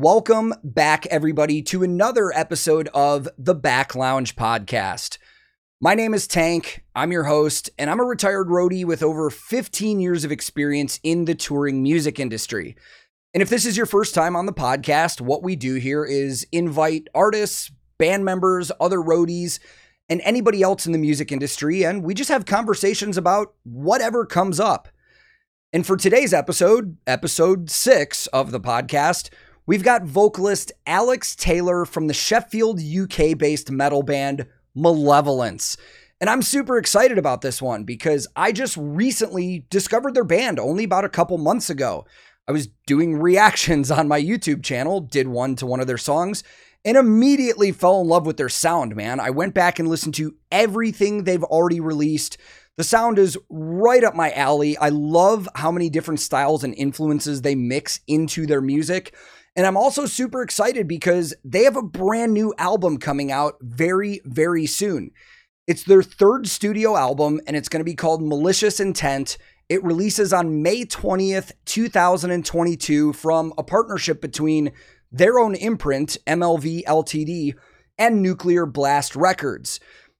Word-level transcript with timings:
Welcome 0.00 0.54
back, 0.64 1.04
everybody, 1.08 1.60
to 1.64 1.82
another 1.82 2.32
episode 2.32 2.88
of 2.94 3.28
the 3.36 3.54
Back 3.54 3.94
Lounge 3.94 4.34
Podcast. 4.34 5.18
My 5.78 5.94
name 5.94 6.14
is 6.14 6.26
Tank. 6.26 6.82
I'm 6.94 7.12
your 7.12 7.24
host, 7.24 7.68
and 7.78 7.90
I'm 7.90 8.00
a 8.00 8.04
retired 8.04 8.46
roadie 8.48 8.86
with 8.86 9.02
over 9.02 9.28
15 9.28 10.00
years 10.00 10.24
of 10.24 10.32
experience 10.32 11.00
in 11.02 11.26
the 11.26 11.34
touring 11.34 11.82
music 11.82 12.18
industry. 12.18 12.76
And 13.34 13.42
if 13.42 13.50
this 13.50 13.66
is 13.66 13.76
your 13.76 13.84
first 13.84 14.14
time 14.14 14.36
on 14.36 14.46
the 14.46 14.54
podcast, 14.54 15.20
what 15.20 15.42
we 15.42 15.54
do 15.54 15.74
here 15.74 16.06
is 16.06 16.46
invite 16.50 17.08
artists, 17.14 17.70
band 17.98 18.24
members, 18.24 18.72
other 18.80 19.00
roadies, 19.00 19.58
and 20.08 20.22
anybody 20.24 20.62
else 20.62 20.86
in 20.86 20.92
the 20.92 20.98
music 20.98 21.30
industry, 21.30 21.84
and 21.84 22.02
we 22.02 22.14
just 22.14 22.30
have 22.30 22.46
conversations 22.46 23.18
about 23.18 23.52
whatever 23.64 24.24
comes 24.24 24.58
up. 24.58 24.88
And 25.74 25.86
for 25.86 25.98
today's 25.98 26.32
episode, 26.32 26.96
episode 27.06 27.68
six 27.70 28.28
of 28.28 28.50
the 28.50 28.60
podcast, 28.60 29.28
We've 29.70 29.84
got 29.84 30.02
vocalist 30.02 30.72
Alex 30.84 31.36
Taylor 31.36 31.84
from 31.84 32.08
the 32.08 32.12
Sheffield, 32.12 32.80
UK 32.80 33.38
based 33.38 33.70
metal 33.70 34.02
band 34.02 34.48
Malevolence. 34.74 35.76
And 36.20 36.28
I'm 36.28 36.42
super 36.42 36.76
excited 36.76 37.18
about 37.18 37.40
this 37.40 37.62
one 37.62 37.84
because 37.84 38.26
I 38.34 38.50
just 38.50 38.76
recently 38.76 39.66
discovered 39.70 40.14
their 40.14 40.24
band 40.24 40.58
only 40.58 40.82
about 40.82 41.04
a 41.04 41.08
couple 41.08 41.38
months 41.38 41.70
ago. 41.70 42.04
I 42.48 42.52
was 42.52 42.66
doing 42.88 43.14
reactions 43.14 43.92
on 43.92 44.08
my 44.08 44.20
YouTube 44.20 44.64
channel, 44.64 45.02
did 45.02 45.28
one 45.28 45.54
to 45.54 45.66
one 45.66 45.78
of 45.78 45.86
their 45.86 45.98
songs, 45.98 46.42
and 46.84 46.96
immediately 46.96 47.70
fell 47.70 48.00
in 48.00 48.08
love 48.08 48.26
with 48.26 48.38
their 48.38 48.48
sound, 48.48 48.96
man. 48.96 49.20
I 49.20 49.30
went 49.30 49.54
back 49.54 49.78
and 49.78 49.86
listened 49.86 50.14
to 50.14 50.34
everything 50.50 51.22
they've 51.22 51.44
already 51.44 51.78
released. 51.78 52.38
The 52.76 52.82
sound 52.82 53.20
is 53.20 53.38
right 53.48 54.02
up 54.02 54.16
my 54.16 54.32
alley. 54.32 54.76
I 54.78 54.88
love 54.88 55.48
how 55.54 55.70
many 55.70 55.90
different 55.90 56.18
styles 56.18 56.64
and 56.64 56.74
influences 56.74 57.42
they 57.42 57.54
mix 57.54 58.00
into 58.08 58.46
their 58.46 58.60
music. 58.60 59.14
And 59.56 59.66
I'm 59.66 59.76
also 59.76 60.06
super 60.06 60.42
excited 60.42 60.86
because 60.86 61.34
they 61.44 61.64
have 61.64 61.76
a 61.76 61.82
brand 61.82 62.32
new 62.32 62.54
album 62.56 62.98
coming 62.98 63.32
out 63.32 63.56
very, 63.60 64.20
very 64.24 64.66
soon. 64.66 65.10
It's 65.66 65.84
their 65.84 66.02
third 66.02 66.48
studio 66.48 66.96
album, 66.96 67.40
and 67.46 67.56
it's 67.56 67.68
going 67.68 67.80
to 67.80 67.84
be 67.84 67.94
called 67.94 68.22
Malicious 68.22 68.80
Intent. 68.80 69.38
It 69.68 69.84
releases 69.84 70.32
on 70.32 70.62
May 70.62 70.84
20th, 70.84 71.52
2022, 71.64 73.12
from 73.12 73.52
a 73.58 73.62
partnership 73.62 74.20
between 74.20 74.72
their 75.12 75.38
own 75.38 75.54
imprint, 75.54 76.16
MLV 76.26 76.84
Ltd., 76.84 77.54
and 77.98 78.22
Nuclear 78.22 78.66
Blast 78.66 79.14
Records. 79.14 79.78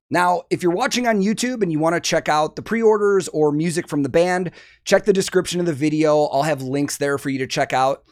Now, 0.09 0.43
if 0.49 0.61
you're 0.61 0.73
watching 0.73 1.07
on 1.07 1.21
YouTube 1.21 1.63
and 1.63 1.71
you 1.71 1.79
want 1.79 1.95
to 1.95 2.01
check 2.01 2.29
out 2.29 2.55
the 2.55 2.61
pre 2.61 2.81
orders 2.81 3.27
or 3.29 3.51
music 3.51 3.87
from 3.87 4.03
the 4.03 4.09
band, 4.09 4.51
check 4.83 5.05
the 5.05 5.13
description 5.13 5.59
of 5.61 5.65
the 5.65 5.73
video. 5.73 6.25
I'll 6.25 6.43
have 6.43 6.61
links 6.61 6.97
there 6.97 7.17
for 7.17 7.29
you 7.29 7.39
to 7.39 7.47
check 7.47 7.71
out. 7.73 8.03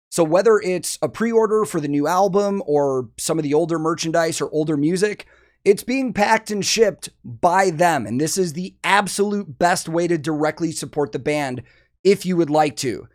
So 0.09 0.26
whether 0.26 0.59
it's 0.59 1.00
a 1.02 1.08
pre 1.08 1.31
order 1.31 1.64
for 1.64 1.80
the 1.80 1.88
new 1.88 2.08
album 2.08 2.61
or 2.66 3.08
some 3.17 3.39
of 3.39 3.44
the 3.44 3.53
older 3.53 3.80
merchandise 3.80 4.42
or 4.42 4.52
older 4.52 4.76
music, 4.76 5.28
it's 5.64 5.83
being 5.83 6.11
packed 6.11 6.52
and 6.52 6.66
shipped 6.66 7.08
by 7.23 7.70
them. 7.70 8.05
And 8.05 8.20
this 8.20 8.38
is 8.38 8.52
the 8.52 8.76
absolute 8.83 9.58
best 9.58 9.88
way 9.88 10.09
to 10.09 10.17
directly 10.17 10.73
support 10.73 11.14
the 11.14 11.20
band 11.20 11.64
if 12.04 12.26
you 12.26 12.38
would 12.38 12.50
like 12.50 12.76
to. 12.78 13.08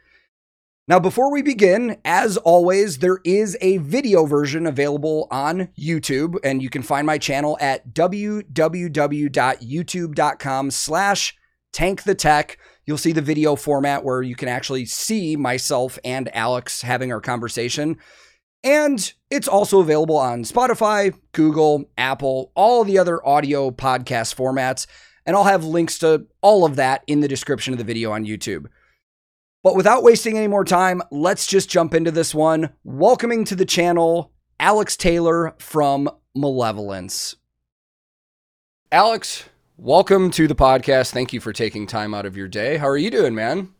Now, 0.88 1.00
before 1.00 1.32
we 1.32 1.42
begin, 1.42 1.96
as 2.04 2.36
always, 2.36 2.98
there 2.98 3.18
is 3.24 3.58
a 3.60 3.78
video 3.78 4.24
version 4.24 4.68
available 4.68 5.26
on 5.32 5.70
YouTube, 5.76 6.36
and 6.44 6.62
you 6.62 6.70
can 6.70 6.82
find 6.82 7.04
my 7.04 7.18
channel 7.18 7.58
at 7.60 7.92
www.youtube.com 7.92 10.70
slash 10.70 11.36
tank 11.72 12.04
the 12.04 12.14
tech. 12.14 12.58
You'll 12.84 12.98
see 12.98 13.10
the 13.10 13.20
video 13.20 13.56
format 13.56 14.04
where 14.04 14.22
you 14.22 14.36
can 14.36 14.48
actually 14.48 14.84
see 14.84 15.34
myself 15.34 15.98
and 16.04 16.32
Alex 16.32 16.82
having 16.82 17.10
our 17.10 17.20
conversation. 17.20 17.96
And 18.62 19.12
it's 19.28 19.48
also 19.48 19.80
available 19.80 20.16
on 20.16 20.44
Spotify, 20.44 21.18
Google, 21.32 21.90
Apple, 21.98 22.52
all 22.54 22.84
the 22.84 22.98
other 22.98 23.26
audio 23.26 23.72
podcast 23.72 24.36
formats. 24.36 24.86
And 25.26 25.34
I'll 25.34 25.44
have 25.44 25.64
links 25.64 25.98
to 25.98 26.26
all 26.42 26.64
of 26.64 26.76
that 26.76 27.02
in 27.08 27.20
the 27.20 27.28
description 27.28 27.74
of 27.74 27.78
the 27.78 27.84
video 27.84 28.12
on 28.12 28.24
YouTube. 28.24 28.66
But 29.66 29.74
without 29.74 30.04
wasting 30.04 30.38
any 30.38 30.46
more 30.46 30.64
time, 30.64 31.02
let's 31.10 31.44
just 31.44 31.68
jump 31.68 31.92
into 31.92 32.12
this 32.12 32.32
one. 32.32 32.70
Welcoming 32.84 33.44
to 33.46 33.56
the 33.56 33.64
channel, 33.64 34.30
Alex 34.60 34.96
Taylor 34.96 35.56
from 35.58 36.08
Malevolence. 36.36 37.34
Alex, 38.92 39.48
welcome 39.76 40.30
to 40.30 40.46
the 40.46 40.54
podcast. 40.54 41.10
Thank 41.10 41.32
you 41.32 41.40
for 41.40 41.52
taking 41.52 41.88
time 41.88 42.14
out 42.14 42.26
of 42.26 42.36
your 42.36 42.46
day. 42.46 42.76
How 42.76 42.86
are 42.86 42.96
you 42.96 43.10
doing, 43.10 43.34
man? 43.34 43.70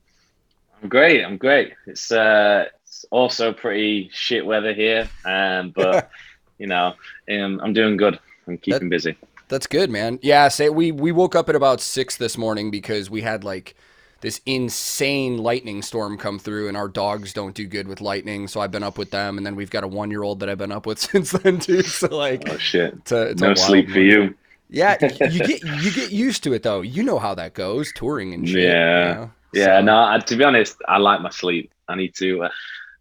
I'm 0.82 0.88
great. 0.88 1.24
I'm 1.24 1.36
great. 1.36 1.72
It's 1.86 2.10
uh 2.10 2.64
it's 2.82 3.04
also 3.12 3.52
pretty 3.52 4.10
shit 4.12 4.44
weather 4.44 4.74
here. 4.74 5.08
Um, 5.24 5.70
but 5.70 6.10
you 6.58 6.66
know, 6.66 6.94
um, 7.30 7.60
I'm 7.62 7.72
doing 7.72 7.96
good. 7.96 8.18
I'm 8.48 8.58
keeping 8.58 8.88
that, 8.88 8.90
busy. 8.90 9.16
That's 9.46 9.68
good, 9.68 9.90
man. 9.90 10.18
Yeah, 10.20 10.48
say 10.48 10.68
we 10.68 10.90
we 10.90 11.12
woke 11.12 11.36
up 11.36 11.48
at 11.48 11.54
about 11.54 11.80
six 11.80 12.16
this 12.16 12.36
morning 12.36 12.72
because 12.72 13.08
we 13.08 13.20
had 13.20 13.44
like 13.44 13.76
this 14.20 14.40
insane 14.46 15.38
lightning 15.38 15.82
storm 15.82 16.16
come 16.16 16.38
through 16.38 16.68
and 16.68 16.76
our 16.76 16.88
dogs 16.88 17.32
don't 17.32 17.54
do 17.54 17.66
good 17.66 17.86
with 17.86 18.00
lightning 18.00 18.48
so 18.48 18.60
i've 18.60 18.70
been 18.70 18.82
up 18.82 18.98
with 18.98 19.10
them. 19.10 19.36
And 19.36 19.46
then 19.46 19.56
we've 19.56 19.70
got 19.70 19.84
a 19.84 19.88
one 19.88 20.10
year 20.10 20.22
old 20.22 20.40
that 20.40 20.48
i've 20.48 20.58
been 20.58 20.72
up 20.72 20.86
with 20.86 20.98
since 21.10 21.32
then 21.32 21.58
too. 21.58 21.82
So 21.82 22.08
like 22.08 22.48
oh 22.48 22.58
shit. 22.58 22.94
it's 22.94 23.12
a, 23.12 23.22
it's 23.30 23.42
no 23.42 23.54
sleep 23.54 23.90
for 23.90 24.00
you. 24.00 24.34
Yeah 24.68 24.96
you 25.30 25.38
get 25.40 25.62
you 25.62 25.92
get 25.92 26.10
used 26.10 26.42
to 26.44 26.52
it 26.52 26.62
though. 26.62 26.80
You 26.80 27.02
know 27.02 27.18
how 27.18 27.34
that 27.34 27.54
goes 27.54 27.92
touring 27.92 28.34
and 28.34 28.48
shit 28.48 28.64
yeah. 28.64 29.08
you 29.08 29.14
know? 29.14 29.30
yeah 29.52 29.80
so. 29.80 29.84
no 29.84 30.18
to 30.18 30.36
be 30.36 30.44
honest 30.44 30.76
i 30.88 30.98
like 30.98 31.20
my 31.20 31.30
sleep. 31.30 31.72
I 31.88 31.94
need 31.94 32.14
to 32.16 32.44
uh, 32.44 32.48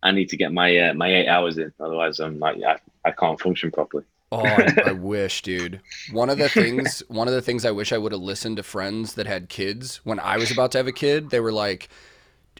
i 0.03 0.11
need 0.11 0.29
to 0.29 0.37
get 0.37 0.51
my 0.51 0.77
uh, 0.77 0.93
my 0.93 1.07
eight 1.07 1.27
hours 1.27 1.57
in. 1.57 1.71
Otherwise 1.79 2.19
i'm 2.19 2.39
like 2.39 2.57
I, 2.61 2.77
I 3.03 3.11
can't 3.11 3.39
function 3.39 3.71
properly 3.71 4.03
Oh, 4.35 4.45
I, 4.45 4.73
I, 4.87 4.91
wish, 4.91 5.41
dude. 5.41 5.79
One 6.11 6.29
of 6.29 6.37
the 6.37 6.49
things, 6.49 7.01
one 7.07 7.29
of 7.29 7.33
the 7.33 7.41
things 7.41 7.63
I 7.63 7.71
wish 7.71 7.93
I 7.93 7.97
would 7.97 8.11
have 8.11 8.21
listened 8.21 8.57
to 8.57 8.63
friends 8.63 9.13
that 9.13 9.27
had 9.27 9.47
kids 9.47 10.01
when 10.03 10.19
I 10.19 10.35
was 10.35 10.51
about 10.51 10.73
to 10.73 10.77
have 10.77 10.87
a 10.87 10.91
kid. 10.91 11.29
They 11.29 11.39
were 11.39 11.53
like, 11.53 11.87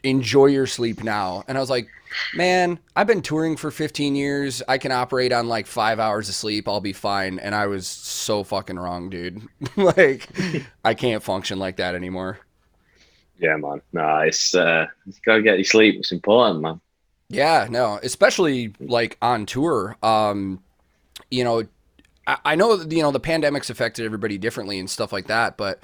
"Enjoy 0.02 0.46
your 0.46 0.66
sleep 0.66 1.04
now," 1.04 1.44
and 1.46 1.58
I 1.58 1.60
was 1.60 1.68
like, 1.68 1.88
"Man, 2.34 2.78
I've 2.94 3.06
been 3.06 3.20
touring 3.20 3.56
for 3.56 3.70
15 3.70 4.16
years. 4.16 4.62
I 4.66 4.78
can 4.78 4.90
operate 4.90 5.32
on 5.32 5.48
like 5.48 5.66
five 5.66 6.00
hours 6.00 6.30
of 6.30 6.34
sleep. 6.34 6.66
I'll 6.66 6.80
be 6.80 6.94
fine." 6.94 7.38
And 7.38 7.54
I 7.54 7.66
was 7.66 7.86
so 7.86 8.42
fucking 8.42 8.78
wrong, 8.78 9.10
dude. 9.10 9.42
like, 9.76 10.30
I 10.82 10.94
can't 10.94 11.22
function 11.22 11.58
like 11.58 11.76
that 11.76 11.94
anymore. 11.94 12.38
Yeah, 13.38 13.56
man. 13.56 13.82
No, 13.92 14.18
it's 14.20 14.54
uh, 14.54 14.86
you 15.04 15.12
gotta 15.26 15.42
get 15.42 15.58
your 15.58 15.64
sleep. 15.64 15.96
It's 15.98 16.12
important, 16.12 16.62
man. 16.62 16.80
Yeah, 17.28 17.66
no, 17.68 17.98
especially 18.02 18.72
like 18.80 19.18
on 19.20 19.44
tour. 19.46 19.96
Um, 20.02 20.62
you 21.30 21.44
know, 21.44 21.64
I, 22.26 22.38
I 22.44 22.54
know 22.54 22.80
you 22.80 23.02
know 23.02 23.10
the 23.10 23.20
pandemic's 23.20 23.70
affected 23.70 24.04
everybody 24.04 24.38
differently 24.38 24.78
and 24.78 24.88
stuff 24.88 25.12
like 25.12 25.26
that, 25.26 25.56
but 25.56 25.82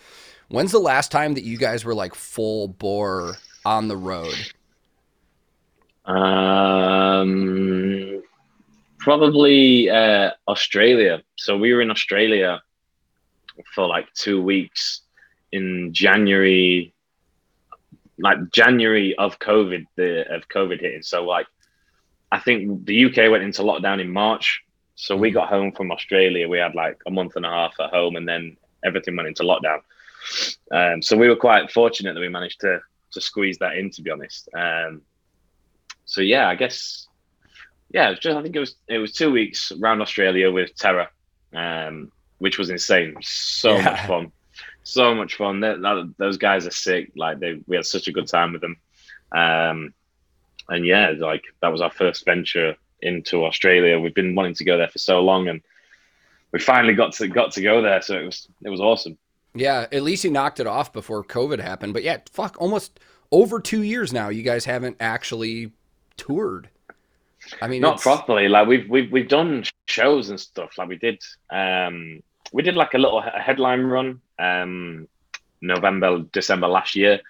when's 0.48 0.72
the 0.72 0.78
last 0.78 1.10
time 1.10 1.34
that 1.34 1.44
you 1.44 1.56
guys 1.56 1.84
were 1.84 1.94
like 1.94 2.14
full 2.14 2.68
bore 2.68 3.36
on 3.64 3.88
the 3.88 3.96
road? 3.96 4.34
Um, 6.04 7.42
probably 8.98 9.88
uh, 9.90 10.30
Australia. 10.48 11.22
So 11.36 11.56
we 11.56 11.72
were 11.72 11.80
in 11.80 11.90
Australia 11.90 12.62
for 13.74 13.86
like 13.86 14.12
two 14.14 14.42
weeks 14.42 15.02
in 15.52 15.92
January, 15.92 16.94
like 18.18 18.38
January 18.52 19.14
of 19.16 19.38
COVID, 19.38 19.86
the 19.96 20.32
of 20.32 20.48
COVID 20.48 20.80
hitting. 20.80 21.02
So 21.02 21.24
like, 21.24 21.46
I 22.30 22.38
think 22.38 22.86
the 22.86 23.04
UK 23.04 23.30
went 23.30 23.44
into 23.44 23.62
lockdown 23.62 24.00
in 24.00 24.10
March, 24.10 24.62
so 24.94 25.16
we 25.16 25.30
got 25.30 25.48
home 25.48 25.72
from 25.72 25.90
Australia. 25.90 26.48
We 26.48 26.58
had 26.58 26.74
like 26.74 27.00
a 27.06 27.10
month 27.10 27.36
and 27.36 27.46
a 27.46 27.50
half 27.50 27.74
at 27.80 27.90
home, 27.90 28.16
and 28.16 28.28
then 28.28 28.56
everything 28.84 29.16
went 29.16 29.28
into 29.28 29.42
lockdown. 29.42 29.80
Um, 30.70 31.02
so 31.02 31.16
we 31.16 31.28
were 31.28 31.36
quite 31.36 31.70
fortunate 31.70 32.14
that 32.14 32.20
we 32.20 32.28
managed 32.28 32.60
to 32.60 32.80
to 33.12 33.20
squeeze 33.20 33.58
that 33.58 33.76
in. 33.76 33.90
To 33.90 34.02
be 34.02 34.10
honest, 34.10 34.48
um, 34.54 35.02
so 36.04 36.20
yeah, 36.20 36.48
I 36.48 36.54
guess 36.54 37.08
yeah, 37.92 38.10
it 38.10 38.20
just 38.20 38.36
I 38.36 38.42
think 38.42 38.56
it 38.56 38.60
was 38.60 38.76
it 38.88 38.98
was 38.98 39.12
two 39.12 39.30
weeks 39.30 39.72
around 39.72 40.00
Australia 40.00 40.50
with 40.50 40.74
Terror, 40.76 41.08
um, 41.54 42.10
which 42.38 42.58
was 42.58 42.70
insane. 42.70 43.16
So 43.20 43.76
yeah. 43.76 43.84
much 43.84 44.06
fun, 44.06 44.32
so 44.82 45.14
much 45.14 45.34
fun. 45.36 45.60
That, 45.60 46.14
those 46.18 46.38
guys 46.38 46.66
are 46.66 46.72
sick. 46.72 47.12
Like 47.16 47.38
they, 47.38 47.60
we 47.66 47.76
had 47.76 47.86
such 47.86 48.08
a 48.08 48.12
good 48.12 48.26
time 48.26 48.52
with 48.52 48.62
them. 48.62 48.76
Um, 49.30 49.94
and 50.68 50.86
yeah, 50.86 51.12
like 51.18 51.44
that 51.60 51.68
was 51.68 51.80
our 51.80 51.90
first 51.90 52.24
venture 52.24 52.76
into 53.02 53.44
Australia. 53.44 53.98
We've 53.98 54.14
been 54.14 54.34
wanting 54.34 54.54
to 54.54 54.64
go 54.64 54.76
there 54.78 54.88
for 54.88 54.98
so 54.98 55.20
long, 55.20 55.48
and 55.48 55.60
we 56.52 56.58
finally 56.58 56.94
got 56.94 57.12
to 57.14 57.28
got 57.28 57.52
to 57.52 57.62
go 57.62 57.82
there. 57.82 58.00
So 58.02 58.18
it 58.18 58.24
was 58.24 58.48
it 58.64 58.70
was 58.70 58.80
awesome. 58.80 59.18
Yeah, 59.54 59.86
at 59.92 60.02
least 60.02 60.22
he 60.22 60.30
knocked 60.30 60.60
it 60.60 60.66
off 60.66 60.92
before 60.92 61.22
COVID 61.22 61.60
happened. 61.60 61.92
But 61.92 62.02
yeah, 62.02 62.18
fuck, 62.30 62.56
almost 62.58 62.98
over 63.30 63.60
two 63.60 63.82
years 63.82 64.12
now, 64.12 64.30
you 64.30 64.42
guys 64.42 64.64
haven't 64.64 64.96
actually 65.00 65.72
toured. 66.16 66.68
I 67.60 67.68
mean, 67.68 67.82
not 67.82 67.94
it's- 67.94 68.02
properly. 68.02 68.48
Like 68.48 68.66
we've 68.68 68.88
we've 68.88 69.10
we've 69.12 69.28
done 69.28 69.64
shows 69.86 70.30
and 70.30 70.38
stuff. 70.40 70.78
Like 70.78 70.88
we 70.88 70.96
did, 70.96 71.22
um, 71.50 72.22
we 72.52 72.62
did 72.62 72.76
like 72.76 72.94
a 72.94 72.98
little 72.98 73.20
he- 73.20 73.28
headline 73.40 73.82
run, 73.82 74.20
um, 74.38 75.08
November, 75.60 76.20
December 76.32 76.68
last 76.68 76.94
year, 76.94 77.20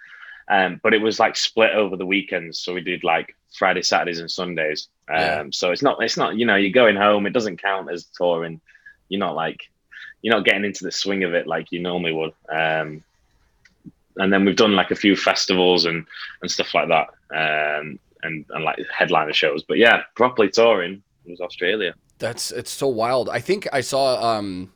um, 0.49 0.81
but 0.83 0.95
it 0.95 1.01
was 1.01 1.19
like 1.19 1.37
split 1.37 1.71
over 1.73 1.97
the 1.97 2.07
weekends. 2.07 2.59
So 2.61 2.75
we 2.75 2.83
did 2.83 3.05
like 3.05 3.35
Friday, 3.57 3.83
Saturdays, 3.83 4.21
and 4.21 4.31
Sundays. 4.31 4.89
Um, 5.09 5.17
Yeah. 5.19 5.45
so 5.53 5.73
it's 5.73 5.83
not 5.83 6.03
it's 6.03 6.17
not 6.17 6.37
you 6.37 6.47
know 6.47 6.57
you're 6.57 6.71
going 6.71 6.97
home. 6.97 7.27
It 7.27 7.33
doesn't 7.33 7.61
count 7.63 7.91
as 7.91 8.05
touring. 8.05 8.61
You're 9.09 9.19
not 9.21 9.35
like 9.35 9.61
you're 10.23 10.35
not 10.35 10.45
getting 10.45 10.65
into 10.65 10.85
the 10.85 10.93
swing 10.93 11.25
of 11.25 11.35
it 11.35 11.47
like 11.47 11.73
you 11.73 11.81
normally 11.81 12.13
would. 12.13 12.33
Um, 12.49 13.03
and 14.17 14.33
then 14.33 14.45
we've 14.45 14.57
done 14.57 14.75
like 14.77 14.91
a 14.91 14.95
few 14.97 15.17
festivals 15.17 15.85
and 15.85 16.07
and 16.43 16.51
stuff 16.51 16.75
like 16.75 16.89
that. 16.89 17.09
Um, 17.35 17.99
and, 18.25 18.45
and 18.51 18.63
like 18.65 18.79
headliner 18.97 19.33
shows. 19.33 19.65
But 19.65 19.79
yeah, 19.79 20.03
properly 20.15 20.49
touring 20.49 21.03
was 21.27 21.41
Australia. 21.41 21.95
That's 22.19 22.53
it's 22.53 22.71
so 22.71 22.87
wild. 22.87 23.29
I 23.29 23.41
think 23.41 23.67
I 23.73 23.81
saw 23.81 24.37
um 24.37 24.73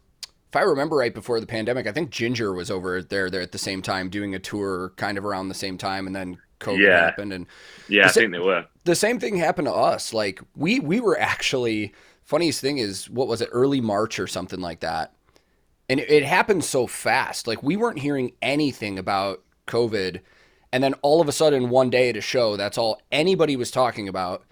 if 0.48 0.56
I 0.56 0.62
remember 0.62 0.96
right 0.96 1.14
before 1.14 1.38
the 1.38 1.46
pandemic, 1.46 1.86
I 1.86 1.92
think 1.92 2.10
Ginger 2.10 2.52
was 2.52 2.70
over 2.70 3.02
there 3.02 3.30
there 3.30 3.40
at 3.42 3.52
the 3.52 3.58
same 3.58 3.82
time 3.82 4.10
doing 4.10 4.34
a 4.34 4.38
tour 4.38 4.92
kind 4.96 5.16
of 5.18 5.24
around 5.24 5.48
the 5.48 5.54
same 5.54 5.78
time 5.78 6.06
and 6.06 6.16
then 6.16 6.38
COVID 6.60 6.78
Yeah. 6.80 7.04
happened 7.04 7.32
and 7.32 7.46
Yeah, 7.88 8.06
I 8.06 8.08
think 8.12 8.32
they 8.32 8.38
were. 8.38 8.64
The 8.86 8.94
same 8.94 9.18
thing 9.18 9.36
happened 9.36 9.66
to 9.66 9.74
us. 9.74 10.14
Like 10.14 10.40
we 10.54 10.80
we 10.80 11.00
were 11.00 11.18
actually 11.18 11.92
funniest 12.22 12.60
thing 12.60 12.78
is 12.78 13.10
what 13.10 13.28
was 13.28 13.40
it 13.40 13.48
early 13.52 13.80
March 13.80 14.18
or 14.18 14.26
something 14.26 14.60
like 14.60 14.80
that. 14.80 15.12
And 15.88 16.00
it, 16.00 16.10
it 16.10 16.24
happened 16.24 16.64
so 16.64 16.86
fast. 16.86 17.46
Like 17.46 17.62
we 17.62 17.76
weren't 17.76 17.98
hearing 17.98 18.32
anything 18.40 18.98
about 18.98 19.42
COVID 19.66 20.20
and 20.72 20.82
then 20.82 20.94
all 21.02 21.20
of 21.20 21.28
a 21.28 21.32
sudden 21.32 21.68
one 21.68 21.90
day 21.90 22.08
at 22.08 22.16
a 22.16 22.20
show 22.20 22.56
that's 22.56 22.78
all 22.78 23.02
anybody 23.12 23.56
was 23.56 23.70
talking 23.70 24.08
about. 24.08 24.44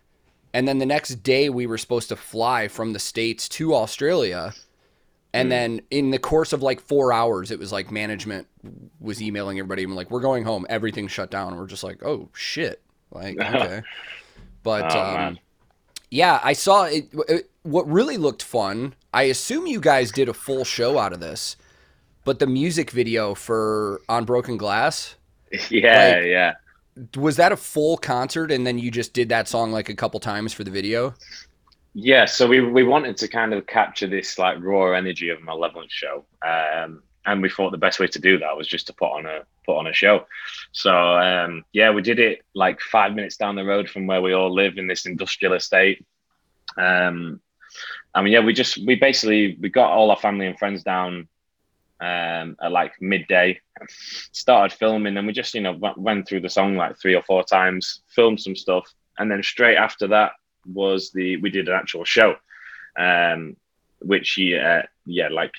And 0.53 0.69
then 0.69 0.79
the 0.79 0.87
next 0.87 1.17
day 1.23 1.49
we 1.49 1.67
were 1.67 1.79
supposed 1.79 2.09
to 2.09 2.17
fly 2.17 2.69
from 2.69 2.93
the 2.93 2.99
states 2.99 3.49
to 3.51 3.75
Australia. 3.75 4.53
And 5.33 5.47
hmm. 5.47 5.51
then 5.51 5.81
in 5.91 6.11
the 6.11 6.19
course 6.19 6.53
of 6.53 6.63
like 6.63 6.81
4 6.81 7.13
hours 7.13 7.53
it 7.53 7.61
was 7.61 7.71
like 7.71 7.93
management 7.93 8.49
was 8.99 9.23
emailing 9.23 9.59
everybody 9.61 9.85
and 9.85 9.95
like 9.95 10.11
we're 10.11 10.21
going 10.21 10.43
home, 10.43 10.67
everything 10.69 11.07
shut 11.07 11.31
down. 11.31 11.53
And 11.53 11.61
we're 11.61 11.69
just 11.69 11.85
like, 11.85 12.03
"Oh 12.03 12.31
shit." 12.33 12.81
Like 13.15 13.39
okay. 13.41 13.83
But 14.65 14.93
Oh, 14.97 14.99
um, 15.17 15.39
yeah, 16.11 16.41
I 16.43 16.53
saw 16.55 16.85
it, 16.87 17.09
it. 17.29 17.51
What 17.63 17.89
really 17.89 18.17
looked 18.17 18.43
fun, 18.43 18.95
I 19.13 19.23
assume 19.25 19.67
you 19.69 19.81
guys 19.81 20.11
did 20.11 20.29
a 20.29 20.35
full 20.35 20.65
show 20.65 20.99
out 20.99 21.13
of 21.13 21.21
this, 21.21 21.57
but 22.25 22.41
the 22.41 22.47
music 22.49 22.91
video 22.91 23.35
for 23.35 24.01
On 24.09 24.25
Broken 24.25 24.57
Glass, 24.57 25.15
Yeah, 25.71 26.15
like- 26.17 26.25
yeah. 26.27 26.53
was 27.17 27.37
that 27.37 27.53
a 27.53 27.57
full 27.57 27.97
concert 27.97 28.51
and 28.51 28.67
then 28.67 28.79
you 28.79 28.91
just 28.91 29.13
did 29.15 29.29
that 29.29 29.47
song 29.49 29.71
like 29.71 29.89
a 29.89 29.95
couple 29.95 30.19
times 30.19 30.53
for 30.53 30.65
the 30.65 30.71
video? 30.71 31.15
Yeah, 31.95 32.25
so 32.25 32.49
we 32.49 32.61
we 32.61 32.83
wanted 32.83 33.17
to 33.19 33.29
kind 33.29 33.55
of 33.55 33.67
capture 33.67 34.09
this 34.09 34.37
like 34.37 34.59
raw 34.61 34.93
energy 34.93 35.29
of 35.29 35.41
Malevolent 35.43 35.93
show. 35.93 36.25
Um 36.45 37.03
and 37.27 37.41
we 37.41 37.49
thought 37.49 37.71
the 37.71 37.79
best 37.79 38.01
way 38.01 38.07
to 38.09 38.19
do 38.19 38.37
that 38.39 38.57
was 38.57 38.67
just 38.69 38.87
to 38.89 38.93
put 38.93 39.11
on 39.13 39.27
a 39.27 39.41
put 39.65 39.79
on 39.79 39.87
a 39.87 39.93
show. 39.93 40.27
So 40.73 40.93
um 40.93 41.65
yeah, 41.73 41.91
we 41.91 42.03
did 42.03 42.19
it 42.19 42.43
like 42.55 42.81
five 42.81 43.15
minutes 43.15 43.37
down 43.37 43.57
the 43.57 43.65
road 43.65 43.89
from 43.89 44.07
where 44.07 44.23
we 44.23 44.33
all 44.33 44.53
live 44.53 44.79
in 44.79 44.87
this 44.87 45.07
industrial 45.07 45.55
estate. 45.55 46.05
Um 46.77 47.41
I 48.15 48.23
mean 48.23 48.33
yeah, 48.33 48.41
we 48.41 48.53
just 48.53 48.79
we 48.87 48.97
basically 48.97 49.57
we 49.61 49.69
got 49.69 49.91
all 49.91 50.11
our 50.11 50.17
family 50.17 50.47
and 50.47 50.59
friends 50.59 50.83
down 50.83 51.29
um 52.01 52.57
at 52.61 52.73
like 52.73 52.93
midday 53.01 53.61
started 54.33 54.77
filming 54.77 55.17
and 55.17 55.27
we 55.27 55.33
just 55.33 55.55
you 55.55 55.61
know 55.61 55.79
went, 55.97 56.27
through 56.27 56.41
the 56.41 56.49
song 56.49 56.77
like 56.77 56.99
three 56.99 57.15
or 57.15 57.23
four 57.23 57.45
times 57.45 58.01
filmed 58.09 58.41
some 58.41 58.57
stuff 58.57 58.85
and 59.19 59.31
then 59.31 59.43
straight 59.43 59.77
after 59.77 60.09
that 60.09 60.33
was 60.67 61.13
the 61.13 61.37
we 61.39 61.51
did 61.51 61.69
an 61.69 61.75
actual 61.75 62.05
show 62.05 62.35
um 62.99 63.57
which 64.01 64.37
yeah 64.37 64.85
yeah 65.07 65.29
like 65.29 65.53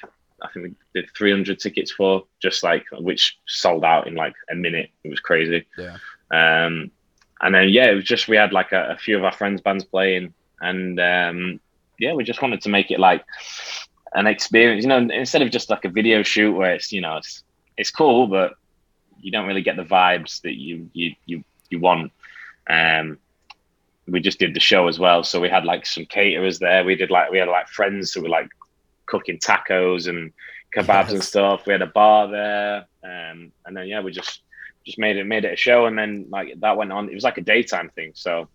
i 0.45 0.53
think 0.53 0.65
we 0.93 1.01
did 1.01 1.09
300 1.15 1.59
tickets 1.59 1.91
for 1.91 2.23
just 2.41 2.63
like 2.63 2.85
which 2.99 3.37
sold 3.47 3.83
out 3.83 4.07
in 4.07 4.15
like 4.15 4.35
a 4.49 4.55
minute. 4.55 4.89
It 5.03 5.09
was 5.09 5.19
crazy. 5.19 5.65
Yeah. 5.77 5.97
um 6.31 6.91
and 7.41 7.53
then 7.53 7.69
yeah 7.69 7.87
it 7.91 7.95
was 7.95 8.05
just 8.05 8.27
we 8.27 8.37
had 8.37 8.53
like 8.53 8.71
a, 8.71 8.91
a 8.91 8.97
few 8.97 9.17
of 9.17 9.23
our 9.23 9.31
friends 9.31 9.61
bands 9.61 9.83
playing. 9.83 10.33
And 10.61 10.99
um 10.99 11.59
yeah 11.99 12.13
we 12.13 12.23
just 12.23 12.41
wanted 12.41 12.61
to 12.61 12.69
make 12.69 12.91
it 12.91 12.99
like 12.99 13.23
an 14.13 14.27
experience. 14.27 14.83
You 14.83 14.89
know 14.89 14.97
instead 14.97 15.41
of 15.41 15.51
just 15.51 15.69
like 15.69 15.85
a 15.85 15.89
video 15.89 16.23
shoot 16.23 16.53
where 16.53 16.73
it's 16.73 16.91
you 16.91 17.01
know 17.01 17.17
it's 17.17 17.43
it's 17.77 17.91
cool 17.91 18.27
but 18.27 18.53
you 19.19 19.31
don't 19.31 19.47
really 19.47 19.63
get 19.63 19.75
the 19.75 19.83
vibes 19.83 20.41
that 20.41 20.55
you 20.55 20.89
you 20.93 21.15
you, 21.25 21.43
you 21.69 21.79
want. 21.79 22.11
Um 22.69 23.17
we 24.07 24.19
just 24.19 24.39
did 24.39 24.53
the 24.53 24.59
show 24.59 24.87
as 24.87 24.99
well. 24.99 25.23
So 25.23 25.41
we 25.41 25.49
had 25.49 25.65
like 25.65 25.85
some 25.85 26.05
caterers 26.05 26.59
there. 26.59 26.83
We 26.83 26.95
did 26.95 27.09
like 27.09 27.31
we 27.31 27.39
had 27.39 27.47
like 27.47 27.67
friends 27.67 28.13
who 28.13 28.21
were 28.21 28.29
like 28.29 28.49
cooking 29.05 29.37
tacos 29.39 30.07
and 30.07 30.31
kebabs 30.75 31.09
and 31.11 31.23
stuff. 31.23 31.65
We 31.65 31.71
had 31.73 31.81
a 31.81 31.87
bar 31.87 32.27
there 32.27 32.85
um 33.03 33.51
and 33.65 33.77
then 33.77 33.87
yeah 33.87 34.01
we 34.01 34.11
just 34.11 34.41
just 34.85 34.97
made 34.99 35.15
it 35.17 35.25
made 35.25 35.45
it 35.45 35.53
a 35.53 35.55
show 35.55 35.85
and 35.85 35.97
then 35.97 36.25
like 36.29 36.59
that 36.59 36.77
went 36.77 36.91
on. 36.91 37.09
It 37.09 37.13
was 37.15 37.23
like 37.23 37.37
a 37.37 37.41
daytime 37.41 37.89
thing 37.89 38.11
so 38.15 38.47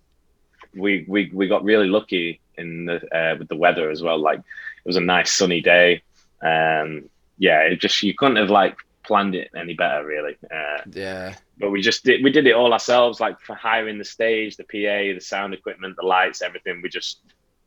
we 0.74 1.04
we 1.08 1.30
we 1.32 1.48
got 1.48 1.64
really 1.64 1.88
lucky 1.88 2.40
in 2.56 2.84
the 2.84 2.96
uh, 3.16 3.36
with 3.38 3.48
the 3.48 3.56
weather 3.56 3.90
as 3.90 4.02
well. 4.02 4.18
Like 4.18 4.38
it 4.38 4.86
was 4.86 4.96
a 4.96 5.00
nice 5.00 5.32
sunny 5.32 5.60
day. 5.60 6.02
Um 6.42 7.08
yeah 7.38 7.60
it 7.62 7.80
just 7.80 8.02
you 8.02 8.14
couldn't 8.14 8.36
have 8.36 8.50
like 8.50 8.76
planned 9.02 9.34
it 9.34 9.50
any 9.56 9.74
better 9.74 10.04
really. 10.04 10.36
Uh, 10.50 10.82
Yeah. 10.92 11.34
but 11.58 11.70
we 11.70 11.80
just 11.80 12.04
did 12.04 12.22
we 12.22 12.30
did 12.30 12.46
it 12.46 12.54
all 12.54 12.72
ourselves 12.72 13.18
like 13.18 13.40
for 13.40 13.54
hiring 13.56 13.98
the 13.98 14.04
stage 14.04 14.56
the 14.56 14.64
pa 14.64 15.14
the 15.14 15.20
sound 15.20 15.54
equipment 15.54 15.96
the 15.96 16.06
lights 16.06 16.42
everything. 16.42 16.80
We 16.82 16.88
just 16.88 17.20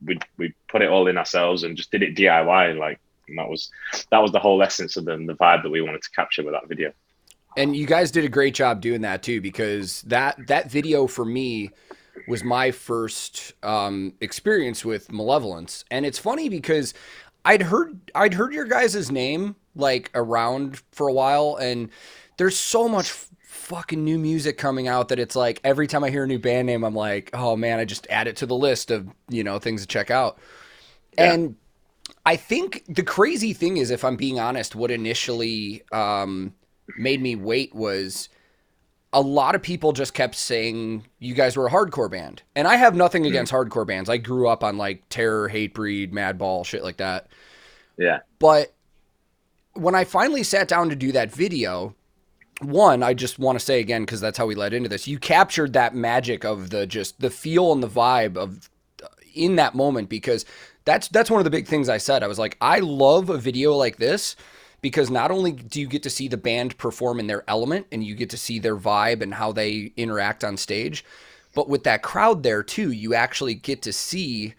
we, 0.06 0.20
we 0.38 0.54
put 0.68 0.82
it 0.82 0.90
all 0.90 1.08
in 1.08 1.18
ourselves 1.18 1.64
and 1.64 1.78
just 1.78 1.92
did 1.92 2.04
it 2.04 2.16
diy 2.16 2.78
like 2.78 3.00
and 3.28 3.38
that 3.38 3.50
was 3.50 3.70
that 4.12 4.20
was 4.20 4.32
the 4.32 4.40
whole 4.40 4.62
essence 4.62 4.98
of 4.98 5.06
the, 5.06 5.18
the 5.18 5.36
vibe 5.36 5.64
that 5.64 5.70
we 5.70 5.82
wanted 5.82 6.02
to 6.02 6.12
capture 6.12 6.44
with 6.44 6.54
that 6.54 6.68
video. 6.68 6.92
And 7.56 7.76
you 7.76 7.86
guys 7.86 8.12
did 8.12 8.26
a 8.26 8.30
great 8.30 8.56
job 8.56 8.82
doing 8.82 9.02
that 9.02 9.24
too, 9.24 9.42
because 9.42 10.02
that 10.04 10.48
that 10.48 10.72
video 10.72 11.08
for 11.08 11.26
me 11.26 11.70
was 12.28 12.44
my 12.44 12.72
first 12.72 13.54
um, 13.64 14.14
experience 14.22 14.86
with 14.86 15.12
Malevolence, 15.12 15.86
and 15.92 16.06
it's 16.06 16.20
funny 16.20 16.50
because 16.50 16.94
I'd 17.46 17.62
heard 17.62 18.00
I'd 18.16 18.34
heard 18.34 18.54
your 18.54 18.66
guys' 18.66 19.12
name 19.12 19.56
like 19.76 20.10
around 20.16 20.82
for 20.92 21.08
a 21.08 21.14
while, 21.14 21.58
and 21.58 21.90
there's 22.38 22.58
so 22.58 22.88
much 22.88 23.14
fucking 23.54 24.04
new 24.04 24.18
music 24.18 24.58
coming 24.58 24.88
out 24.88 25.10
that 25.10 25.20
it's 25.20 25.36
like 25.36 25.62
every 25.64 25.88
time 25.88 26.04
I 26.04 26.10
hear 26.10 26.24
a 26.24 26.28
new 26.28 26.40
band 26.40 26.66
name, 26.68 26.84
I'm 26.84 26.96
like, 26.96 27.30
oh 27.34 27.56
man, 27.56 27.80
I 27.80 27.86
just 27.86 28.08
add 28.10 28.28
it 28.28 28.36
to 28.38 28.46
the 28.46 28.56
list 28.56 28.92
of 28.92 29.08
you 29.30 29.44
know 29.44 29.60
things 29.60 29.82
to 29.82 29.88
check 29.88 30.12
out, 30.12 30.38
Yeah. 31.18 31.34
and 31.34 31.56
I 32.26 32.36
think 32.36 32.84
the 32.88 33.04
crazy 33.04 33.54
thing 33.54 33.78
is, 33.78 33.92
if 33.92 34.04
I'm 34.06 34.16
being 34.16 34.40
honest, 34.40 34.76
what 34.76 34.92
initially 34.92 35.84
um, 35.92 36.54
made 36.98 37.22
me 37.22 37.36
wait 37.36 37.74
was 37.76 38.30
a 39.12 39.22
lot 39.22 39.56
of 39.56 39.62
people 39.62 39.92
just 39.94 40.14
kept 40.14 40.34
saying 40.36 41.06
you 41.20 41.34
guys 41.36 41.56
were 41.56 41.68
a 41.68 41.72
hardcore 41.72 42.10
band. 42.10 42.42
And 42.56 42.68
I 42.68 42.78
have 42.78 42.96
nothing 42.96 43.26
against 43.26 43.52
hardcore 43.52 43.86
bands. 43.86 44.10
I 44.10 44.18
grew 44.18 44.48
up 44.48 44.64
on 44.64 44.78
like 44.78 45.04
Terror, 45.10 45.50
Hatebreed, 45.50 46.12
Madball, 46.12 46.66
shit 46.66 46.84
like 46.84 46.98
that. 46.98 47.28
yeah 47.98 48.20
But 48.40 48.74
when 49.74 49.94
I 49.94 50.04
finally 50.04 50.44
sat 50.44 50.68
down 50.68 50.90
to 50.90 50.96
do 50.96 51.12
that 51.12 51.32
video, 51.32 51.94
one, 52.62 53.04
I 53.04 53.14
just 53.14 53.40
want 53.40 53.60
to 53.60 53.66
say 53.66 53.80
again 53.80 54.04
because 54.04 54.22
that's 54.22 54.38
how 54.38 54.46
we 54.46 54.56
led 54.56 54.74
into 54.74 54.90
this. 54.90 55.08
You 55.08 55.20
captured 55.20 55.74
that 55.74 55.96
magic 55.96 56.46
of 56.46 56.70
the 56.70 56.86
just 56.86 57.20
the 57.20 57.30
feel 57.30 57.72
and 57.72 57.82
the 57.82 57.88
vibe 57.88 58.38
of 58.38 58.70
uh, 59.04 59.08
in 59.34 59.56
that 59.56 59.76
moment 59.76 60.10
because 60.10 60.46
that's 60.86 61.08
that's 61.08 61.32
one 61.32 61.40
of 61.40 61.46
the 61.46 61.50
big 61.50 61.68
things 61.68 61.90
I 61.90 61.98
said. 61.98 62.24
I 62.24 62.28
was 62.28 62.40
like, 62.40 62.58
I 62.62 62.80
love 62.80 63.30
a 63.30 63.38
video 63.38 63.74
like 63.74 63.98
this 63.98 64.36
because 64.82 65.10
not 65.10 65.32
only 65.32 65.54
do 65.54 65.80
you 65.80 65.88
get 65.88 66.04
to 66.04 66.10
see 66.10 66.28
the 66.28 66.38
band 66.38 66.78
perform 66.78 67.20
in 67.20 67.28
their 67.28 67.44
element 67.48 67.88
and 67.92 68.04
you 68.04 68.16
get 68.16 68.30
to 68.32 68.38
see 68.38 68.60
their 68.60 68.76
vibe 68.76 69.22
and 69.22 69.34
how 69.34 69.52
they 69.52 69.94
interact 69.96 70.44
on 70.44 70.58
stage, 70.58 71.06
but 71.56 71.70
with 71.70 71.84
that 71.86 72.04
crowd 72.04 72.44
there 72.44 72.64
too, 72.64 72.92
you 72.92 73.14
actually 73.14 73.56
get 73.56 73.82
to 73.84 73.94
see 73.94 74.54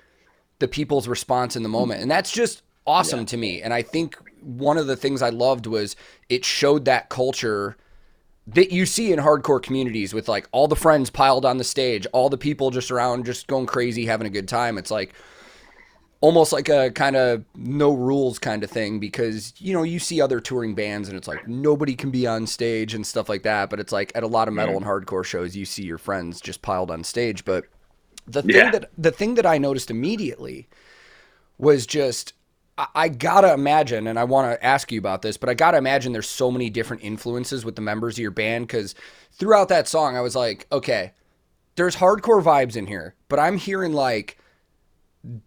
the 0.61 0.69
people's 0.69 1.09
response 1.09 1.57
in 1.57 1.63
the 1.63 1.69
moment. 1.69 2.01
And 2.01 2.11
that's 2.11 2.33
just 2.33 2.63
awesome 2.87 3.27
to 3.27 3.37
me. 3.37 3.61
And 3.61 3.75
I 3.75 3.83
think 3.83 4.17
one 4.41 4.79
of 4.79 4.87
the 4.87 4.97
things 4.97 5.21
I 5.21 5.31
loved 5.31 5.67
was 5.67 5.97
it 6.29 6.45
showed 6.45 6.85
that 6.85 7.09
culture 7.09 7.77
that 8.47 8.71
you 8.71 8.85
see 8.87 9.13
in 9.13 9.19
hardcore 9.19 9.63
communities 9.63 10.13
with 10.13 10.29
like 10.29 10.49
all 10.53 10.69
the 10.69 10.77
friends 10.77 11.11
piled 11.11 11.45
on 11.45 11.57
the 11.57 11.65
stage, 11.65 12.07
all 12.13 12.29
the 12.29 12.39
people 12.39 12.71
just 12.71 12.91
around 12.91 13.25
just 13.25 13.47
going 13.47 13.67
crazy 13.67 14.07
having 14.07 14.27
a 14.27 14.31
good 14.31 14.49
time. 14.49 14.77
It's 14.77 14.91
like 14.91 15.15
almost 16.21 16.53
like 16.53 16.71
a 16.71 16.91
kind 16.91 17.17
of 17.17 17.45
no 17.55 17.93
rules 17.93 18.39
kind 18.39 18.65
of 18.65 18.71
thing 18.71 18.99
because 18.99 19.53
you 19.59 19.75
know 19.75 19.83
you 19.83 19.99
see 19.99 20.23
other 20.23 20.41
touring 20.41 20.75
bands 20.75 21.09
and 21.09 21.19
it's 21.19 21.29
like 21.29 21.47
nobody 21.47 21.95
can 21.95 22.11
be 22.11 22.27
on 22.27 22.47
stage 22.47 22.95
and 22.95 23.07
stuff 23.07 23.29
like 23.29 23.43
that 23.43 23.69
but 23.69 23.79
it's 23.79 23.93
like 23.93 24.11
at 24.15 24.23
a 24.23 24.27
lot 24.27 24.49
of 24.49 24.55
metal 24.55 24.73
mm. 24.73 24.79
and 24.79 24.87
hardcore 24.87 25.23
shows 25.25 25.55
you 25.55 25.67
see 25.67 25.83
your 25.83 25.99
friends 25.99 26.41
just 26.41 26.63
piled 26.63 26.91
on 26.91 27.05
stage 27.05 27.45
but 27.45 27.67
the 28.27 28.41
thing 28.41 28.57
Yeah. 28.57 28.71
that 28.71 28.91
the 28.97 29.11
thing 29.11 29.35
that 29.35 29.45
I 29.45 29.59
noticed 29.59 29.91
immediately 29.91 30.67
was 31.59 31.85
just 31.87 32.33
I, 32.77 33.09
gotta 33.09 33.53
imagine, 33.53 34.09
and 34.09 34.19
I 34.19 34.25
want 34.25 34.51
to 34.51 34.65
ask 34.65 34.91
you 34.91 34.99
about 34.99 35.23
this, 35.23 35.37
but 35.37 35.49
I 35.49 35.55
gotta 35.55 35.79
imagine 35.79 36.13
there's 36.13 36.29
so 36.29 36.51
many 36.51 36.71
different 36.71 37.05
influences 37.05 37.65
with 37.65 37.77
the 37.77 37.83
members 37.83 38.17
of 38.17 38.19
your 38.19 38.33
band 38.33 38.67
because 38.67 38.97
throughout 39.33 39.69
that 39.69 39.87
song, 39.87 40.17
I 40.17 40.21
was 40.21 40.35
like, 40.35 40.67
okay, 40.73 41.13
there's 41.77 41.97
hardcore 41.97 42.43
vibes 42.43 42.77
in 42.77 42.87
here, 42.87 43.15
but 43.29 43.39
I'm 43.39 43.59
hearing 43.59 43.93
like 43.93 44.39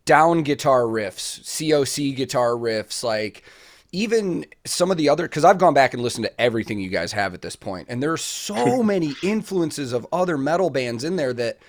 down 0.06 0.44
guitar 0.44 0.84
riffs, 0.84 1.42
COC 1.42 2.16
guitar 2.16 2.52
riffs, 2.52 3.04
like 3.04 3.44
even 3.92 4.46
some 4.66 4.90
of 4.90 4.98
the 4.98 5.10
other 5.10 5.24
because 5.24 5.44
I've 5.44 5.58
gone 5.58 5.74
back 5.74 5.94
and 5.94 6.04
listened 6.04 6.26
to 6.26 6.42
everything 6.42 6.80
you 6.80 6.90
guys 6.90 7.12
have 7.12 7.34
at 7.34 7.42
this 7.42 7.58
point, 7.58 7.88
and 7.90 8.02
there's 8.02 8.22
so 8.22 8.82
many 8.84 9.16
influences 9.22 9.92
of 9.92 10.08
other 10.14 10.38
metal 10.38 10.70
bands 10.70 11.04
in 11.04 11.18
there 11.18 11.34
that 11.34 11.60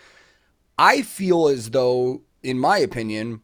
I 0.79 1.03
feel 1.03 1.49
as 1.49 1.71
though, 1.71 2.23
in 2.45 2.61
my 2.61 2.79
opinion, 2.79 3.43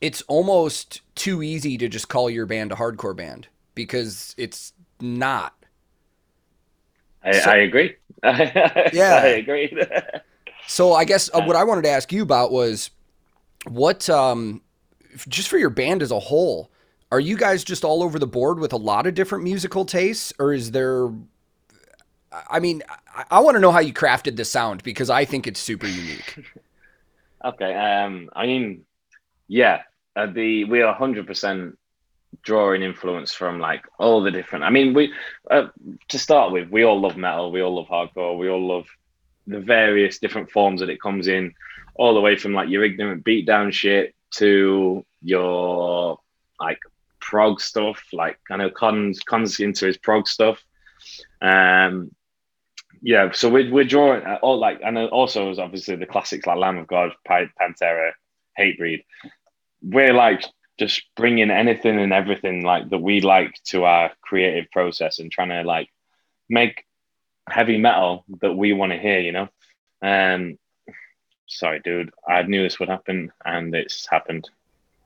it's 0.00 0.22
almost 0.22 1.00
too 1.14 1.42
easy 1.42 1.78
to 1.78 1.88
just 1.88 2.08
call 2.08 2.28
your 2.28 2.46
band 2.46 2.72
a 2.72 2.74
hardcore 2.74 3.16
band 3.16 3.48
because 3.74 4.34
it's 4.36 4.72
not. 5.00 5.54
I, 7.22 7.32
so, 7.32 7.50
I 7.50 7.56
agree. 7.56 7.96
yeah, 8.24 9.20
I 9.22 9.36
agree. 9.38 9.76
so 10.66 10.92
I 10.92 11.04
guess 11.04 11.30
uh, 11.32 11.42
what 11.42 11.56
I 11.56 11.64
wanted 11.64 11.82
to 11.82 11.90
ask 11.90 12.12
you 12.12 12.22
about 12.22 12.52
was 12.52 12.90
what, 13.66 14.08
um, 14.08 14.62
just 15.28 15.48
for 15.48 15.58
your 15.58 15.70
band 15.70 16.02
as 16.02 16.10
a 16.10 16.20
whole, 16.20 16.70
are 17.10 17.20
you 17.20 17.36
guys 17.36 17.64
just 17.64 17.84
all 17.84 18.02
over 18.02 18.18
the 18.18 18.26
board 18.26 18.58
with 18.58 18.72
a 18.72 18.76
lot 18.76 19.06
of 19.06 19.14
different 19.14 19.44
musical 19.44 19.84
tastes, 19.84 20.32
or 20.38 20.52
is 20.52 20.72
there? 20.72 21.08
I 22.50 22.58
mean, 22.60 22.82
I, 23.14 23.24
I 23.30 23.40
want 23.40 23.54
to 23.54 23.60
know 23.60 23.70
how 23.70 23.80
you 23.80 23.92
crafted 23.92 24.36
the 24.36 24.44
sound 24.44 24.82
because 24.82 25.08
I 25.08 25.24
think 25.24 25.46
it's 25.46 25.60
super 25.60 25.86
unique. 25.86 26.44
okay, 27.44 27.74
um, 27.74 28.28
I 28.34 28.46
mean, 28.46 28.84
yeah, 29.48 29.82
uh, 30.14 30.26
the 30.26 30.64
we 30.64 30.82
are 30.82 30.94
hundred 30.94 31.26
percent 31.26 31.78
drawing 32.42 32.82
influence 32.82 33.32
from 33.32 33.60
like 33.60 33.84
all 33.98 34.22
the 34.22 34.30
different. 34.30 34.64
I 34.64 34.70
mean, 34.70 34.94
we 34.94 35.12
uh, 35.50 35.68
to 36.08 36.18
start 36.18 36.52
with, 36.52 36.68
we 36.70 36.84
all 36.84 37.00
love 37.00 37.16
metal, 37.16 37.50
we 37.50 37.62
all 37.62 37.74
love 37.74 37.88
hardcore, 37.88 38.38
we 38.38 38.48
all 38.48 38.66
love 38.66 38.86
the 39.46 39.60
various 39.60 40.18
different 40.18 40.50
forms 40.50 40.80
that 40.80 40.90
it 40.90 41.00
comes 41.00 41.28
in, 41.28 41.54
all 41.94 42.14
the 42.14 42.20
way 42.20 42.36
from 42.36 42.52
like 42.52 42.68
your 42.68 42.84
ignorant 42.84 43.24
beatdown 43.24 43.72
shit 43.72 44.14
to 44.32 45.04
your 45.22 46.18
like 46.60 46.78
prog 47.20 47.60
stuff, 47.60 48.02
like 48.12 48.38
kind 48.48 48.62
of 48.62 48.74
cons 48.74 49.20
cons 49.20 49.60
into 49.60 49.86
his 49.86 49.96
prog 49.96 50.26
stuff. 50.28 50.62
Um, 51.40 52.14
yeah, 53.02 53.30
so 53.32 53.48
we're, 53.48 53.70
we're 53.70 53.84
drawing 53.84 54.24
all 54.42 54.58
like, 54.58 54.80
and 54.82 54.98
also 54.98 55.54
obviously 55.58 55.96
the 55.96 56.06
classics 56.06 56.46
like 56.46 56.56
Lamb 56.56 56.78
of 56.78 56.86
God, 56.86 57.12
Pantera, 57.28 58.12
Hatebreed. 58.58 59.04
We're 59.82 60.14
like 60.14 60.44
just 60.78 61.02
bringing 61.16 61.50
anything 61.50 61.98
and 61.98 62.12
everything 62.12 62.62
like 62.62 62.90
that 62.90 62.98
we 62.98 63.20
like 63.20 63.54
to 63.64 63.84
our 63.84 64.12
creative 64.20 64.70
process 64.70 65.18
and 65.18 65.30
trying 65.30 65.48
to 65.48 65.62
like 65.62 65.88
make 66.48 66.84
heavy 67.48 67.78
metal 67.78 68.24
that 68.40 68.54
we 68.54 68.72
want 68.72 68.92
to 68.92 68.98
hear, 68.98 69.20
you 69.20 69.32
know. 69.32 69.48
Um, 70.02 70.58
sorry, 71.46 71.80
dude, 71.80 72.12
I 72.28 72.42
knew 72.42 72.62
this 72.62 72.78
would 72.78 72.88
happen 72.88 73.32
and 73.44 73.74
it's 73.74 74.06
happened. 74.08 74.48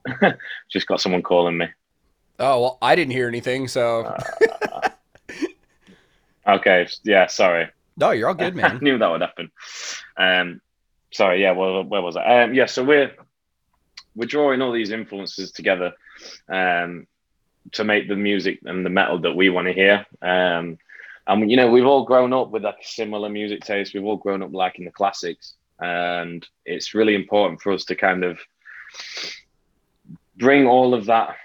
just 0.71 0.87
got 0.87 0.99
someone 0.99 1.23
calling 1.23 1.57
me. 1.57 1.67
Oh 2.39 2.61
well, 2.61 2.77
I 2.81 2.95
didn't 2.95 3.11
hear 3.11 3.27
anything, 3.27 3.67
so. 3.67 4.01
uh, 4.01 4.89
okay, 6.47 6.87
yeah, 7.03 7.27
sorry. 7.27 7.69
No, 7.97 8.11
you're 8.11 8.27
all 8.27 8.33
good, 8.33 8.55
man. 8.57 8.77
I 8.77 8.79
knew 8.79 8.97
that 8.97 9.11
would 9.11 9.21
happen. 9.21 9.51
Um, 10.17 10.61
sorry, 11.11 11.41
yeah. 11.41 11.51
Well, 11.51 11.83
where 11.83 12.01
was 12.01 12.17
I? 12.17 12.43
Um, 12.43 12.53
yeah, 12.53 12.65
so 12.65 12.83
we're 12.83 13.11
we're 14.15 14.25
drawing 14.25 14.61
all 14.61 14.71
these 14.71 14.91
influences 14.91 15.51
together, 15.51 15.93
um, 16.49 17.07
to 17.73 17.83
make 17.83 18.07
the 18.07 18.15
music 18.15 18.59
and 18.65 18.85
the 18.85 18.89
metal 18.89 19.19
that 19.19 19.35
we 19.35 19.49
want 19.49 19.67
to 19.67 19.73
hear. 19.73 20.05
Um, 20.21 20.77
and 21.27 21.49
you 21.49 21.57
know, 21.57 21.69
we've 21.69 21.85
all 21.85 22.05
grown 22.05 22.33
up 22.33 22.49
with 22.49 22.63
like 22.63 22.79
a 22.81 22.87
similar 22.87 23.29
music 23.29 23.61
taste. 23.61 23.93
We've 23.93 24.03
all 24.03 24.17
grown 24.17 24.43
up 24.43 24.53
liking 24.53 24.85
the 24.85 24.91
classics, 24.91 25.53
and 25.79 26.45
it's 26.65 26.93
really 26.93 27.15
important 27.15 27.61
for 27.61 27.71
us 27.71 27.85
to 27.85 27.95
kind 27.95 28.23
of 28.23 28.39
bring 30.37 30.65
all 30.65 30.93
of 30.93 31.05
that 31.05 31.35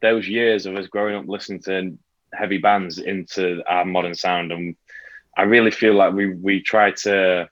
those 0.00 0.28
years 0.28 0.66
of 0.66 0.76
us 0.76 0.88
growing 0.88 1.14
up 1.14 1.26
listening 1.28 1.60
to 1.60 1.96
heavy 2.34 2.58
bands 2.58 2.98
into 2.98 3.62
our 3.66 3.84
modern 3.84 4.14
sound, 4.14 4.52
and 4.52 4.76
I 5.36 5.42
really 5.42 5.70
feel 5.70 5.94
like 5.94 6.12
we 6.12 6.34
we 6.34 6.60
try 6.60 6.90
to 6.90 7.48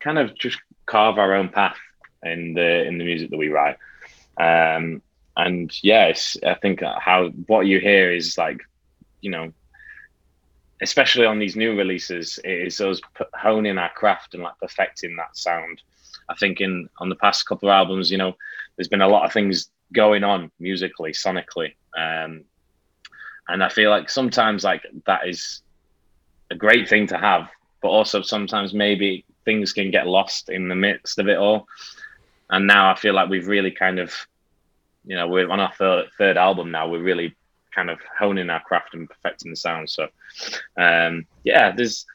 kind 0.00 0.18
of 0.18 0.34
just 0.36 0.58
carve 0.86 1.18
our 1.18 1.34
own 1.34 1.48
path 1.48 1.76
in 2.22 2.54
the 2.54 2.84
in 2.84 2.98
the 2.98 3.04
music 3.04 3.30
that 3.30 3.36
we 3.36 3.48
write. 3.48 3.76
Um, 4.38 5.02
and 5.36 5.72
yes, 5.82 6.36
I 6.44 6.54
think 6.54 6.82
how 6.82 7.28
what 7.46 7.66
you 7.66 7.80
hear 7.80 8.12
is 8.12 8.36
like, 8.36 8.60
you 9.20 9.30
know, 9.30 9.52
especially 10.80 11.26
on 11.26 11.38
these 11.38 11.56
new 11.56 11.76
releases, 11.76 12.38
it 12.44 12.66
is 12.66 12.80
us 12.80 13.00
honing 13.34 13.78
our 13.78 13.90
craft 13.90 14.34
and 14.34 14.42
like 14.42 14.58
perfecting 14.60 15.16
that 15.16 15.36
sound. 15.36 15.80
I 16.28 16.34
think 16.34 16.60
in 16.60 16.88
on 16.98 17.08
the 17.08 17.16
past 17.16 17.46
couple 17.46 17.68
of 17.68 17.72
albums, 17.74 18.10
you 18.10 18.18
know, 18.18 18.34
there's 18.76 18.88
been 18.88 19.00
a 19.00 19.08
lot 19.08 19.24
of 19.24 19.32
things 19.32 19.70
going 19.92 20.24
on 20.24 20.50
musically, 20.58 21.12
sonically. 21.12 21.74
Um, 21.96 22.44
and 23.48 23.62
I 23.62 23.68
feel 23.68 23.90
like 23.90 24.10
sometimes 24.10 24.64
like 24.64 24.86
that 25.06 25.28
is 25.28 25.62
a 26.50 26.54
great 26.54 26.88
thing 26.88 27.06
to 27.08 27.18
have, 27.18 27.48
but 27.80 27.88
also 27.88 28.22
sometimes 28.22 28.74
maybe 28.74 29.24
things 29.44 29.72
can 29.72 29.90
get 29.90 30.06
lost 30.06 30.48
in 30.48 30.68
the 30.68 30.74
midst 30.74 31.18
of 31.18 31.28
it 31.28 31.38
all. 31.38 31.66
And 32.52 32.66
now 32.66 32.92
I 32.92 32.94
feel 32.94 33.14
like 33.14 33.28
we've 33.28 33.48
really 33.48 33.72
kind 33.72 33.98
of, 33.98 34.14
you 35.04 35.16
know, 35.16 35.26
we're 35.26 35.50
on 35.50 35.58
our 35.58 35.72
third, 35.72 36.10
third 36.18 36.36
album 36.36 36.70
now. 36.70 36.86
We're 36.86 37.02
really 37.02 37.34
kind 37.74 37.90
of 37.90 37.98
honing 38.18 38.50
our 38.50 38.60
craft 38.60 38.94
and 38.94 39.08
perfecting 39.08 39.50
the 39.50 39.56
sound. 39.56 39.90
So, 39.90 40.08
um, 40.78 41.26
yeah, 41.42 41.72
there's, 41.74 42.06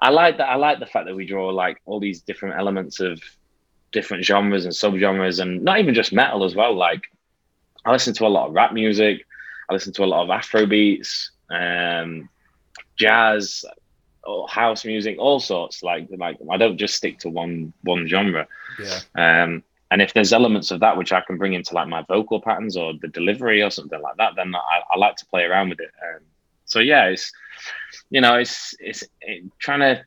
I 0.00 0.10
like 0.10 0.38
that. 0.38 0.48
I 0.48 0.56
like 0.56 0.80
the 0.80 0.86
fact 0.86 1.06
that 1.06 1.14
we 1.14 1.24
draw 1.24 1.48
like 1.48 1.80
all 1.86 2.00
these 2.00 2.20
different 2.20 2.58
elements 2.58 3.00
of 3.00 3.22
different 3.92 4.24
genres 4.24 4.64
and 4.64 4.74
subgenres, 4.74 5.40
and 5.40 5.62
not 5.62 5.78
even 5.78 5.94
just 5.94 6.12
metal 6.12 6.44
as 6.44 6.54
well. 6.54 6.74
Like 6.74 7.04
I 7.84 7.92
listen 7.92 8.12
to 8.14 8.26
a 8.26 8.28
lot 8.28 8.48
of 8.48 8.54
rap 8.54 8.72
music. 8.72 9.24
I 9.70 9.72
listen 9.72 9.92
to 9.94 10.04
a 10.04 10.06
lot 10.06 10.24
of 10.24 10.30
Afro 10.30 10.66
beats, 10.66 11.30
um, 11.48 12.28
jazz, 12.96 13.64
house 14.48 14.84
music, 14.84 15.16
all 15.18 15.40
sorts. 15.40 15.82
Like 15.82 16.08
like 16.18 16.36
I 16.50 16.56
don't 16.56 16.76
just 16.76 16.96
stick 16.96 17.20
to 17.20 17.30
one 17.30 17.72
one 17.82 18.06
genre. 18.08 18.46
Yeah. 18.78 19.42
Um, 19.44 19.62
and 19.94 20.02
if 20.02 20.12
there's 20.12 20.32
elements 20.32 20.72
of 20.72 20.80
that 20.80 20.96
which 20.96 21.12
I 21.12 21.20
can 21.20 21.38
bring 21.38 21.54
into 21.54 21.72
like 21.72 21.86
my 21.86 22.02
vocal 22.08 22.40
patterns 22.40 22.76
or 22.76 22.94
the 23.00 23.06
delivery 23.06 23.62
or 23.62 23.70
something 23.70 24.02
like 24.02 24.16
that, 24.16 24.32
then 24.34 24.52
I, 24.52 24.82
I 24.92 24.98
like 24.98 25.14
to 25.18 25.26
play 25.26 25.44
around 25.44 25.68
with 25.68 25.78
it. 25.78 25.92
Um, 26.02 26.20
so 26.64 26.80
yeah, 26.80 27.04
it's 27.04 27.30
you 28.10 28.20
know 28.20 28.34
it's 28.34 28.74
it's 28.80 29.04
it, 29.20 29.44
trying 29.60 29.78
to 29.78 30.04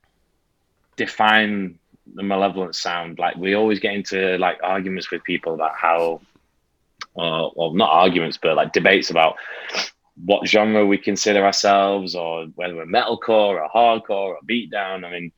define 0.97 1.79
the 2.15 2.21
malevolent 2.21 2.75
sound. 2.75 3.17
Like 3.17 3.37
we 3.37 3.53
always 3.53 3.79
get 3.79 3.93
into 3.93 4.37
like 4.37 4.59
arguments 4.61 5.09
with 5.09 5.23
people 5.23 5.53
about 5.53 5.77
how 5.77 6.19
or 7.13 7.53
well, 7.55 7.73
not 7.73 7.89
arguments, 7.89 8.37
but 8.37 8.57
like 8.57 8.73
debates 8.73 9.09
about 9.09 9.35
what 10.25 10.49
genre 10.49 10.85
we 10.85 10.97
consider 10.97 11.45
ourselves, 11.45 12.13
or 12.13 12.47
whether 12.55 12.75
we're 12.75 12.85
metalcore 12.85 13.55
or 13.61 13.69
hardcore 13.73 14.35
or 14.35 14.39
beatdown. 14.45 15.05
I 15.05 15.11
mean, 15.11 15.31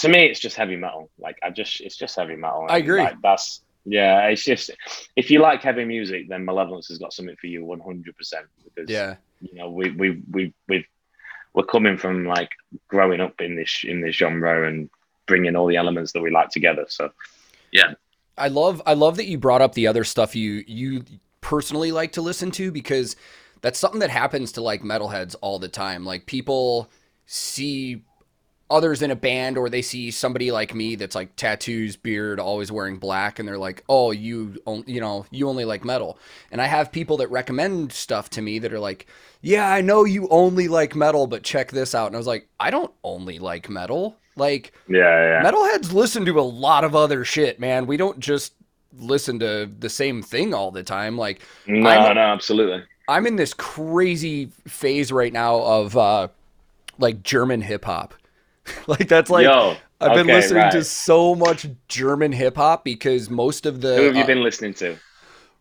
to 0.00 0.08
me, 0.08 0.26
it's 0.26 0.40
just 0.40 0.56
heavy 0.56 0.76
metal. 0.76 1.10
Like 1.18 1.38
I 1.42 1.50
just, 1.50 1.80
it's 1.80 1.96
just 1.96 2.16
heavy 2.16 2.36
metal. 2.36 2.66
I 2.68 2.78
agree. 2.78 3.00
Like, 3.00 3.20
that's 3.22 3.62
yeah. 3.84 4.26
It's 4.26 4.44
just 4.44 4.70
if 5.16 5.30
you 5.30 5.40
like 5.40 5.62
heavy 5.62 5.84
music, 5.84 6.28
then 6.28 6.44
Malevolence 6.44 6.88
has 6.88 6.98
got 6.98 7.12
something 7.12 7.36
for 7.40 7.46
you, 7.46 7.64
one 7.64 7.80
hundred 7.80 8.16
percent. 8.16 8.46
Because 8.64 8.90
yeah, 8.90 9.16
you 9.40 9.54
know, 9.54 9.70
we 9.70 9.90
we 9.90 10.22
we 10.30 10.54
we 10.68 10.86
we're 11.54 11.64
coming 11.64 11.96
from 11.96 12.26
like 12.26 12.50
growing 12.88 13.20
up 13.20 13.40
in 13.40 13.56
this 13.56 13.82
in 13.84 14.00
this 14.00 14.16
genre 14.16 14.68
and 14.68 14.88
bringing 15.26 15.54
all 15.54 15.66
the 15.66 15.76
elements 15.76 16.12
that 16.12 16.22
we 16.22 16.30
like 16.30 16.50
together. 16.50 16.86
So 16.88 17.10
yeah. 17.72 17.94
I 18.38 18.48
love 18.48 18.80
I 18.86 18.94
love 18.94 19.16
that 19.16 19.26
you 19.26 19.38
brought 19.38 19.60
up 19.60 19.74
the 19.74 19.86
other 19.86 20.04
stuff 20.04 20.34
you 20.34 20.64
you 20.66 21.04
personally 21.40 21.92
like 21.92 22.12
to 22.12 22.22
listen 22.22 22.50
to 22.52 22.72
because 22.72 23.16
that's 23.60 23.78
something 23.78 24.00
that 24.00 24.10
happens 24.10 24.52
to 24.52 24.62
like 24.62 24.82
metalheads 24.82 25.36
all 25.40 25.58
the 25.58 25.68
time. 25.68 26.04
Like 26.04 26.26
people 26.26 26.90
see 27.26 28.02
others 28.70 29.02
in 29.02 29.10
a 29.10 29.16
band 29.16 29.58
or 29.58 29.68
they 29.68 29.82
see 29.82 30.10
somebody 30.10 30.52
like 30.52 30.74
me 30.74 30.94
that's 30.94 31.14
like 31.14 31.34
tattoos, 31.36 31.96
beard, 31.96 32.38
always 32.38 32.70
wearing 32.70 32.96
black 32.96 33.38
and 33.38 33.46
they're 33.46 33.58
like, 33.58 33.82
"Oh, 33.88 34.12
you 34.12 34.56
you 34.86 35.00
know, 35.00 35.26
you 35.30 35.48
only 35.48 35.64
like 35.64 35.84
metal." 35.84 36.18
And 36.50 36.62
I 36.62 36.66
have 36.66 36.92
people 36.92 37.16
that 37.18 37.30
recommend 37.30 37.92
stuff 37.92 38.30
to 38.30 38.42
me 38.42 38.58
that 38.60 38.72
are 38.72 38.80
like, 38.80 39.06
"Yeah, 39.42 39.70
I 39.70 39.80
know 39.80 40.04
you 40.04 40.28
only 40.28 40.68
like 40.68 40.94
metal, 40.94 41.26
but 41.26 41.42
check 41.42 41.72
this 41.72 41.94
out." 41.94 42.06
And 42.06 42.16
I 42.16 42.18
was 42.18 42.26
like, 42.26 42.48
"I 42.58 42.70
don't 42.70 42.92
only 43.02 43.38
like 43.38 43.68
metal. 43.68 44.16
Like, 44.36 44.72
yeah, 44.88 45.42
yeah. 45.42 45.50
Metalheads 45.50 45.92
listen 45.92 46.24
to 46.24 46.40
a 46.40 46.42
lot 46.42 46.84
of 46.84 46.94
other 46.94 47.24
shit, 47.24 47.60
man. 47.60 47.86
We 47.86 47.96
don't 47.96 48.20
just 48.20 48.54
listen 48.98 49.38
to 49.40 49.68
the 49.78 49.90
same 49.90 50.22
thing 50.22 50.54
all 50.54 50.70
the 50.70 50.82
time. 50.82 51.18
Like, 51.18 51.42
no, 51.66 51.88
I'm, 51.88 52.14
no, 52.14 52.20
absolutely. 52.20 52.84
I'm 53.08 53.26
in 53.26 53.36
this 53.36 53.52
crazy 53.54 54.50
phase 54.66 55.12
right 55.12 55.32
now 55.32 55.60
of 55.60 55.96
uh, 55.96 56.28
like 56.98 57.22
German 57.22 57.60
hip 57.60 57.84
hop. 57.84 58.14
like 58.86 59.08
that's 59.08 59.30
like 59.30 59.44
Yo, 59.44 59.76
I've 60.00 60.14
been 60.14 60.26
listening 60.26 60.62
right. 60.62 60.72
to 60.72 60.84
so 60.84 61.34
much 61.34 61.66
German 61.88 62.32
hip 62.32 62.56
hop 62.56 62.84
because 62.84 63.28
most 63.30 63.66
of 63.66 63.80
the 63.80 63.96
Who 63.96 64.02
have 64.04 64.16
you 64.16 64.22
uh, 64.22 64.26
been 64.26 64.42
listening 64.42 64.74
to? 64.74 64.96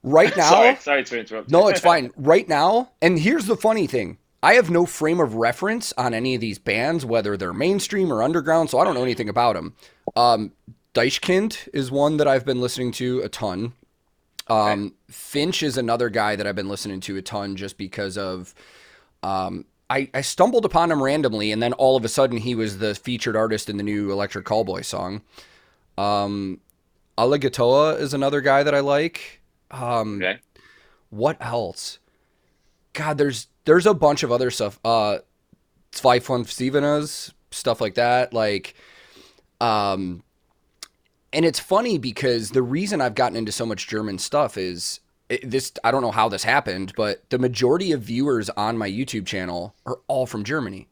Right 0.03 0.35
now, 0.37 0.49
sorry, 0.49 0.75
sorry 0.77 1.03
to 1.03 1.19
interrupt. 1.19 1.49
no, 1.51 1.67
it's 1.67 1.81
fine. 1.81 2.11
Right 2.17 2.47
now, 2.47 2.91
and 3.01 3.19
here's 3.19 3.45
the 3.45 3.57
funny 3.57 3.87
thing: 3.87 4.17
I 4.41 4.53
have 4.53 4.69
no 4.69 4.85
frame 4.85 5.19
of 5.19 5.35
reference 5.35 5.93
on 5.97 6.13
any 6.13 6.35
of 6.35 6.41
these 6.41 6.59
bands, 6.59 7.05
whether 7.05 7.35
they're 7.35 7.53
mainstream 7.53 8.11
or 8.11 8.23
underground, 8.23 8.69
so 8.69 8.79
I 8.79 8.85
don't 8.85 8.93
know 8.93 9.03
anything 9.03 9.29
about 9.29 9.55
them. 9.55 9.75
Um, 10.15 10.53
Deichkind 10.93 11.67
is 11.73 11.91
one 11.91 12.17
that 12.17 12.27
I've 12.27 12.45
been 12.45 12.61
listening 12.61 12.91
to 12.93 13.21
a 13.21 13.29
ton. 13.29 13.73
Um, 14.47 14.95
Finch 15.09 15.61
is 15.61 15.77
another 15.77 16.09
guy 16.09 16.35
that 16.35 16.47
I've 16.47 16.55
been 16.55 16.69
listening 16.69 17.01
to 17.01 17.17
a 17.17 17.21
ton 17.21 17.55
just 17.55 17.77
because 17.77 18.17
of. 18.17 18.53
Um, 19.21 19.65
I, 19.89 20.09
I 20.13 20.21
stumbled 20.21 20.65
upon 20.65 20.91
him 20.91 21.01
randomly, 21.01 21.51
and 21.51 21.61
then 21.63 21.73
all 21.73 21.97
of 21.97 22.05
a 22.05 22.09
sudden 22.09 22.37
he 22.37 22.53
was 22.55 22.77
the 22.77 22.93
featured 22.95 23.35
artist 23.35 23.69
in 23.69 23.77
the 23.77 23.83
new 23.83 24.11
Electric 24.11 24.45
Callboy 24.45 24.85
song. 24.85 25.21
Um, 25.97 26.59
Alligatoah 27.17 27.99
is 27.99 28.13
another 28.13 28.39
guy 28.41 28.63
that 28.63 28.75
I 28.75 28.79
like. 28.81 29.41
Um, 29.71 30.21
Okay. 30.21 30.39
what 31.09 31.37
else? 31.41 31.99
God, 32.93 33.17
there's 33.17 33.47
there's 33.65 33.85
a 33.85 33.93
bunch 33.93 34.23
of 34.23 34.31
other 34.31 34.51
stuff. 34.51 34.79
Uh, 34.83 35.19
Zwei 35.91 36.19
Stevenas, 36.19 37.33
stuff 37.51 37.81
like 37.81 37.95
that. 37.95 38.33
Like, 38.33 38.75
um, 39.59 40.23
and 41.33 41.45
it's 41.45 41.59
funny 41.59 41.97
because 41.97 42.51
the 42.51 42.61
reason 42.61 43.01
I've 43.01 43.15
gotten 43.15 43.35
into 43.35 43.51
so 43.51 43.65
much 43.65 43.87
German 43.87 44.17
stuff 44.19 44.57
is 44.57 44.99
it, 45.29 45.49
this. 45.49 45.71
I 45.83 45.91
don't 45.91 46.01
know 46.01 46.11
how 46.11 46.29
this 46.29 46.43
happened, 46.43 46.93
but 46.95 47.29
the 47.29 47.39
majority 47.39 47.91
of 47.91 48.01
viewers 48.01 48.49
on 48.51 48.77
my 48.77 48.89
YouTube 48.89 49.25
channel 49.25 49.75
are 49.85 49.99
all 50.07 50.25
from 50.25 50.43
Germany. 50.43 50.87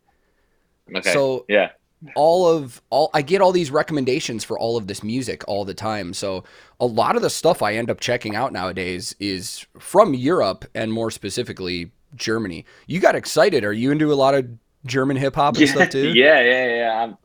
Okay. 0.96 1.12
So 1.12 1.46
yeah. 1.50 1.72
all 2.15 2.48
of 2.48 2.82
all 2.89 3.10
I 3.13 3.22
get 3.22 3.41
all 3.41 3.51
these 3.51 3.72
recommendations 3.72 4.44
for 4.44 4.58
all 4.58 4.77
of 4.77 4.88
this 4.88 5.03
music 5.03 5.44
all 5.48 5.65
the 5.65 5.74
time. 5.74 6.13
So 6.13 6.44
a 6.79 6.86
lot 6.86 7.15
of 7.15 7.22
the 7.22 7.29
stuff 7.29 7.62
I 7.62 7.75
end 7.75 7.89
up 7.89 8.00
checking 8.00 8.36
out 8.36 8.53
nowadays 8.53 9.15
is 9.20 9.65
from 9.79 10.13
Europe 10.13 10.65
and 10.74 10.94
more 10.94 11.12
specifically 11.12 11.91
Germany. 12.15 12.65
You 12.86 13.00
got 13.00 13.15
excited. 13.15 13.63
Are 13.63 13.74
you 13.74 13.91
into 13.91 14.13
a 14.13 14.15
lot 14.15 14.34
of 14.34 14.48
German 14.86 15.17
hip 15.17 15.36
hop 15.36 15.56
and 15.56 15.67
yeah, 15.67 15.74
stuff 15.74 15.89
too? 15.89 16.10
Yeah, 16.15 16.41
yeah, 16.41 16.75
yeah. 16.75 17.03
I'm, 17.03 17.17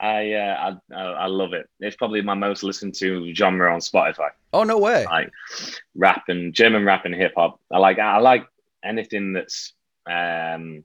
I, 0.00 0.32
uh, 0.32 0.74
I, 0.94 0.96
I 1.02 1.26
love 1.26 1.52
it. 1.52 1.68
It's 1.80 1.96
probably 1.96 2.22
my 2.22 2.34
most 2.34 2.62
listened 2.62 2.94
to 2.96 3.34
genre 3.34 3.72
on 3.72 3.80
Spotify. 3.80 4.30
Oh 4.52 4.62
no 4.64 4.78
way. 4.78 5.04
Like 5.04 5.30
rap 5.94 6.24
and 6.28 6.54
German 6.54 6.84
rap 6.84 7.04
and 7.04 7.14
hip 7.14 7.34
hop. 7.36 7.60
I 7.70 7.78
like 7.78 7.98
I 7.98 8.18
like 8.18 8.46
anything 8.82 9.32
that's 9.34 9.72
um 10.10 10.84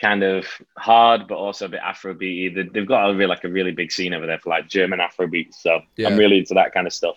kind 0.00 0.22
of 0.22 0.46
hard 0.76 1.28
but 1.28 1.36
also 1.36 1.66
a 1.66 1.68
bit 1.68 1.80
Afrobeat. 1.80 2.54
They- 2.54 2.62
They've 2.62 2.86
got 2.86 3.10
a 3.10 3.14
real 3.14 3.28
like 3.28 3.44
a 3.44 3.48
really 3.48 3.72
big 3.72 3.92
scene 3.92 4.14
over 4.14 4.26
there 4.26 4.38
for 4.38 4.50
like 4.50 4.68
German 4.68 4.98
Afrobeat. 5.00 5.54
So 5.54 5.80
Yeah. 5.96 6.08
I'm 6.08 6.16
really 6.16 6.38
into 6.38 6.54
that 6.54 6.72
kind 6.72 6.86
of 6.86 6.92
stuff. 6.92 7.16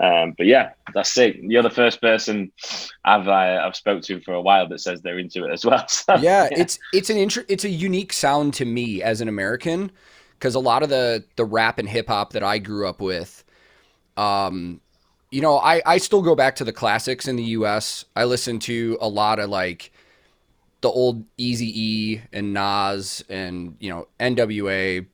Um, 0.00 0.34
but 0.36 0.46
yeah, 0.46 0.70
that's 0.94 1.16
it. 1.18 1.36
You're 1.36 1.62
the 1.62 1.70
first 1.70 2.00
person 2.00 2.50
I've 3.04 3.28
uh, 3.28 3.62
I've 3.64 3.76
spoke 3.76 4.02
to 4.04 4.20
for 4.20 4.34
a 4.34 4.40
while 4.40 4.68
that 4.68 4.80
says 4.80 5.00
they're 5.02 5.18
into 5.18 5.44
it 5.44 5.52
as 5.52 5.64
well. 5.64 5.86
So, 5.88 6.16
yeah, 6.16 6.48
it's 6.50 6.78
it's 6.92 7.10
an 7.10 7.16
inter- 7.16 7.44
it's 7.48 7.64
a 7.64 7.68
unique 7.68 8.12
sound 8.12 8.54
to 8.54 8.64
me 8.64 9.02
as 9.02 9.20
an 9.20 9.28
American 9.28 9.92
because 10.38 10.54
a 10.54 10.60
lot 10.60 10.82
of 10.82 10.88
the 10.88 11.24
the 11.36 11.44
rap 11.44 11.78
and 11.78 11.88
hip 11.88 12.08
hop 12.08 12.32
that 12.32 12.42
I 12.42 12.58
grew 12.58 12.88
up 12.88 13.00
with, 13.00 13.44
um, 14.16 14.80
you 15.30 15.40
know, 15.40 15.58
I 15.58 15.82
I 15.86 15.98
still 15.98 16.22
go 16.22 16.34
back 16.34 16.56
to 16.56 16.64
the 16.64 16.72
classics 16.72 17.28
in 17.28 17.36
the 17.36 17.44
U.S. 17.44 18.04
I 18.16 18.24
listen 18.24 18.58
to 18.60 18.98
a 19.00 19.08
lot 19.08 19.38
of 19.38 19.50
like 19.50 19.92
the 20.80 20.88
old 20.88 21.24
Easy 21.36 21.70
E 21.80 22.20
and 22.32 22.52
Nas 22.52 23.24
and 23.28 23.76
you 23.78 23.88
know 23.90 24.08
N.W.A. 24.20 25.06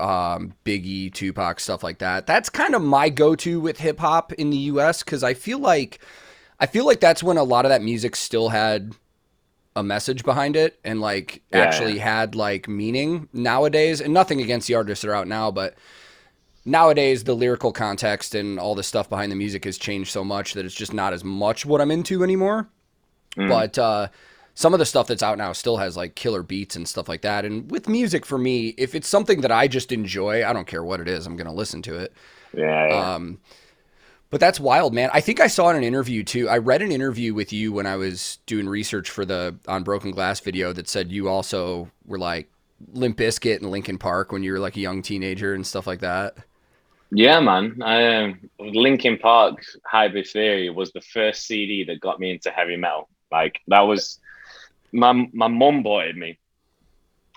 Um, 0.00 0.54
Biggie, 0.64 1.12
Tupac, 1.12 1.58
stuff 1.60 1.82
like 1.82 1.98
that. 1.98 2.26
That's 2.26 2.48
kind 2.50 2.74
of 2.74 2.82
my 2.82 3.08
go-to 3.08 3.60
with 3.60 3.78
hip 3.78 3.98
hop 3.98 4.32
in 4.34 4.50
the 4.50 4.56
U.S. 4.56 5.02
because 5.02 5.22
I 5.24 5.34
feel 5.34 5.58
like 5.58 6.00
I 6.60 6.66
feel 6.66 6.84
like 6.86 7.00
that's 7.00 7.22
when 7.22 7.36
a 7.36 7.42
lot 7.42 7.64
of 7.64 7.70
that 7.70 7.82
music 7.82 8.16
still 8.16 8.48
had 8.50 8.94
a 9.74 9.82
message 9.82 10.24
behind 10.24 10.56
it 10.56 10.78
and 10.84 11.00
like 11.02 11.42
Yeah. 11.52 11.58
actually 11.60 11.98
had 11.98 12.34
like 12.34 12.66
meaning 12.68 13.28
nowadays 13.32 14.00
and 14.00 14.14
nothing 14.14 14.40
against 14.40 14.68
the 14.68 14.74
artists 14.74 15.02
that 15.02 15.10
are 15.10 15.14
out 15.14 15.28
now 15.28 15.50
but 15.50 15.74
nowadays 16.64 17.24
the 17.24 17.34
lyrical 17.34 17.72
context 17.72 18.34
and 18.34 18.58
all 18.58 18.74
the 18.74 18.82
stuff 18.82 19.08
behind 19.08 19.30
the 19.30 19.36
music 19.36 19.64
has 19.64 19.78
changed 19.78 20.10
so 20.10 20.24
much 20.24 20.54
that 20.54 20.64
it's 20.64 20.74
just 20.74 20.92
not 20.94 21.12
as 21.12 21.22
much 21.24 21.64
what 21.66 21.80
I'm 21.80 21.90
into 21.90 22.22
anymore 22.22 22.68
Mm. 23.36 23.50
but 23.50 23.78
uh 23.78 24.08
some 24.56 24.72
of 24.72 24.80
the 24.80 24.86
stuff 24.86 25.06
that's 25.06 25.22
out 25.22 25.38
now 25.38 25.52
still 25.52 25.76
has 25.76 25.96
like 25.96 26.16
killer 26.16 26.42
beats 26.42 26.74
and 26.74 26.88
stuff 26.88 27.08
like 27.08 27.22
that 27.22 27.44
and 27.44 27.70
with 27.70 27.88
music 27.88 28.26
for 28.26 28.38
me 28.38 28.68
if 28.78 28.96
it's 28.96 29.08
something 29.08 29.42
that 29.42 29.52
I 29.52 29.68
just 29.68 29.92
enjoy 29.92 30.44
I 30.44 30.52
don't 30.52 30.66
care 30.66 30.82
what 30.82 31.00
it 31.00 31.06
is 31.06 31.26
I'm 31.26 31.36
going 31.36 31.46
to 31.46 31.52
listen 31.52 31.82
to 31.82 31.96
it 31.96 32.12
yeah, 32.52 32.88
yeah. 32.88 33.14
um, 33.14 33.38
but 34.30 34.40
that's 34.40 34.58
wild, 34.58 34.92
man. 34.92 35.10
I 35.12 35.20
think 35.20 35.40
I 35.40 35.46
saw 35.46 35.70
in 35.70 35.76
an 35.76 35.84
interview 35.84 36.24
too. 36.24 36.48
I 36.48 36.58
read 36.58 36.82
an 36.82 36.90
interview 36.90 37.32
with 37.32 37.52
you 37.52 37.72
when 37.72 37.86
I 37.86 37.96
was 37.96 38.38
doing 38.46 38.68
research 38.68 39.08
for 39.08 39.24
the 39.24 39.56
on 39.68 39.84
Broken 39.84 40.10
Glass 40.10 40.40
video 40.40 40.72
that 40.72 40.88
said 40.88 41.12
you 41.12 41.28
also 41.28 41.90
were 42.06 42.18
like 42.18 42.50
Limp 42.92 43.18
Bizkit 43.18 43.58
and 43.58 43.70
Linkin 43.70 43.98
Park 43.98 44.32
when 44.32 44.42
you 44.42 44.52
were 44.52 44.58
like 44.58 44.76
a 44.76 44.80
young 44.80 45.00
teenager 45.02 45.54
and 45.54 45.64
stuff 45.64 45.86
like 45.86 46.00
that. 46.00 46.36
Yeah, 47.12 47.38
man. 47.38 47.80
Um, 47.82 48.50
Linkin 48.58 49.16
Park's 49.16 49.76
Hybrid 49.84 50.26
Theory 50.26 50.70
was 50.70 50.90
the 50.92 51.00
first 51.00 51.46
CD 51.46 51.84
that 51.84 52.00
got 52.00 52.18
me 52.18 52.32
into 52.32 52.50
heavy 52.50 52.76
metal. 52.76 53.08
Like 53.30 53.60
that 53.68 53.82
was 53.82 54.18
my 54.92 55.12
my 55.32 55.48
mum 55.48 55.82
bought 55.82 56.06
it 56.06 56.16
me, 56.16 56.38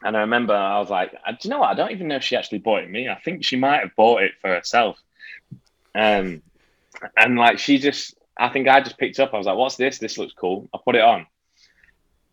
and 0.04 0.16
I 0.16 0.22
remember 0.22 0.54
I 0.56 0.80
was 0.80 0.90
like, 0.90 1.14
"Uh, 1.26 1.32
do 1.32 1.38
you 1.44 1.50
know 1.50 1.60
what? 1.60 1.70
I 1.70 1.74
don't 1.76 1.92
even 1.92 2.08
know 2.08 2.16
if 2.16 2.24
she 2.24 2.36
actually 2.36 2.60
bought 2.60 2.84
it 2.84 2.90
me. 2.90 3.10
I 3.10 3.16
think 3.16 3.44
she 3.46 3.58
might 3.58 3.80
have 3.82 3.96
bought 3.96 4.24
it 4.24 4.34
for 4.42 4.50
herself. 4.54 4.98
Um, 5.96 6.42
and 7.18 7.36
like 7.38 7.60
she 7.60 7.78
just, 7.78 8.16
I 8.38 8.50
think 8.50 8.68
I 8.68 8.82
just 8.82 8.98
picked 8.98 9.20
up. 9.20 9.34
I 9.34 9.38
was 9.38 9.48
like, 9.48 9.58
"What's 9.58 9.76
this? 9.78 9.98
This 10.00 10.18
looks 10.18 10.34
cool." 10.34 10.70
I 10.74 10.78
put 10.84 10.96
it 10.96 11.02
on. 11.02 11.26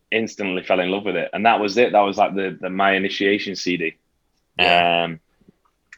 Instantly 0.09 0.63
fell 0.63 0.79
in 0.79 0.89
love 0.89 1.03
with 1.03 1.17
it, 1.17 1.29
and 1.33 1.45
that 1.45 1.59
was 1.59 1.77
it. 1.77 1.91
That 1.91 1.99
was 2.01 2.17
like 2.17 2.33
the, 2.33 2.57
the 2.61 2.69
my 2.69 2.93
initiation 2.93 3.55
CD. 3.57 3.95
Um, 4.57 5.19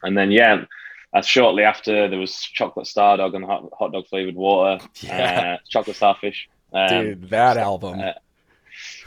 and 0.02 0.18
then 0.18 0.32
yeah, 0.32 0.66
uh, 1.14 1.22
shortly 1.22 1.64
after 1.64 2.08
there 2.08 2.18
was 2.20 2.42
chocolate 2.42 2.88
star 2.88 3.18
dog 3.18 3.36
and 3.36 3.46
hot, 3.46 3.70
hot 3.78 3.92
dog 3.94 4.08
flavored 4.08 4.36
water, 4.36 4.84
Yeah. 5.02 5.58
uh, 5.60 5.64
chocolate 5.70 5.96
starfish. 5.96 6.50
Um, 6.74 6.88
Dude, 6.90 7.30
that 7.30 7.58
album. 7.58 8.00
uh, 8.00 8.14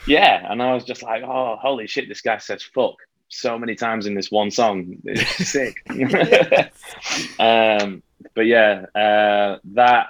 yeah, 0.06 0.46
and 0.50 0.62
I 0.62 0.74
was 0.74 0.84
just 0.84 1.02
like, 1.02 1.22
oh, 1.22 1.56
holy 1.60 1.86
shit, 1.86 2.08
this 2.08 2.20
guy 2.20 2.38
says 2.38 2.62
fuck 2.62 2.96
so 3.32 3.58
many 3.58 3.74
times 3.74 4.06
in 4.06 4.14
this 4.14 4.30
one 4.30 4.50
song. 4.50 4.96
It's 5.04 5.48
sick. 5.48 5.76
um, 7.38 8.02
but 8.34 8.46
yeah, 8.46 8.84
uh, 8.94 9.58
that, 9.72 10.08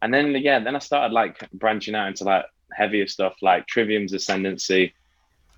and 0.00 0.14
then 0.14 0.32
yeah, 0.32 0.60
then 0.60 0.76
I 0.76 0.78
started 0.78 1.12
like 1.12 1.48
branching 1.52 1.94
out 1.94 2.08
into 2.08 2.24
like 2.24 2.44
heavier 2.72 3.06
stuff 3.06 3.34
like 3.42 3.66
Trivium's 3.66 4.12
Ascendancy. 4.12 4.94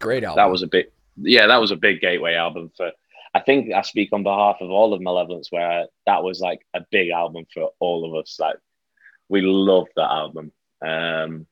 Great 0.01 0.25
album. 0.25 0.37
That 0.37 0.51
was 0.51 0.63
a 0.63 0.67
big, 0.67 0.87
yeah, 1.17 1.47
that 1.47 1.61
was 1.61 1.71
a 1.71 1.77
big 1.77 2.01
gateway 2.01 2.35
album 2.35 2.71
for. 2.77 2.91
I 3.37 3.41
think 3.41 3.73
I 3.73 3.83
speak 3.83 4.13
on 4.13 4.23
behalf 4.23 4.59
of 4.61 4.71
all 4.71 4.95
of 4.95 5.01
Malevolence, 5.01 5.51
where 5.51 5.87
that 6.07 6.23
was 6.23 6.41
like 6.41 6.65
a 6.73 6.83
big 6.93 7.11
album 7.11 7.47
for 7.53 7.71
all 7.81 8.05
of 8.05 8.15
us. 8.23 8.39
Like 8.39 8.57
we 9.29 9.41
loved 9.41 9.91
that 9.97 10.11
album. 10.11 10.53
Um, 10.81 11.47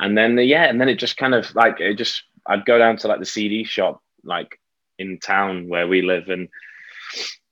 and 0.00 0.16
then 0.16 0.38
yeah, 0.38 0.64
and 0.64 0.80
then 0.80 0.88
it 0.88 0.96
just 0.96 1.16
kind 1.16 1.34
of 1.34 1.54
like 1.54 1.80
it 1.80 1.94
just 1.94 2.22
I'd 2.46 2.64
go 2.64 2.78
down 2.78 2.96
to 2.98 3.08
like 3.08 3.20
the 3.20 3.26
CD 3.26 3.64
shop 3.64 4.02
like 4.24 4.58
in 4.98 5.18
town 5.18 5.68
where 5.68 5.86
we 5.86 6.02
live, 6.02 6.28
and 6.28 6.48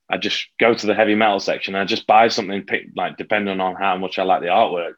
I'd 0.08 0.22
just 0.22 0.46
go 0.58 0.74
to 0.74 0.86
the 0.86 0.94
heavy 0.94 1.14
metal 1.14 1.40
section. 1.40 1.74
And 1.74 1.82
I'd 1.82 1.88
just 1.88 2.06
buy 2.06 2.28
something, 2.28 2.62
pick 2.62 2.88
like 2.94 3.16
depending 3.16 3.60
on 3.60 3.74
how 3.76 3.96
much 3.96 4.18
I 4.18 4.22
like 4.24 4.42
the 4.42 4.48
artwork, 4.48 4.94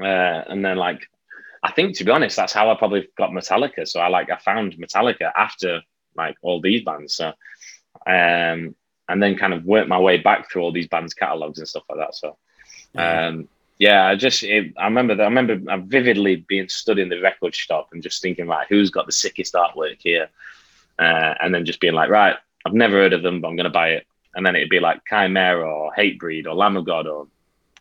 uh, 0.00 0.44
and 0.50 0.64
then 0.64 0.76
like 0.76 1.08
I 1.62 1.72
think 1.72 1.96
to 1.98 2.04
be 2.04 2.10
honest, 2.10 2.36
that's 2.36 2.52
how 2.52 2.70
I 2.70 2.74
probably 2.76 3.08
got 3.16 3.30
Metallica. 3.30 3.86
So 3.86 4.00
I 4.00 4.08
like 4.08 4.30
I 4.30 4.38
found 4.38 4.74
Metallica 4.74 5.30
after 5.36 5.82
like 6.16 6.36
all 6.42 6.60
these 6.60 6.82
bands. 6.82 7.14
So 7.14 7.28
um 8.06 8.74
and 9.08 9.20
then 9.20 9.36
kind 9.36 9.52
of 9.52 9.64
worked 9.64 9.88
my 9.88 9.98
way 9.98 10.18
back 10.18 10.50
through 10.50 10.62
all 10.62 10.72
these 10.72 10.88
bands 10.88 11.14
catalogs 11.14 11.58
and 11.58 11.68
stuff 11.68 11.84
like 11.88 11.98
that. 11.98 12.14
So 12.14 12.36
um 12.96 13.48
yeah, 13.80 14.06
I 14.06 14.14
just 14.14 14.42
it, 14.42 14.74
I 14.76 14.84
remember 14.84 15.14
that 15.16 15.22
I 15.22 15.26
remember 15.26 15.58
I 15.72 15.78
vividly 15.78 16.36
being 16.36 16.68
stood 16.68 16.98
in 16.98 17.08
the 17.08 17.20
record 17.20 17.54
shop 17.54 17.88
and 17.92 18.02
just 18.02 18.20
thinking 18.20 18.46
like 18.46 18.68
who's 18.68 18.90
got 18.90 19.06
the 19.06 19.12
sickest 19.12 19.54
artwork 19.54 19.96
here? 19.98 20.28
Uh, 20.98 21.34
and 21.40 21.54
then 21.54 21.64
just 21.64 21.80
being 21.80 21.94
like, 21.94 22.10
right, 22.10 22.36
I've 22.66 22.74
never 22.74 22.96
heard 22.96 23.14
of 23.14 23.22
them, 23.22 23.40
but 23.40 23.48
I'm 23.48 23.56
gonna 23.56 23.70
buy 23.70 23.92
it. 23.92 24.06
And 24.34 24.44
then 24.44 24.54
it'd 24.54 24.68
be 24.68 24.80
like 24.80 25.00
Chimaira 25.10 25.66
or 25.66 25.92
Hatebreed 25.98 26.46
or 26.46 26.54
Lamb 26.54 26.76
of 26.76 26.84
God 26.84 27.06
or 27.06 27.26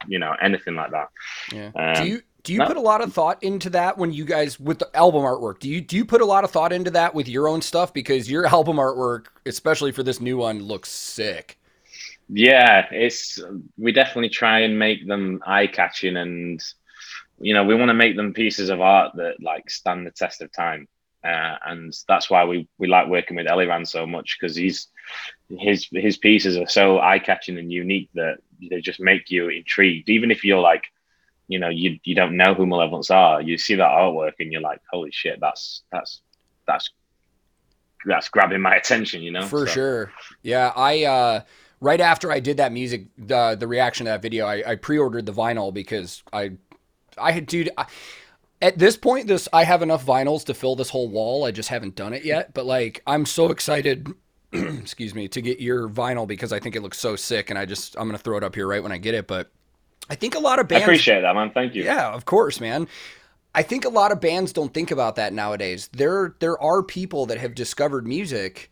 you 0.08 0.20
know, 0.20 0.34
anything 0.42 0.76
like 0.76 0.92
that. 0.92 1.10
Yeah. 1.52 1.72
Um, 1.76 2.04
do 2.04 2.10
you 2.10 2.22
do 2.44 2.54
you 2.54 2.60
no. 2.60 2.68
put 2.68 2.78
a 2.78 2.82
lot 2.82 3.02
of 3.02 3.14
thought 3.14 3.44
into 3.44 3.70
that 3.72 3.98
when 3.98 4.14
you 4.14 4.24
guys 4.24 4.58
with 4.58 4.80
the 4.80 4.90
album 4.96 5.24
artwork? 5.24 5.60
Do 5.60 5.70
you 5.70 5.82
do 5.82 5.98
you 5.98 6.06
put 6.06 6.22
a 6.22 6.26
lot 6.26 6.46
of 6.46 6.52
thought 6.52 6.72
into 6.72 6.92
that 6.92 7.14
with 7.14 7.28
your 7.28 7.50
own 7.50 7.62
stuff 7.62 7.94
because 7.94 8.32
your 8.32 8.46
album 8.56 8.78
artwork, 8.78 9.26
especially 9.46 9.92
for 9.92 10.04
this 10.04 10.22
new 10.22 10.38
one, 10.38 10.62
looks 10.64 10.90
sick. 10.90 11.59
Yeah, 12.32 12.86
it's 12.92 13.40
we 13.78 13.92
definitely 13.92 14.30
try 14.30 14.60
and 14.60 14.78
make 14.78 15.08
them 15.08 15.42
eye 15.46 15.68
catching, 15.68 16.16
and 16.16 16.64
you 17.40 17.54
know 17.54 17.64
we 17.64 17.76
want 17.76 17.90
to 17.90 17.96
make 17.96 18.16
them 18.16 18.34
pieces 18.34 18.70
of 18.70 18.82
art 18.82 19.16
that 19.16 19.42
like 19.42 19.70
stand 19.70 20.06
the 20.06 20.12
test 20.12 20.42
of 20.42 20.52
time. 20.52 20.88
uh, 21.24 21.56
and 21.66 21.94
that's 22.08 22.30
why 22.30 22.46
we 22.46 22.68
we 22.78 22.88
like 22.88 23.08
working 23.08 23.36
with 23.36 23.48
Eliran 23.48 23.88
so 23.88 24.06
much 24.06 24.38
because 24.40 24.56
he's 24.56 24.88
his 25.50 25.88
his 25.92 26.18
pieces 26.18 26.56
are 26.56 26.68
so 26.68 27.00
eye 27.00 27.20
catching 27.20 27.58
and 27.58 27.72
unique 27.72 28.10
that 28.14 28.38
they 28.70 28.80
just 28.80 29.00
make 29.00 29.32
you 29.32 29.50
intrigued, 29.50 30.10
even 30.10 30.32
if 30.32 30.44
you're 30.44 30.62
like. 30.62 30.84
You 31.52 31.58
know, 31.58 31.70
you 31.70 32.00
you 32.04 32.14
don't 32.14 32.38
know 32.38 32.54
who 32.54 32.68
Malevolence 32.68 33.10
are. 33.10 33.42
You 33.42 33.58
see 33.58 33.74
that 33.74 33.90
artwork 33.90 34.34
and 34.40 34.52
you're 34.52 34.62
like, 34.62 34.82
"Holy 34.92 35.10
shit, 35.12 35.40
that's 35.42 35.82
that's 35.92 36.22
that's 36.68 36.92
that's 38.06 38.30
grabbing 38.30 38.62
my 38.62 38.76
attention, 38.76 39.24
you 39.24 39.32
know. 39.32 39.48
For 39.48 39.66
so. 39.66 39.74
sure. 39.74 40.12
Yeah, 40.44 40.72
I 40.76 41.06
uh 41.06 41.42
right 41.82 42.02
after 42.02 42.32
I 42.32 42.40
did 42.40 42.58
that 42.58 42.72
music, 42.72 43.08
the 43.18 43.56
the 43.56 43.68
reaction 43.68 44.06
to 44.06 44.12
that 44.12 44.22
video, 44.22 44.46
I, 44.46 44.72
I 44.72 44.76
pre-ordered 44.76 45.26
the 45.26 45.34
vinyl 45.34 45.74
because 45.74 46.24
I 46.32 46.52
I 47.18 47.32
had 47.32 47.46
dude. 47.46 47.70
I, 47.78 47.86
at 48.62 48.78
this 48.78 48.98
point, 48.98 49.28
this 49.28 49.48
I 49.54 49.64
have 49.64 49.82
enough 49.82 50.06
vinyls 50.06 50.46
to 50.46 50.54
fill 50.54 50.76
this 50.76 50.90
whole 50.90 51.08
wall. 51.08 51.46
I 51.46 51.52
just 51.52 51.70
haven't 51.70 51.96
done 51.96 52.14
it 52.14 52.26
yet. 52.26 52.54
But 52.54 52.66
like, 52.66 53.02
I'm 53.08 53.26
so 53.26 53.52
excited. 53.52 54.14
excuse 54.52 55.14
me 55.14 55.28
to 55.28 55.42
get 55.42 55.60
your 55.60 55.88
vinyl 55.88 56.28
because 56.28 56.52
I 56.52 56.60
think 56.60 56.76
it 56.76 56.82
looks 56.82 56.98
so 56.98 57.16
sick, 57.16 57.50
and 57.50 57.60
I 57.60 57.66
just 57.66 57.96
I'm 57.98 58.08
gonna 58.08 58.18
throw 58.18 58.38
it 58.38 58.44
up 58.44 58.56
here 58.56 58.68
right 58.68 58.84
when 58.84 58.92
I 58.92 58.98
get 58.98 59.14
it. 59.14 59.28
But 59.28 59.52
I 60.10 60.16
think 60.16 60.36
a 60.36 60.40
lot 60.40 60.60
of 60.60 60.68
bands. 60.68 60.82
I 60.82 60.86
appreciate 60.86 61.22
that, 61.22 61.36
man. 61.36 61.52
Thank 61.52 61.76
you. 61.76 61.84
Yeah, 61.84 62.12
of 62.14 62.26
course, 62.26 62.60
man. 62.60 62.88
I 63.56 63.64
think 63.64 63.84
a 63.86 63.90
lot 63.90 64.12
of 64.12 64.22
bands 64.22 64.54
don't 64.54 64.74
think 64.74 64.92
about 64.92 65.16
that 65.16 65.34
nowadays. 65.34 65.90
There 65.94 66.36
there 66.40 66.62
are 66.62 66.84
people 66.84 67.26
that 67.28 67.38
have 67.38 67.56
discovered 67.56 68.08
music 68.08 68.72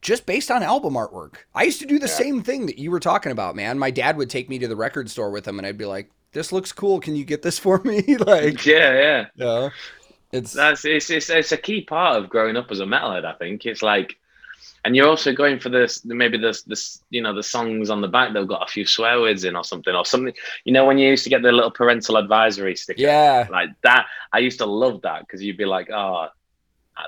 just 0.00 0.26
based 0.26 0.50
on 0.50 0.62
album 0.62 0.94
artwork. 0.94 1.36
I 1.54 1.64
used 1.64 1.80
to 1.80 1.86
do 1.86 1.98
the 1.98 2.06
yeah. 2.06 2.12
same 2.12 2.42
thing 2.42 2.66
that 2.66 2.78
you 2.78 2.90
were 2.90 3.00
talking 3.00 3.32
about, 3.32 3.56
man. 3.56 3.78
My 3.78 3.90
dad 3.90 4.16
would 4.16 4.30
take 4.30 4.48
me 4.48 4.58
to 4.58 4.68
the 4.68 4.76
record 4.76 5.10
store 5.10 5.30
with 5.30 5.46
him 5.46 5.58
and 5.58 5.66
I'd 5.66 5.78
be 5.78 5.86
like, 5.86 6.10
"This 6.32 6.52
looks 6.52 6.72
cool. 6.72 7.00
Can 7.00 7.16
you 7.16 7.24
get 7.24 7.42
this 7.42 7.58
for 7.58 7.78
me?" 7.84 8.16
like 8.16 8.64
Yeah, 8.64 8.92
yeah. 8.92 9.26
Yeah. 9.34 9.68
It's 10.30 10.52
That's 10.52 10.84
it's, 10.84 11.10
it's 11.10 11.30
it's 11.30 11.52
a 11.52 11.56
key 11.56 11.82
part 11.82 12.22
of 12.22 12.28
growing 12.28 12.56
up 12.56 12.70
as 12.70 12.80
a 12.80 12.84
metalhead, 12.84 13.24
I 13.24 13.34
think. 13.34 13.64
It's 13.66 13.82
like 13.82 14.18
and 14.84 14.94
you're 14.96 15.08
also 15.08 15.32
going 15.32 15.58
for 15.58 15.68
this 15.68 16.04
maybe 16.04 16.38
this 16.38 16.62
this 16.62 17.02
you 17.10 17.20
know 17.20 17.34
the 17.34 17.42
songs 17.42 17.90
on 17.90 18.00
the 18.00 18.08
back 18.08 18.32
they've 18.32 18.48
got 18.48 18.62
a 18.62 18.70
few 18.70 18.86
swear 18.86 19.20
words 19.20 19.44
in 19.44 19.56
or 19.56 19.64
something 19.64 19.94
or 19.94 20.04
something 20.04 20.32
you 20.64 20.72
know 20.72 20.86
when 20.86 20.98
you 20.98 21.08
used 21.08 21.24
to 21.24 21.30
get 21.30 21.42
the 21.42 21.52
little 21.52 21.70
parental 21.70 22.16
advisory 22.16 22.76
sticker 22.76 23.00
yeah 23.00 23.46
like 23.50 23.70
that 23.82 24.06
i 24.32 24.38
used 24.38 24.58
to 24.58 24.66
love 24.66 25.02
that 25.02 25.20
because 25.20 25.42
you'd 25.42 25.56
be 25.56 25.64
like 25.64 25.90
oh 25.90 26.28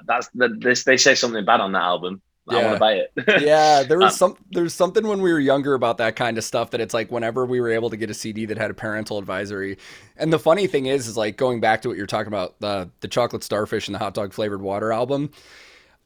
that's 0.06 0.28
the, 0.34 0.48
this 0.58 0.84
they 0.84 0.96
say 0.96 1.14
something 1.14 1.44
bad 1.44 1.60
on 1.60 1.72
that 1.72 1.82
album 1.82 2.20
I 2.48 2.56
yeah. 2.56 2.62
want 2.62 2.74
to 2.74 2.80
buy 2.80 2.92
it. 2.94 3.42
yeah, 3.42 3.82
there 3.88 3.98
was 3.98 4.20
um, 4.20 4.34
some 4.34 4.44
there's 4.50 4.74
something 4.74 5.06
when 5.06 5.20
we 5.20 5.32
were 5.32 5.38
younger 5.38 5.74
about 5.74 5.98
that 5.98 6.16
kind 6.16 6.38
of 6.38 6.44
stuff 6.44 6.70
that 6.70 6.80
it's 6.80 6.94
like 6.94 7.10
whenever 7.10 7.46
we 7.46 7.60
were 7.60 7.70
able 7.70 7.90
to 7.90 7.96
get 7.96 8.10
a 8.10 8.14
CD 8.14 8.46
that 8.46 8.58
had 8.58 8.70
a 8.70 8.74
parental 8.74 9.18
advisory. 9.18 9.78
And 10.16 10.32
the 10.32 10.38
funny 10.38 10.66
thing 10.66 10.86
is 10.86 11.06
is 11.06 11.16
like 11.16 11.36
going 11.36 11.60
back 11.60 11.82
to 11.82 11.88
what 11.88 11.96
you're 11.96 12.06
talking 12.06 12.28
about, 12.28 12.58
the 12.60 12.90
the 13.00 13.08
chocolate 13.08 13.44
starfish 13.44 13.88
and 13.88 13.94
the 13.94 13.98
hot 13.98 14.14
dog 14.14 14.32
flavored 14.32 14.62
water 14.62 14.92
album. 14.92 15.30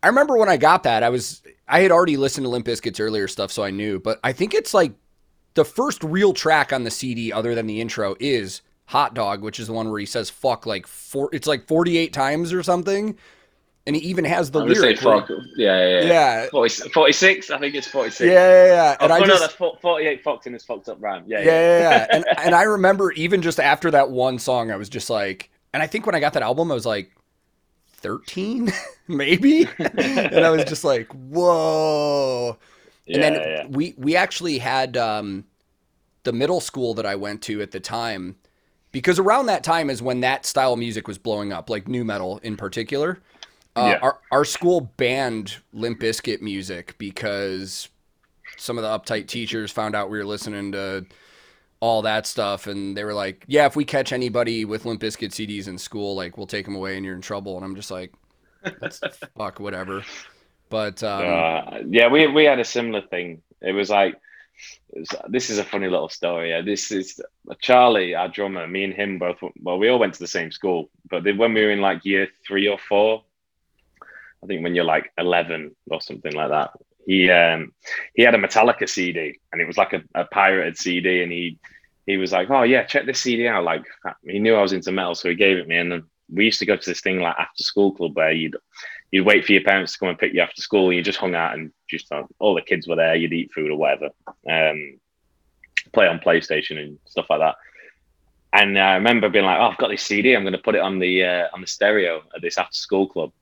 I 0.03 0.09
remember 0.09 0.37
when 0.37 0.51
I 0.51 0.59
got 0.59 0.83
that, 0.83 1.03
I 1.03 1.09
was 1.09 1.42
I 1.66 1.81
had 1.81 1.90
already 1.90 2.16
listened 2.16 2.44
to 2.44 2.51
Limp 2.51 2.66
Bizkit's 2.66 3.01
earlier 3.01 3.27
stuff, 3.27 3.51
so 3.51 3.62
I 3.62 3.70
knew. 3.70 3.99
But 3.99 4.20
I 4.23 4.33
think 4.33 4.53
it's 4.53 4.75
like 4.75 4.92
the 5.55 5.64
first 5.64 6.05
real 6.05 6.33
track 6.33 6.73
on 6.73 6.85
the 6.85 6.90
CD, 6.90 7.33
other 7.33 7.55
than 7.55 7.66
the 7.66 7.81
intro, 7.81 8.14
is 8.20 8.61
Hot 8.87 9.14
Dog, 9.14 9.40
which 9.40 9.59
is 9.59 9.68
the 9.68 9.73
one 9.73 9.88
where 9.88 10.01
he 10.01 10.07
says 10.07 10.29
"fuck" 10.29 10.66
like 10.66 10.87
four. 10.87 11.31
It's 11.33 11.47
like 11.47 11.66
forty-eight 11.66 12.12
times 12.12 12.53
or 12.53 12.62
something, 12.62 13.16
and 13.87 13.94
he 13.94 14.03
even 14.03 14.25
has 14.25 14.51
the 14.51 14.61
lyric. 14.61 14.99
Say 14.99 15.05
fuck. 15.05 15.29
Yeah, 15.57 16.01
yeah, 16.01 16.05
yeah. 16.05 16.47
40, 16.49 16.88
46, 16.90 17.51
I 17.51 17.59
think 17.59 17.75
it's 17.75 17.87
forty-six. 17.87 18.20
Yeah, 18.20 18.33
yeah, 18.33 18.66
yeah. 18.66 18.97
And 19.01 19.12
oh, 19.12 19.14
I 19.14 19.18
no, 19.20 19.27
just, 19.27 19.40
that's 19.40 19.81
forty-eight 19.81 20.23
fucked 20.23 20.47
in 20.47 20.53
this 20.53 20.64
fucked 20.64 20.88
up 20.88 20.99
rhyme. 21.01 21.25
Yeah, 21.27 21.40
yeah, 21.40 21.44
yeah. 21.44 21.51
yeah, 21.51 21.90
yeah. 21.90 22.07
and 22.11 22.25
and 22.38 22.55
I 22.55 22.62
remember 22.62 23.12
even 23.12 23.42
just 23.42 23.61
after 23.61 23.90
that 23.90 24.11
one 24.11 24.38
song, 24.38 24.70
I 24.70 24.77
was 24.77 24.88
just 24.88 25.11
like, 25.11 25.51
and 25.73 25.83
I 25.83 25.87
think 25.87 26.07
when 26.07 26.14
I 26.14 26.20
got 26.20 26.33
that 26.33 26.42
album, 26.42 26.70
I 26.70 26.75
was 26.75 26.87
like 26.87 27.12
13 28.05 28.70
maybe 29.09 29.66
and 29.79 30.44
i 30.44 30.51
was 30.51 30.62
just 30.64 30.85
like 30.85 31.11
whoa 31.12 32.55
yeah, 33.07 33.14
and 33.14 33.23
then 33.23 33.33
yeah. 33.35 33.66
we 33.70 33.94
we 33.97 34.14
actually 34.14 34.59
had 34.59 34.94
um, 34.99 35.44
the 36.25 36.33
middle 36.33 36.61
school 36.61 36.92
that 36.92 37.07
i 37.07 37.16
went 37.16 37.40
to 37.40 37.62
at 37.62 37.70
the 37.70 37.81
time 37.81 38.37
because 38.92 39.18
around 39.18 39.47
that 39.47 39.64
time 39.64 39.88
is 39.88 40.03
when 40.03 40.20
that 40.20 40.44
style 40.44 40.75
of 40.75 40.79
music 40.79 41.09
was 41.09 41.16
blowing 41.16 41.51
up 41.51 41.70
like 41.70 41.88
nu 41.88 42.05
metal 42.05 42.38
in 42.42 42.59
particular 42.59 43.23
uh, 43.77 43.93
yeah. 43.93 43.99
our, 44.03 44.21
our 44.31 44.45
school 44.45 44.93
banned 44.97 45.57
limp 45.73 46.01
bizkit 46.01 46.41
music 46.41 46.95
because 46.99 47.89
some 48.57 48.79
of 48.79 48.85
the 48.85 48.89
uptight 48.89 49.27
teachers 49.27 49.71
found 49.71 49.95
out 49.95 50.11
we 50.11 50.19
were 50.19 50.25
listening 50.25 50.73
to 50.73 51.07
all 51.81 52.03
that 52.03 52.27
stuff. 52.27 52.67
And 52.67 52.97
they 52.97 53.05
were 53.05 53.15
like, 53.15 53.45
yeah, 53.47 53.67
if 53.67 53.77
we 53.77 53.85
catch 53.85 54.13
anybody 54.13 54.65
with 54.65 54.85
Limp 54.87 55.03
Bizkit 55.03 55.31
CDs 55.31 55.69
in 55.69 55.77
school, 55.77 56.15
like 56.15 56.39
we'll 56.39 56.47
take 56.47 56.65
them 56.65 56.75
away 56.75 56.97
and 56.97 57.05
you're 57.05 57.15
in 57.15 57.21
trouble. 57.21 57.57
And 57.57 57.65
I'm 57.65 57.77
just 57.77 57.91
like, 57.91 58.13
that's 58.81 59.01
fuck, 59.37 59.61
whatever. 59.61 60.03
But 60.71 61.03
um, 61.03 61.27
uh, 61.27 61.79
yeah, 61.87 62.09
we 62.09 62.27
we 62.27 62.45
had 62.45 62.59
a 62.59 62.65
similar 62.65 63.03
thing. 63.03 63.43
It 63.61 63.73
was 63.73 63.91
like, 63.91 64.15
it 64.95 65.01
was, 65.01 65.09
this 65.29 65.51
is 65.51 65.59
a 65.59 65.65
funny 65.65 65.89
little 65.89 66.09
story. 66.09 66.51
Yeah, 66.51 66.63
this 66.63 66.91
is 66.91 67.21
Charlie, 67.61 68.15
our 68.15 68.29
drummer. 68.29 68.67
Me 68.67 68.85
and 68.85 68.95
him 68.95 69.19
both. 69.19 69.37
Well, 69.61 69.79
we 69.79 69.89
all 69.89 69.99
went 69.99 70.15
to 70.15 70.21
the 70.21 70.27
same 70.27 70.51
school, 70.51 70.89
but 71.11 71.25
when 71.25 71.53
we 71.53 71.63
were 71.63 71.71
in 71.71 71.83
like 71.83 72.05
year 72.05 72.29
three 72.47 72.67
or 72.67 72.79
four, 72.79 73.25
I 74.44 74.46
think 74.46 74.62
when 74.62 74.74
you're 74.74 74.85
like 74.85 75.11
11 75.16 75.74
or 75.90 76.00
something 76.02 76.33
like 76.33 76.50
that, 76.50 76.72
he 77.07 77.30
um 77.30 77.72
he 78.14 78.22
had 78.22 78.35
a 78.35 78.38
Metallica 78.38 78.88
CD 78.88 79.38
and 79.52 79.61
it 79.61 79.66
was 79.66 79.76
like 79.76 79.92
a, 79.92 80.02
a 80.14 80.24
pirated 80.26 80.78
CD 80.78 81.22
and 81.22 81.33
he 81.33 81.59
he 82.07 82.18
was 82.18 82.33
like, 82.33 82.50
"Oh 82.50 82.62
yeah, 82.62 82.85
check 82.85 83.07
this 83.07 83.20
CD 83.20 83.48
out." 83.48 83.64
Like 83.64 83.85
he 84.26 84.38
knew 84.38 84.54
I 84.54 84.62
was 84.62 84.72
into 84.72 84.92
metal, 84.92 85.14
so 85.14 85.28
he 85.28 85.35
gave 85.35 85.57
it 85.57 85.68
me. 85.68 85.76
And 85.76 85.90
then 85.90 86.02
we 86.30 86.44
used 86.44 86.59
to 86.59 86.66
go 86.66 86.76
to 86.76 86.90
this 86.90 87.00
thing 87.00 87.20
like 87.20 87.37
after 87.38 87.62
school 87.62 87.92
club 87.92 88.16
where 88.16 88.33
you'd 88.33 88.57
you'd 89.11 89.24
wait 89.24 89.44
for 89.44 89.52
your 89.52 89.62
parents 89.62 89.92
to 89.92 89.98
come 89.98 90.09
and 90.09 90.18
pick 90.18 90.35
you 90.35 90.40
after 90.40 90.61
school, 90.61 90.88
and 90.88 90.96
you 90.96 91.02
just 91.02 91.18
hung 91.18 91.35
out 91.35 91.54
and 91.54 91.72
just 91.88 92.12
uh, 92.12 92.24
all 92.38 92.54
the 92.54 92.62
kids 92.62 92.87
were 92.87 92.96
there. 92.96 93.14
You'd 93.14 93.33
eat 93.33 93.52
food 93.52 93.70
or 93.70 93.76
whatever, 93.76 94.11
um, 94.50 94.98
play 95.92 96.07
on 96.07 96.18
PlayStation 96.18 96.78
and 96.78 96.98
stuff 97.07 97.26
like 97.30 97.40
that. 97.40 97.57
And 98.52 98.78
I 98.78 98.94
remember 98.96 99.28
being 99.30 99.46
like, 99.46 99.59
"Oh, 99.59 99.70
I've 99.70 99.78
got 99.78 99.88
this 99.88 100.02
CD. 100.02 100.35
I'm 100.35 100.42
going 100.42 100.52
to 100.52 100.59
put 100.59 100.74
it 100.74 100.83
on 100.83 100.98
the 100.98 101.24
uh, 101.24 101.48
on 101.54 101.62
the 101.62 101.66
stereo 101.66 102.22
at 102.35 102.42
this 102.42 102.59
after 102.59 102.78
school 102.78 103.07
club." 103.07 103.33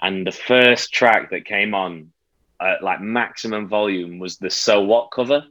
And 0.00 0.26
the 0.26 0.32
first 0.32 0.92
track 0.92 1.30
that 1.30 1.44
came 1.44 1.74
on 1.74 2.12
at 2.60 2.82
like 2.82 3.00
maximum 3.00 3.68
volume 3.68 4.18
was 4.18 4.38
the 4.38 4.50
"So 4.50 4.82
What" 4.82 5.10
cover 5.10 5.44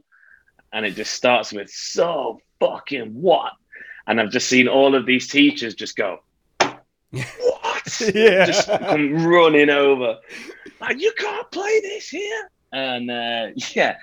and 0.72 0.84
it 0.84 0.94
just 0.94 1.14
starts 1.14 1.52
with 1.52 1.70
so 1.70 2.40
fucking 2.60 3.14
what? 3.14 3.52
And 4.06 4.20
I've 4.20 4.30
just 4.30 4.48
seen 4.48 4.68
all 4.68 4.94
of 4.94 5.06
these 5.06 5.28
teachers 5.28 5.74
just 5.74 5.96
go, 5.96 6.20
what? 7.10 8.00
yeah. 8.14 8.46
Just 8.46 8.68
come 8.68 9.26
running 9.26 9.70
over. 9.70 10.18
Like, 10.80 11.00
you 11.00 11.12
can't 11.16 11.50
play 11.50 11.80
this 11.80 12.08
here. 12.08 12.50
And 12.72 13.10
uh, 13.10 13.48
yeah. 13.74 13.96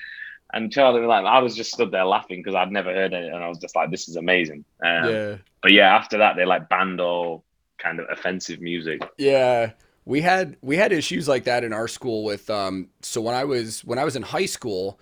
And 0.53 0.71
Charlie 0.71 1.01
was 1.01 1.07
like, 1.07 1.25
I 1.25 1.39
was 1.39 1.55
just 1.55 1.73
stood 1.73 1.91
there 1.91 2.05
laughing 2.05 2.41
because 2.41 2.55
I'd 2.55 2.71
never 2.71 2.93
heard 2.93 3.13
it. 3.13 3.33
And 3.33 3.43
I 3.43 3.47
was 3.47 3.57
just 3.57 3.75
like, 3.75 3.91
this 3.91 4.07
is 4.07 4.15
amazing. 4.15 4.63
Um, 4.83 5.09
yeah. 5.09 5.35
But 5.61 5.71
yeah, 5.71 5.95
after 5.95 6.19
that, 6.19 6.35
they 6.35 6.45
like 6.45 6.69
banned 6.69 7.01
all 7.01 7.43
kind 7.77 7.99
of 7.99 8.07
offensive 8.09 8.61
music. 8.61 9.01
Yeah. 9.17 9.71
We 10.05 10.21
had 10.21 10.57
we 10.61 10.77
had 10.77 10.93
issues 10.93 11.27
like 11.27 11.45
that 11.45 11.63
in 11.63 11.73
our 11.73 11.87
school 11.87 12.23
with 12.23 12.49
um 12.49 12.89
so 13.01 13.21
when 13.21 13.35
I 13.35 13.43
was 13.43 13.83
when 13.83 13.99
I 13.99 14.03
was 14.03 14.15
in 14.15 14.21
high 14.21 14.45
school, 14.45 14.99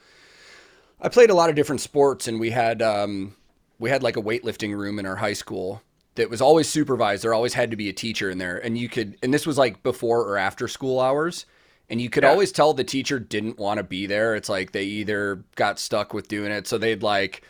I 1.03 1.09
played 1.09 1.29
a 1.29 1.35
lot 1.35 1.49
of 1.49 1.55
different 1.55 1.81
sports, 1.81 2.29
and 2.29 2.39
we 2.39 2.49
had 2.49 2.81
um, 2.81 3.35
we 3.77 3.89
had 3.89 4.01
like 4.01 4.15
a 4.15 4.21
weightlifting 4.21 4.73
room 4.73 4.99
in 4.99 5.05
our 5.05 5.17
high 5.17 5.33
school 5.33 5.83
that 6.15 6.29
was 6.29 6.41
always 6.41 6.69
supervised. 6.69 7.23
There 7.23 7.33
always 7.33 7.53
had 7.53 7.71
to 7.71 7.77
be 7.77 7.89
a 7.89 7.93
teacher 7.93 8.29
in 8.29 8.37
there, 8.37 8.57
and 8.57 8.77
you 8.77 8.87
could. 8.87 9.17
And 9.21 9.33
this 9.33 9.45
was 9.45 9.57
like 9.57 9.83
before 9.83 10.21
or 10.21 10.37
after 10.37 10.69
school 10.69 11.01
hours, 11.01 11.45
and 11.89 11.99
you 11.99 12.09
could 12.09 12.23
yeah. 12.23 12.29
always 12.29 12.53
tell 12.53 12.73
the 12.73 12.85
teacher 12.85 13.19
didn't 13.19 13.59
want 13.59 13.79
to 13.79 13.83
be 13.83 14.05
there. 14.05 14.33
It's 14.33 14.47
like 14.47 14.71
they 14.71 14.85
either 14.85 15.43
got 15.57 15.77
stuck 15.77 16.13
with 16.13 16.29
doing 16.29 16.53
it, 16.53 16.67
so 16.67 16.77
they'd 16.77 17.03
like 17.03 17.43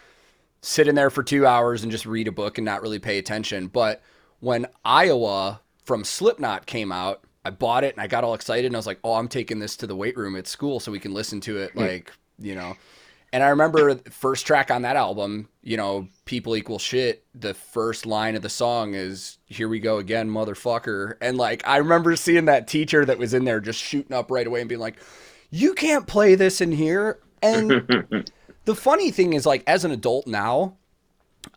sit 0.61 0.87
in 0.87 0.95
there 0.95 1.11
for 1.11 1.21
two 1.21 1.45
hours 1.45 1.83
and 1.83 1.91
just 1.91 2.07
read 2.07 2.27
a 2.27 2.31
book 2.31 2.57
and 2.57 2.65
not 2.65 2.81
really 2.81 2.99
pay 2.99 3.19
attention. 3.19 3.67
But 3.67 4.01
when 4.39 4.65
Iowa 4.83 5.61
from 5.83 6.03
Slipknot 6.03 6.65
came 6.65 6.91
out, 6.91 7.23
I 7.45 7.49
bought 7.49 7.83
it 7.83 7.93
and 7.93 8.01
I 8.01 8.07
got 8.07 8.23
all 8.23 8.33
excited 8.33 8.65
and 8.65 8.75
I 8.75 8.79
was 8.79 8.87
like, 8.87 8.99
"Oh, 9.03 9.13
I'm 9.13 9.27
taking 9.27 9.59
this 9.59 9.75
to 9.77 9.87
the 9.87 9.95
weight 9.95 10.17
room 10.17 10.35
at 10.35 10.47
school 10.47 10.79
so 10.79 10.91
we 10.91 10.99
can 10.99 11.13
listen 11.13 11.41
to 11.41 11.57
it." 11.57 11.71
Hmm. 11.71 11.79
Like, 11.79 12.11
you 12.39 12.55
know. 12.55 12.75
And 13.33 13.41
I 13.41 13.47
remember 13.47 13.95
first 14.11 14.45
track 14.45 14.69
on 14.69 14.83
that 14.83 14.95
album, 14.95 15.49
you 15.63 15.75
know, 15.75 16.07
People 16.25 16.55
Equal 16.55 16.77
Shit, 16.77 17.25
the 17.33 17.55
first 17.55 18.05
line 18.05 18.35
of 18.35 18.43
the 18.43 18.49
song 18.49 18.93
is 18.93 19.39
Here 19.47 19.67
we 19.67 19.79
go 19.79 19.97
again, 19.97 20.29
motherfucker. 20.29 21.15
And 21.19 21.37
like 21.37 21.67
I 21.67 21.77
remember 21.77 22.15
seeing 22.15 22.45
that 22.45 22.67
teacher 22.67 23.03
that 23.05 23.17
was 23.17 23.33
in 23.33 23.43
there 23.43 23.59
just 23.59 23.81
shooting 23.81 24.15
up 24.15 24.29
right 24.29 24.45
away 24.45 24.59
and 24.59 24.69
being 24.69 24.81
like, 24.81 25.01
You 25.49 25.73
can't 25.73 26.05
play 26.05 26.35
this 26.35 26.61
in 26.61 26.71
here. 26.71 27.19
And 27.41 28.29
the 28.65 28.75
funny 28.75 29.09
thing 29.09 29.33
is 29.33 29.47
like 29.47 29.63
as 29.65 29.83
an 29.83 29.91
adult 29.91 30.27
now, 30.27 30.77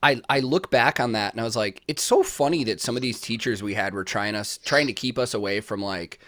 I, 0.02 0.20
I 0.28 0.40
look 0.40 0.70
back 0.70 1.00
on 1.00 1.12
that 1.12 1.32
and 1.32 1.40
I 1.40 1.44
was 1.44 1.56
like, 1.56 1.82
it's 1.88 2.02
so 2.02 2.22
funny 2.22 2.64
that 2.64 2.80
some 2.80 2.96
of 2.96 3.02
these 3.02 3.20
teachers 3.20 3.62
we 3.62 3.74
had 3.74 3.94
were 3.94 4.04
trying 4.04 4.34
us 4.34 4.58
trying 4.58 4.86
to 4.86 4.92
keep 4.92 5.18
us 5.18 5.34
away 5.34 5.60
from 5.60 5.82
like, 5.82 6.20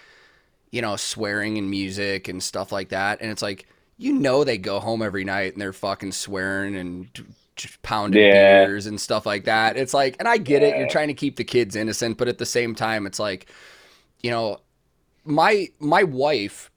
you 0.71 0.83
know, 0.83 0.97
swearing 0.97 1.59
and 1.59 1.71
music 1.71 2.29
and 2.29 2.43
stuff 2.43 2.73
like 2.73 2.89
that. 2.91 3.21
And 3.21 3.31
it's 3.31 3.43
like 3.43 3.67
you 3.99 4.13
know 4.13 4.45
they 4.45 4.57
go 4.57 4.81
home 4.81 5.03
every 5.03 5.25
night 5.25 5.53
and 5.53 5.61
they're 5.61 5.73
fucking 5.73 6.13
swearing 6.13 6.77
and 6.77 7.09
pounding 7.83 8.23
yeah. 8.23 8.65
beers 8.65 8.87
and 8.87 9.01
stuff 9.01 9.27
like 9.27 9.45
that. 9.45 9.77
It's 9.77 9.93
like, 9.93 10.17
and 10.19 10.29
I 10.29 10.39
get 10.39 10.63
yeah. 10.63 10.69
it. 10.69 10.79
You're 10.79 10.89
trying 10.89 11.09
to 11.09 11.15
keep 11.15 11.37
the 11.37 11.45
kids 11.45 11.77
innocent, 11.77 12.17
but 12.17 12.29
at 12.29 12.39
the 12.39 12.47
same 12.47 12.75
time, 12.75 13.07
it's 13.07 13.19
like, 13.19 13.51
you 14.23 14.31
know, 14.31 14.61
my 15.25 15.69
my 15.81 16.05
wife 16.05 16.71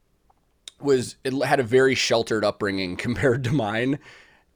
was 0.82 1.16
it 1.24 1.34
had 1.46 1.60
a 1.60 1.64
very 1.64 1.96
sheltered 1.96 2.44
upbringing 2.44 2.96
compared 2.98 3.44
to 3.46 3.52
mine. 3.52 4.00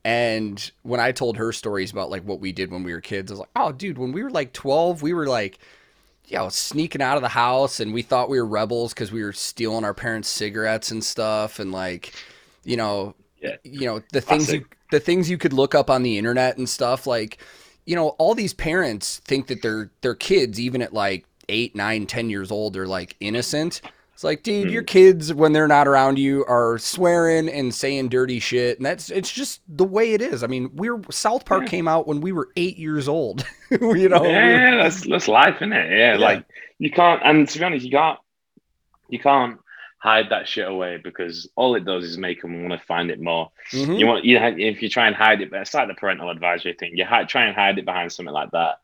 And 0.05 0.71
when 0.83 1.01
I 1.01 1.11
told 1.13 1.37
her 1.37 1.51
stories 1.53 1.91
about 1.91 2.11
like 2.11 2.23
what 2.23 2.39
we 2.41 2.53
did 2.53 2.71
when 2.71 2.83
we 2.83 2.93
were 2.93 3.01
kids, 3.01 3.31
I 3.31 3.35
was 3.35 3.41
like, 3.41 3.49
"Oh, 3.57 3.73
dude, 3.73 3.97
when 3.99 4.13
we 4.13 4.23
were 4.23 4.31
like 4.31 4.53
12, 4.53 5.03
we 5.03 5.13
were 5.13 5.27
like, 5.27 5.59
you 6.27 6.37
know, 6.37 6.49
sneaking 6.49 7.01
out 7.03 7.17
of 7.17 7.23
the 7.23 7.29
house 7.29 7.79
and 7.81 7.93
we 7.93 8.03
thought 8.03 8.29
we 8.29 8.39
were 8.39 8.47
rebels 8.47 8.93
because 8.93 9.11
we 9.11 9.23
were 9.23 9.33
stealing 9.33 9.83
our 9.85 9.95
parents' 9.95 10.29
cigarettes 10.29 10.91
and 10.91 11.03
stuff 11.03 11.59
and 11.59 11.71
like, 11.73 12.13
you 12.65 12.77
know, 12.77 13.15
Yeah. 13.41 13.57
you 13.63 13.87
know, 13.87 14.01
the 14.13 14.21
things 14.21 14.53
you 14.53 14.65
the 14.91 14.99
things 15.01 15.29
you 15.29 15.37
could 15.39 15.53
look 15.53 15.75
up 15.75 15.89
on 15.89 16.03
the 16.03 16.17
internet 16.19 16.57
and 16.57 16.69
stuff 16.69 17.07
like, 17.07 17.39
you 17.85 17.95
know, 17.95 18.09
all 18.19 18.35
these 18.35 18.53
parents 18.53 19.19
think 19.25 19.47
that 19.47 19.61
their 19.63 19.91
their 20.01 20.15
kids, 20.15 20.59
even 20.59 20.81
at 20.83 20.93
like 20.93 21.25
eight, 21.49 21.75
nine, 21.75 22.07
ten 22.07 22.29
years 22.29 22.51
old, 22.51 22.77
are 22.77 22.87
like 22.87 23.15
innocent. 23.19 23.81
It's 24.15 24.23
like, 24.23 24.43
dude, 24.43 24.71
your 24.71 24.81
kids 24.81 25.33
when 25.33 25.51
they're 25.51 25.67
not 25.67 25.89
around 25.89 26.17
you 26.17 26.45
are 26.47 26.77
swearing 26.77 27.49
and 27.49 27.75
saying 27.75 28.07
dirty 28.07 28.39
shit, 28.39 28.77
and 28.77 28.85
that's 28.85 29.09
it's 29.11 29.29
just 29.29 29.59
the 29.67 29.83
way 29.83 30.13
it 30.13 30.21
is. 30.21 30.41
I 30.41 30.47
mean, 30.47 30.69
we're 30.73 31.01
South 31.11 31.43
Park 31.45 31.63
Yeah. 31.63 31.67
came 31.67 31.87
out 31.89 32.07
when 32.07 32.21
we 32.21 32.31
were 32.31 32.47
eight 32.55 32.77
years 32.77 33.09
old. 33.09 33.45
you 33.71 34.07
know, 34.07 34.23
yeah, 34.23 34.77
that's 34.77 35.05
that's 35.05 35.27
life, 35.27 35.57
isn't 35.57 35.73
it? 35.73 35.91
Yeah, 35.91 36.13
Yeah. 36.13 36.17
like 36.17 36.45
you 36.79 36.89
can't. 36.91 37.21
And 37.25 37.45
to 37.49 37.59
be 37.59 37.65
honest, 37.65 37.83
you 37.85 37.91
can't. 37.91 38.17
You 39.09 39.19
can't 39.19 39.59
hide 39.97 40.29
that 40.29 40.47
shit 40.47 40.67
away 40.67 40.95
because 41.03 41.49
all 41.57 41.75
it 41.75 41.83
does 41.83 42.05
is 42.05 42.17
make 42.17 42.41
them 42.41 42.61
want 42.67 42.79
to 42.79 42.87
find 42.87 43.11
it 43.11 43.19
more. 43.19 43.51
Mhm. 43.73 43.99
You 43.99 44.07
want 44.07 44.23
you 44.23 44.37
if 44.37 44.81
you 44.81 44.87
try 44.87 45.07
and 45.07 45.15
hide 45.15 45.41
it, 45.41 45.51
but 45.51 45.59
it's 45.59 45.73
like 45.73 45.89
the 45.89 45.93
parental 45.93 46.29
advisory 46.29 46.73
thing. 46.73 46.95
You 46.95 47.03
hi- 47.03 47.25
try 47.25 47.47
and 47.47 47.55
hide 47.55 47.79
it 47.79 47.85
behind 47.85 48.13
something 48.13 48.33
like 48.33 48.51
that, 48.51 48.79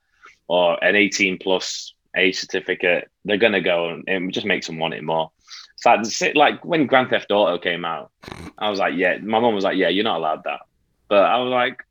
or 0.49 0.77
an 0.83 0.97
eighteen 0.97 1.37
plus 1.37 1.93
age 2.15 2.39
certificate. 2.39 3.09
They're 3.25 3.37
gonna 3.37 3.61
go, 3.61 3.89
and 3.89 4.03
it 4.07 4.31
just 4.31 4.45
makes 4.45 4.67
them 4.67 4.79
want 4.79 4.93
it 4.93 5.03
more. 5.03 5.31
It's 5.75 5.85
like 5.85 5.99
it's 6.01 6.35
like 6.35 6.63
when 6.63 6.87
Grand 6.87 7.09
Theft 7.09 7.31
Auto 7.31 7.57
came 7.57 7.85
out, 7.85 8.11
I 8.57 8.69
was 8.69 8.79
like, 8.79 8.93
yeah. 8.95 9.17
My 9.17 9.39
mom 9.39 9.55
was 9.55 9.63
like, 9.63 9.77
yeah, 9.77 9.89
you're 9.89 10.03
not 10.03 10.17
allowed 10.17 10.43
that, 10.43 10.61
but 11.07 11.23
I 11.23 11.37
was 11.37 11.51
like, 11.51 11.83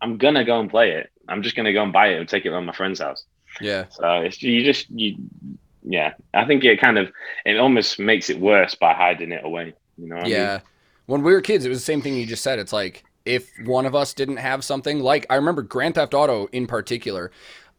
I'm 0.00 0.18
gonna 0.18 0.44
go 0.44 0.60
and 0.60 0.70
play 0.70 0.92
it. 0.92 1.10
I'm 1.28 1.42
just 1.42 1.56
gonna 1.56 1.72
go 1.72 1.82
and 1.82 1.92
buy 1.92 2.08
it 2.08 2.20
and 2.20 2.28
take 2.28 2.44
it 2.44 2.50
around 2.50 2.66
my 2.66 2.74
friend's 2.74 3.00
house. 3.00 3.24
yeah. 3.60 3.86
So 3.90 4.20
it's 4.20 4.42
you 4.42 4.62
just 4.64 4.90
you, 4.90 5.16
yeah. 5.82 6.14
I 6.32 6.44
think 6.44 6.64
it 6.64 6.80
kind 6.80 6.98
of 6.98 7.10
it 7.44 7.58
almost 7.58 7.98
makes 7.98 8.30
it 8.30 8.38
worse 8.38 8.74
by 8.74 8.94
hiding 8.94 9.32
it 9.32 9.44
away. 9.44 9.74
You 9.96 10.08
know? 10.08 10.16
What 10.16 10.24
I 10.24 10.28
mean? 10.28 10.32
Yeah. 10.32 10.60
When 11.06 11.22
we 11.22 11.32
were 11.32 11.40
kids, 11.40 11.64
it 11.64 11.68
was 11.68 11.78
the 11.78 11.84
same 11.84 12.02
thing 12.02 12.14
you 12.14 12.26
just 12.26 12.42
said. 12.42 12.58
It's 12.58 12.72
like 12.72 13.04
if 13.24 13.50
one 13.64 13.86
of 13.86 13.94
us 13.94 14.14
didn't 14.14 14.36
have 14.36 14.64
something, 14.64 15.00
like 15.00 15.26
I 15.30 15.36
remember 15.36 15.62
Grand 15.62 15.94
Theft 15.96 16.14
Auto 16.14 16.46
in 16.52 16.66
particular. 16.66 17.30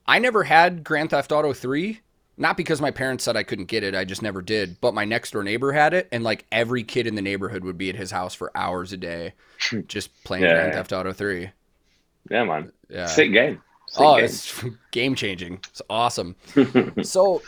I 0.07 0.19
never 0.19 0.43
had 0.43 0.83
Grand 0.83 1.09
Theft 1.09 1.31
Auto 1.31 1.51
3, 1.53 1.99
not 2.37 2.57
because 2.57 2.79
my 2.81 2.91
parents 2.91 3.23
said 3.23 3.35
I 3.35 3.43
couldn't 3.43 3.65
get 3.65 3.83
it, 3.83 3.95
I 3.95 4.05
just 4.05 4.21
never 4.21 4.41
did, 4.41 4.79
but 4.81 4.93
my 4.93 5.05
next 5.05 5.31
door 5.31 5.43
neighbor 5.43 5.71
had 5.71 5.93
it 5.93 6.07
and 6.11 6.23
like 6.23 6.45
every 6.51 6.83
kid 6.83 7.07
in 7.07 7.15
the 7.15 7.21
neighborhood 7.21 7.63
would 7.63 7.77
be 7.77 7.89
at 7.89 7.95
his 7.95 8.11
house 8.11 8.35
for 8.35 8.51
hours 8.55 8.93
a 8.93 8.97
day 8.97 9.33
just 9.87 10.11
playing 10.23 10.43
Yeah. 10.43 10.53
Grand 10.53 10.73
Theft 10.73 10.93
Auto 10.93 11.13
3. 11.13 11.49
yeah, 12.29 12.43
man. 12.43 12.71
Yeah. 12.89 13.07
Sick 13.07 13.31
game. 13.33 13.61
Sick 13.87 14.01
oh, 14.01 14.15
game. 14.17 14.25
it's 14.25 14.63
game 14.91 15.15
changing. 15.15 15.59
It's 15.69 15.81
awesome. 15.89 16.35
so 17.03 17.41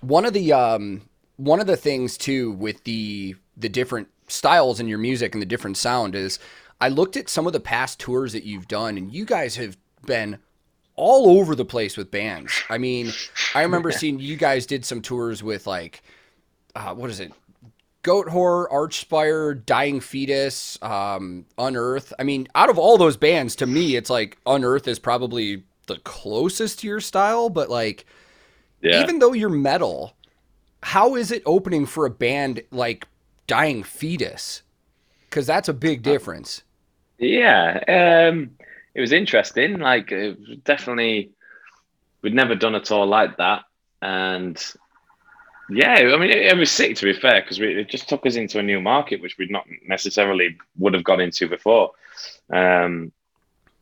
one 0.00 0.24
of 0.24 0.32
the 0.32 0.52
um 0.52 1.02
one 1.36 1.60
of 1.60 1.66
the 1.66 1.76
things 1.76 2.16
too 2.18 2.52
with 2.52 2.82
the 2.84 3.34
the 3.56 3.68
different 3.68 4.08
styles 4.28 4.78
in 4.78 4.86
your 4.88 4.98
music 4.98 5.34
and 5.34 5.42
the 5.42 5.46
different 5.46 5.76
sound 5.76 6.14
is 6.14 6.38
I 6.80 6.88
looked 6.88 7.16
at 7.16 7.28
some 7.28 7.46
of 7.46 7.52
the 7.52 7.60
past 7.60 7.98
tours 7.98 8.32
that 8.34 8.44
you've 8.44 8.68
done 8.68 8.96
and 8.98 9.12
you 9.12 9.24
guys 9.24 9.56
have 9.56 9.76
been 10.06 10.38
all 10.98 11.38
over 11.38 11.54
the 11.54 11.64
place 11.64 11.96
with 11.96 12.10
bands. 12.10 12.52
I 12.68 12.76
mean, 12.76 13.12
I 13.54 13.62
remember 13.62 13.90
seeing 13.92 14.18
you 14.18 14.36
guys 14.36 14.66
did 14.66 14.84
some 14.84 15.00
tours 15.00 15.42
with 15.42 15.66
like 15.66 16.02
uh, 16.74 16.94
what 16.94 17.08
is 17.10 17.20
it? 17.20 17.32
Goatwhore, 18.04 18.70
Archspire, 18.70 19.64
Dying 19.66 20.00
Fetus, 20.00 20.78
um, 20.82 21.46
Unearth. 21.58 22.12
I 22.18 22.22
mean, 22.22 22.48
out 22.54 22.70
of 22.70 22.78
all 22.78 22.96
those 22.96 23.16
bands, 23.16 23.56
to 23.56 23.66
me, 23.66 23.96
it's 23.96 24.10
like 24.10 24.38
Unearth 24.46 24.86
is 24.86 24.98
probably 24.98 25.64
the 25.86 25.98
closest 26.04 26.80
to 26.80 26.86
your 26.86 27.00
style, 27.00 27.50
but 27.50 27.68
like 27.68 28.06
yeah. 28.80 29.00
even 29.02 29.18
though 29.18 29.32
you're 29.32 29.48
metal, 29.48 30.16
how 30.82 31.16
is 31.16 31.32
it 31.32 31.42
opening 31.44 31.86
for 31.86 32.06
a 32.06 32.10
band 32.10 32.62
like 32.70 33.06
Dying 33.46 33.82
Fetus? 33.82 34.62
Because 35.28 35.46
that's 35.46 35.68
a 35.68 35.74
big 35.74 36.02
difference. 36.02 36.62
Yeah, 37.18 37.82
um, 38.30 38.50
it 38.98 39.00
was 39.00 39.12
interesting. 39.12 39.78
Like, 39.78 40.10
it 40.10 40.36
was 40.36 40.58
definitely, 40.64 41.30
we'd 42.20 42.34
never 42.34 42.56
done 42.56 42.74
a 42.74 42.80
tour 42.80 43.06
like 43.06 43.36
that, 43.36 43.62
and 44.02 44.60
yeah, 45.70 45.94
I 45.94 46.16
mean, 46.16 46.30
it, 46.30 46.38
it 46.38 46.56
was 46.56 46.72
sick 46.72 46.96
to 46.96 47.04
be 47.04 47.12
fair 47.12 47.40
because 47.40 47.60
it 47.60 47.88
just 47.88 48.08
took 48.08 48.26
us 48.26 48.34
into 48.34 48.58
a 48.58 48.62
new 48.62 48.80
market 48.80 49.22
which 49.22 49.38
we'd 49.38 49.52
not 49.52 49.66
necessarily 49.86 50.56
would 50.78 50.94
have 50.94 51.04
gone 51.04 51.20
into 51.20 51.48
before. 51.48 51.92
Um, 52.52 53.12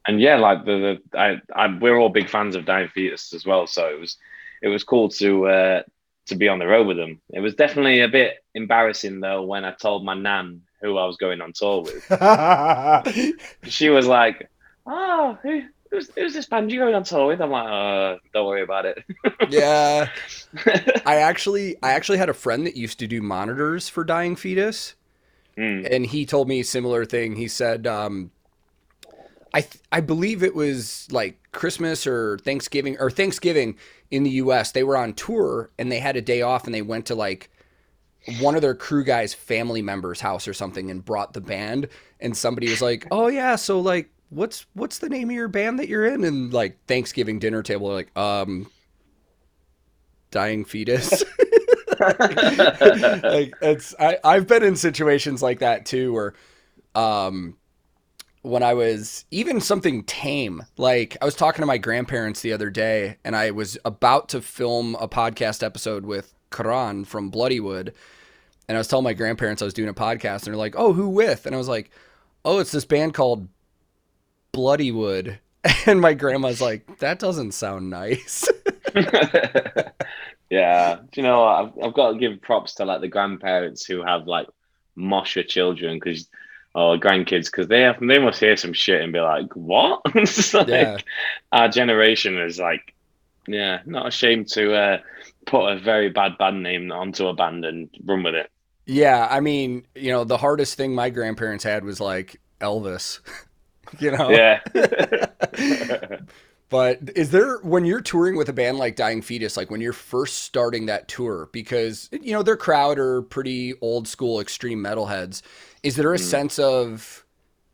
and 0.06 0.20
yeah, 0.20 0.36
like 0.36 0.66
the, 0.66 1.00
the 1.12 1.18
I, 1.18 1.40
I, 1.54 1.78
we're 1.78 1.96
all 1.96 2.10
big 2.10 2.28
fans 2.28 2.54
of 2.54 2.66
Dying 2.66 2.88
Fetus 2.88 3.32
as 3.32 3.46
well, 3.46 3.66
so 3.66 3.88
it 3.88 3.98
was 3.98 4.18
it 4.60 4.68
was 4.68 4.84
cool 4.84 5.08
to 5.08 5.46
uh, 5.46 5.82
to 6.26 6.34
be 6.34 6.48
on 6.48 6.58
the 6.58 6.66
road 6.66 6.86
with 6.86 6.98
them. 6.98 7.22
It 7.30 7.40
was 7.40 7.54
definitely 7.54 8.00
a 8.00 8.08
bit 8.08 8.44
embarrassing 8.54 9.20
though 9.20 9.44
when 9.44 9.64
I 9.64 9.72
told 9.72 10.04
my 10.04 10.14
nan 10.14 10.60
who 10.82 10.98
I 10.98 11.06
was 11.06 11.16
going 11.16 11.40
on 11.40 11.54
tour 11.54 11.82
with 11.82 12.04
she 13.64 13.88
was 13.88 14.06
like, 14.06 14.50
"Oh, 14.86 15.38
who, 15.42 15.62
who's, 15.90 16.10
who's 16.14 16.34
this 16.34 16.46
band 16.46 16.70
you 16.70 16.80
going 16.80 16.94
on 16.94 17.04
tour 17.04 17.26
with?" 17.26 17.40
I'm 17.40 17.50
like, 17.50 17.68
"Uh, 17.68 18.18
don't 18.32 18.46
worry 18.46 18.62
about 18.62 18.86
it." 18.86 19.04
yeah. 19.48 20.08
I 21.04 21.16
actually 21.16 21.76
I 21.82 21.92
actually 21.92 22.18
had 22.18 22.28
a 22.28 22.34
friend 22.34 22.66
that 22.66 22.76
used 22.76 22.98
to 23.00 23.06
do 23.06 23.22
monitors 23.22 23.88
for 23.88 24.04
Dying 24.04 24.36
Fetus. 24.36 24.94
Mm, 25.56 25.88
and 25.90 26.06
he 26.06 26.26
told 26.26 26.48
me 26.48 26.60
a 26.60 26.64
similar 26.64 27.04
thing. 27.04 27.36
He 27.36 27.48
said, 27.48 27.86
um, 27.86 28.30
I 29.54 29.62
th- 29.62 29.82
I 29.90 30.00
believe 30.00 30.42
it 30.42 30.54
was 30.54 31.08
like 31.10 31.38
Christmas 31.52 32.06
or 32.06 32.38
Thanksgiving 32.38 32.98
or 33.00 33.10
Thanksgiving 33.10 33.76
in 34.10 34.22
the 34.22 34.30
U.S. 34.30 34.72
They 34.72 34.84
were 34.84 34.98
on 34.98 35.14
tour 35.14 35.70
and 35.78 35.90
they 35.90 35.98
had 35.98 36.16
a 36.16 36.20
day 36.20 36.42
off 36.42 36.66
and 36.66 36.74
they 36.74 36.82
went 36.82 37.06
to 37.06 37.14
like 37.14 37.50
one 38.40 38.54
of 38.54 38.60
their 38.60 38.74
crew 38.74 39.02
guys' 39.02 39.32
family 39.32 39.80
members' 39.80 40.20
house 40.20 40.46
or 40.46 40.52
something 40.52 40.90
and 40.90 41.02
brought 41.02 41.32
the 41.32 41.40
band. 41.40 41.88
And 42.20 42.36
somebody 42.36 42.68
was 42.68 42.82
like, 42.82 43.06
"Oh 43.10 43.28
yeah, 43.28 43.56
so 43.56 43.80
like." 43.80 44.10
What's 44.30 44.66
what's 44.74 44.98
the 44.98 45.08
name 45.08 45.30
of 45.30 45.36
your 45.36 45.48
band 45.48 45.78
that 45.78 45.88
you're 45.88 46.06
in? 46.06 46.24
And 46.24 46.52
like 46.52 46.84
Thanksgiving 46.86 47.38
dinner 47.38 47.62
table, 47.62 47.88
like 47.88 48.16
um, 48.16 48.68
dying 50.30 50.64
fetus. 50.64 51.22
like 52.00 53.54
it's 53.62 53.94
I, 53.98 54.18
I've 54.24 54.46
been 54.46 54.62
in 54.62 54.76
situations 54.76 55.42
like 55.42 55.60
that 55.60 55.86
too 55.86 56.12
where 56.12 56.34
um 56.94 57.56
when 58.42 58.62
I 58.62 58.74
was 58.74 59.24
even 59.32 59.60
something 59.60 60.04
tame, 60.04 60.62
like 60.76 61.16
I 61.20 61.24
was 61.24 61.34
talking 61.34 61.62
to 61.62 61.66
my 61.66 61.78
grandparents 61.78 62.42
the 62.42 62.52
other 62.52 62.70
day 62.70 63.16
and 63.24 63.34
I 63.34 63.50
was 63.50 63.76
about 63.84 64.28
to 64.30 64.40
film 64.40 64.94
a 65.00 65.08
podcast 65.08 65.64
episode 65.64 66.06
with 66.06 66.32
Karan 66.52 67.04
from 67.04 67.32
Bloodywood. 67.32 67.92
And 68.68 68.76
I 68.76 68.78
was 68.78 68.86
telling 68.86 69.04
my 69.04 69.14
grandparents 69.14 69.62
I 69.62 69.64
was 69.64 69.74
doing 69.74 69.88
a 69.88 69.94
podcast 69.94 70.44
and 70.44 70.46
they're 70.46 70.56
like, 70.56 70.76
Oh, 70.76 70.92
who 70.92 71.08
with? 71.08 71.46
And 71.46 71.54
I 71.54 71.58
was 71.58 71.68
like, 71.68 71.90
Oh, 72.44 72.58
it's 72.58 72.70
this 72.70 72.84
band 72.84 73.14
called 73.14 73.48
Bloodywood. 74.56 75.38
And 75.86 76.00
my 76.00 76.14
grandma's 76.14 76.60
like, 76.60 76.98
That 76.98 77.18
doesn't 77.18 77.52
sound 77.52 77.90
nice. 77.90 78.48
yeah, 80.50 80.96
do 80.96 81.20
you 81.20 81.22
know? 81.22 81.44
I've, 81.44 81.72
I've 81.82 81.94
got 81.94 82.12
to 82.12 82.18
give 82.18 82.40
props 82.40 82.74
to 82.74 82.84
like 82.84 83.00
the 83.00 83.08
grandparents 83.08 83.84
who 83.84 84.02
have 84.04 84.26
like 84.26 84.46
mosher 84.94 85.42
children 85.42 85.96
because 85.96 86.28
or 86.74 86.98
grandkids 86.98 87.46
because 87.46 87.68
they 87.68 87.80
have 87.80 87.96
they 88.00 88.18
must 88.18 88.38
hear 88.38 88.56
some 88.56 88.72
shit 88.74 89.00
and 89.00 89.12
be 89.12 89.18
like, 89.20 89.52
"What?" 89.54 90.02
Like, 90.14 90.68
Yeah. 90.68 90.98
Our 91.50 91.68
generation 91.68 92.38
is 92.38 92.58
like, 92.60 92.94
yeah, 93.48 93.80
not 93.86 94.06
ashamed 94.06 94.48
to 94.50 94.74
uh, 94.74 94.98
put 95.46 95.68
a 95.68 95.78
very 95.78 96.10
bad 96.10 96.36
band 96.38 96.62
name 96.62 96.92
onto 96.92 97.26
a 97.26 97.34
band 97.34 97.64
and 97.64 97.88
run 98.04 98.22
with 98.22 98.34
it. 98.34 98.50
Yeah, 98.84 99.26
I 99.28 99.40
mean, 99.40 99.86
you 99.94 100.10
know, 100.12 100.24
the 100.24 100.36
hardest 100.36 100.76
thing 100.76 100.94
my 100.94 101.10
grandparents 101.10 101.64
had 101.64 101.82
was 101.82 101.98
like 101.98 102.40
Elvis. 102.60 103.20
you 103.98 104.10
know? 104.10 104.42
Yeah. 104.76 105.28
But 106.68 107.10
is 107.14 107.30
there 107.30 107.58
when 107.58 107.84
you're 107.84 108.00
touring 108.00 108.36
with 108.36 108.48
a 108.48 108.52
band 108.52 108.78
like 108.78 108.96
Dying 108.96 109.22
Fetus, 109.22 109.56
like 109.56 109.70
when 109.70 109.80
you're 109.80 109.92
first 109.92 110.38
starting 110.38 110.86
that 110.86 111.06
tour, 111.06 111.48
because 111.52 112.08
you 112.12 112.32
know 112.32 112.42
their 112.42 112.56
crowd 112.56 112.98
are 112.98 113.22
pretty 113.22 113.74
old 113.80 114.08
school 114.08 114.40
extreme 114.40 114.82
metalheads, 114.82 115.42
is 115.84 115.94
there 115.94 116.12
a 116.12 116.18
Mm. 116.18 116.18
sense 116.18 116.58
of 116.58 117.24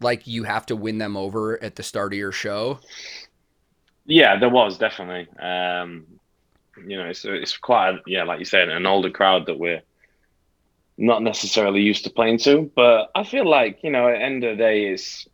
like 0.01 0.27
you 0.27 0.45
have 0.45 0.67
to 0.67 0.77
win 0.77 0.99
them 0.99 1.17
over 1.17 1.63
at 1.63 1.77
the 1.77 1.83
start 1.83 2.13
of 2.13 2.19
your 2.19 2.33
show? 2.33 2.81
Yeah, 4.05 4.39
there 4.39 4.49
was 4.51 4.79
definitely. 4.79 5.29
Um, 5.39 6.07
you 6.87 6.97
know, 6.99 7.07
it's 7.09 7.25
it's 7.25 7.57
quite 7.59 7.91
a, 7.97 7.99
yeah, 8.07 8.25
like 8.25 8.39
you 8.41 8.45
said, 8.45 8.69
an 8.69 8.87
older 8.87 9.11
crowd 9.11 9.47
that 9.47 9.59
we're 9.59 9.83
not 10.99 11.23
necessarily 11.23 11.81
used 11.81 12.05
to 12.05 12.11
playing 12.11 12.39
to. 12.39 12.71
But 12.75 13.11
I 13.15 13.25
feel 13.25 13.49
like 13.49 13.81
you 13.83 13.91
know, 13.91 14.09
at 14.09 14.19
the 14.19 14.25
end 14.25 14.45
of 14.45 14.57
the 14.57 14.63
day, 14.63 14.87
it's 14.87 15.27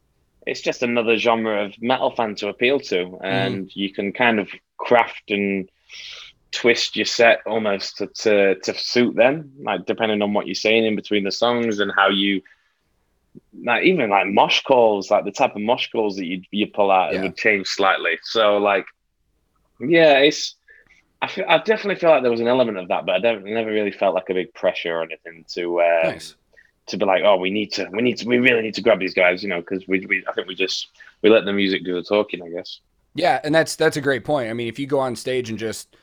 it's 0.49 0.61
just 0.61 0.83
another 0.83 1.17
genre 1.17 1.65
of 1.67 1.81
metal 1.81 2.11
fan 2.11 2.35
to 2.37 2.49
appeal 2.49 2.81
to, 2.81 3.19
and 3.23 3.75
you 3.75 3.93
can 3.93 4.13
kind 4.13 4.41
of 4.41 4.49
craft 4.77 5.31
and 5.31 5.71
twist 6.51 6.97
your 6.97 7.05
set 7.05 7.41
almost 7.47 7.99
to, 7.99 8.07
to 8.07 8.55
to 8.61 8.75
suit 8.75 9.15
them, 9.15 9.53
like 9.61 9.87
depending 9.87 10.23
on 10.23 10.33
what 10.33 10.47
you're 10.47 10.55
saying 10.55 10.85
in 10.85 10.97
between 10.97 11.25
the 11.25 11.33
songs 11.33 11.79
and 11.79 11.93
how 11.95 12.09
you 12.09 12.43
like 13.63 13.85
even 13.85 14.11
like 14.11 14.27
mosh 14.27 14.63
calls, 14.63 15.11
like 15.11 15.25
the 15.25 15.31
type 15.31 15.55
of 15.55 15.63
mosh 15.63 15.89
calls 15.91 16.17
that 16.17 16.25
you 16.25 16.43
you 16.51 16.67
pull 16.67 16.91
out, 16.91 17.13
yeah. 17.13 17.19
it 17.19 17.23
would 17.23 17.37
change 17.37 17.67
slightly. 17.67 18.19
So 18.23 18.59
like, 18.59 18.87
yeah, 19.81 20.19
it's 20.19 20.57
I 21.21 21.27
feel, 21.27 21.45
I 21.49 21.59
definitely 21.59 21.97
feel 21.97 22.11
like 22.11 22.23
there 22.23 22.31
was 22.31 22.41
an 22.41 22.49
element 22.49 22.79
of 22.79 22.89
that, 22.89 23.05
but 23.05 23.15
I 23.17 23.19
don't 23.19 23.45
never 23.45 23.71
really 23.71 23.91
felt 23.91 24.15
like 24.15 24.31
a 24.31 24.35
big 24.35 24.55
pressure 24.55 24.97
or 24.97 25.03
anything 25.03 25.45
to 25.55 25.81
um, 25.83 26.03
nice. 26.05 26.35
To 26.89 26.97
be 26.97 27.05
like, 27.05 27.23
oh, 27.25 27.37
we 27.37 27.51
need 27.51 27.73
to, 27.73 27.89
we 27.93 28.03
need 28.03 28.19
to, 28.19 28.27
we 28.27 28.39
really 28.39 28.63
need 28.63 28.75
to 28.75 28.83
grab 28.83 29.01
these 29.01 29.15
guys, 29.15 29.43
you 29.43 29.49
know, 29.49 29.61
because 29.61 29.87
we, 29.89 30.05
we, 30.07 30.25
I 30.29 30.33
think 30.33 30.49
we 30.49 30.55
just 30.55 30.89
we 31.23 31.31
let 31.31 31.45
the 31.45 31.53
music 31.53 31.85
do 31.85 31.95
the 31.95 32.03
talking, 32.03 32.43
I 32.43 32.49
guess. 32.49 32.81
Yeah, 33.15 33.41
and 33.43 33.55
that's 33.55 33.77
that's 33.77 33.97
a 33.97 34.01
great 34.01 34.25
point. 34.25 34.51
I 34.51 34.53
mean, 34.53 34.69
if 34.69 34.79
you 34.79 34.87
go 34.87 34.99
on 35.01 35.17
stage 35.17 35.51
and 35.51 35.59
just 35.59 35.97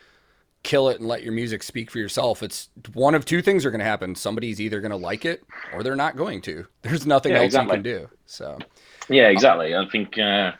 kill 0.64 0.90
it 0.90 1.00
and 1.00 1.08
let 1.08 1.24
your 1.24 1.32
music 1.32 1.64
speak 1.64 1.92
for 1.92 2.00
yourself, 2.00 2.44
it's 2.44 2.70
one 2.94 3.16
of 3.16 3.24
two 3.24 3.42
things 3.42 3.66
are 3.66 3.72
going 3.72 3.80
to 3.80 3.86
happen. 3.86 4.16
Somebody's 4.16 4.60
either 4.60 4.82
going 4.82 4.92
to 4.92 4.98
like 4.98 5.24
it 5.24 5.44
or 5.74 5.84
they're 5.84 5.96
not 5.96 6.16
going 6.16 6.42
to. 6.42 6.66
There's 6.82 7.06
nothing 7.06 7.32
yeah, 7.32 7.40
else 7.40 7.46
exactly. 7.46 7.78
you 7.78 7.84
can 7.84 7.84
do. 7.84 8.10
So. 8.26 8.58
Yeah, 9.08 9.28
exactly. 9.28 9.76
I 9.76 9.88
think 9.90 10.18
uh, 10.18 10.54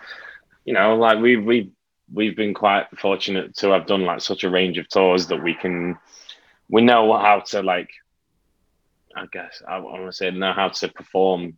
you 0.66 0.74
know, 0.74 0.96
like 0.96 1.20
we 1.20 1.38
we 1.38 1.72
we've 2.14 2.36
been 2.36 2.54
quite 2.54 2.86
fortunate 3.00 3.56
to 3.58 3.70
have 3.72 3.88
done 3.88 4.06
like 4.06 4.22
such 4.22 4.44
a 4.44 4.50
range 4.50 4.78
of 4.78 4.88
tours 4.88 5.28
that 5.28 5.42
we 5.42 5.54
can 5.56 5.98
we 6.70 6.82
know 6.82 7.18
how 7.18 7.40
to 7.40 7.62
like 7.62 7.90
I 9.16 9.26
guess 9.32 9.62
I 9.68 9.80
want 9.80 10.06
to 10.06 10.12
say 10.12 10.32
know 10.32 10.54
how 10.54 10.70
to 10.70 10.88
perform 10.90 11.58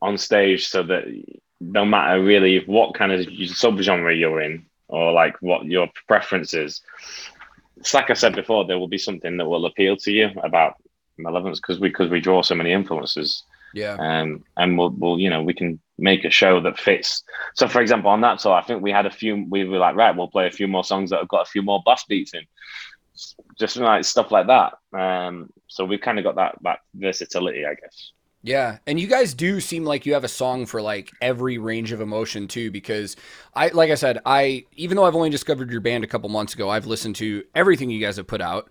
on 0.00 0.18
stage 0.18 0.68
so 0.68 0.82
that 0.84 1.04
no 1.60 1.84
matter 1.84 2.22
really 2.22 2.62
what 2.66 2.94
kind 2.94 3.12
of 3.12 3.20
subgenre 3.26 4.18
you're 4.18 4.40
in 4.40 4.66
or 4.86 5.12
like 5.12 5.36
what 5.40 5.64
your 5.64 5.88
preference 6.06 6.54
is, 6.54 6.82
it's 7.76 7.94
like 7.94 8.10
I 8.10 8.14
said 8.14 8.34
before, 8.34 8.66
there 8.66 8.78
will 8.78 8.88
be 8.88 8.98
something 8.98 9.36
that 9.36 9.48
will 9.48 9.66
appeal 9.66 9.96
to 9.98 10.12
you 10.12 10.30
about 10.42 10.74
Malevolence 11.16 11.60
because 11.60 11.80
we 11.80 11.88
because 11.88 12.10
we 12.10 12.20
draw 12.20 12.42
so 12.42 12.54
many 12.54 12.72
influences. 12.72 13.44
Yeah. 13.74 13.96
Um, 13.98 14.44
and 14.56 14.78
we'll, 14.78 14.90
we'll, 14.90 15.18
you 15.18 15.30
know, 15.30 15.42
we 15.42 15.54
can 15.54 15.80
make 15.98 16.24
a 16.24 16.30
show 16.30 16.60
that 16.60 16.78
fits. 16.78 17.22
So, 17.54 17.68
for 17.68 17.80
example, 17.80 18.10
on 18.10 18.20
that 18.22 18.38
tour, 18.38 18.54
I 18.54 18.62
think 18.62 18.82
we 18.82 18.90
had 18.90 19.06
a 19.06 19.10
few, 19.10 19.46
we 19.48 19.64
were 19.64 19.78
like, 19.78 19.96
right, 19.96 20.16
we'll 20.16 20.28
play 20.28 20.46
a 20.46 20.52
few 20.52 20.68
more 20.68 20.84
songs 20.84 21.10
that 21.10 21.18
have 21.18 21.28
got 21.28 21.46
a 21.46 21.50
few 21.50 21.62
more 21.62 21.82
bass 21.84 22.04
beats 22.08 22.34
in, 22.34 22.44
just 23.58 23.76
like 23.76 24.04
stuff 24.04 24.30
like 24.30 24.46
that. 24.46 24.74
Um, 24.92 25.50
so 25.66 25.84
we've 25.84 26.00
kind 26.00 26.18
of 26.18 26.24
got 26.24 26.36
that, 26.36 26.58
that 26.62 26.78
versatility, 26.94 27.64
I 27.66 27.74
guess. 27.74 28.12
Yeah, 28.42 28.78
and 28.86 29.00
you 29.00 29.08
guys 29.08 29.34
do 29.34 29.60
seem 29.60 29.84
like 29.84 30.06
you 30.06 30.14
have 30.14 30.22
a 30.22 30.28
song 30.28 30.64
for 30.64 30.80
like 30.80 31.10
every 31.20 31.58
range 31.58 31.90
of 31.90 32.00
emotion 32.00 32.46
too 32.46 32.70
because 32.70 33.16
I 33.54 33.68
like 33.68 33.90
I 33.90 33.96
said, 33.96 34.20
I 34.24 34.64
even 34.76 34.96
though 34.96 35.04
I've 35.04 35.16
only 35.16 35.28
discovered 35.28 35.70
your 35.72 35.80
band 35.80 36.04
a 36.04 36.06
couple 36.06 36.28
months 36.28 36.54
ago, 36.54 36.70
I've 36.70 36.86
listened 36.86 37.16
to 37.16 37.44
everything 37.56 37.90
you 37.90 38.00
guys 38.00 38.16
have 38.16 38.28
put 38.28 38.40
out 38.40 38.70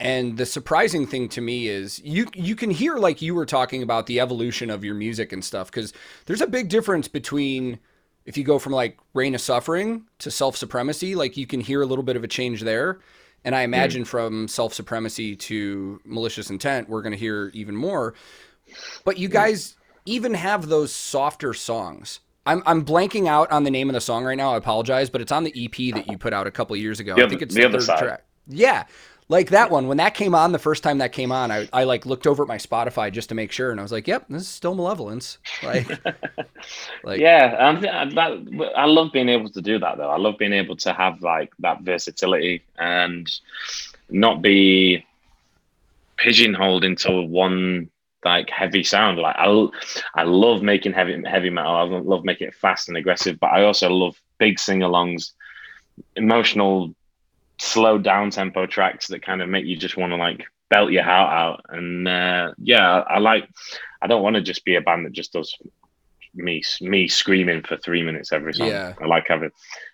and 0.00 0.36
the 0.36 0.46
surprising 0.46 1.06
thing 1.06 1.28
to 1.30 1.40
me 1.40 1.68
is 1.68 2.00
you 2.04 2.26
you 2.34 2.54
can 2.54 2.70
hear 2.70 2.96
like 2.96 3.20
you 3.20 3.34
were 3.34 3.46
talking 3.46 3.82
about 3.82 4.06
the 4.06 4.20
evolution 4.20 4.70
of 4.70 4.84
your 4.84 4.94
music 4.94 5.32
and 5.32 5.44
stuff 5.44 5.70
because 5.70 5.92
there's 6.26 6.40
a 6.40 6.46
big 6.46 6.68
difference 6.68 7.08
between 7.08 7.80
if 8.24 8.36
you 8.36 8.44
go 8.44 8.58
from 8.58 8.72
like 8.72 8.98
reign 9.14 9.34
of 9.34 9.40
suffering 9.40 10.04
to 10.18 10.30
self 10.30 10.56
supremacy, 10.56 11.14
like 11.14 11.36
you 11.36 11.46
can 11.46 11.60
hear 11.60 11.82
a 11.82 11.86
little 11.86 12.04
bit 12.04 12.16
of 12.16 12.22
a 12.22 12.28
change 12.28 12.60
there. 12.60 13.00
And 13.44 13.54
I 13.54 13.62
imagine 13.62 14.02
mm. 14.02 14.06
from 14.06 14.48
self 14.48 14.74
supremacy 14.74 15.36
to 15.36 16.00
malicious 16.04 16.50
intent, 16.50 16.88
we're 16.88 17.02
going 17.02 17.12
to 17.12 17.18
hear 17.18 17.50
even 17.54 17.76
more. 17.76 18.14
But 19.04 19.18
you 19.18 19.28
guys 19.28 19.76
even 20.04 20.34
have 20.34 20.68
those 20.68 20.92
softer 20.92 21.54
songs. 21.54 22.20
I'm, 22.44 22.62
I'm 22.66 22.84
blanking 22.84 23.28
out 23.28 23.50
on 23.52 23.64
the 23.64 23.70
name 23.70 23.90
of 23.90 23.94
the 23.94 24.00
song 24.00 24.24
right 24.24 24.36
now. 24.36 24.54
I 24.54 24.56
apologize, 24.56 25.10
but 25.10 25.20
it's 25.20 25.32
on 25.32 25.44
the 25.44 25.52
EP 25.64 25.94
that 25.94 26.10
you 26.10 26.16
put 26.16 26.32
out 26.32 26.46
a 26.46 26.50
couple 26.50 26.74
years 26.76 26.98
ago. 26.98 27.14
The 27.14 27.24
I 27.24 27.28
think 27.28 27.42
it's 27.42 27.54
the, 27.54 27.62
the 27.62 27.68
other 27.68 27.80
side. 27.80 27.98
Track. 27.98 28.24
Yeah 28.46 28.84
like 29.28 29.50
that 29.50 29.70
one 29.70 29.86
when 29.86 29.98
that 29.98 30.14
came 30.14 30.34
on 30.34 30.52
the 30.52 30.58
first 30.58 30.82
time 30.82 30.98
that 30.98 31.12
came 31.12 31.30
on 31.30 31.50
I, 31.50 31.68
I 31.72 31.84
like 31.84 32.06
looked 32.06 32.26
over 32.26 32.42
at 32.42 32.48
my 32.48 32.56
spotify 32.56 33.12
just 33.12 33.28
to 33.28 33.34
make 33.34 33.52
sure 33.52 33.70
and 33.70 33.78
i 33.78 33.82
was 33.82 33.92
like 33.92 34.06
yep 34.06 34.24
this 34.28 34.42
is 34.42 34.48
still 34.48 34.74
malevolence. 34.74 35.38
Like 35.62 35.88
like 37.04 37.20
yeah 37.20 37.72
that, 37.80 38.72
i 38.76 38.84
love 38.84 39.12
being 39.12 39.28
able 39.28 39.50
to 39.50 39.60
do 39.60 39.78
that 39.78 39.98
though. 39.98 40.10
I 40.10 40.16
love 40.16 40.38
being 40.38 40.52
able 40.52 40.76
to 40.76 40.92
have 40.92 41.22
like 41.22 41.52
that 41.60 41.82
versatility 41.82 42.64
and 42.78 43.30
not 44.10 44.42
be 44.42 45.04
pigeonholed 46.16 46.84
into 46.84 47.22
one 47.22 47.90
like 48.24 48.50
heavy 48.50 48.82
sound. 48.82 49.18
Like 49.18 49.36
i 49.38 49.68
i 50.14 50.22
love 50.22 50.62
making 50.62 50.92
heavy 50.92 51.20
heavy 51.26 51.50
metal. 51.50 51.74
I 51.74 51.82
love 51.82 52.24
making 52.24 52.48
it 52.48 52.54
fast 52.54 52.88
and 52.88 52.96
aggressive 52.96 53.38
but 53.40 53.52
i 53.52 53.62
also 53.64 53.88
love 53.90 54.20
big 54.38 54.58
sing-alongs 54.58 55.32
emotional 56.16 56.94
slow 57.58 57.98
down 57.98 58.30
tempo 58.30 58.66
tracks 58.66 59.08
that 59.08 59.22
kind 59.22 59.42
of 59.42 59.48
make 59.48 59.66
you 59.66 59.76
just 59.76 59.96
want 59.96 60.12
to 60.12 60.16
like 60.16 60.44
belt 60.70 60.92
your 60.92 61.02
heart 61.02 61.32
out. 61.32 61.64
And 61.68 62.06
uh, 62.06 62.52
yeah, 62.58 63.00
I, 63.00 63.14
I 63.14 63.18
like. 63.18 63.48
I 64.00 64.06
don't 64.06 64.22
want 64.22 64.36
to 64.36 64.42
just 64.42 64.64
be 64.64 64.76
a 64.76 64.80
band 64.80 65.06
that 65.06 65.12
just 65.12 65.32
does 65.32 65.56
me 66.34 66.62
me 66.80 67.08
screaming 67.08 67.62
for 67.62 67.76
three 67.76 68.02
minutes 68.02 68.32
every 68.32 68.54
song. 68.54 68.68
Yeah. 68.68 68.94
I 69.00 69.06
like 69.06 69.26
having. 69.28 69.50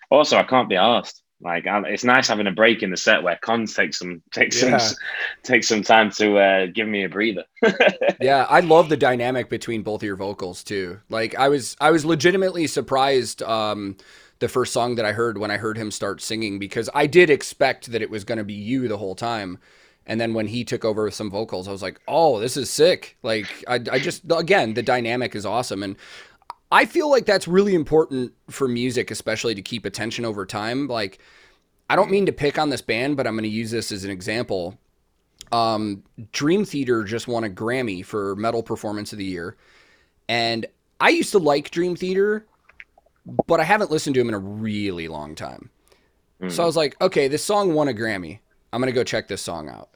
Also, 0.09 0.37
I 0.37 0.43
can't 0.43 0.69
be 0.69 0.75
asked. 0.75 1.21
Like 1.41 1.67
I, 1.67 1.81
it's 1.87 2.03
nice 2.03 2.27
having 2.27 2.47
a 2.47 2.51
break 2.51 2.81
in 2.81 2.91
the 2.91 2.97
set 2.97 3.21
where 3.21 3.37
cons 3.41 3.73
takes 3.73 3.99
some 3.99 4.21
takes 4.31 4.61
yeah. 4.61 4.77
some 4.77 4.97
takes 5.43 5.67
some 5.67 5.83
time 5.83 6.09
to 6.11 6.37
uh, 6.37 6.65
give 6.67 6.87
me 6.87 7.03
a 7.03 7.09
breather. 7.09 7.43
yeah, 8.21 8.45
I 8.49 8.61
love 8.61 8.89
the 8.89 8.97
dynamic 8.97 9.49
between 9.49 9.83
both 9.83 10.01
of 10.01 10.07
your 10.07 10.15
vocals 10.15 10.63
too. 10.63 10.99
Like 11.09 11.35
I 11.35 11.49
was 11.49 11.75
I 11.81 11.91
was 11.91 12.05
legitimately 12.05 12.67
surprised. 12.67 13.43
Um, 13.43 13.97
the 14.39 14.47
first 14.47 14.73
song 14.73 14.95
that 14.95 15.05
I 15.05 15.13
heard 15.13 15.37
when 15.37 15.51
I 15.51 15.57
heard 15.57 15.77
him 15.77 15.91
start 15.91 16.21
singing 16.21 16.59
because 16.59 16.89
I 16.93 17.07
did 17.07 17.29
expect 17.29 17.91
that 17.91 18.01
it 18.01 18.09
was 18.09 18.23
going 18.23 18.37
to 18.37 18.43
be 18.43 18.53
you 18.53 18.87
the 18.87 18.97
whole 18.97 19.15
time. 19.15 19.57
And 20.05 20.21
then 20.21 20.33
when 20.33 20.47
he 20.47 20.63
took 20.63 20.85
over 20.85 21.05
with 21.05 21.15
some 21.15 21.31
vocals, 21.31 21.67
I 21.67 21.71
was 21.71 21.81
like, 21.81 21.99
oh, 22.07 22.39
this 22.39 22.57
is 22.57 22.69
sick. 22.69 23.17
Like, 23.23 23.47
I, 23.67 23.75
I 23.91 23.99
just, 23.99 24.23
again, 24.31 24.73
the 24.73 24.83
dynamic 24.83 25.35
is 25.35 25.45
awesome. 25.45 25.81
And 25.81 25.95
I 26.71 26.85
feel 26.85 27.09
like 27.09 27.25
that's 27.25 27.47
really 27.47 27.73
important 27.73 28.33
for 28.49 28.67
music, 28.67 29.09
especially 29.09 29.55
to 29.55 29.61
keep 29.61 29.85
attention 29.85 30.25
over 30.25 30.45
time. 30.45 30.87
Like, 30.87 31.19
I 31.89 31.95
don't 31.95 32.11
mean 32.11 32.25
to 32.27 32.31
pick 32.31 32.59
on 32.59 32.69
this 32.69 32.81
band, 32.81 33.17
but 33.17 33.25
I'm 33.25 33.33
going 33.33 33.43
to 33.43 33.49
use 33.49 33.71
this 33.71 33.91
as 33.91 34.03
an 34.03 34.11
example. 34.11 34.77
Um, 35.51 36.03
Dream 36.31 36.65
Theater 36.65 37.03
just 37.03 37.27
won 37.27 37.43
a 37.43 37.49
Grammy 37.49 38.03
for 38.03 38.35
Metal 38.35 38.61
Performance 38.61 39.11
of 39.11 39.19
the 39.19 39.25
Year. 39.25 39.55
And 40.27 40.65
I 40.99 41.09
used 41.09 41.31
to 41.31 41.39
like 41.39 41.71
Dream 41.71 41.95
Theater 41.95 42.45
but 43.47 43.59
I 43.59 43.63
haven't 43.63 43.91
listened 43.91 44.13
to 44.15 44.21
him 44.21 44.29
in 44.29 44.35
a 44.35 44.39
really 44.39 45.07
long 45.07 45.35
time. 45.35 45.69
Mm. 46.41 46.51
So 46.51 46.63
I 46.63 46.65
was 46.65 46.75
like, 46.75 46.99
okay, 47.01 47.27
this 47.27 47.43
song 47.43 47.73
won 47.73 47.87
a 47.87 47.93
Grammy. 47.93 48.39
I'm 48.71 48.81
going 48.81 48.91
to 48.91 48.95
go 48.95 49.03
check 49.03 49.27
this 49.27 49.41
song 49.41 49.69
out. 49.69 49.89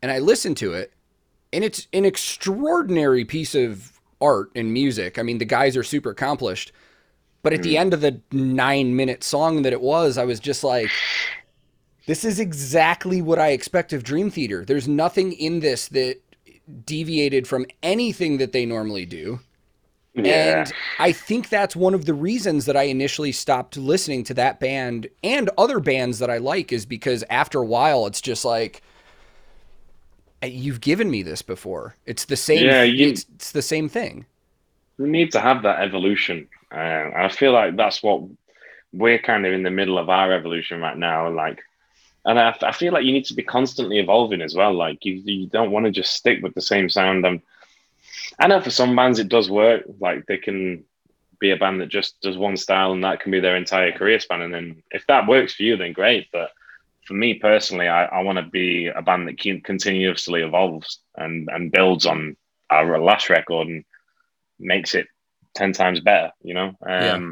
And 0.00 0.10
I 0.10 0.18
listened 0.18 0.56
to 0.58 0.72
it, 0.72 0.92
and 1.52 1.62
it's 1.62 1.86
an 1.92 2.04
extraordinary 2.04 3.24
piece 3.24 3.54
of 3.54 4.00
art 4.20 4.50
and 4.54 4.72
music. 4.72 5.18
I 5.18 5.22
mean, 5.22 5.38
the 5.38 5.44
guys 5.44 5.76
are 5.76 5.82
super 5.82 6.10
accomplished. 6.10 6.72
But 7.42 7.52
at 7.52 7.60
mm. 7.60 7.64
the 7.64 7.78
end 7.78 7.92
of 7.92 8.00
the 8.00 8.20
nine 8.30 8.94
minute 8.96 9.24
song 9.24 9.62
that 9.62 9.72
it 9.72 9.80
was, 9.80 10.16
I 10.16 10.24
was 10.24 10.40
just 10.40 10.62
like, 10.64 10.90
this 12.06 12.24
is 12.24 12.40
exactly 12.40 13.20
what 13.20 13.38
I 13.38 13.48
expect 13.48 13.92
of 13.92 14.02
Dream 14.02 14.30
Theater. 14.30 14.64
There's 14.64 14.88
nothing 14.88 15.32
in 15.32 15.60
this 15.60 15.88
that 15.88 16.20
deviated 16.84 17.46
from 17.46 17.66
anything 17.82 18.38
that 18.38 18.52
they 18.52 18.64
normally 18.64 19.04
do. 19.04 19.40
Yeah. 20.14 20.60
And 20.60 20.72
I 20.98 21.12
think 21.12 21.48
that's 21.48 21.74
one 21.74 21.94
of 21.94 22.04
the 22.04 22.14
reasons 22.14 22.66
that 22.66 22.76
I 22.76 22.84
initially 22.84 23.32
stopped 23.32 23.76
listening 23.76 24.24
to 24.24 24.34
that 24.34 24.60
band 24.60 25.08
and 25.24 25.48
other 25.56 25.80
bands 25.80 26.18
that 26.18 26.28
I 26.28 26.38
like 26.38 26.72
is 26.72 26.84
because 26.84 27.24
after 27.30 27.60
a 27.60 27.64
while 27.64 28.06
it's 28.06 28.20
just 28.20 28.44
like 28.44 28.82
you've 30.42 30.80
given 30.80 31.10
me 31.10 31.22
this 31.22 31.40
before. 31.40 31.96
It's 32.04 32.26
the 32.26 32.36
same 32.36 32.66
yeah, 32.66 32.82
you, 32.82 33.08
it's, 33.08 33.26
it's, 33.34 33.52
the 33.52 33.62
same 33.62 33.88
thing. 33.88 34.26
We 34.98 35.08
need 35.08 35.32
to 35.32 35.40
have 35.40 35.62
that 35.62 35.80
evolution. 35.80 36.48
Uh, 36.70 37.10
I 37.16 37.28
feel 37.28 37.52
like 37.52 37.76
that's 37.76 38.02
what 38.02 38.22
we're 38.92 39.18
kind 39.18 39.46
of 39.46 39.52
in 39.54 39.62
the 39.62 39.70
middle 39.70 39.98
of 39.98 40.10
our 40.10 40.32
evolution 40.32 40.80
right 40.80 40.98
now 40.98 41.30
like 41.30 41.62
and 42.24 42.38
I, 42.38 42.56
I 42.62 42.72
feel 42.72 42.92
like 42.92 43.04
you 43.04 43.12
need 43.12 43.24
to 43.26 43.34
be 43.34 43.42
constantly 43.42 43.98
evolving 43.98 44.42
as 44.42 44.54
well. 44.54 44.72
Like 44.72 45.04
you, 45.04 45.14
you 45.14 45.46
don't 45.48 45.70
want 45.70 45.86
to 45.86 45.90
just 45.90 46.14
stick 46.14 46.42
with 46.42 46.54
the 46.54 46.60
same 46.60 46.88
sound. 46.88 47.26
And 47.26 47.42
I 48.38 48.46
know 48.46 48.60
for 48.60 48.70
some 48.70 48.96
bands 48.96 49.18
it 49.18 49.28
does 49.28 49.50
work. 49.50 49.84
Like 50.00 50.26
they 50.26 50.38
can 50.38 50.84
be 51.38 51.50
a 51.50 51.56
band 51.56 51.80
that 51.80 51.88
just 51.88 52.20
does 52.20 52.38
one 52.38 52.56
style 52.56 52.92
and 52.92 53.04
that 53.04 53.20
can 53.20 53.32
be 53.32 53.40
their 53.40 53.56
entire 53.56 53.92
career 53.92 54.20
span. 54.20 54.42
And 54.42 54.54
then 54.54 54.82
if 54.90 55.06
that 55.08 55.26
works 55.26 55.54
for 55.54 55.64
you, 55.64 55.76
then 55.76 55.92
great. 55.92 56.28
But 56.32 56.50
for 57.06 57.14
me 57.14 57.34
personally, 57.34 57.88
I, 57.88 58.04
I 58.04 58.22
want 58.22 58.38
to 58.38 58.44
be 58.44 58.86
a 58.86 59.02
band 59.02 59.28
that 59.28 59.38
continuously 59.64 60.42
evolves 60.42 61.00
and, 61.16 61.48
and 61.52 61.72
builds 61.72 62.06
on 62.06 62.36
our 62.70 62.98
last 63.00 63.28
record 63.28 63.68
and 63.68 63.84
makes 64.58 64.94
it 64.94 65.08
10 65.54 65.72
times 65.72 66.00
better, 66.00 66.30
you 66.42 66.54
know? 66.54 66.68
Um, 66.68 66.78
yeah. 66.86 67.30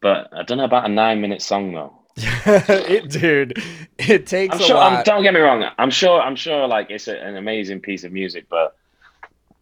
But 0.00 0.28
I 0.32 0.42
don't 0.42 0.58
know 0.58 0.64
about 0.64 0.86
a 0.86 0.92
nine 0.92 1.20
minute 1.20 1.42
song 1.42 1.72
though. 1.72 1.98
it, 2.16 3.10
dude, 3.10 3.62
it 3.98 4.26
takes 4.26 4.54
I'm 4.54 4.60
sure, 4.60 4.76
I'm, 4.76 5.02
don't 5.04 5.22
get 5.22 5.34
me 5.34 5.40
wrong. 5.40 5.64
I'm 5.78 5.90
sure, 5.90 6.20
I'm 6.20 6.36
sure 6.36 6.66
like 6.66 6.90
it's 6.90 7.08
a, 7.08 7.18
an 7.18 7.36
amazing 7.36 7.80
piece 7.80 8.04
of 8.04 8.12
music, 8.12 8.46
but 8.48 8.76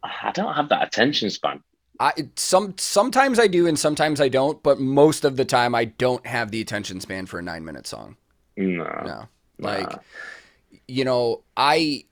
I 0.03 0.31
don't 0.33 0.53
have 0.53 0.69
that 0.69 0.87
attention 0.87 1.29
span. 1.29 1.63
I 1.99 2.13
some 2.35 2.75
sometimes 2.77 3.39
I 3.39 3.47
do 3.47 3.67
and 3.67 3.77
sometimes 3.77 4.19
I 4.19 4.27
don't, 4.27 4.61
but 4.63 4.79
most 4.79 5.23
of 5.23 5.37
the 5.37 5.45
time 5.45 5.75
I 5.75 5.85
don't 5.85 6.25
have 6.25 6.51
the 6.51 6.59
attention 6.59 6.99
span 6.99 7.25
for 7.25 7.39
a 7.39 7.41
nine 7.41 7.63
minute 7.63 7.87
song. 7.87 8.17
No. 8.57 8.83
No. 9.05 9.27
Like, 9.59 9.91
you 10.87 11.05
know, 11.05 11.41
I, 11.55 12.03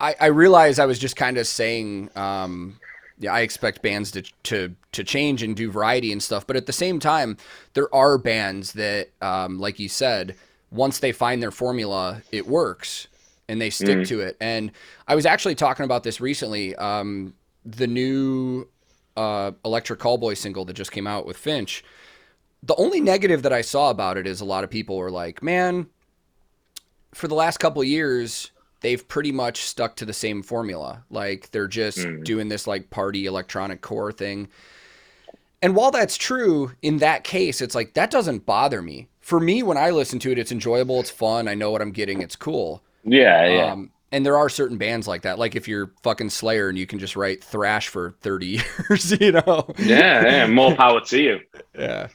I, 0.00 0.14
I 0.20 0.26
realize 0.26 0.78
I 0.78 0.86
was 0.86 0.98
just 0.98 1.16
kind 1.16 1.38
of 1.38 1.46
saying, 1.46 2.10
um, 2.16 2.78
yeah, 3.18 3.32
I 3.32 3.40
expect 3.40 3.82
bands 3.82 4.10
to, 4.12 4.22
to, 4.44 4.74
to 4.92 5.04
change 5.04 5.42
and 5.42 5.56
do 5.56 5.70
variety 5.70 6.12
and 6.12 6.22
stuff. 6.22 6.46
But 6.46 6.56
at 6.56 6.66
the 6.66 6.72
same 6.72 7.00
time, 7.00 7.38
there 7.72 7.92
are 7.94 8.18
bands 8.18 8.72
that, 8.74 9.08
um, 9.22 9.58
like 9.58 9.78
you 9.78 9.88
said, 9.88 10.36
once 10.70 10.98
they 10.98 11.12
find 11.12 11.42
their 11.42 11.50
formula, 11.50 12.22
it 12.30 12.46
works 12.46 13.08
and 13.48 13.60
they 13.60 13.70
stick 13.70 13.98
Mhm. 13.98 14.08
to 14.08 14.20
it. 14.20 14.36
And 14.40 14.72
I 15.06 15.14
was 15.14 15.26
actually 15.26 15.54
talking 15.54 15.84
about 15.84 16.02
this 16.02 16.20
recently. 16.20 16.74
Um, 16.76 17.34
the 17.64 17.86
new 17.86 18.68
uh, 19.16 19.52
Electric 19.64 19.98
Callboy 19.98 20.36
single 20.36 20.66
that 20.66 20.74
just 20.74 20.92
came 20.92 21.06
out 21.06 21.24
with 21.24 21.38
Finch. 21.38 21.82
The 22.62 22.74
only 22.76 23.00
negative 23.00 23.42
that 23.44 23.52
I 23.52 23.62
saw 23.62 23.88
about 23.88 24.18
it 24.18 24.26
is 24.26 24.42
a 24.42 24.44
lot 24.44 24.62
of 24.62 24.68
people 24.68 24.98
were 24.98 25.10
like, 25.10 25.42
"Man, 25.42 25.86
for 27.14 27.26
the 27.26 27.34
last 27.34 27.56
couple 27.56 27.80
of 27.80 27.88
years, 27.88 28.50
they've 28.82 29.08
pretty 29.08 29.32
much 29.32 29.62
stuck 29.62 29.96
to 29.96 30.04
the 30.04 30.12
same 30.12 30.42
formula. 30.42 31.02
Like 31.10 31.50
they're 31.50 31.66
just 31.66 31.96
Mm. 31.98 32.24
doing 32.24 32.48
this 32.48 32.66
like 32.66 32.90
party 32.90 33.24
electronic 33.24 33.80
core 33.80 34.12
thing." 34.12 34.48
And 35.62 35.74
while 35.74 35.90
that's 35.90 36.18
true, 36.18 36.72
in 36.82 36.98
that 36.98 37.24
case, 37.24 37.62
it's 37.62 37.74
like 37.74 37.94
that 37.94 38.10
doesn't 38.10 38.44
bother 38.44 38.82
me. 38.82 39.08
For 39.20 39.40
me, 39.40 39.62
when 39.62 39.78
I 39.78 39.90
listen 39.90 40.18
to 40.20 40.30
it, 40.30 40.38
it's 40.38 40.52
enjoyable, 40.52 41.00
it's 41.00 41.08
fun, 41.10 41.48
I 41.48 41.54
know 41.54 41.70
what 41.70 41.80
I'm 41.80 41.90
getting, 41.90 42.20
it's 42.20 42.36
cool. 42.36 42.82
Yeah, 43.06 43.46
yeah. 43.46 43.72
Um, 43.72 43.90
and 44.12 44.24
there 44.26 44.36
are 44.36 44.48
certain 44.48 44.76
bands 44.78 45.06
like 45.08 45.22
that. 45.22 45.38
Like 45.38 45.56
if 45.56 45.66
you're 45.68 45.92
fucking 46.02 46.30
Slayer 46.30 46.68
and 46.68 46.76
you 46.78 46.86
can 46.86 46.98
just 46.98 47.16
write 47.16 47.42
thrash 47.42 47.88
for 47.88 48.14
30 48.20 48.46
years, 48.90 49.20
you 49.20 49.32
know? 49.32 49.66
yeah, 49.78 50.24
yeah. 50.24 50.46
More 50.46 50.74
power 50.74 51.00
to 51.00 51.20
you. 51.22 51.40
Yeah. 51.78 52.08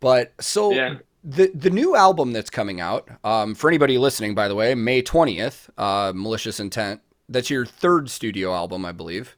But 0.00 0.32
so 0.40 0.72
Yeah. 0.72 0.96
the 1.22 1.50
the 1.54 1.70
new 1.70 1.94
album 1.94 2.32
that's 2.32 2.50
coming 2.50 2.80
out, 2.80 3.08
um, 3.24 3.54
for 3.54 3.68
anybody 3.68 3.96
listening, 3.98 4.34
by 4.34 4.48
the 4.48 4.54
way, 4.56 4.74
May 4.74 5.02
20th, 5.02 5.68
uh, 5.78 6.12
Malicious 6.14 6.58
Intent. 6.58 7.00
That's 7.28 7.48
your 7.50 7.64
third 7.64 8.10
studio 8.10 8.52
album, 8.52 8.84
I 8.84 8.90
believe. 8.92 9.36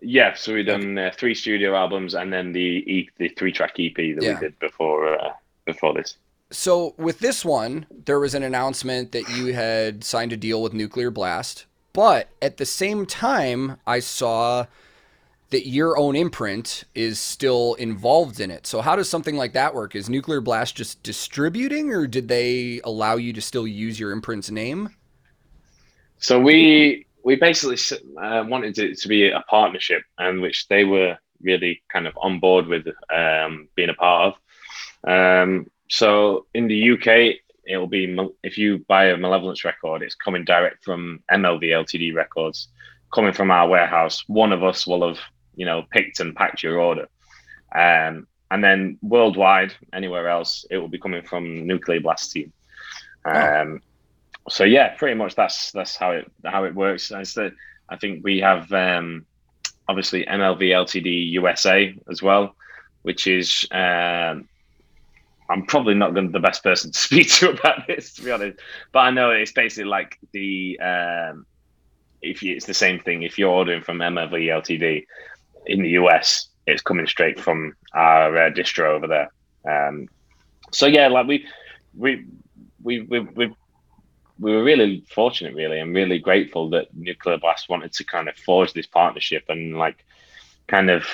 Yeah, 0.00 0.34
so 0.34 0.54
we've 0.54 0.66
done 0.66 0.96
uh, 0.98 1.10
three 1.16 1.34
studio 1.34 1.74
albums 1.74 2.14
and 2.14 2.32
then 2.32 2.52
the 2.52 2.60
e- 2.60 3.10
the 3.16 3.30
three 3.30 3.50
track 3.50 3.72
EP 3.80 3.94
that 3.96 4.18
Yeah. 4.22 4.34
we 4.34 4.40
did 4.40 4.58
before 4.58 5.18
uh, 5.18 5.32
before 5.64 5.94
this. 5.94 6.16
So 6.50 6.94
with 6.96 7.18
this 7.18 7.44
one, 7.44 7.86
there 8.06 8.18
was 8.18 8.34
an 8.34 8.42
announcement 8.42 9.12
that 9.12 9.28
you 9.28 9.52
had 9.52 10.02
signed 10.02 10.32
a 10.32 10.36
deal 10.36 10.62
with 10.62 10.72
Nuclear 10.72 11.10
Blast, 11.10 11.66
but 11.92 12.30
at 12.40 12.56
the 12.56 12.64
same 12.64 13.04
time, 13.04 13.78
I 13.86 14.00
saw 14.00 14.66
that 15.50 15.66
your 15.66 15.98
own 15.98 16.14
imprint 16.14 16.84
is 16.94 17.18
still 17.18 17.74
involved 17.74 18.40
in 18.40 18.50
it. 18.50 18.66
So 18.66 18.80
how 18.80 18.96
does 18.96 19.08
something 19.08 19.36
like 19.36 19.52
that 19.54 19.74
work? 19.74 19.94
Is 19.94 20.08
Nuclear 20.08 20.40
Blast 20.40 20.76
just 20.76 21.02
distributing, 21.02 21.92
or 21.92 22.06
did 22.06 22.28
they 22.28 22.80
allow 22.84 23.16
you 23.16 23.32
to 23.34 23.40
still 23.40 23.66
use 23.66 23.98
your 24.00 24.12
imprint's 24.12 24.50
name? 24.50 24.90
So 26.18 26.40
we 26.40 27.06
we 27.24 27.36
basically 27.36 27.78
uh, 28.20 28.44
wanted 28.46 28.78
it 28.78 28.98
to 28.98 29.08
be 29.08 29.30
a 29.30 29.44
partnership, 29.48 30.02
and 30.18 30.40
which 30.40 30.68
they 30.68 30.84
were 30.84 31.18
really 31.42 31.82
kind 31.92 32.06
of 32.06 32.16
on 32.16 32.40
board 32.40 32.66
with 32.66 32.86
um, 33.14 33.68
being 33.74 33.90
a 33.90 33.94
part 33.94 34.34
of. 35.04 35.10
Um, 35.10 35.66
so 35.88 36.46
in 36.54 36.68
the 36.68 36.92
UK, 36.92 37.36
it'll 37.66 37.86
be 37.86 38.16
if 38.42 38.58
you 38.58 38.84
buy 38.88 39.06
a 39.06 39.16
Malevolence 39.16 39.64
record, 39.64 40.02
it's 40.02 40.14
coming 40.14 40.44
direct 40.44 40.84
from 40.84 41.22
MLV 41.30 41.62
Ltd 41.62 42.14
Records, 42.14 42.68
coming 43.12 43.32
from 43.32 43.50
our 43.50 43.68
warehouse. 43.68 44.24
One 44.26 44.52
of 44.52 44.64
us 44.64 44.86
will 44.86 45.06
have 45.06 45.20
you 45.54 45.66
know 45.66 45.84
picked 45.90 46.20
and 46.20 46.34
packed 46.34 46.62
your 46.62 46.78
order, 46.78 47.08
um, 47.74 48.26
and 48.50 48.64
then 48.64 48.98
worldwide, 49.02 49.74
anywhere 49.92 50.28
else, 50.28 50.64
it 50.70 50.78
will 50.78 50.88
be 50.88 50.98
coming 50.98 51.22
from 51.22 51.66
Nuclear 51.66 52.00
Blast 52.00 52.32
Team. 52.32 52.52
Um, 53.24 53.82
so 54.48 54.64
yeah, 54.64 54.94
pretty 54.96 55.14
much 55.14 55.34
that's 55.34 55.72
that's 55.72 55.96
how 55.96 56.12
it 56.12 56.30
how 56.44 56.64
it 56.64 56.74
works. 56.74 57.10
It's 57.10 57.34
that 57.34 57.52
I 57.88 57.96
think 57.96 58.24
we 58.24 58.40
have 58.40 58.72
um, 58.72 59.26
obviously 59.88 60.24
MLV 60.24 60.60
Ltd 60.60 61.30
USA 61.32 61.94
as 62.10 62.22
well, 62.22 62.54
which 63.02 63.26
is 63.26 63.66
um, 63.70 64.48
I'm 65.50 65.64
probably 65.66 65.94
not 65.94 66.14
going 66.14 66.26
to 66.26 66.32
the 66.32 66.40
best 66.40 66.62
person 66.62 66.92
to 66.92 66.98
speak 67.08 67.30
to 67.34 67.50
about 67.50 67.86
this 67.86 68.14
to 68.14 68.22
be 68.22 68.30
honest, 68.30 68.58
but 68.92 69.00
I 69.00 69.10
know 69.10 69.30
it's 69.30 69.52
basically 69.52 69.88
like 69.88 70.18
the 70.32 70.78
um, 70.80 71.46
if 72.22 72.42
you, 72.42 72.54
it's 72.54 72.66
the 72.66 72.74
same 72.74 72.98
thing. 72.98 73.22
If 73.22 73.38
you're 73.38 73.50
ordering 73.50 73.82
from 73.82 73.98
MLV 73.98 74.32
Ltd 74.32 75.06
in 75.66 75.82
the 75.82 75.90
US, 75.90 76.48
it's 76.66 76.82
coming 76.82 77.06
straight 77.06 77.38
from 77.38 77.74
our 77.94 78.36
uh, 78.36 78.50
distro 78.50 78.90
over 78.90 79.06
there. 79.06 79.30
Um, 79.68 80.08
so 80.72 80.86
yeah, 80.86 81.08
like 81.08 81.26
we 81.26 81.46
we 81.96 82.26
we 82.82 83.02
we 83.02 83.20
we 83.20 83.54
we 84.40 84.52
were 84.54 84.62
really 84.62 85.04
fortunate, 85.10 85.54
really, 85.54 85.80
and 85.80 85.94
really 85.94 86.18
grateful 86.18 86.70
that 86.70 86.94
Nuclear 86.94 87.38
Blast 87.38 87.68
wanted 87.68 87.92
to 87.94 88.04
kind 88.04 88.28
of 88.28 88.36
forge 88.36 88.72
this 88.72 88.86
partnership 88.86 89.44
and 89.48 89.76
like 89.78 90.04
kind 90.68 90.90
of 90.90 91.04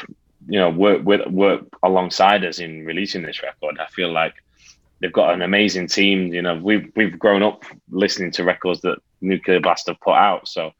you 0.49 0.59
know 0.59 0.70
work 0.70 1.05
with 1.05 1.26
work 1.28 1.64
alongside 1.82 2.45
us 2.45 2.59
in 2.59 2.84
releasing 2.84 3.22
this 3.22 3.42
record. 3.42 3.78
I 3.78 3.86
feel 3.86 4.12
like 4.12 4.34
they've 5.01 5.12
got 5.12 5.34
an 5.34 5.42
amazing 5.42 5.88
team. 5.88 6.32
You 6.32 6.42
know, 6.42 6.57
we've 6.57 6.90
we've 6.97 7.18
grown 7.18 7.42
up 7.42 7.64
listening 7.90 8.30
to 8.32 8.45
records 8.45 8.80
that 8.82 8.99
Nuclear 9.20 9.61
Blast 9.61 9.86
have 9.88 10.01
put 10.01 10.14
out, 10.14 10.49
so 10.49 10.72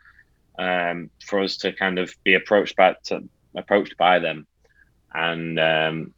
um, 0.59 1.11
for 1.25 1.41
us 1.41 1.57
to 1.59 1.73
kind 1.73 1.99
of 1.99 2.15
be 2.25 2.35
approached 2.35 2.77
by 2.77 2.97
to, 3.05 3.23
approached 3.55 3.97
by 3.97 4.19
them 4.19 4.47
and 5.15 5.61
um, 5.61 6.15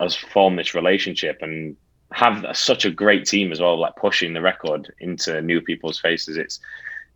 us 0.00 0.14
form 0.14 0.56
this 0.56 0.74
relationship 0.74 1.38
and 1.42 1.76
have 2.12 2.44
such 2.52 2.84
a 2.84 2.90
great 2.90 3.24
team 3.26 3.52
as 3.52 3.60
well, 3.60 3.78
like 3.78 3.96
pushing 3.96 4.34
the 4.34 4.40
record 4.40 4.92
into 5.00 5.40
new 5.40 5.60
people's 5.60 5.98
faces. 5.98 6.36
It's 6.36 6.60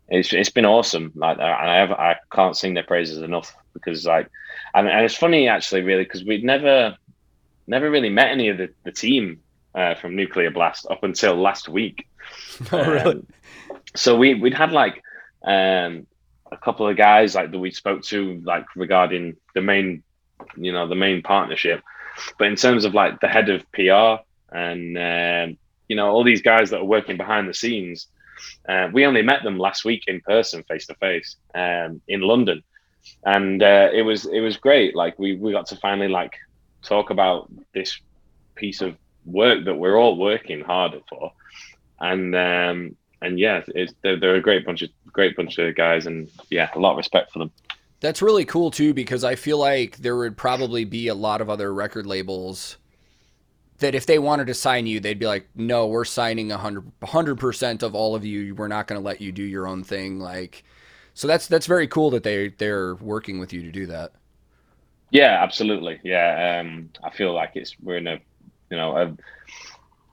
it's 0.09 0.33
it's 0.33 0.49
been 0.49 0.65
awesome. 0.65 1.11
Like, 1.15 1.37
and 1.37 1.45
I 1.45 1.75
have, 1.77 1.91
I 1.91 2.15
can't 2.31 2.57
sing 2.57 2.73
their 2.73 2.83
praises 2.83 3.19
enough 3.19 3.55
because 3.73 4.05
like, 4.05 4.29
and, 4.77 4.87
and 4.87 5.05
it's 5.05 5.15
funny 5.15 5.47
actually, 5.47 5.81
really, 5.81 6.03
because 6.03 6.23
we'd 6.23 6.43
never 6.43 6.95
never 7.67 7.89
really 7.89 8.09
met 8.09 8.29
any 8.29 8.49
of 8.49 8.57
the, 8.57 8.69
the 8.83 8.91
team 8.91 9.41
uh, 9.75 9.95
from 9.95 10.15
Nuclear 10.15 10.51
Blast 10.51 10.87
up 10.89 11.03
until 11.03 11.35
last 11.35 11.69
week. 11.69 12.07
Oh, 12.73 12.83
really? 12.83 13.15
Um, 13.15 13.27
so 13.95 14.17
we 14.17 14.33
we'd 14.33 14.53
had 14.53 14.71
like 14.71 15.01
um, 15.45 16.05
a 16.51 16.57
couple 16.57 16.87
of 16.87 16.97
guys 16.97 17.35
like 17.35 17.51
that 17.51 17.59
we 17.59 17.71
spoke 17.71 18.01
to 18.03 18.41
like 18.43 18.65
regarding 18.75 19.37
the 19.55 19.61
main, 19.61 20.03
you 20.57 20.73
know, 20.73 20.87
the 20.87 20.95
main 20.95 21.21
partnership. 21.21 21.81
But 22.37 22.47
in 22.47 22.55
terms 22.55 22.83
of 22.83 22.93
like 22.93 23.21
the 23.21 23.27
head 23.27 23.49
of 23.49 23.71
PR 23.71 24.23
and 24.51 24.97
um, 24.97 25.57
you 25.87 25.95
know 25.95 26.09
all 26.09 26.23
these 26.23 26.41
guys 26.41 26.71
that 26.71 26.81
are 26.81 26.85
working 26.85 27.15
behind 27.15 27.47
the 27.47 27.53
scenes, 27.53 28.07
uh, 28.67 28.89
we 28.91 29.05
only 29.05 29.21
met 29.21 29.43
them 29.43 29.57
last 29.57 29.85
week 29.85 30.03
in 30.07 30.19
person, 30.21 30.63
face 30.63 30.87
to 30.87 30.95
face, 30.95 31.37
um, 31.55 32.01
in 32.07 32.21
London, 32.21 32.63
and 33.23 33.61
uh, 33.61 33.89
it 33.93 34.03
was 34.03 34.25
it 34.25 34.39
was 34.39 34.57
great. 34.57 34.95
Like 34.95 35.17
we 35.19 35.35
we 35.35 35.51
got 35.51 35.67
to 35.67 35.75
finally 35.77 36.07
like 36.07 36.33
talk 36.81 37.09
about 37.09 37.51
this 37.73 37.99
piece 38.55 38.81
of 38.81 38.95
work 39.25 39.65
that 39.65 39.75
we're 39.75 39.97
all 39.97 40.17
working 40.17 40.61
harder 40.61 41.01
for, 41.09 41.31
and 41.99 42.35
um, 42.35 42.95
and 43.21 43.39
yeah, 43.39 43.61
it's, 43.69 43.93
they're, 44.01 44.19
they're 44.19 44.35
a 44.35 44.41
great 44.41 44.65
bunch 44.65 44.81
of 44.81 44.89
great 45.11 45.35
bunch 45.35 45.57
of 45.57 45.75
guys, 45.75 46.05
and 46.05 46.29
yeah, 46.49 46.69
a 46.75 46.79
lot 46.79 46.91
of 46.91 46.97
respect 46.97 47.31
for 47.31 47.39
them. 47.39 47.51
That's 47.99 48.21
really 48.21 48.45
cool 48.45 48.69
too 48.71 48.93
because 48.93 49.23
I 49.23 49.35
feel 49.35 49.57
like 49.57 49.97
there 49.97 50.15
would 50.15 50.37
probably 50.37 50.85
be 50.85 51.07
a 51.07 51.15
lot 51.15 51.41
of 51.41 51.49
other 51.49 51.73
record 51.73 52.05
labels 52.05 52.77
that 53.79 53.95
if 53.95 54.05
they 54.05 54.19
wanted 54.19 54.47
to 54.47 54.53
sign 54.53 54.87
you, 54.87 54.99
they'd 54.99 55.19
be 55.19 55.25
like, 55.25 55.47
"No, 55.55 55.87
we're 55.87 56.05
signing 56.05 56.49
100 56.49 57.35
percent 57.37 57.83
of 57.83 57.95
all 57.95 58.15
of 58.15 58.25
you. 58.25 58.55
We're 58.55 58.67
not 58.67 58.87
going 58.87 59.01
to 59.01 59.05
let 59.05 59.21
you 59.21 59.31
do 59.31 59.43
your 59.43 59.67
own 59.67 59.83
thing." 59.83 60.19
Like, 60.19 60.63
so 61.17 61.27
that's 61.27 61.47
that's 61.47 61.65
very 61.65 61.87
cool 61.87 62.11
that 62.11 62.21
they 62.21 62.49
they're 62.49 62.93
working 62.95 63.39
with 63.39 63.51
you 63.51 63.63
to 63.63 63.71
do 63.71 63.87
that. 63.87 64.11
Yeah, 65.09 65.41
absolutely. 65.41 65.99
Yeah, 66.03 66.59
um, 66.61 66.91
I 67.03 67.09
feel 67.09 67.33
like 67.33 67.53
it's 67.55 67.75
we're 67.81 67.97
in 67.97 68.05
a 68.05 68.19
you 68.69 68.77
know 68.77 68.95
a, 68.95 69.17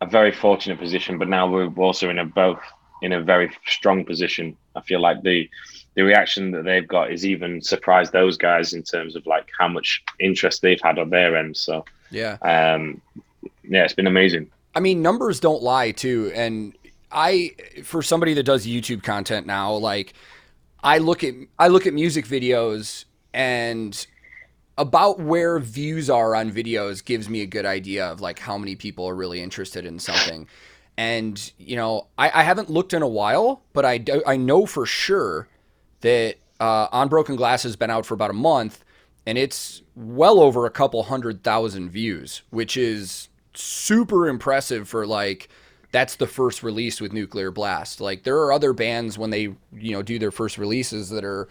a 0.01 0.07
very 0.09 0.33
fortunate 0.33 0.79
position, 0.79 1.19
but 1.19 1.29
now 1.29 1.47
we're 1.47 1.69
also 1.75 2.09
in 2.09 2.19
a 2.19 2.25
both 2.25 2.59
in 3.03 3.13
a 3.13 3.23
very 3.23 3.51
strong 3.67 4.07
position. 4.07 4.57
I 4.75 4.81
feel 4.81 4.99
like 4.99 5.23
the 5.23 5.47
the 5.95 6.03
reaction 6.03 6.51
that 6.53 6.65
they've 6.65 6.89
got 6.89 7.13
is 7.13 7.27
even 7.27 7.61
surprised 7.61 8.13
those 8.13 8.39
guys 8.39 8.73
in 8.73 8.83
terms 8.83 9.15
of 9.15 9.27
like 9.27 9.47
how 9.59 9.69
much 9.69 10.03
interest 10.21 10.63
they've 10.63 10.81
had 10.83 10.99
on 10.99 11.11
their 11.11 11.37
end. 11.37 11.55
So 11.55 11.85
Yeah. 12.11 12.39
um, 12.41 13.03
yeah, 13.63 13.85
it's 13.85 13.93
been 13.93 14.07
amazing. 14.07 14.51
I 14.75 14.81
mean, 14.81 15.03
numbers 15.03 15.39
don't 15.39 15.63
lie 15.63 15.93
too. 15.93 16.33
And 16.35 16.75
I, 17.13 17.51
for 17.85 18.03
somebody 18.03 18.35
that 18.35 18.43
does 18.43 18.67
YouTube 18.67 19.03
content 19.05 19.47
now, 19.47 19.75
like 19.75 20.15
I 20.85 20.99
look 20.99 21.25
at 21.25 21.35
I 21.59 21.69
look 21.69 21.87
at 21.87 21.95
music 21.95 22.27
videos 22.27 23.07
and 23.33 24.07
about 24.77 25.19
where 25.19 25.59
views 25.59 26.11
are 26.11 26.35
on 26.35 26.53
videos 26.53 27.03
gives 27.05 27.29
me 27.29 27.41
a 27.41 27.47
good 27.47 27.65
idea 27.65 28.07
of 28.07 28.21
like 28.21 28.39
how 28.39 28.59
many 28.59 28.77
people 28.77 29.09
are 29.09 29.15
really 29.15 29.41
interested 29.41 29.87
in 29.87 29.99
something. 29.99 30.47
And 30.97 31.53
you 31.59 31.75
know, 31.75 32.09
I, 32.19 32.41
I 32.41 32.43
haven't 32.43 32.71
looked 32.71 32.93
in 32.93 33.03
a 33.03 33.09
while, 33.09 33.63
but 33.73 33.85
I 33.85 33.99
do, 33.99 34.23
I 34.27 34.37
know 34.37 34.67
for 34.67 34.85
sure 34.85 35.49
that 36.03 36.37
uh, 36.61 36.89
On 36.93 37.09
Broken 37.09 37.35
Glass 37.35 37.63
has 37.63 37.77
been 37.77 37.91
out 37.91 38.05
for 38.05 38.15
about 38.15 38.31
a 38.31 38.35
month, 38.35 38.85
and 39.27 39.39
it's 39.39 39.83
well 39.97 40.39
over 40.39 40.67
a 40.67 40.71
couple 40.71 41.03
hundred 41.05 41.43
thousand 41.43 41.91
views, 41.91 42.43
which 42.51 42.77
is 42.77 43.29
super 43.55 44.29
impressive 44.29 44.89
for 44.89 45.07
like 45.07 45.49
that's 45.95 46.17
the 46.17 46.27
first 46.27 46.65
release 46.65 47.01
with 47.01 47.13
Nuclear 47.13 47.53
Blast. 47.53 48.01
Like 48.01 48.25
there 48.25 48.37
are 48.39 48.53
other 48.53 48.73
bands 48.73 49.17
when 49.17 49.31
they, 49.31 49.43
you 49.73 49.93
know, 49.93 50.03
do 50.03 50.19
their 50.19 50.33
first 50.33 50.59
releases 50.59 51.09
that 51.11 51.25
are 51.25 51.49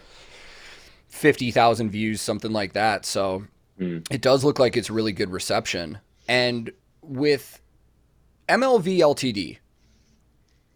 50,000 1.08 1.88
views, 1.88 2.20
something 2.20 2.52
like 2.52 2.74
that. 2.74 3.06
So 3.06 3.44
mm. 3.80 4.06
it 4.10 4.20
does 4.20 4.44
look 4.44 4.58
like 4.58 4.76
it's 4.76 4.90
really 4.90 5.12
good 5.12 5.30
reception. 5.30 5.98
And 6.28 6.70
with 7.00 7.58
MLV 8.46 8.98
LTD, 8.98 9.56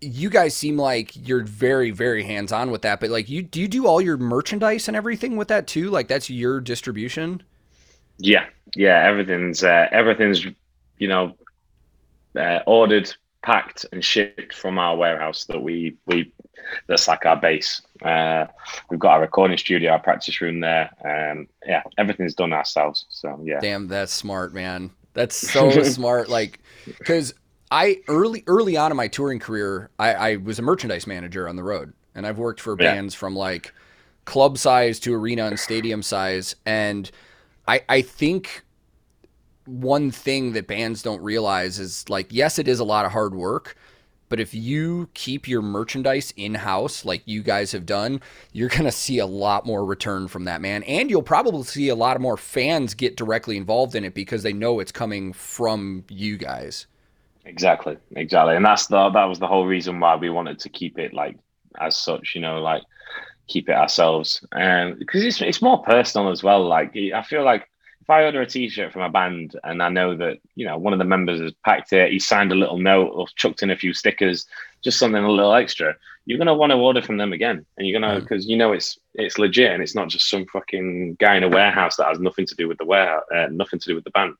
you 0.00 0.30
guys 0.30 0.56
seem 0.56 0.78
like 0.78 1.12
you're 1.28 1.44
very 1.44 1.90
very 1.90 2.22
hands 2.22 2.52
on 2.52 2.70
with 2.70 2.82
that 2.82 3.00
but 3.00 3.10
like 3.10 3.28
you 3.28 3.42
do 3.42 3.60
you 3.60 3.66
do 3.66 3.84
all 3.84 4.00
your 4.00 4.16
merchandise 4.16 4.86
and 4.86 4.96
everything 4.96 5.36
with 5.36 5.48
that 5.48 5.66
too 5.66 5.90
like 5.90 6.06
that's 6.06 6.30
your 6.30 6.60
distribution 6.60 7.42
yeah 8.16 8.46
yeah 8.76 9.04
everything's 9.04 9.64
uh, 9.64 9.88
everything's 9.90 10.46
you 10.98 11.08
know 11.08 11.34
uh, 12.38 12.60
ordered 12.64 13.12
packed 13.42 13.86
and 13.92 14.04
shipped 14.04 14.54
from 14.54 14.78
our 14.78 14.96
warehouse 14.96 15.44
that 15.46 15.60
we 15.60 15.96
we 16.06 16.32
that's 16.86 17.08
like 17.08 17.24
our 17.24 17.36
base. 17.36 17.80
Uh, 18.02 18.46
we've 18.90 19.00
got 19.00 19.12
our 19.12 19.20
recording 19.22 19.56
studio 19.56 19.92
our 19.92 19.98
practice 19.98 20.40
room 20.40 20.60
there. 20.60 20.90
Um 21.04 21.48
yeah 21.66 21.82
everything's 21.96 22.34
done 22.34 22.52
ourselves. 22.52 23.06
So 23.08 23.40
yeah. 23.44 23.60
Damn 23.60 23.88
that's 23.88 24.12
smart 24.12 24.52
man. 24.54 24.90
That's 25.14 25.36
so 25.52 25.82
smart 25.82 26.28
like 26.28 26.60
because 26.86 27.34
I 27.70 27.98
early 28.08 28.44
early 28.46 28.76
on 28.76 28.90
in 28.90 28.96
my 28.96 29.08
touring 29.08 29.38
career, 29.38 29.90
I, 29.98 30.14
I 30.14 30.36
was 30.36 30.58
a 30.58 30.62
merchandise 30.62 31.06
manager 31.06 31.48
on 31.48 31.56
the 31.56 31.62
road, 31.62 31.92
and 32.14 32.26
I've 32.26 32.38
worked 32.38 32.60
for 32.60 32.76
yeah. 32.78 32.94
bands 32.94 33.14
from 33.14 33.36
like 33.36 33.72
club 34.24 34.58
size 34.58 34.98
to 35.00 35.14
arena 35.14 35.46
and 35.46 35.58
stadium 35.58 36.02
size, 36.02 36.56
and 36.64 37.10
I 37.66 37.82
I 37.88 38.02
think 38.02 38.62
one 39.68 40.10
thing 40.10 40.52
that 40.52 40.66
bands 40.66 41.02
don't 41.02 41.22
realize 41.22 41.78
is 41.78 42.08
like 42.08 42.28
yes, 42.30 42.58
it 42.58 42.68
is 42.68 42.80
a 42.80 42.84
lot 42.84 43.04
of 43.04 43.12
hard 43.12 43.34
work, 43.34 43.76
but 44.28 44.40
if 44.40 44.54
you 44.54 45.08
keep 45.14 45.46
your 45.46 45.62
merchandise 45.62 46.32
in 46.36 46.54
house 46.54 47.04
like 47.04 47.22
you 47.26 47.42
guys 47.42 47.72
have 47.72 47.86
done, 47.86 48.20
you're 48.52 48.68
going 48.68 48.84
to 48.84 48.92
see 48.92 49.18
a 49.18 49.26
lot 49.26 49.66
more 49.66 49.84
return 49.84 50.28
from 50.28 50.44
that, 50.44 50.60
man. 50.60 50.82
And 50.84 51.10
you'll 51.10 51.22
probably 51.22 51.62
see 51.64 51.88
a 51.88 51.94
lot 51.94 52.20
more 52.20 52.36
fans 52.36 52.94
get 52.94 53.16
directly 53.16 53.56
involved 53.56 53.94
in 53.94 54.04
it 54.04 54.14
because 54.14 54.42
they 54.42 54.52
know 54.52 54.80
it's 54.80 54.92
coming 54.92 55.32
from 55.32 56.04
you 56.08 56.36
guys. 56.36 56.86
Exactly, 57.44 57.96
exactly, 58.14 58.56
and 58.56 58.64
that's 58.64 58.88
the 58.88 59.10
that 59.10 59.24
was 59.24 59.38
the 59.38 59.46
whole 59.46 59.66
reason 59.66 60.00
why 60.00 60.16
we 60.16 60.28
wanted 60.28 60.58
to 60.60 60.68
keep 60.68 60.98
it 60.98 61.14
like 61.14 61.36
as 61.80 61.96
such, 61.96 62.34
you 62.34 62.40
know, 62.40 62.60
like 62.60 62.82
keep 63.46 63.70
it 63.70 63.74
ourselves, 63.74 64.44
and 64.52 64.98
because 64.98 65.24
it's 65.24 65.40
it's 65.40 65.62
more 65.62 65.82
personal 65.82 66.30
as 66.30 66.42
well. 66.42 66.66
Like 66.66 66.94
I 66.96 67.22
feel 67.22 67.44
like 67.44 67.68
if 68.08 68.10
I 68.10 68.24
order 68.24 68.40
a 68.40 68.46
T-shirt 68.46 68.90
from 68.90 69.02
a 69.02 69.10
band 69.10 69.54
and 69.64 69.82
I 69.82 69.90
know 69.90 70.16
that 70.16 70.38
you 70.54 70.64
know 70.64 70.78
one 70.78 70.94
of 70.94 70.98
the 70.98 71.04
members 71.04 71.42
has 71.42 71.52
packed 71.62 71.92
it, 71.92 72.10
he 72.10 72.18
signed 72.18 72.52
a 72.52 72.54
little 72.54 72.78
note 72.78 73.10
or 73.12 73.26
chucked 73.36 73.62
in 73.62 73.68
a 73.68 73.76
few 73.76 73.92
stickers, 73.92 74.46
just 74.82 74.98
something 74.98 75.22
a 75.22 75.30
little 75.30 75.52
extra, 75.52 75.94
you're 76.24 76.38
gonna 76.38 76.54
want 76.54 76.70
to 76.70 76.76
order 76.76 77.02
from 77.02 77.18
them 77.18 77.34
again, 77.34 77.66
and 77.76 77.86
you're 77.86 78.00
gonna 78.00 78.18
because 78.18 78.46
mm. 78.46 78.48
you 78.48 78.56
know 78.56 78.72
it's 78.72 78.98
it's 79.12 79.38
legit 79.38 79.72
and 79.72 79.82
it's 79.82 79.94
not 79.94 80.08
just 80.08 80.30
some 80.30 80.46
fucking 80.46 81.16
guy 81.20 81.36
in 81.36 81.42
a 81.42 81.50
warehouse 81.50 81.96
that 81.96 82.06
has 82.06 82.18
nothing 82.18 82.46
to 82.46 82.54
do 82.54 82.66
with 82.66 82.78
the 82.78 82.86
warehouse, 82.86 83.24
uh, 83.34 83.48
nothing 83.50 83.78
to 83.78 83.88
do 83.90 83.94
with 83.94 84.04
the 84.04 84.10
band. 84.10 84.34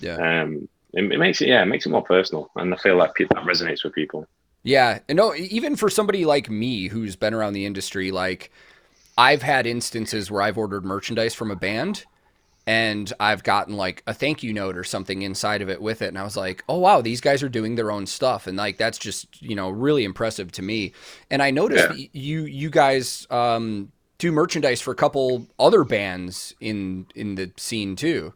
Yeah. 0.00 0.42
Um, 0.42 0.68
it, 0.92 1.12
it, 1.12 1.18
makes 1.18 1.40
it 1.40 1.46
yeah, 1.46 1.62
it 1.62 1.66
makes 1.66 1.86
it 1.86 1.90
more 1.90 2.02
personal, 2.02 2.50
and 2.56 2.74
I 2.74 2.76
feel 2.76 2.96
like 2.96 3.14
that 3.18 3.28
resonates 3.30 3.84
with 3.84 3.94
people. 3.94 4.26
Yeah, 4.64 4.98
and 5.08 5.16
no, 5.16 5.32
even 5.36 5.76
for 5.76 5.88
somebody 5.88 6.24
like 6.24 6.50
me 6.50 6.88
who's 6.88 7.14
been 7.14 7.34
around 7.34 7.52
the 7.52 7.66
industry, 7.66 8.10
like 8.10 8.50
I've 9.16 9.42
had 9.42 9.64
instances 9.64 10.28
where 10.28 10.42
I've 10.42 10.58
ordered 10.58 10.84
merchandise 10.84 11.34
from 11.34 11.52
a 11.52 11.56
band 11.56 12.04
and 12.66 13.12
I've 13.18 13.42
gotten 13.42 13.76
like 13.76 14.02
a 14.06 14.14
thank 14.14 14.42
you 14.42 14.52
note 14.52 14.76
or 14.76 14.84
something 14.84 15.22
inside 15.22 15.62
of 15.62 15.68
it 15.68 15.82
with 15.82 16.02
it. 16.02 16.08
And 16.08 16.18
I 16.18 16.22
was 16.22 16.36
like, 16.36 16.62
oh, 16.68 16.78
wow, 16.78 17.00
these 17.00 17.20
guys 17.20 17.42
are 17.42 17.48
doing 17.48 17.74
their 17.74 17.90
own 17.90 18.06
stuff. 18.06 18.46
And 18.46 18.56
like, 18.56 18.78
that's 18.78 18.98
just, 18.98 19.42
you 19.42 19.56
know, 19.56 19.70
really 19.70 20.04
impressive 20.04 20.52
to 20.52 20.62
me. 20.62 20.92
And 21.30 21.42
I 21.42 21.50
noticed 21.50 21.96
yeah. 21.96 22.06
you, 22.12 22.44
you 22.44 22.70
guys, 22.70 23.26
um, 23.30 23.90
do 24.18 24.30
merchandise 24.30 24.80
for 24.80 24.92
a 24.92 24.96
couple 24.96 25.48
other 25.58 25.82
bands 25.82 26.54
in, 26.60 27.06
in 27.16 27.34
the 27.34 27.50
scene 27.56 27.96
too. 27.96 28.32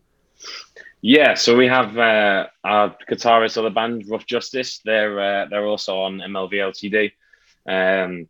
Yeah, 1.03 1.35
so 1.35 1.57
we 1.57 1.69
have 1.69 1.97
uh, 1.97 2.49
our 2.65 2.97
guitarist 3.09 3.57
of 3.57 3.65
the 3.65 3.71
band, 3.71 4.09
Rough 4.09 4.27
Justice. 4.27 4.81
They're 4.85 5.21
uh, 5.21 5.47
they're 5.49 5.67
also 5.67 5.99
on 5.99 6.19
MLV 6.19 6.53
LTD. 6.53 7.13
Um, 7.69 8.29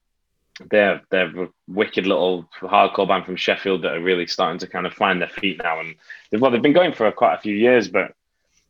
they're 0.70 1.02
they're 1.10 1.44
a 1.44 1.48
wicked 1.68 2.06
little 2.06 2.48
hardcore 2.60 3.08
band 3.08 3.24
from 3.24 3.36
Sheffield 3.36 3.82
that 3.82 3.92
are 3.92 4.02
really 4.02 4.26
starting 4.26 4.58
to 4.60 4.66
kind 4.66 4.86
of 4.86 4.94
find 4.94 5.20
their 5.20 5.28
feet 5.28 5.60
now, 5.62 5.80
and 5.80 5.94
they've 6.30 6.40
well 6.40 6.50
they've 6.50 6.62
been 6.62 6.72
going 6.72 6.92
for 6.92 7.10
quite 7.12 7.34
a 7.34 7.40
few 7.40 7.54
years, 7.54 7.88
but 7.88 8.14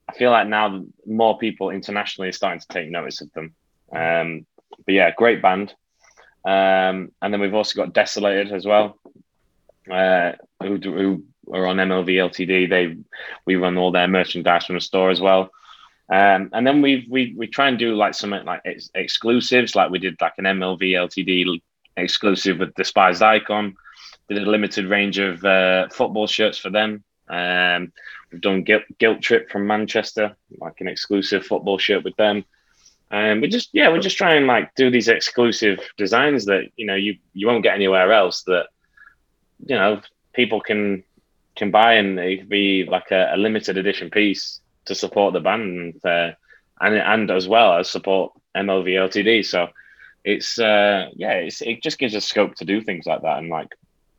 I 0.09 0.12
feel 0.12 0.30
like 0.30 0.49
now 0.49 0.84
more 1.07 1.39
people 1.39 1.70
internationally 1.70 2.28
are 2.28 2.32
starting 2.32 2.61
to 2.61 2.68
take 2.68 2.91
notice 2.91 3.20
of 3.20 3.32
them. 3.32 3.55
Um, 3.93 4.47
but 4.84 4.95
yeah, 4.95 5.11
great 5.11 5.43
band. 5.43 5.74
Um, 6.45 7.12
and 7.20 7.32
then 7.32 7.41
we've 7.41 7.55
also 7.55 7.82
got 7.82 7.93
Desolated 7.93 8.53
as 8.53 8.64
well, 8.64 8.99
uh, 9.91 10.32
who, 10.62 10.76
who 10.76 11.24
are 11.53 11.66
on 11.66 11.76
MLV 11.76 12.09
Ltd. 12.09 12.70
They 12.70 12.97
we 13.45 13.57
run 13.57 13.76
all 13.76 13.91
their 13.91 14.09
merchandise 14.09 14.66
from 14.66 14.76
the 14.76 14.80
store 14.80 15.11
as 15.11 15.20
well. 15.20 15.51
Um, 16.09 16.51
and 16.53 16.64
then 16.64 16.82
we 16.82 17.07
we 17.11 17.34
we 17.37 17.49
try 17.49 17.68
and 17.68 17.78
do 17.78 17.97
like 17.97 18.14
some 18.14 18.30
like 18.30 18.61
ex- 18.64 18.91
exclusives, 18.95 19.74
like 19.74 19.91
we 19.91 19.99
did 19.99 20.20
like 20.20 20.34
an 20.39 20.45
MLV 20.45 20.80
Ltd 20.80 21.61
exclusive 21.97 22.59
with 22.59 22.74
Despised 22.74 23.22
Icon. 23.22 23.76
Did 24.28 24.42
a 24.42 24.51
limited 24.51 24.86
range 24.86 25.18
of 25.18 25.44
uh, 25.44 25.88
football 25.88 26.26
shirts 26.26 26.59
for 26.59 26.70
them. 26.70 27.05
Um, 27.28 27.92
we've 28.30 28.40
done 28.40 28.62
guilt, 28.62 28.82
guilt 28.99 29.22
Trip 29.22 29.51
from 29.51 29.66
Manchester, 29.66 30.36
like 30.61 30.80
an 30.80 30.88
exclusive 30.88 31.47
football 31.47 31.78
shirt 31.78 32.05
with 32.05 32.16
them. 32.16 32.44
And 33.11 33.34
um, 33.34 33.40
we 33.40 33.49
just 33.49 33.70
yeah, 33.72 33.88
we're 33.88 34.01
just 34.01 34.18
trying 34.18 34.47
like 34.47 34.74
do 34.74 34.90
these 34.90 35.07
exclusive 35.09 35.78
designs 35.97 36.47
that 36.47 36.64
you 36.76 36.86
know 36.86 36.97
you 36.97 37.18
you 37.34 37.47
won't 37.47 37.62
get 37.62 37.74
anywhere 37.74 38.12
else. 38.12 38.42
That 38.42 38.66
you 39.64 39.76
know 39.76 40.01
people 40.32 40.61
can 40.61 41.05
can 41.55 41.70
buy 41.70 41.94
and 41.94 42.18
it 42.18 42.38
could 42.38 42.49
be 42.49 42.84
like 42.84 43.12
a, 43.12 43.30
a 43.32 43.36
limited 43.36 43.78
edition 43.78 44.11
piece 44.11 44.61
to 44.86 44.94
support 44.94 45.34
the 45.34 45.40
band 45.40 45.62
and 45.62 46.07
uh, 46.07 46.34
and, 46.80 46.97
and 46.97 47.30
as 47.30 47.47
well 47.47 47.78
as 47.78 47.88
support 47.88 48.32
MLV 48.57 48.88
Ltd. 48.88 49.44
So 49.44 49.68
it's 50.27 50.59
uh, 50.59 51.09
yeah, 51.14 51.33
it's, 51.33 51.62
it 51.62 51.83
just 51.83 51.99
gives 51.99 52.14
us 52.14 52.24
scope 52.24 52.57
to 52.57 52.64
do 52.64 52.83
things 52.83 53.07
like 53.07 53.22
that 53.22 53.39
and 53.39 53.49
like 53.49 53.68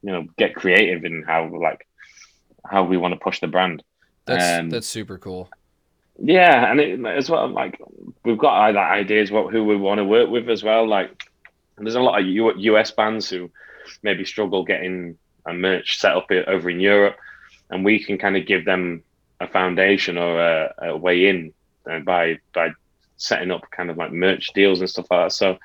you 0.01 0.12
know 0.12 0.26
get 0.38 0.55
creative 0.55 1.03
in 1.03 1.24
how 1.24 1.53
like 1.53 1.86
how 2.66 2.84
we 2.84 2.97
want 2.97 3.14
to 3.14 3.20
push 3.20 3.41
the 3.41 3.47
brand. 3.47 3.84
That's 4.26 4.60
um, 4.60 4.70
that's 4.70 4.88
super 4.88 5.18
cool. 5.18 5.49
Yeah, 6.18 6.72
and 6.72 6.80
it, 6.80 7.05
as 7.05 7.30
well, 7.30 7.47
like 7.49 7.80
we've 8.24 8.38
got 8.38 8.74
like 8.74 8.78
ideas 8.78 9.32
what 9.32 9.51
who 9.51 9.66
we 9.66 9.76
want 9.76 9.99
to 9.99 10.05
work 10.05 10.30
with 10.30 10.49
as 10.49 10.64
well. 10.64 10.88
Like 10.88 11.30
there's 11.78 11.95
a 11.95 12.01
lot 12.01 12.20
of 12.20 12.26
US 12.26 12.89
bands 12.91 13.30
who 13.30 13.51
maybe 14.01 14.24
struggle 14.26 14.64
getting 14.64 15.18
a 15.45 15.53
merch 15.53 15.99
set 15.99 16.16
up 16.16 16.32
over 16.32 16.70
in 16.70 16.80
Europe 16.80 17.18
and 17.70 17.86
we 17.86 18.03
can 18.03 18.18
kind 18.18 18.36
of 18.38 18.45
give 18.45 18.66
them 18.66 19.03
a 19.39 19.47
foundation 19.47 20.18
or 20.18 20.39
a, 20.39 20.74
a 20.89 20.97
way 20.97 21.28
in 21.28 21.53
uh, 21.89 21.99
by 21.99 22.39
by 22.53 22.70
setting 23.18 23.51
up 23.51 23.70
kind 23.72 23.89
of 23.89 23.97
like 23.97 24.12
merch 24.12 24.47
deals 24.53 24.80
and 24.80 24.89
stuff 24.89 25.08
like 25.12 25.26
that. 25.26 25.34
So 25.34 25.58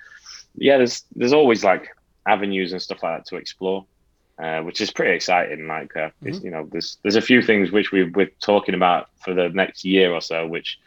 yeah, 0.56 0.78
there's 0.78 1.04
there's 1.14 1.32
always 1.32 1.64
like 1.64 1.88
avenues 2.26 2.72
and 2.72 2.80
stuff 2.80 3.02
like 3.02 3.18
that 3.18 3.26
to 3.26 3.36
explore, 3.36 3.84
uh, 4.38 4.60
which 4.60 4.80
is 4.80 4.90
pretty 4.90 5.14
exciting. 5.14 5.66
Like 5.66 5.96
uh, 5.96 6.10
mm-hmm. 6.22 6.44
you 6.44 6.50
know, 6.50 6.68
there's 6.70 6.98
there's 7.02 7.16
a 7.16 7.22
few 7.22 7.42
things 7.42 7.70
which 7.70 7.92
we 7.92 8.04
we're 8.04 8.30
talking 8.40 8.74
about 8.74 9.08
for 9.24 9.34
the 9.34 9.48
next 9.48 9.84
year 9.84 10.12
or 10.12 10.20
so, 10.20 10.46
which 10.46 10.78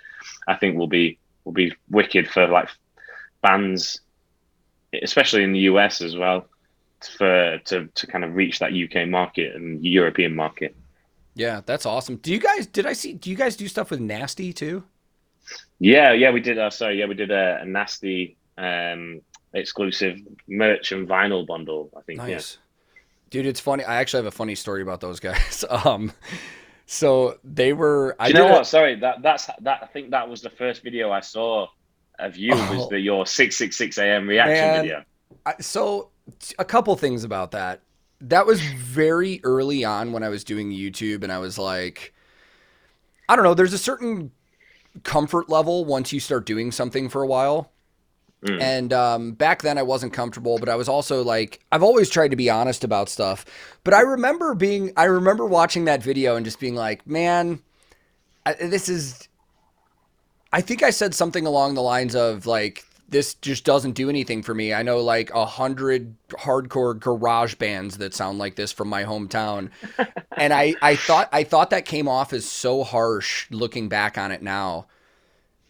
I 0.47 0.55
think 0.55 0.77
will 0.77 0.87
be 0.87 1.17
will 1.43 1.53
be 1.53 1.73
wicked 1.89 2.29
for 2.29 2.47
like 2.47 2.69
bands, 3.41 4.01
especially 5.01 5.43
in 5.43 5.53
the 5.53 5.59
US 5.71 6.01
as 6.01 6.15
well, 6.15 6.47
for 7.17 7.59
to 7.65 7.87
to 7.87 8.07
kind 8.07 8.23
of 8.23 8.35
reach 8.35 8.59
that 8.59 8.73
UK 8.73 9.07
market 9.07 9.55
and 9.55 9.83
European 9.83 10.35
market. 10.35 10.75
Yeah, 11.35 11.61
that's 11.65 11.85
awesome. 11.85 12.15
Do 12.17 12.31
you 12.31 12.39
guys? 12.39 12.65
Did 12.65 12.85
I 12.85 12.93
see? 12.93 13.13
Do 13.13 13.29
you 13.29 13.35
guys 13.35 13.57
do 13.57 13.67
stuff 13.67 13.91
with 13.91 13.99
Nasty 13.99 14.53
too? 14.53 14.83
Yeah, 15.79 16.13
yeah, 16.13 16.31
we 16.31 16.39
did. 16.39 16.57
Uh, 16.57 16.69
sorry, 16.69 16.99
yeah, 16.99 17.05
we 17.05 17.13
did 17.13 17.29
a, 17.29 17.59
a 17.61 17.65
Nasty 17.65 18.37
um, 18.57 19.21
exclusive 19.55 20.19
merch 20.47 20.91
and 20.91 21.07
vinyl 21.07 21.45
bundle. 21.45 21.89
I 21.97 22.01
think. 22.01 22.19
Nice, 22.19 22.57
yeah. 22.93 23.01
dude. 23.29 23.45
It's 23.45 23.59
funny. 23.59 23.83
I 23.83 23.95
actually 23.95 24.19
have 24.19 24.33
a 24.33 24.35
funny 24.35 24.55
story 24.55 24.81
about 24.81 25.01
those 25.01 25.19
guys. 25.19 25.65
um, 25.85 26.11
so 26.85 27.37
they 27.43 27.73
were. 27.73 28.15
I 28.19 28.27
you 28.27 28.33
know 28.35 28.47
what? 28.47 28.61
A, 28.61 28.65
sorry, 28.65 28.95
that 28.99 29.21
that's 29.21 29.49
that. 29.61 29.79
I 29.81 29.87
think 29.87 30.11
that 30.11 30.29
was 30.29 30.41
the 30.41 30.49
first 30.49 30.83
video 30.83 31.11
I 31.11 31.21
saw 31.21 31.67
of 32.19 32.37
you. 32.37 32.53
Oh, 32.53 32.77
was 32.77 32.89
the 32.89 32.99
your 32.99 33.25
six 33.25 33.57
six 33.57 33.75
six 33.77 33.97
a.m. 33.97 34.27
reaction 34.27 34.53
man, 34.53 34.81
video. 34.81 35.03
I, 35.45 35.55
so 35.59 36.09
a 36.59 36.65
couple 36.65 36.95
things 36.95 37.23
about 37.23 37.51
that 37.51 37.81
that 38.21 38.45
was 38.45 38.61
very 38.61 39.41
early 39.43 39.83
on 39.83 40.11
when 40.11 40.23
I 40.23 40.29
was 40.29 40.43
doing 40.43 40.71
YouTube, 40.71 41.23
and 41.23 41.31
I 41.31 41.39
was 41.39 41.57
like, 41.57 42.13
I 43.27 43.35
don't 43.35 43.43
know. 43.43 43.53
There's 43.53 43.73
a 43.73 43.77
certain 43.77 44.31
comfort 45.03 45.49
level 45.49 45.85
once 45.85 46.13
you 46.13 46.19
start 46.19 46.45
doing 46.45 46.71
something 46.71 47.09
for 47.09 47.21
a 47.21 47.27
while. 47.27 47.71
Mm. 48.45 48.61
And 48.61 48.93
um, 48.93 49.31
back 49.31 49.63
then 49.63 49.77
I 49.77 49.83
wasn't 49.83 50.13
comfortable, 50.13 50.59
but 50.59 50.69
I 50.69 50.75
was 50.75 50.87
also 50.87 51.23
like, 51.23 51.59
I've 51.71 51.83
always 51.83 52.09
tried 52.09 52.29
to 52.29 52.37
be 52.37 52.49
honest 52.49 52.83
about 52.83 53.09
stuff. 53.09 53.45
But 53.83 53.93
I 53.93 54.01
remember 54.01 54.53
being, 54.53 54.91
I 54.95 55.05
remember 55.05 55.45
watching 55.45 55.85
that 55.85 56.03
video 56.03 56.35
and 56.35 56.45
just 56.45 56.59
being 56.59 56.75
like, 56.75 57.05
man, 57.07 57.61
I, 58.45 58.53
this 58.53 58.87
is, 58.87 59.27
I 60.53 60.61
think 60.61 60.83
I 60.83 60.91
said 60.91 61.15
something 61.15 61.45
along 61.45 61.73
the 61.73 61.81
lines 61.81 62.15
of 62.15 62.45
like 62.45 62.85
this 63.09 63.35
just 63.35 63.65
doesn't 63.65 63.93
do 63.93 64.09
anything 64.09 64.43
for 64.43 64.53
me. 64.53 64.73
I 64.73 64.83
know 64.83 64.99
like 64.99 65.31
a 65.31 65.45
hundred 65.45 66.15
hardcore 66.29 66.99
garage 66.99 67.55
bands 67.55 67.97
that 67.97 68.13
sound 68.13 68.37
like 68.37 68.55
this 68.55 68.71
from 68.71 68.89
my 68.89 69.03
hometown. 69.03 69.69
and 70.37 70.53
I, 70.53 70.75
I 70.81 70.95
thought 70.95 71.29
I 71.31 71.43
thought 71.43 71.71
that 71.71 71.85
came 71.85 72.07
off 72.07 72.33
as 72.33 72.45
so 72.45 72.83
harsh 72.83 73.47
looking 73.51 73.89
back 73.89 74.17
on 74.17 74.31
it 74.31 74.41
now. 74.41 74.87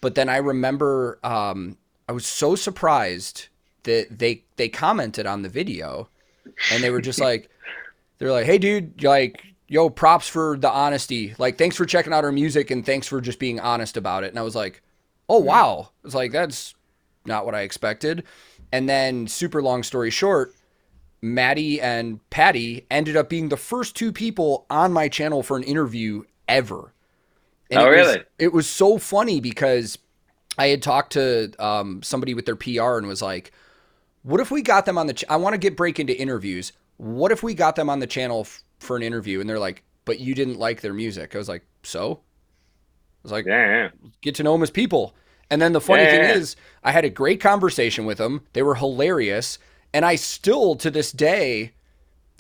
But 0.01 0.15
then 0.15 0.30
I 0.30 0.38
remember 0.38 1.19
um, 1.23 1.78
I 2.08 2.12
was 2.12 2.26
so 2.26 2.56
surprised 2.56 3.47
that 3.84 4.20
they 4.20 4.43
they 4.58 4.70
commented 4.70 5.26
on 5.26 5.41
the 5.41 5.49
video 5.49 6.10
and 6.72 6.84
they 6.84 6.89
were 6.89 7.01
just 7.01 7.20
like 7.22 7.49
they're 8.18 8.32
like, 8.32 8.45
Hey 8.45 8.58
dude, 8.58 9.03
like 9.03 9.43
yo, 9.68 9.89
props 9.89 10.28
for 10.28 10.58
the 10.58 10.70
honesty. 10.70 11.36
Like 11.38 11.58
thanks 11.58 11.76
for 11.76 11.86
checking 11.86 12.14
out 12.14 12.24
our 12.24 12.32
music 12.32 12.72
and 12.72 12.86
thanks 12.86 13.08
for 13.08 13.22
just 13.22 13.39
being 13.39 13.60
honest 13.60 13.97
about 13.97 14.24
it. 14.24 14.30
And 14.30 14.39
I 14.39 14.43
was 14.43 14.56
like, 14.56 14.82
Oh 15.30 15.41
hmm. 15.41 15.47
wow. 15.47 15.89
It's 16.03 16.16
like 16.16 16.32
that's 16.32 16.76
not 17.26 17.45
what 17.45 17.56
I 17.56 17.62
expected. 17.62 18.24
And 18.72 18.89
then, 18.89 19.28
super 19.28 19.62
long 19.62 19.84
story 19.84 20.10
short, 20.10 20.53
Maddie 21.22 21.80
and 21.80 22.28
Patty 22.30 22.86
ended 22.91 23.16
up 23.16 23.30
being 23.30 23.49
the 23.49 23.58
first 23.58 23.95
two 23.95 24.12
people 24.12 24.66
on 24.70 24.91
my 24.91 25.08
channel 25.08 25.43
for 25.43 25.58
an 25.58 25.64
interview 25.64 26.24
ever. 26.47 26.93
And 27.72 27.80
oh, 27.80 27.86
it 27.86 27.89
really? 27.89 28.18
Was, 28.18 28.26
it 28.38 28.53
was 28.53 28.68
so 28.68 28.97
funny 28.97 29.39
because 29.39 29.97
I 30.58 30.68
had 30.68 30.82
talked 30.82 31.14
to 31.14 31.51
um, 31.60 32.01
somebody 32.03 32.34
with 32.34 32.45
their 32.45 32.56
PR 32.56 32.97
and 32.97 33.08
was 33.08 33.22
like, 33.22 33.51
"What 34.24 34.41
if 34.41 34.51
we 34.51 34.62
got 34.62 34.86
them 34.86 34.97
on 34.97 35.08
the? 35.08 35.14
Ch- 35.16 35.26
I 35.30 35.38
want 35.38 35.53
to 35.53 35.60
get 35.60 35.78
break 35.78 35.99
into 35.99 36.20
interviews. 36.20 36.74
What 36.97 37.32
if 37.32 37.43
we 37.43 37.53
got 37.53 37.76
them 37.76 37.89
on 37.89 37.99
the 37.99 38.08
channel 38.08 38.41
f- 38.41 38.64
for 38.80 38.97
an 38.97 39.03
interview?" 39.03 39.41
And 39.41 39.49
they're 39.49 39.60
like, 39.60 39.84
"But 40.06 40.20
you 40.20 40.36
didn't 40.36 40.60
like 40.60 40.82
their 40.82 40.93
music." 40.93 41.36
I 41.36 41.38
was 41.39 41.49
like, 41.49 41.66
"So?" 41.84 42.22
I 42.24 43.20
was 43.24 43.32
like, 43.32 43.45
"Yeah, 43.45 43.89
get 44.22 44.36
to 44.36 44.43
know 44.43 44.53
them 44.53 44.64
as 44.64 44.72
people." 44.72 45.16
And 45.49 45.62
then 45.62 45.74
the 45.74 45.82
funny 45.82 46.08
Yeah, 46.08 46.08
thing 46.08 46.24
is, 46.24 46.56
I 46.84 46.91
had 46.91 47.06
a 47.06 47.10
great 47.10 47.39
conversation 47.39 48.06
with 48.06 48.18
them. 48.18 48.45
They 48.53 48.64
were 48.64 48.76
hilarious, 48.76 49.60
and 49.93 50.06
I 50.06 50.16
still 50.16 50.76
to 50.78 50.91
this 50.91 51.12
day 51.12 51.74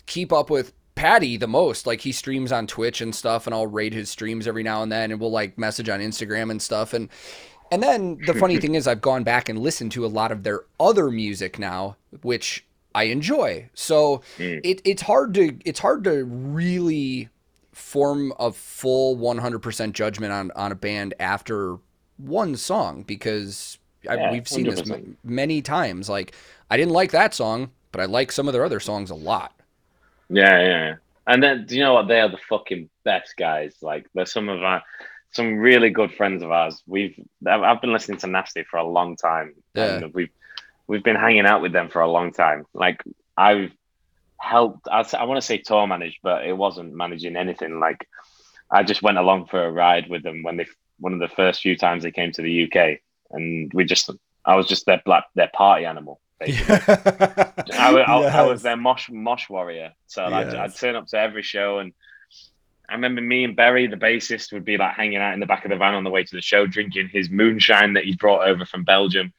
keep 0.05 0.33
up 0.33 0.49
with 0.49 0.73
Patty 0.95 1.37
the 1.37 1.47
most. 1.47 1.87
Like 1.87 2.01
he 2.01 2.11
streams 2.11 2.51
on 2.51 2.67
Twitch 2.67 3.01
and 3.01 3.15
stuff, 3.15 3.47
and 3.47 3.55
I'll 3.55 3.67
raid 3.67 3.93
his 3.93 4.09
streams 4.09 4.47
every 4.47 4.63
now 4.63 4.83
and 4.83 4.91
then, 4.91 5.11
and 5.11 5.19
we'll 5.21 5.31
like 5.31 5.57
message 5.57 5.89
on 5.89 6.01
Instagram 6.01 6.51
and 6.51 6.61
stuff. 6.61 6.93
And 6.93 7.09
and 7.71 7.81
then 7.83 8.19
the 8.25 8.33
funny 8.33 8.57
thing 8.61 8.75
is, 8.75 8.87
I've 8.87 9.01
gone 9.01 9.23
back 9.23 9.49
and 9.49 9.59
listened 9.59 9.91
to 9.93 10.05
a 10.05 10.07
lot 10.07 10.31
of 10.31 10.43
their 10.43 10.61
other 10.79 11.09
music 11.11 11.57
now, 11.59 11.97
which 12.21 12.65
I 12.93 13.03
enjoy. 13.05 13.69
So 13.73 14.21
Mm. 14.37 14.61
it, 14.63 14.81
it's 14.85 15.01
hard 15.01 15.33
to 15.35 15.57
it's 15.65 15.79
hard 15.79 16.03
to 16.05 16.23
really 16.25 17.29
form 17.73 18.31
a 18.39 18.51
full 18.51 19.17
100% 19.17 19.91
judgment 19.93 20.31
on 20.31 20.51
on 20.55 20.71
a 20.71 20.75
band 20.75 21.13
after 21.19 21.77
one 22.17 22.55
song 22.55 23.03
because 23.03 23.77
I, 24.09 24.31
we've 24.31 24.47
seen 24.47 24.67
this 24.69 24.81
100%. 24.81 24.93
m- 24.93 25.17
many 25.23 25.61
times. 25.61 26.07
Like 26.07 26.33
I 26.71 26.77
didn't 26.77 26.93
like 26.93 27.11
that 27.11 27.33
song, 27.33 27.71
but 27.91 27.99
I 28.01 28.05
like 28.05 28.31
some 28.31 28.47
of 28.47 28.53
their 28.53 28.63
other 28.63 28.79
songs 28.79 29.09
a 29.09 29.15
lot. 29.15 29.51
Yeah, 30.29 30.59
yeah. 30.61 30.67
yeah. 30.87 30.95
And 31.27 31.43
then 31.43 31.65
do 31.65 31.75
you 31.75 31.81
know 31.81 31.95
what? 31.95 32.07
They 32.07 32.21
are 32.21 32.29
the 32.29 32.37
fucking 32.49 32.89
best 33.03 33.35
guys. 33.35 33.75
Like 33.81 34.05
they're 34.13 34.25
some 34.25 34.47
of 34.47 34.63
our 34.63 34.81
some 35.35 35.57
really 35.57 35.89
good 35.89 36.13
friends 36.13 36.41
of 36.43 36.51
ours. 36.51 36.81
We've 36.87 37.19
I've 37.45 37.81
been 37.81 37.91
listening 37.91 38.19
to 38.19 38.27
Nasty 38.27 38.63
for 38.63 38.77
a 38.77 38.87
long 38.87 39.17
time. 39.17 39.53
Yeah. 39.73 39.95
And 39.97 40.13
we've 40.13 40.29
we've 40.87 41.03
been 41.03 41.17
hanging 41.17 41.45
out 41.45 41.61
with 41.61 41.73
them 41.73 41.89
for 41.89 42.01
a 42.01 42.09
long 42.09 42.31
time. 42.31 42.63
Like 42.73 43.03
I've 43.35 43.71
helped 44.39 44.87
I, 44.89 45.05
I 45.17 45.25
want 45.25 45.37
to 45.39 45.45
say 45.45 45.57
tour 45.57 45.85
manage, 45.87 46.19
but 46.23 46.45
it 46.45 46.55
wasn't 46.55 46.93
managing 46.93 47.35
anything. 47.35 47.79
Like 47.79 48.07
I 48.71 48.83
just 48.83 49.01
went 49.01 49.17
along 49.17 49.47
for 49.47 49.63
a 49.65 49.71
ride 49.71 50.09
with 50.09 50.23
them 50.23 50.41
when 50.43 50.57
they 50.57 50.67
one 50.99 51.13
of 51.13 51.19
the 51.19 51.35
first 51.35 51.61
few 51.61 51.75
times 51.75 52.03
they 52.03 52.11
came 52.11 52.31
to 52.31 52.41
the 52.41 52.63
UK 52.63 52.99
and 53.31 53.71
we 53.73 53.83
just 53.83 54.09
I 54.45 54.55
was 54.55 54.67
just 54.67 54.85
their 54.85 55.01
black 55.05 55.25
their 55.35 55.51
party 55.53 55.85
animal. 55.85 56.21
basically. 56.39 56.75
I, 57.77 57.91
wa- 57.93 57.99
I, 57.99 58.23
I 58.39 58.41
was 58.43 58.61
their 58.61 58.77
mosh 58.77 59.09
mosh 59.11 59.49
warrior. 59.49 59.91
So 60.07 60.23
I'd, 60.23 60.53
I'd 60.55 60.75
turn 60.75 60.95
up 60.95 61.07
to 61.07 61.17
every 61.19 61.43
show, 61.43 61.79
and 61.79 61.93
I 62.89 62.93
remember 62.93 63.21
me 63.21 63.43
and 63.43 63.55
Barry, 63.55 63.87
the 63.87 63.95
bassist, 63.95 64.53
would 64.53 64.65
be 64.65 64.77
like 64.77 64.93
hanging 64.93 65.17
out 65.17 65.33
in 65.33 65.39
the 65.39 65.45
back 65.45 65.65
of 65.65 65.71
the 65.71 65.77
van 65.77 65.95
on 65.95 66.03
the 66.03 66.09
way 66.09 66.23
to 66.23 66.35
the 66.35 66.41
show, 66.41 66.67
drinking 66.67 67.09
his 67.09 67.29
moonshine 67.29 67.93
that 67.93 68.03
he'd 68.03 68.19
brought 68.19 68.47
over 68.47 68.65
from 68.65 68.83
Belgium. 68.83 69.33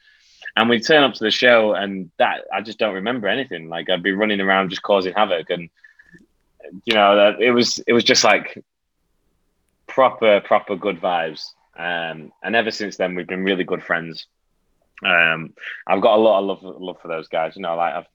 And 0.57 0.69
we'd 0.69 0.87
turn 0.87 1.03
up 1.03 1.15
to 1.15 1.25
the 1.25 1.31
show, 1.31 1.75
and 1.75 2.11
that 2.19 2.45
I 2.53 2.63
just 2.63 2.79
don't 2.79 2.95
remember 2.95 3.29
anything. 3.29 3.69
Like 3.69 3.91
I'd 3.91 4.03
be 4.03 4.13
running 4.13 4.41
around 4.41 4.71
just 4.71 4.83
causing 4.83 5.13
havoc, 5.13 5.51
and 5.51 5.69
you 6.85 6.95
know, 6.95 7.37
it 7.39 7.51
was 7.51 7.79
it 7.87 7.93
was 7.93 8.05
just 8.05 8.25
like 8.25 8.63
proper 9.87 10.41
proper 10.41 10.77
good 10.77 11.01
vibes. 11.01 11.45
Um, 11.77 12.33
and 12.43 12.57
ever 12.57 12.71
since 12.71 12.97
then, 12.97 13.15
we've 13.15 13.27
been 13.27 13.45
really 13.45 13.65
good 13.65 13.83
friends. 13.83 14.27
Um, 15.05 15.55
I've 15.87 16.01
got 16.01 16.17
a 16.17 16.23
lot 16.23 16.41
of 16.41 16.63
love, 16.63 16.81
love 16.81 16.97
for 17.01 17.09
those 17.09 17.29
guys. 17.29 17.57
You 17.57 17.63
know, 17.63 17.77
like 17.77 17.95
I've, 17.95 18.07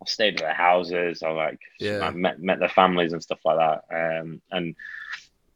I've 0.00 0.08
stayed 0.08 0.34
at 0.34 0.40
their 0.40 0.54
houses. 0.54 1.22
I've 1.22 1.36
like 1.36 1.60
Yeah. 1.78 2.06
I've 2.06 2.16
met 2.16 2.40
met 2.40 2.58
their 2.58 2.68
families 2.68 3.12
and 3.12 3.22
stuff 3.22 3.40
like 3.44 3.58
that. 3.58 4.20
Um, 4.20 4.40
and 4.50 4.74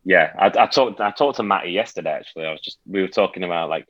yeah, 0.04 0.32
I, 0.38 0.46
I 0.46 0.66
talked 0.66 1.00
I 1.00 1.10
talked 1.10 1.36
to 1.38 1.42
Matty 1.42 1.70
yesterday. 1.70 2.12
Actually, 2.12 2.46
I 2.46 2.52
was 2.52 2.60
just 2.60 2.78
we 2.86 3.00
were 3.00 3.08
talking 3.08 3.42
about 3.42 3.70
like 3.70 3.88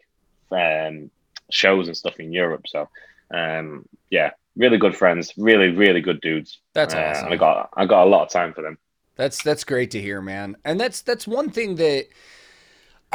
um, 0.51 1.11
shows 1.51 1.89
and 1.89 1.97
stuff 1.97 2.19
in 2.21 2.33
Europe. 2.33 2.67
So 2.69 2.89
um, 3.33 3.87
yeah, 4.11 4.31
really 4.57 4.79
good 4.79 4.97
friends. 4.97 5.33
Really 5.37 5.69
really 5.71 6.01
good 6.01 6.21
dudes. 6.21 6.61
That's 6.73 6.95
Uh, 6.95 6.99
awesome. 6.99 7.33
I 7.33 7.37
got 7.37 7.71
I 7.77 7.87
got 7.87 8.05
a 8.07 8.11
lot 8.11 8.23
of 8.25 8.31
time 8.31 8.53
for 8.55 8.63
them. 8.63 8.79
That's 9.17 9.43
that's 9.43 9.65
great 9.65 9.91
to 9.93 10.01
hear, 10.01 10.21
man. 10.21 10.57
And 10.65 10.79
that's 10.79 11.03
that's 11.03 11.27
one 11.27 11.51
thing 11.51 11.77
that 11.77 12.07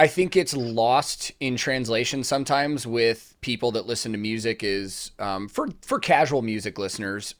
I 0.01 0.07
think 0.07 0.35
it's 0.35 0.55
lost 0.55 1.31
in 1.39 1.55
translation 1.55 2.23
sometimes 2.23 2.87
with 2.87 3.35
people 3.41 3.71
that 3.73 3.85
listen 3.85 4.13
to 4.13 4.17
music 4.17 4.63
is 4.63 5.11
um, 5.19 5.47
for 5.47 5.69
for 5.83 5.99
casual 5.99 6.41
music 6.41 6.79
listeners. 6.79 7.35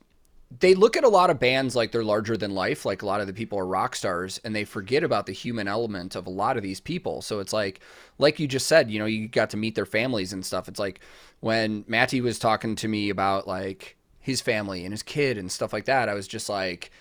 They 0.60 0.76
look 0.76 0.96
at 0.96 1.04
a 1.04 1.10
lot 1.10 1.32
of 1.32 1.40
bands 1.40 1.76
like 1.76 1.92
they're 1.92 2.04
larger 2.04 2.38
than 2.38 2.52
life, 2.52 2.86
like 2.86 3.02
a 3.02 3.08
lot 3.08 3.20
of 3.20 3.26
the 3.26 3.34
people 3.34 3.58
are 3.58 3.66
rock 3.66 3.96
stars, 3.96 4.40
and 4.44 4.56
they 4.56 4.64
forget 4.64 5.04
about 5.04 5.26
the 5.26 5.32
human 5.32 5.68
element 5.68 6.16
of 6.16 6.28
a 6.28 6.30
lot 6.30 6.56
of 6.56 6.62
these 6.62 6.80
people. 6.80 7.24
So 7.24 7.40
it's 7.40 7.52
like, 7.52 7.80
like 8.20 8.40
you 8.40 8.48
just 8.48 8.68
said, 8.68 8.92
you 8.92 9.00
know, 9.00 9.08
you 9.08 9.28
got 9.28 9.50
to 9.52 9.58
meet 9.58 9.74
their 9.74 9.88
families 9.88 10.32
and 10.32 10.46
stuff. 10.46 10.68
It's 10.68 10.80
like 10.80 11.00
when 11.40 11.84
Matty 11.88 12.22
was 12.22 12.38
talking 12.38 12.76
to 12.76 12.88
me 12.88 13.10
about 13.10 13.48
like 13.48 13.98
his 14.20 14.40
family 14.40 14.84
and 14.86 14.94
his 14.94 15.02
kid 15.02 15.40
and 15.40 15.52
stuff 15.52 15.74
like 15.74 15.86
that. 15.86 16.10
I 16.10 16.14
was 16.14 16.28
just 16.28 16.48
like, 16.48 16.92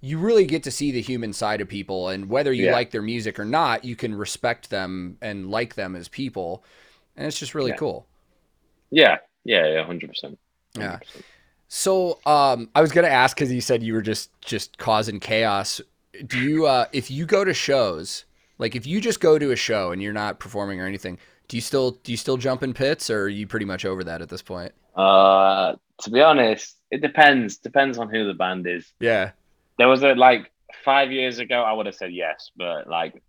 you 0.00 0.18
really 0.18 0.44
get 0.44 0.62
to 0.64 0.70
see 0.70 0.92
the 0.92 1.00
human 1.00 1.32
side 1.32 1.60
of 1.60 1.68
people 1.68 2.08
and 2.08 2.28
whether 2.28 2.52
you 2.52 2.66
Yeah. 2.66 2.72
like 2.72 2.90
their 2.90 3.02
music 3.02 3.38
or 3.38 3.44
not 3.44 3.84
you 3.84 3.96
can 3.96 4.14
respect 4.14 4.70
them 4.70 5.18
and 5.20 5.50
like 5.50 5.74
them 5.74 5.96
as 5.96 6.08
people 6.08 6.64
and 7.16 7.26
it's 7.26 7.38
just 7.38 7.54
really 7.54 7.70
Yeah. 7.70 7.76
cool 7.76 8.06
Yeah, 8.90 9.18
yeah, 9.44 9.66
yeah, 9.66 9.84
hundred 9.84 10.08
percent. 10.10 10.38
Yeah. 10.78 10.98
so 11.68 12.18
um 12.26 12.70
i 12.74 12.80
was 12.80 12.92
gonna 12.92 13.08
ask 13.08 13.36
because 13.36 13.52
you 13.52 13.60
said 13.60 13.82
you 13.82 13.92
were 13.94 14.02
just 14.02 14.30
just 14.40 14.78
causing 14.78 15.20
chaos 15.20 15.80
do 16.26 16.38
you 16.38 16.66
uh 16.66 16.86
if 16.92 17.10
you 17.10 17.26
go 17.26 17.44
to 17.44 17.52
shows 17.52 18.24
like 18.58 18.74
if 18.76 18.86
you 18.86 19.00
just 19.00 19.20
go 19.20 19.38
to 19.38 19.50
a 19.50 19.56
show 19.56 19.90
and 19.92 20.02
you're 20.02 20.12
not 20.12 20.38
performing 20.40 20.80
or 20.80 20.86
anything 20.86 21.18
do 21.48 21.56
you 21.56 21.60
still 21.60 21.92
do 22.04 22.12
you 22.12 22.16
still 22.16 22.36
jump 22.36 22.62
in 22.62 22.72
pits 22.72 23.10
or 23.10 23.22
are 23.24 23.28
you 23.28 23.46
pretty 23.46 23.66
much 23.66 23.84
over 23.84 24.04
that 24.04 24.22
at 24.22 24.28
this 24.28 24.42
point 24.42 24.72
Uh, 24.96 25.74
to 26.02 26.10
be 26.10 26.20
honest, 26.20 26.76
it 26.90 27.00
depends. 27.02 27.58
Depends 27.58 27.98
on 27.98 28.08
who 28.08 28.26
the 28.26 28.34
band 28.34 28.66
is. 28.66 28.92
yeah 29.00 29.30
There 29.78 29.88
was 29.88 30.02
a 30.02 30.14
like 30.14 30.50
five 30.84 31.12
years 31.12 31.38
ago, 31.38 31.62
I 31.62 31.72
would 31.72 31.86
have 31.86 31.94
said 31.94 32.12
yes, 32.12 32.50
but 32.56 32.88
like, 32.88 33.22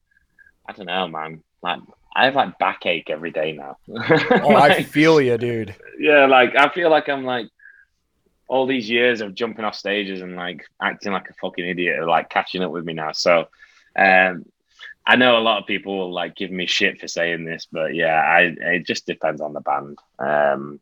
I 0.67 0.73
don't 0.73 0.87
know, 0.87 1.07
man. 1.07 1.43
Like, 1.61 1.79
I 2.15 2.25
have 2.25 2.35
like 2.35 2.57
backache 2.57 3.09
every 3.09 3.31
day 3.31 3.51
now. 3.51 3.77
oh 4.43 4.55
i 4.55 4.81
feel 4.81 5.21
you 5.21 5.37
dude 5.37 5.75
yeah, 5.99 6.25
like 6.25 6.55
I 6.55 6.69
feel 6.69 6.89
like 6.89 7.09
I'm 7.09 7.25
like 7.25 7.49
all 8.47 8.65
these 8.65 8.89
years 8.89 9.21
of 9.21 9.35
jumping 9.35 9.65
off 9.65 9.75
stages 9.75 10.21
and 10.21 10.35
like 10.35 10.65
acting 10.81 11.11
like 11.11 11.29
a 11.29 11.33
fucking 11.33 11.67
idiot 11.67 11.99
are 11.99 12.07
like 12.07 12.29
catching 12.29 12.63
up 12.63 12.71
with 12.71 12.85
me 12.85 12.93
now. 12.93 13.11
So, 13.11 13.47
um, 13.95 14.45
I 15.05 15.17
know 15.17 15.37
a 15.37 15.39
lot 15.39 15.59
of 15.59 15.67
people 15.67 15.97
will 15.97 16.13
like 16.13 16.35
give 16.35 16.51
me 16.51 16.65
shit 16.65 16.99
for 16.99 17.07
saying 17.07 17.45
this, 17.45 17.67
but 17.71 17.93
yeah, 17.93 18.15
I 18.15 18.55
it 18.59 18.87
just 18.87 19.05
depends 19.05 19.41
on 19.41 19.53
the 19.53 19.61
band. 19.61 19.99
Um, 20.17 20.79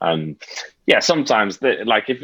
and 0.00 0.36
yeah, 0.86 1.00
sometimes 1.00 1.58
the, 1.58 1.78
like 1.84 2.08
if 2.08 2.22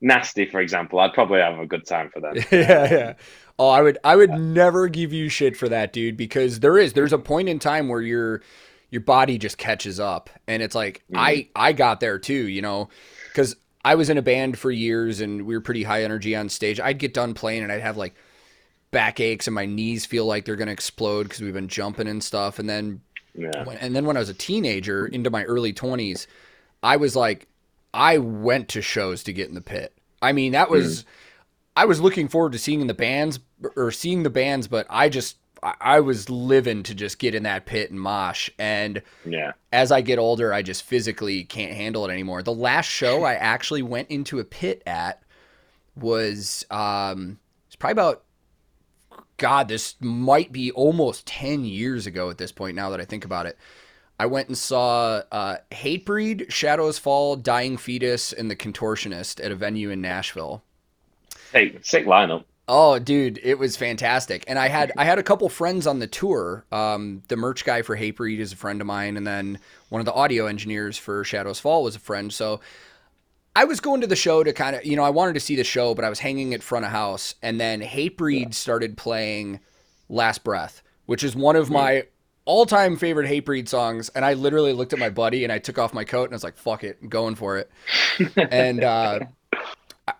nasty, 0.00 0.46
for 0.46 0.60
example, 0.60 0.98
I'd 1.00 1.12
probably 1.12 1.40
have 1.40 1.58
a 1.58 1.66
good 1.66 1.86
time 1.86 2.10
for 2.10 2.20
them. 2.20 2.34
yeah, 2.52 2.90
yeah. 2.90 3.14
Oh, 3.58 3.68
I 3.68 3.82
would 3.82 3.98
I 4.04 4.14
would 4.16 4.30
never 4.30 4.88
give 4.88 5.12
you 5.12 5.28
shit 5.28 5.56
for 5.56 5.68
that, 5.68 5.92
dude, 5.92 6.16
because 6.16 6.60
there 6.60 6.78
is 6.78 6.92
there's 6.92 7.12
a 7.12 7.18
point 7.18 7.48
in 7.48 7.58
time 7.58 7.88
where 7.88 8.00
your 8.00 8.42
your 8.90 9.00
body 9.00 9.36
just 9.36 9.58
catches 9.58 9.98
up 10.00 10.30
and 10.46 10.62
it's 10.62 10.74
like 10.74 11.02
mm-hmm. 11.10 11.18
I 11.18 11.48
I 11.56 11.72
got 11.72 12.00
there 12.00 12.18
too, 12.18 12.48
you 12.48 12.62
know, 12.62 12.88
cuz 13.34 13.56
I 13.84 13.96
was 13.96 14.10
in 14.10 14.18
a 14.18 14.22
band 14.22 14.58
for 14.58 14.70
years 14.70 15.20
and 15.20 15.44
we 15.44 15.54
were 15.54 15.60
pretty 15.60 15.82
high 15.82 16.04
energy 16.04 16.36
on 16.36 16.48
stage. 16.48 16.78
I'd 16.78 16.98
get 16.98 17.14
done 17.14 17.34
playing 17.34 17.64
and 17.64 17.72
I'd 17.72 17.80
have 17.80 17.96
like 17.96 18.14
back 18.90 19.20
aches 19.20 19.46
and 19.46 19.54
my 19.54 19.66
knees 19.66 20.06
feel 20.06 20.24
like 20.24 20.44
they're 20.44 20.56
to 20.56 20.68
explode 20.68 21.28
cuz 21.28 21.40
we've 21.40 21.52
been 21.52 21.68
jumping 21.68 22.08
and 22.08 22.22
stuff 22.22 22.58
and 22.58 22.68
then 22.68 23.00
Yeah, 23.34 23.64
when, 23.64 23.76
and 23.78 23.94
then 23.94 24.06
when 24.06 24.16
I 24.16 24.20
was 24.20 24.28
a 24.28 24.34
teenager 24.34 25.06
into 25.06 25.30
my 25.30 25.44
early 25.44 25.72
20s, 25.72 26.26
I 26.82 26.96
was 26.96 27.16
like, 27.16 27.48
I 27.92 28.18
went 28.18 28.68
to 28.70 28.82
shows 28.82 29.22
to 29.24 29.32
get 29.32 29.48
in 29.48 29.54
the 29.54 29.60
pit. 29.60 29.92
I 30.20 30.32
mean, 30.32 30.52
that 30.52 30.70
was, 30.70 31.04
I 31.76 31.84
was 31.84 32.00
looking 32.00 32.28
forward 32.28 32.52
to 32.52 32.58
seeing 32.58 32.86
the 32.86 32.94
bands 32.94 33.40
or 33.76 33.90
seeing 33.90 34.22
the 34.22 34.30
bands, 34.30 34.68
but 34.68 34.86
I 34.90 35.08
just, 35.08 35.36
I, 35.80 36.00
was 36.00 36.30
living 36.30 36.82
to 36.84 36.94
just 36.94 37.18
get 37.18 37.34
in 37.34 37.42
that 37.42 37.66
pit 37.66 37.90
and 37.90 38.00
mosh. 38.00 38.48
And 38.58 39.02
Yeah. 39.24 39.52
as 39.72 39.90
I 39.90 40.00
get 40.02 40.18
older, 40.18 40.52
I 40.52 40.62
just 40.62 40.84
physically 40.84 41.44
can't 41.44 41.72
handle 41.72 42.06
it 42.06 42.12
anymore. 42.12 42.42
The 42.42 42.52
last 42.52 42.86
show 42.86 43.24
I 43.24 43.34
actually 43.34 43.82
went 43.82 44.08
into 44.08 44.38
a 44.38 44.44
pit 44.44 44.82
at 44.86 45.22
was 45.96 46.64
um 46.70 47.40
it's 47.66 47.74
probably 47.74 47.92
about 47.92 48.22
God, 49.36 49.68
this 49.68 49.94
might 50.00 50.52
be 50.52 50.70
almost 50.72 51.26
ten 51.26 51.64
years 51.64 52.06
ago 52.06 52.30
at 52.30 52.38
this 52.38 52.52
point. 52.52 52.76
Now 52.76 52.90
that 52.90 53.00
I 53.00 53.04
think 53.04 53.24
about 53.24 53.46
it, 53.46 53.56
I 54.18 54.26
went 54.26 54.48
and 54.48 54.58
saw 54.58 55.22
uh, 55.30 55.56
Hatebreed, 55.70 56.50
Shadows 56.50 56.98
Fall, 56.98 57.36
Dying 57.36 57.76
Fetus, 57.76 58.32
and 58.32 58.50
The 58.50 58.56
Contortionist 58.56 59.44
at 59.44 59.52
a 59.52 59.54
venue 59.54 59.90
in 59.90 60.00
Nashville. 60.00 60.62
Hey, 61.52 61.78
sick 61.82 62.04
lineup. 62.04 62.44
Oh, 62.70 62.98
dude, 62.98 63.40
it 63.42 63.58
was 63.58 63.76
fantastic. 63.76 64.44
And 64.46 64.58
I 64.58 64.68
had 64.68 64.92
I 64.98 65.04
had 65.04 65.18
a 65.18 65.22
couple 65.22 65.48
friends 65.48 65.86
on 65.86 66.00
the 66.00 66.06
tour. 66.06 66.66
Um, 66.70 67.22
the 67.28 67.36
merch 67.36 67.64
guy 67.64 67.80
for 67.80 67.96
Hatebreed 67.96 68.40
is 68.40 68.52
a 68.52 68.56
friend 68.56 68.82
of 68.82 68.86
mine, 68.86 69.16
and 69.16 69.26
then 69.26 69.58
one 69.88 70.00
of 70.00 70.04
the 70.04 70.12
audio 70.12 70.46
engineers 70.46 70.98
for 70.98 71.24
Shadows 71.24 71.60
Fall 71.60 71.82
was 71.82 71.96
a 71.96 72.00
friend. 72.00 72.30
So 72.30 72.60
I 73.56 73.64
was 73.64 73.80
going 73.80 74.02
to 74.02 74.06
the 74.06 74.16
show 74.16 74.44
to 74.44 74.52
kind 74.52 74.76
of, 74.76 74.84
you 74.84 74.96
know, 74.96 75.02
I 75.02 75.10
wanted 75.10 75.32
to 75.34 75.40
see 75.40 75.56
the 75.56 75.64
show, 75.64 75.94
but 75.94 76.04
I 76.04 76.10
was 76.10 76.18
hanging 76.18 76.52
at 76.52 76.62
front 76.62 76.84
of 76.84 76.90
house, 76.90 77.36
and 77.42 77.58
then 77.58 77.80
Hatebreed 77.80 78.52
started 78.52 78.98
playing 78.98 79.60
Last 80.10 80.44
Breath, 80.44 80.82
which 81.06 81.24
is 81.24 81.34
one 81.34 81.56
of 81.56 81.70
my 81.70 82.04
all-time 82.48 82.96
favorite 82.96 83.28
Hatebreed 83.28 83.68
songs. 83.68 84.08
And 84.08 84.24
I 84.24 84.32
literally 84.32 84.72
looked 84.72 84.94
at 84.94 84.98
my 84.98 85.10
buddy 85.10 85.44
and 85.44 85.52
I 85.52 85.58
took 85.58 85.78
off 85.78 85.92
my 85.92 86.02
coat 86.04 86.24
and 86.24 86.32
I 86.32 86.36
was 86.36 86.44
like, 86.44 86.56
"Fuck 86.56 86.82
it, 86.82 86.98
I'm 87.00 87.08
going 87.08 87.36
for 87.36 87.58
it." 87.58 87.70
and 88.36 88.82
uh, 88.82 89.20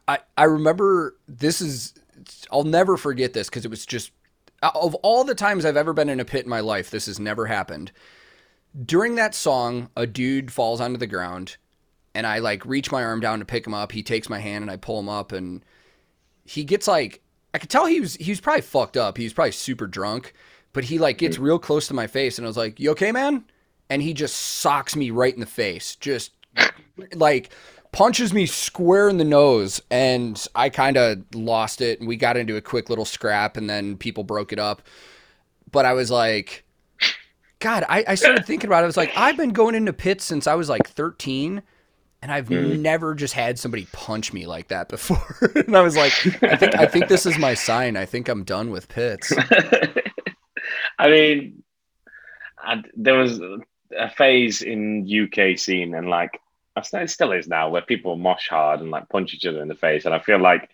I 0.07 0.19
I 0.37 0.45
remember 0.45 1.17
this 1.27 1.61
is 1.61 1.95
I'll 2.53 2.65
never 2.65 2.97
forget 2.97 3.33
this 3.33 3.49
because 3.49 3.65
it 3.65 3.71
was 3.71 3.87
just 3.87 4.13
of 4.63 4.95
all 4.97 5.25
the 5.25 5.35
times 5.35 5.65
I've 5.65 5.77
ever 5.77 5.93
been 5.93 6.09
in 6.09 6.21
a 6.21 6.25
pit 6.25 6.45
in 6.45 6.51
my 6.51 6.61
life, 6.61 6.91
this 6.91 7.07
has 7.07 7.19
never 7.19 7.47
happened. 7.47 7.93
During 8.85 9.15
that 9.15 9.35
song, 9.35 9.89
a 9.97 10.07
dude 10.07 10.53
falls 10.53 10.81
onto 10.81 10.99
the 10.99 11.07
ground 11.07 11.57
and 12.15 12.27
I 12.27 12.39
like 12.39 12.67
reach 12.67 12.93
my 12.93 13.05
arm 13.05 13.21
down 13.21 13.39
to 13.39 13.45
pick 13.45 13.67
him 13.67 13.75
up. 13.75 13.93
He 13.93 14.03
takes 14.03 14.29
my 14.29 14.41
hand 14.41 14.63
and 14.63 14.71
I 14.71 14.77
pull 14.77 14.99
him 14.99 15.09
up 15.09 15.33
and 15.33 15.65
he 16.45 16.65
gets 16.65 16.87
like 16.87 17.23
I 17.55 17.59
could 17.59 17.71
tell 17.71 17.87
he 17.87 18.01
was 18.01 18.17
he 18.17 18.31
was 18.31 18.41
probably 18.41 18.63
fucked 18.63 18.97
up. 18.97 19.17
He 19.17 19.25
was 19.25 19.33
probably 19.33 19.53
super 19.53 19.87
drunk, 19.87 20.35
but 20.79 20.85
he 20.85 20.97
like 20.97 21.19
gets 21.19 21.39
mm. 21.39 21.43
real 21.43 21.59
close 21.59 21.89
to 21.89 21.93
my 21.93 22.07
face 22.07 22.39
and 22.39 22.47
I 22.47 22.49
was 22.49 22.57
like, 22.57 22.79
"You 22.79 22.93
okay, 22.93 23.11
man?" 23.11 23.43
And 23.91 24.01
he 24.01 24.15
just 24.15 24.37
socks 24.37 24.95
me 24.95 25.11
right 25.11 25.35
in 25.35 25.41
the 25.41 25.45
face. 25.45 25.97
Just 25.97 26.31
like 27.15 27.51
punches 27.91 28.33
me 28.33 28.47
square 28.47 29.09
in 29.09 29.19
the 29.19 29.25
nose 29.25 29.83
and 29.91 30.47
I 30.55 30.69
kind 30.69 30.97
of 30.97 31.25
lost 31.35 31.81
it 31.81 31.99
and 31.99 32.07
we 32.07 32.15
got 32.15 32.37
into 32.37 32.55
a 32.55 32.61
quick 32.61 32.91
little 32.91 33.05
scrap 33.05 33.57
and 33.57 33.69
then 33.69 33.97
people 33.97 34.23
broke 34.23 34.53
it 34.53 34.61
up. 34.61 34.83
But 35.69 35.85
I 35.85 35.95
was 35.95 36.13
like 36.13 36.65
God, 37.59 37.85
I, 37.89 38.05
I 38.07 38.15
started 38.15 38.47
thinking 38.47 38.71
about 38.71 38.83
it. 38.83 38.85
I 38.85 38.87
was 38.87 38.97
like, 38.97 39.11
I've 39.17 39.37
been 39.37 39.53
going 39.53 39.75
into 39.75 39.93
pits 39.93 40.25
since 40.25 40.47
I 40.47 40.55
was 40.55 40.69
like 40.69 40.87
13 40.87 41.61
and 42.23 42.31
I've 42.31 42.51
mm-hmm. 42.51 42.81
never 42.81 43.17
just 43.17 43.35
had 43.35 43.59
somebody 43.59 43.89
punch 43.91 44.33
me 44.33 44.47
like 44.47 44.69
that 44.69 44.89
before. 44.89 45.51
and 45.57 45.77
I 45.77 45.81
was 45.81 45.97
like, 45.97 46.13
I 46.45 46.55
think 46.55 46.77
I 46.77 46.87
think 46.87 47.09
this 47.09 47.27
is 47.27 47.37
my 47.37 47.55
sign. 47.55 47.97
I 47.97 48.07
think 48.07 48.29
I'm 48.29 48.45
done 48.45 48.71
with 48.71 48.87
pits. 48.87 49.33
I 50.99 51.09
mean, 51.09 51.63
I, 52.59 52.83
there 52.97 53.19
was 53.19 53.41
a 53.97 54.11
phase 54.11 54.63
in 54.63 55.07
UK 55.09 55.59
scene, 55.59 55.95
and 55.95 56.09
like 56.09 56.41
it 56.77 57.11
still 57.11 57.33
is 57.33 57.49
now, 57.49 57.71
where 57.71 57.83
people 57.83 58.17
mosh 58.17 58.49
hard 58.49 58.81
and 58.81 58.91
like 58.91 59.09
punch 59.09 59.35
each 59.35 59.47
other 59.47 59.63
in 59.63 59.69
the 59.69 59.75
face, 59.75 60.05
and 60.05 60.15
I 60.15 60.19
feel 60.19 60.39
like 60.39 60.71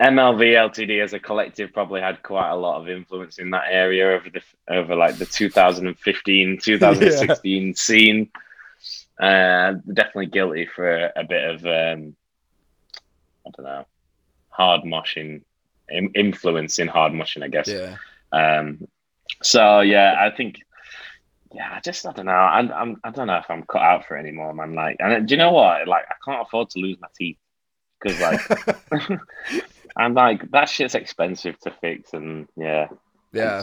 MLV 0.00 0.40
LTD 0.40 1.02
as 1.02 1.12
a 1.12 1.18
collective 1.18 1.72
probably 1.72 2.00
had 2.00 2.22
quite 2.22 2.50
a 2.50 2.56
lot 2.56 2.80
of 2.80 2.88
influence 2.88 3.38
in 3.38 3.50
that 3.50 3.64
area 3.70 4.10
over 4.10 4.28
the 4.28 4.42
over 4.68 4.94
like 4.94 5.16
the 5.18 5.26
2015 5.26 6.58
2016 6.62 7.74
scene. 7.74 8.30
Uh, 9.18 9.72
definitely 9.94 10.26
guilty 10.26 10.66
for 10.66 11.10
a 11.16 11.24
bit 11.24 11.44
of 11.50 11.64
um, 11.64 12.14
I 13.46 13.50
don't 13.56 13.64
know 13.64 13.86
hard 14.56 14.82
moshing 14.82 15.42
in, 15.88 16.10
influence 16.14 16.78
in 16.78 16.88
hard 16.88 17.12
moshing, 17.12 17.42
I 17.42 17.48
guess. 17.48 17.68
Yeah. 17.68 17.96
Um, 18.32 18.86
so 19.42 19.80
yeah, 19.80 20.16
I 20.18 20.34
think 20.34 20.60
yeah, 21.52 21.72
I 21.74 21.80
just 21.80 22.04
I 22.06 22.12
don't 22.12 22.26
know. 22.26 22.32
I'm, 22.32 22.70
I'm 22.72 22.96
I 23.04 23.10
don't 23.10 23.26
know 23.28 23.36
if 23.38 23.50
I'm 23.50 23.62
cut 23.64 23.82
out 23.82 24.06
for 24.06 24.16
it 24.16 24.20
anymore, 24.20 24.52
man. 24.52 24.74
Like, 24.74 24.96
and 25.00 25.26
do 25.26 25.34
you 25.34 25.38
know 25.38 25.52
what? 25.52 25.86
Like, 25.88 26.04
I 26.10 26.14
can't 26.24 26.46
afford 26.46 26.70
to 26.70 26.80
lose 26.80 26.98
my 27.00 27.08
teeth 27.16 27.38
because 28.00 28.20
like 28.20 28.40
I'm 29.96 30.14
like 30.14 30.50
that 30.50 30.68
shit's 30.68 30.94
expensive 30.94 31.58
to 31.60 31.70
fix, 31.80 32.12
and 32.12 32.48
yeah, 32.56 32.88
Yeah. 33.32 33.62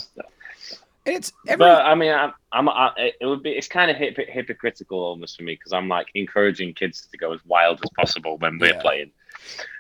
It's- 1.06 1.34
every 1.48 1.58
but 1.58 1.86
I 1.86 1.96
mean, 1.96 2.14
I'm, 2.14 2.32
I'm 2.54 2.70
I, 2.70 3.12
it 3.20 3.26
would 3.26 3.44
be 3.44 3.52
it's 3.52 3.68
kind 3.68 3.92
of 3.92 3.98
hip, 3.98 4.16
hypocritical 4.18 4.98
almost 5.00 5.36
for 5.38 5.44
me 5.44 5.54
because 5.56 5.74
I'm 5.74 5.90
like 5.90 6.08
encouraging 6.16 6.74
kids 6.76 7.06
to 7.12 7.18
go 7.18 7.34
as 7.34 7.42
wild 7.46 7.82
as 7.84 7.90
possible 7.98 8.38
when 8.38 8.58
we're 8.58 8.74
Yeah. 8.74 8.82
playing, 8.82 9.12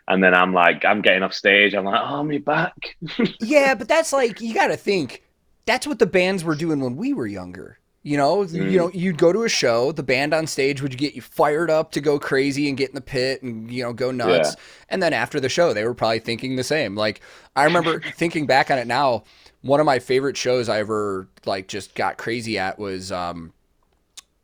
and 0.07 0.24
then 0.24 0.34
I'm 0.34 0.53
like 0.53 0.84
I'm 0.86 1.01
getting 1.01 1.24
off 1.24 1.34
stage, 1.34 1.74
I'm 1.74 1.86
like, 1.86 2.01
oh, 2.03 2.24
me 2.24 2.38
back. 2.39 2.74
Yeah, 3.39 3.76
but 3.76 3.88
that's 3.88 4.14
like 4.14 4.41
you 4.41 4.53
got 4.53 4.68
to 4.68 4.78
think. 4.78 5.24
That's 5.66 5.88
what 5.88 5.99
the 5.99 6.05
bands 6.05 6.43
were 6.43 6.55
doing 6.55 6.82
when 6.82 6.95
we 6.97 7.14
were 7.14 7.28
younger. 7.28 7.80
You 8.05 8.18
know, 8.18 8.39
Mm. 8.43 8.70
you 8.70 8.78
know, 8.78 8.91
you'd 8.93 9.18
go 9.18 9.32
to 9.32 9.43
a 9.43 9.49
show, 9.49 9.93
the 9.93 10.03
band 10.03 10.34
on 10.34 10.45
stage 10.45 10.82
would 10.82 10.97
get 10.97 11.14
you 11.16 11.22
fired 11.22 11.70
up 11.72 11.93
to 11.93 12.01
go 12.01 12.20
crazy 12.20 12.68
and 12.68 12.78
get 12.78 12.89
in 12.89 12.95
the 12.95 13.01
pit 13.01 13.41
and 13.43 13.72
you 13.72 13.82
know 13.82 13.93
go 13.93 14.11
nuts. 14.11 14.57
And 14.89 15.01
then 15.01 15.14
after 15.14 15.39
the 15.39 15.47
show, 15.47 15.74
they 15.74 15.86
were 15.86 15.93
probably 15.93 16.20
thinking 16.20 16.57
the 16.57 16.66
same. 16.66 16.95
Like 16.95 17.22
I 17.55 17.64
remember 17.64 18.01
thinking 18.16 18.45
back 18.45 18.70
on 18.70 18.78
it 18.78 18.88
now. 18.88 19.24
One 19.61 19.80
of 19.80 19.86
my 19.86 19.99
favorite 19.99 20.36
shows 20.36 20.68
I 20.68 20.80
ever 20.80 21.30
like 21.45 21.70
just 21.70 21.95
got 21.95 22.18
crazy 22.18 22.57
at 22.59 22.78
was 22.78 23.09
um, 23.14 23.53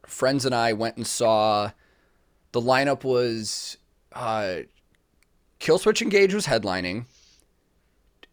friends 0.05 0.45
and 0.45 0.55
I 0.55 0.72
went 0.72 0.95
and 0.95 1.05
saw. 1.05 1.72
The 2.53 2.61
lineup 2.61 3.03
was 3.03 3.76
uh, 4.13 4.59
Killswitch 5.60 6.01
Engage 6.01 6.34
was 6.34 6.47
headlining, 6.47 7.05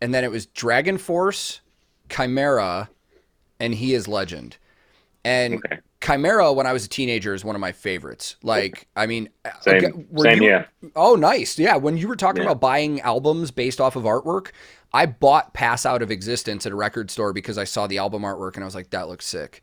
and 0.01 0.15
then 0.15 0.25
it 0.25 0.31
was 0.31 0.47
Dragon 0.47 0.99
Force, 0.99 1.61
Chimaira, 2.09 2.89
and 3.59 3.75
He 3.75 3.95
is 3.95 4.07
Legend. 4.07 4.57
And 5.25 5.55
Okay. 5.55 5.79
Chimaira, 6.01 6.55
when 6.55 6.67
I 6.67 6.73
was 6.73 6.85
a 6.85 6.89
teenager, 6.89 7.35
is 7.35 7.45
one 7.45 7.57
of 7.57 7.61
my 7.61 7.73
favorites. 7.73 8.37
Like, 8.43 8.87
I 8.95 9.07
mean, 9.07 9.29
Same, 9.63 9.75
okay, 9.77 9.93
same 10.19 10.37
you- 10.43 10.49
here. 10.51 10.69
Oh, 10.95 11.17
nice. 11.17 11.59
Yeah. 11.59 11.77
When 11.77 11.97
you 11.97 12.07
were 12.07 12.15
talking 12.15 12.43
Yeah. 12.43 12.51
about 12.51 12.61
buying 12.61 13.01
albums 13.01 13.51
based 13.51 13.81
off 13.81 13.97
of 13.97 14.05
artwork, 14.05 14.51
I 14.93 15.07
bought 15.07 15.53
Pass 15.53 15.85
Out 15.85 16.03
of 16.03 16.11
Existence 16.13 16.65
at 16.65 16.71
a 16.71 16.77
record 16.77 17.11
store 17.11 17.33
because 17.33 17.59
I 17.59 17.65
saw 17.65 17.89
the 17.89 17.99
album 17.99 18.23
artwork 18.23 18.55
and 18.55 18.63
I 18.63 18.67
was 18.67 18.75
like, 18.77 18.91
that 18.91 19.09
looks 19.09 19.27
sick. 19.27 19.63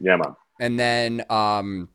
Yeah, 0.00 0.16
man. 0.16 0.34
And 0.60 0.78
then, 0.80 1.24
um, 1.28 1.90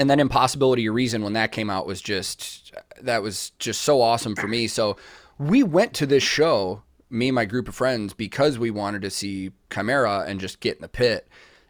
and 0.00 0.08
then 0.08 0.18
Impossibility 0.18 0.86
of 0.86 0.94
Reason 0.94 1.22
when 1.22 1.34
that 1.34 1.52
came 1.52 1.68
out 1.68 1.86
was 1.86 2.00
just 2.00 2.72
that 3.02 3.22
was 3.22 3.50
just 3.58 3.82
so 3.82 4.00
awesome 4.00 4.34
for 4.34 4.48
me. 4.48 4.66
So 4.66 4.96
we 5.38 5.62
went 5.62 5.92
to 5.94 6.06
this 6.06 6.22
show, 6.22 6.82
me 7.10 7.28
and 7.28 7.34
my 7.34 7.44
group 7.44 7.68
of 7.68 7.74
friends, 7.74 8.14
because 8.14 8.58
we 8.58 8.70
wanted 8.70 9.02
to 9.02 9.10
see 9.10 9.50
Chimaira 9.68 10.26
and 10.26 10.40
just 10.40 10.60
get 10.60 10.76
in 10.76 10.80
the 10.80 10.88
pit. 10.88 11.28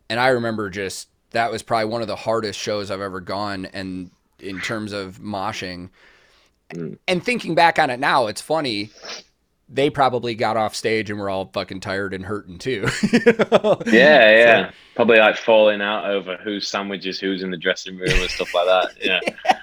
And 0.09 0.20
I 0.20 0.28
remember 0.28 0.70
just 0.70 1.09
that 1.33 1.51
was 1.51 1.64
probably 1.64 1.87
one 1.87 2.03
of 2.03 2.07
the 2.07 2.14
hardest 2.14 2.59
shows 2.61 2.93
I've 2.93 3.01
ever 3.01 3.20
gone, 3.20 3.66
and 3.66 4.12
in 4.39 4.61
terms 4.61 4.93
of 4.93 5.18
moshing. 5.18 5.91
Mm. 6.72 6.99
And 7.09 7.24
thinking 7.24 7.57
back 7.57 7.81
on 7.81 7.91
it 7.91 7.99
now, 7.99 8.28
it's 8.28 8.41
funny. 8.41 8.91
They 9.73 9.89
probably 9.89 10.35
got 10.35 10.57
off 10.57 10.75
stage 10.75 11.11
and 11.11 11.21
were 11.21 11.31
all 11.31 11.49
fucking 11.53 11.79
tired 11.81 12.12
and 12.12 12.25
hurting 12.25 12.59
too. 12.59 12.89
you 13.12 13.21
know? 13.53 13.81
Yeah, 13.87 14.31
yeah. 14.31 14.71
Probably 14.97 15.18
like 15.18 15.37
falling 15.37 15.81
out 15.81 16.07
over 16.11 16.37
whose 16.39 16.66
sandwiches, 16.66 17.21
who's 17.21 17.43
in 17.45 17.53
the 17.53 17.57
dressing 17.57 17.97
room 17.97 18.11
and 18.11 18.29
stuff 18.31 18.53
like 18.53 18.66
that. 18.66 18.91
Yeah. 19.01 19.21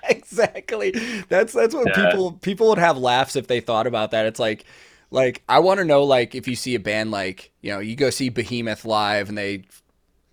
exactly. 0.09 0.91
That's 1.27 1.51
that's 1.51 1.75
what 1.75 1.87
Yeah. 1.89 2.09
people 2.09 2.31
people 2.33 2.69
would 2.69 2.77
have 2.77 2.97
laughs 2.97 3.35
if 3.35 3.47
they 3.47 3.59
thought 3.59 3.85
about 3.85 4.11
that. 4.11 4.25
It's 4.25 4.39
like 4.39 4.63
like 5.11 5.43
I 5.49 5.59
want 5.59 5.79
to 5.79 5.85
know 5.85 6.03
like 6.03 6.35
if 6.35 6.47
you 6.47 6.55
see 6.55 6.75
a 6.75 6.79
band 6.79 7.11
like, 7.11 7.51
you 7.61 7.71
know, 7.73 7.79
you 7.79 7.95
go 7.97 8.09
see 8.09 8.29
Behemoth 8.29 8.85
live 8.85 9.27
and 9.29 9.37
they 9.37 9.63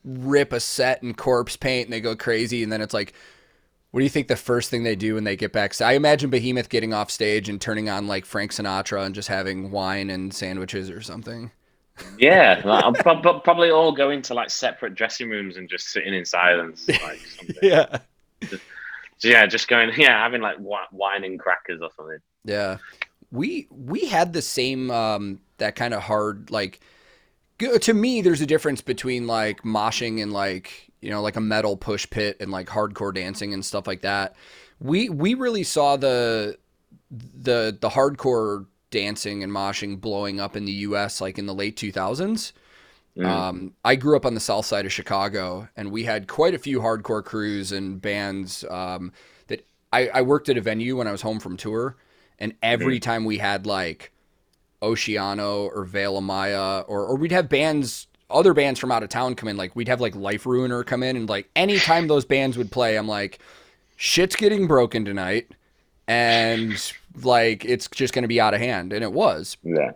rip 0.05 0.53
a 0.53 0.61
set 0.61 1.03
in 1.03 1.14
corpse 1.14 1.57
paint 1.57 1.87
and 1.87 1.93
they 1.93 2.01
go 2.01 2.14
crazy 2.14 2.62
and 2.62 2.70
then 2.70 2.81
it's 2.81 2.95
like 2.95 3.12
what 3.95 4.01
do 4.01 4.05
you 4.05 4.11
think 4.11 4.26
the 4.26 4.34
first 4.34 4.70
thing 4.70 4.82
they 4.82 4.97
do 4.97 5.14
when 5.14 5.22
they 5.22 5.36
get 5.36 5.53
back? 5.53 5.80
I 5.80 5.92
imagine 5.92 6.28
Behemoth 6.28 6.68
getting 6.68 6.92
off 6.92 7.12
stage 7.12 7.49
and 7.49 7.61
turning 7.61 7.88
on 7.88 8.09
like 8.09 8.24
Frank 8.24 8.51
Sinatra 8.51 9.07
and 9.07 9.14
just 9.14 9.28
having 9.28 9.70
wine 9.70 10.11
and 10.11 10.34
sandwiches 10.34 10.90
or 10.90 11.01
something. 11.01 11.53
Yeah. 12.18 12.61
I'll 12.64 12.92
prob- 12.92 13.45
probably 13.45 13.70
all 13.70 13.92
go 13.92 14.11
into 14.11 14.34
like 14.34 14.51
separate 14.51 14.97
dressing 14.97 15.28
rooms 15.30 15.59
and 15.59 15.68
just 15.68 15.90
sitting 15.90 16.12
in 16.12 16.24
silence. 16.24 16.88
Like. 17.05 17.20
Yeah. 17.62 17.99
So, 18.49 18.59
yeah, 19.22 19.47
just 19.47 19.68
going, 19.68 19.92
yeah, 19.97 20.20
having 20.20 20.40
like 20.40 20.57
wi- 20.57 20.88
wine 20.90 21.22
and 21.22 21.38
crackers 21.38 21.80
or 21.80 21.90
something. 21.97 22.18
Yeah. 22.45 22.78
We 23.30 23.68
we 23.70 24.07
had 24.07 24.32
the 24.32 24.42
same 24.42 24.90
um 24.90 25.38
that 25.59 25.76
kind 25.76 25.95
of 25.95 26.03
hard 26.03 26.51
like 26.51 26.80
to 27.61 27.95
me 27.95 28.22
there's 28.22 28.40
a 28.40 28.47
difference 28.47 28.80
between 28.80 29.28
like 29.28 29.62
moshing 29.62 30.20
and 30.20 30.32
like 30.32 30.90
you 31.05 31.11
know 31.11 31.20
like 31.20 31.36
a 31.36 31.40
metal 31.40 31.76
push 31.76 32.09
pit 32.09 32.38
and 32.40 32.50
like 32.50 32.66
hardcore 32.66 33.14
dancing 33.14 33.52
and 33.52 33.64
stuff 33.64 33.86
like 33.86 34.00
that. 34.00 34.34
We 34.80 35.11
we 35.11 35.34
really 35.34 35.62
saw 35.62 35.96
the 35.96 36.59
the 37.11 37.76
the 37.78 37.90
hardcore 37.90 38.66
dancing 38.90 39.42
and 39.42 39.52
moshing 39.52 40.00
blowing 40.00 40.40
up 40.40 40.57
in 40.57 40.64
the 40.64 40.72
U.S. 40.72 41.20
like 41.20 41.38
in 41.38 41.46
the 41.46 41.55
late 41.55 41.76
2000s. 41.76 42.52
Mm. 43.18 43.26
Um, 43.26 43.74
I 43.84 43.96
grew 43.96 44.16
up 44.16 44.24
on 44.24 44.34
the 44.34 44.40
south 44.40 44.66
side 44.66 44.86
of 44.86 44.92
Chicago, 44.92 45.68
and 45.76 45.92
we 45.92 46.05
had 46.05 46.26
quite 46.26 46.55
a 46.55 46.59
few 46.59 46.80
hardcore 46.80 47.24
crews 47.24 47.70
and 47.70 48.00
bands. 48.00 48.64
Um, 48.70 49.12
that 49.48 49.66
I, 49.92 50.09
I 50.09 50.22
worked 50.22 50.48
at 50.48 50.57
a 50.57 50.61
venue 50.61 50.96
when 50.96 51.07
I 51.07 51.12
was 51.12 51.22
home 51.22 51.38
from 51.38 51.57
tour, 51.57 51.96
and 52.38 52.55
every 52.62 52.98
time 52.98 53.24
we 53.24 53.38
had 53.38 53.66
like 53.66 54.11
Oceano 54.82 55.70
or 55.74 55.84
Veil 55.84 56.16
of 56.16 56.24
Maya, 56.24 56.80
or 56.80 57.05
or 57.05 57.16
we'd 57.16 57.30
have 57.30 57.48
bands, 57.48 58.09
other 58.35 58.53
bands 58.53 58.78
from 58.78 58.93
out 58.93 59.03
of 59.03 59.09
town 59.09 59.35
come 59.35 59.49
in. 59.49 59.57
Like 59.57 59.74
we'd 59.74 59.89
have 59.89 60.01
like 60.01 60.14
Life 60.14 60.45
Ruiner 60.45 60.85
come 60.85 61.03
in, 61.03 61.16
and 61.16 61.28
like 61.28 61.49
anytime 61.57 62.09
those 62.09 62.24
bands 62.26 62.59
would 62.59 62.70
play, 62.70 62.97
I'm 62.97 63.09
like, 63.09 63.39
shit's 63.97 64.37
getting 64.37 64.66
broken 64.66 65.05
tonight, 65.05 65.53
and 66.07 66.93
like 67.22 67.64
it's 67.64 67.89
just 67.89 68.12
gonna 68.12 68.28
be 68.28 68.41
out 68.41 68.53
of 68.55 68.61
hand, 68.61 68.93
and 68.93 69.03
it 69.03 69.12
was. 69.12 69.57
yeah. 69.62 69.93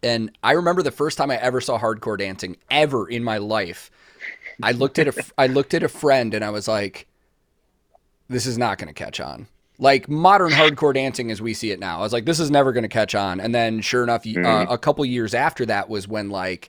And 0.00 0.30
I 0.44 0.52
remember 0.52 0.84
the 0.84 0.92
first 0.92 1.18
time 1.18 1.28
I 1.28 1.38
ever 1.38 1.60
saw 1.60 1.76
hardcore 1.76 2.16
dancing 2.16 2.56
ever 2.70 3.08
in 3.08 3.24
my 3.24 3.38
life. 3.38 3.90
I 4.62 4.70
looked 4.70 4.98
at 5.00 5.08
a 5.08 5.24
I 5.36 5.48
looked 5.48 5.74
at 5.74 5.82
a 5.82 5.88
friend 5.88 6.34
and 6.34 6.44
I 6.44 6.50
was 6.50 6.68
like, 6.68 7.08
"This 8.28 8.46
is 8.46 8.56
not 8.58 8.78
going 8.78 8.88
to 8.88 8.94
catch 8.94 9.18
on." 9.18 9.48
Like 9.80 10.08
modern 10.08 10.50
hardcore 10.50 10.94
dancing 10.94 11.30
as 11.30 11.40
we 11.42 11.54
see 11.54 11.70
it 11.70 11.78
now, 11.80 11.98
I 11.98 12.02
was 12.02 12.12
like, 12.12 12.26
"This 12.26 12.38
is 12.40 12.50
never 12.50 12.72
going 12.72 12.82
to 12.82 12.88
catch 12.88 13.14
on." 13.16 13.40
And 13.40 13.52
then, 13.54 13.80
sure 13.80 14.02
enough, 14.04 14.22
uh, 14.26 14.30
Mhm. 14.30 14.66
a 14.72 14.78
couple 14.78 15.04
years 15.04 15.34
after 15.34 15.64
that 15.66 15.88
was 15.88 16.06
when 16.08 16.30
like 16.30 16.68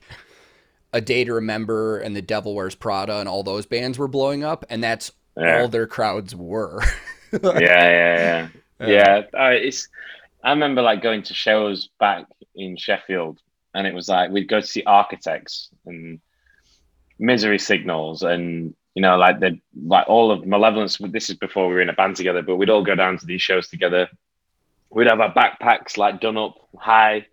a 0.92 1.00
Day 1.00 1.24
to 1.24 1.34
Remember 1.34 1.98
and 1.98 2.14
the 2.16 2.22
Devil 2.22 2.54
Wears 2.54 2.74
Prada 2.74 3.18
and 3.18 3.28
all 3.28 3.42
those 3.42 3.66
bands 3.66 3.98
were 3.98 4.08
blowing 4.08 4.42
up, 4.44 4.64
and 4.70 4.82
that's 4.82 5.12
Yeah. 5.36 5.60
all 5.62 5.68
their 5.68 5.86
crowds 5.86 6.34
were. 6.34 6.82
yeah, 7.32 7.58
yeah, 7.60 8.48
yeah, 8.80 8.86
yeah. 8.86 9.22
Uh, 9.38 9.50
it's. 9.50 9.88
I 10.42 10.50
remember 10.50 10.80
like 10.82 11.02
going 11.02 11.22
to 11.24 11.34
shows 11.34 11.90
back 12.00 12.24
in 12.56 12.76
Sheffield, 12.76 13.38
and 13.74 13.86
it 13.86 13.94
was 13.94 14.08
like 14.08 14.30
we'd 14.30 14.48
go 14.48 14.60
to 14.60 14.66
see 14.66 14.82
Architects 14.84 15.68
and 15.86 16.18
Misery 17.18 17.58
Signals, 17.58 18.22
and 18.22 18.74
you 18.94 19.02
know, 19.02 19.16
like 19.16 19.38
the 19.40 19.60
like 19.86 20.08
all 20.08 20.30
of 20.32 20.46
Malevolence. 20.46 20.98
This 20.98 21.30
is 21.30 21.36
before 21.36 21.68
we 21.68 21.74
were 21.74 21.80
in 21.82 21.88
a 21.90 21.92
band 21.92 22.16
together, 22.16 22.42
but 22.42 22.56
we'd 22.56 22.70
all 22.70 22.82
go 22.82 22.94
down 22.94 23.18
to 23.18 23.26
these 23.26 23.42
shows 23.42 23.68
together. 23.68 24.08
We'd 24.90 25.06
have 25.06 25.20
our 25.20 25.32
backpacks 25.32 25.96
like 25.96 26.20
done 26.20 26.36
up 26.36 26.56
high, 26.76 27.26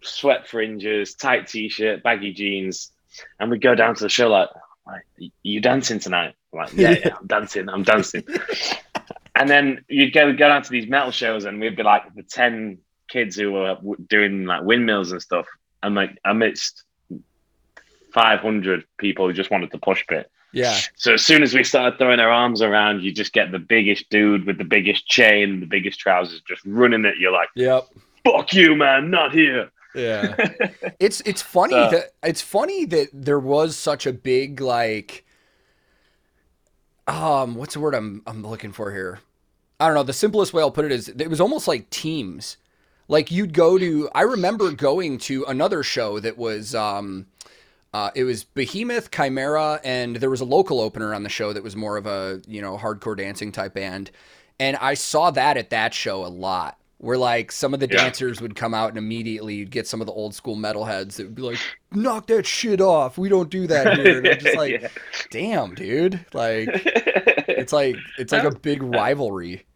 sweat 0.00 0.48
fringes, 0.48 1.14
tight 1.14 1.48
t-shirt, 1.48 2.02
baggy 2.02 2.32
jeans, 2.32 2.92
and 3.38 3.50
we'd 3.50 3.62
go 3.62 3.74
down 3.74 3.94
to 3.94 4.02
the 4.04 4.08
show 4.08 4.28
like, 4.28 4.48
like 4.86 5.04
"Are 5.20 5.24
you 5.42 5.60
dancing 5.60 5.98
tonight? 5.98 6.34
I'm 6.52 6.58
like, 6.58 6.72
yeah, 6.74 6.90
yeah, 7.04 7.16
I'm 7.18 7.26
dancing, 7.26 7.68
I'm 7.68 7.82
dancing. 7.82 8.24
And 9.36 9.50
then 9.50 9.84
you'd 9.88 10.12
go 10.12 10.30
go 10.32 10.46
down 10.46 10.62
to 10.62 10.70
these 10.70 10.88
metal 10.88 11.10
shows, 11.10 11.44
and 11.44 11.58
we'd 11.60 11.74
be 11.74 11.82
like 11.82 12.02
the 12.14 12.22
ten 12.22 12.78
kids 13.08 13.34
who 13.34 13.50
were 13.50 13.74
w- 13.74 13.96
doing 14.08 14.44
like 14.44 14.62
windmills 14.62 15.10
and 15.10 15.20
stuff, 15.20 15.46
and 15.82 15.96
like 15.96 16.16
amidst 16.24 16.84
five 18.12 18.38
hundred 18.38 18.84
people 18.96 19.26
who 19.26 19.32
just 19.32 19.50
wanted 19.50 19.72
to 19.72 19.78
push 19.78 20.04
bit. 20.08 20.30
yeah, 20.52 20.78
So 20.94 21.14
as 21.14 21.24
soon 21.26 21.42
as 21.42 21.52
we 21.52 21.64
started 21.64 21.98
throwing 21.98 22.20
our 22.20 22.30
arms 22.30 22.62
around, 22.62 23.02
you 23.02 23.12
just 23.12 23.32
get 23.32 23.50
the 23.50 23.58
biggest 23.58 24.08
dude 24.08 24.46
with 24.46 24.56
the 24.56 24.64
biggest 24.64 25.08
chain, 25.08 25.58
the 25.58 25.66
biggest 25.66 25.98
trousers, 25.98 26.40
just 26.46 26.62
running 26.64 27.04
at 27.04 27.16
you 27.18 27.32
like, 27.32 27.48
yep. 27.56 27.88
"Fuck 28.24 28.54
you, 28.54 28.76
man, 28.76 29.10
not 29.10 29.32
here." 29.32 29.72
Yeah. 29.94 30.34
It's 31.00 31.20
it's 31.22 31.42
funny 31.42 31.72
So- 31.74 31.90
that 31.90 32.12
it's 32.22 32.40
funny 32.40 32.84
that 32.86 33.08
there 33.12 33.38
was 33.40 33.76
such 33.76 34.06
a 34.06 34.12
big 34.12 34.60
like 34.60 35.24
um 37.06 37.54
what's 37.56 37.74
the 37.74 37.80
word 37.80 37.94
I'm 37.94 38.22
I'm 38.26 38.42
looking 38.46 38.72
for 38.72 38.92
here? 38.92 39.20
I 39.80 39.86
don't 39.86 39.94
know. 39.94 40.02
The 40.04 40.12
simplest 40.12 40.52
way 40.54 40.62
I'll 40.62 40.70
put 40.70 40.84
it 40.84 40.92
is 40.92 41.08
it 41.08 41.28
was 41.28 41.40
almost 41.40 41.68
like 41.68 41.90
teams. 41.90 42.56
Like 43.08 43.30
you'd 43.30 43.52
go 43.52 43.76
to 43.76 44.08
I 44.14 44.22
remember 44.22 44.70
going 44.72 45.18
to 45.18 45.44
another 45.46 45.82
show 45.82 46.20
that 46.20 46.38
was 46.38 46.74
um 46.74 47.26
uh, 47.92 48.10
it 48.16 48.24
was 48.24 48.42
Behemoth, 48.42 49.12
Chimaira, 49.12 49.78
and 49.84 50.16
there 50.16 50.30
was 50.30 50.40
a 50.40 50.44
local 50.44 50.80
opener 50.80 51.14
on 51.14 51.22
the 51.22 51.28
show 51.28 51.52
that 51.52 51.62
was 51.62 51.76
more 51.76 51.96
of 51.96 52.06
a 52.06 52.40
you 52.48 52.60
know 52.62 52.76
hardcore 52.76 53.16
dancing 53.16 53.52
type 53.52 53.74
band, 53.74 54.10
and 54.58 54.76
I 54.78 54.94
saw 54.94 55.30
that 55.30 55.56
at 55.56 55.70
that 55.70 55.94
show 55.94 56.24
a 56.24 56.28
lot. 56.28 56.76
Where 57.04 57.18
like 57.18 57.52
some 57.52 57.74
of 57.74 57.80
the 57.80 57.88
Yeah. 57.88 57.98
dancers 57.98 58.40
would 58.40 58.56
come 58.56 58.72
out 58.74 58.88
and 58.88 58.98
immediately 58.98 59.54
you'd 59.56 59.70
get 59.70 59.86
some 59.86 60.00
of 60.00 60.06
the 60.06 60.12
old 60.12 60.34
school 60.34 60.56
metalheads 60.56 61.16
that 61.16 61.24
would 61.26 61.34
be 61.34 61.42
like, 61.42 61.58
"Knock 61.92 62.26
that 62.28 62.46
shit 62.46 62.80
off! 62.80 63.18
We 63.18 63.28
don't 63.28 63.50
do 63.50 63.66
that 63.66 63.96
here." 63.98 64.18
And 64.18 64.26
I'm 64.28 64.38
just 64.38 64.56
like, 64.56 64.72
Yeah. 64.80 64.88
"Damn, 65.30 65.74
dude!" 65.74 66.24
Like 66.32 66.68
it's 66.74 67.72
like 67.72 67.96
it's 68.18 68.32
like 68.32 68.44
a 68.44 68.50
big 68.58 68.82
rivalry. 68.82 69.66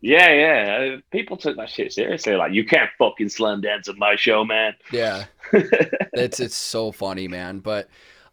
yeah, 0.00 0.32
yeah. 0.32 0.94
Uh, 0.96 1.00
People 1.10 1.36
took 1.36 1.56
that 1.56 1.68
shit 1.68 1.92
seriously. 1.92 2.34
Like, 2.34 2.52
you 2.52 2.64
can't 2.64 2.88
fucking 2.98 3.28
slam 3.28 3.60
dance 3.60 3.88
at 3.88 3.96
my 3.98 4.16
show, 4.16 4.44
man. 4.44 4.74
Yeah. 4.92 5.24
it's 5.52 6.40
it's 6.40 6.54
so 6.54 6.92
funny, 6.92 7.26
man. 7.28 7.58
But 7.58 7.88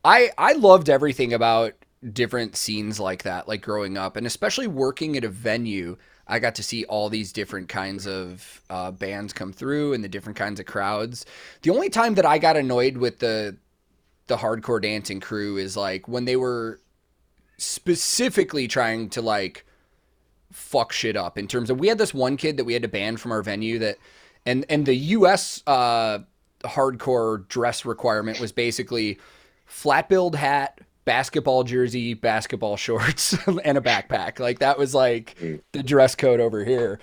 I 0.06 0.30
I 0.38 0.54
loved 0.54 0.90
everything 0.90 1.34
about 1.34 1.74
different 2.14 2.56
scenes 2.56 3.00
like 3.00 3.24
that, 3.24 3.48
like 3.48 3.62
growing 3.64 3.98
up, 3.98 4.16
and 4.16 4.28
especially 4.28 4.68
working 4.68 5.18
at 5.18 5.24
a 5.24 5.30
venue. 5.30 5.98
I 6.28 6.40
got 6.40 6.56
to 6.56 6.64
see 6.64 6.86
all 6.86 7.10
these 7.10 7.32
different 7.32 7.70
kinds 7.70 8.06
of 8.08 8.62
uh, 8.70 8.92
bands 8.92 9.34
come 9.34 9.54
through 9.54 9.94
and 9.94 10.04
the 10.04 10.10
different 10.10 10.38
kinds 10.38 10.60
of 10.60 10.66
crowds. 10.66 11.26
The 11.62 11.70
only 11.70 11.90
time 11.90 12.16
that 12.16 12.26
I 12.26 12.38
got 12.38 12.58
annoyed 12.58 12.98
with 12.98 13.20
the 13.20 13.58
the 14.28 14.38
hardcore 14.38 14.82
dancing 14.82 15.22
crew 15.22 15.58
is 15.58 15.78
like 15.78 16.08
when 16.08 16.26
they 16.26 16.36
were 16.36 16.82
specifically 17.58 18.68
trying 18.68 19.10
to 19.10 19.22
like 19.22 19.66
fuck 20.52 20.92
shit 20.92 21.16
up 21.16 21.38
in 21.38 21.48
terms 21.48 21.70
of 21.70 21.80
we 21.80 21.88
had 21.88 21.98
this 21.98 22.14
one 22.14 22.36
kid 22.36 22.58
that 22.58 22.66
we 22.66 22.74
had 22.74 22.82
to 22.82 22.90
ban 22.90 23.16
from 23.16 23.32
our 23.32 23.42
venue 23.42 23.80
that 23.80 23.98
and 24.46 24.66
and 24.70 24.86
the 24.86 24.96
US 24.96 25.64
uh 25.66 26.20
hardcore 26.64 27.48
dress 27.48 27.86
requirement 27.86 28.40
was 28.40 28.52
basically 28.52 29.20
flat 29.66 30.10
billed 30.10 30.36
hat, 30.36 30.80
basketball 31.08 31.64
jersey, 31.64 32.14
basketball 32.14 32.76
shorts, 32.78 33.34
and 33.64 33.78
a 33.78 33.82
backpack. 33.82 34.40
Like 34.40 34.60
that 34.60 34.78
was 34.78 34.94
like 34.94 35.36
Mm. 35.42 35.62
the 35.72 35.82
dress 35.82 36.14
code 36.14 36.40
over 36.40 36.64
here. 36.66 37.00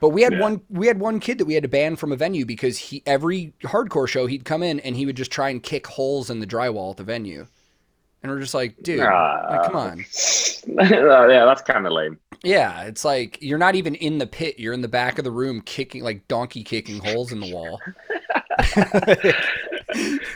But 0.00 0.08
we 0.10 0.22
had 0.22 0.34
Yeah. 0.34 0.40
one 0.40 0.60
we 0.68 0.88
had 0.88 0.98
one 1.00 1.20
kid 1.20 1.38
that 1.38 1.44
we 1.46 1.54
had 1.54 1.62
to 1.62 1.68
ban 1.68 1.96
from 1.96 2.12
a 2.12 2.16
venue 2.16 2.44
because 2.44 2.76
he 2.76 3.02
every 3.06 3.54
hardcore 3.62 4.08
show 4.08 4.26
he'd 4.26 4.44
come 4.44 4.62
in 4.62 4.80
and 4.80 4.96
he 4.96 5.06
would 5.06 5.16
just 5.16 5.30
try 5.30 5.48
and 5.50 5.62
kick 5.62 5.86
holes 5.86 6.28
in 6.28 6.40
the 6.40 6.46
drywall 6.46 6.90
at 6.90 6.96
the 6.98 7.04
venue. 7.04 7.46
And 8.22 8.32
we're 8.32 8.40
just 8.40 8.54
like, 8.54 8.74
dude, 8.82 9.00
like, 9.00 9.64
come 9.66 9.76
on. 9.76 9.98
yeah, 10.66 11.44
that's 11.44 11.60
kind 11.62 11.86
of 11.86 11.92
lame. 11.92 12.18
Yeah, 12.42 12.82
it's 12.84 13.04
like 13.04 13.38
you're 13.40 13.58
not 13.58 13.74
even 13.76 13.94
in 13.94 14.18
the 14.18 14.26
pit. 14.26 14.58
You're 14.58 14.72
in 14.72 14.80
the 14.80 14.88
back 14.88 15.18
of 15.18 15.24
the 15.24 15.30
room 15.30 15.60
kicking 15.60 16.02
like 16.02 16.26
donkey 16.26 16.64
kicking 16.64 16.98
holes 17.04 17.32
in 17.32 17.40
the 17.40 17.54
wall. 17.54 17.80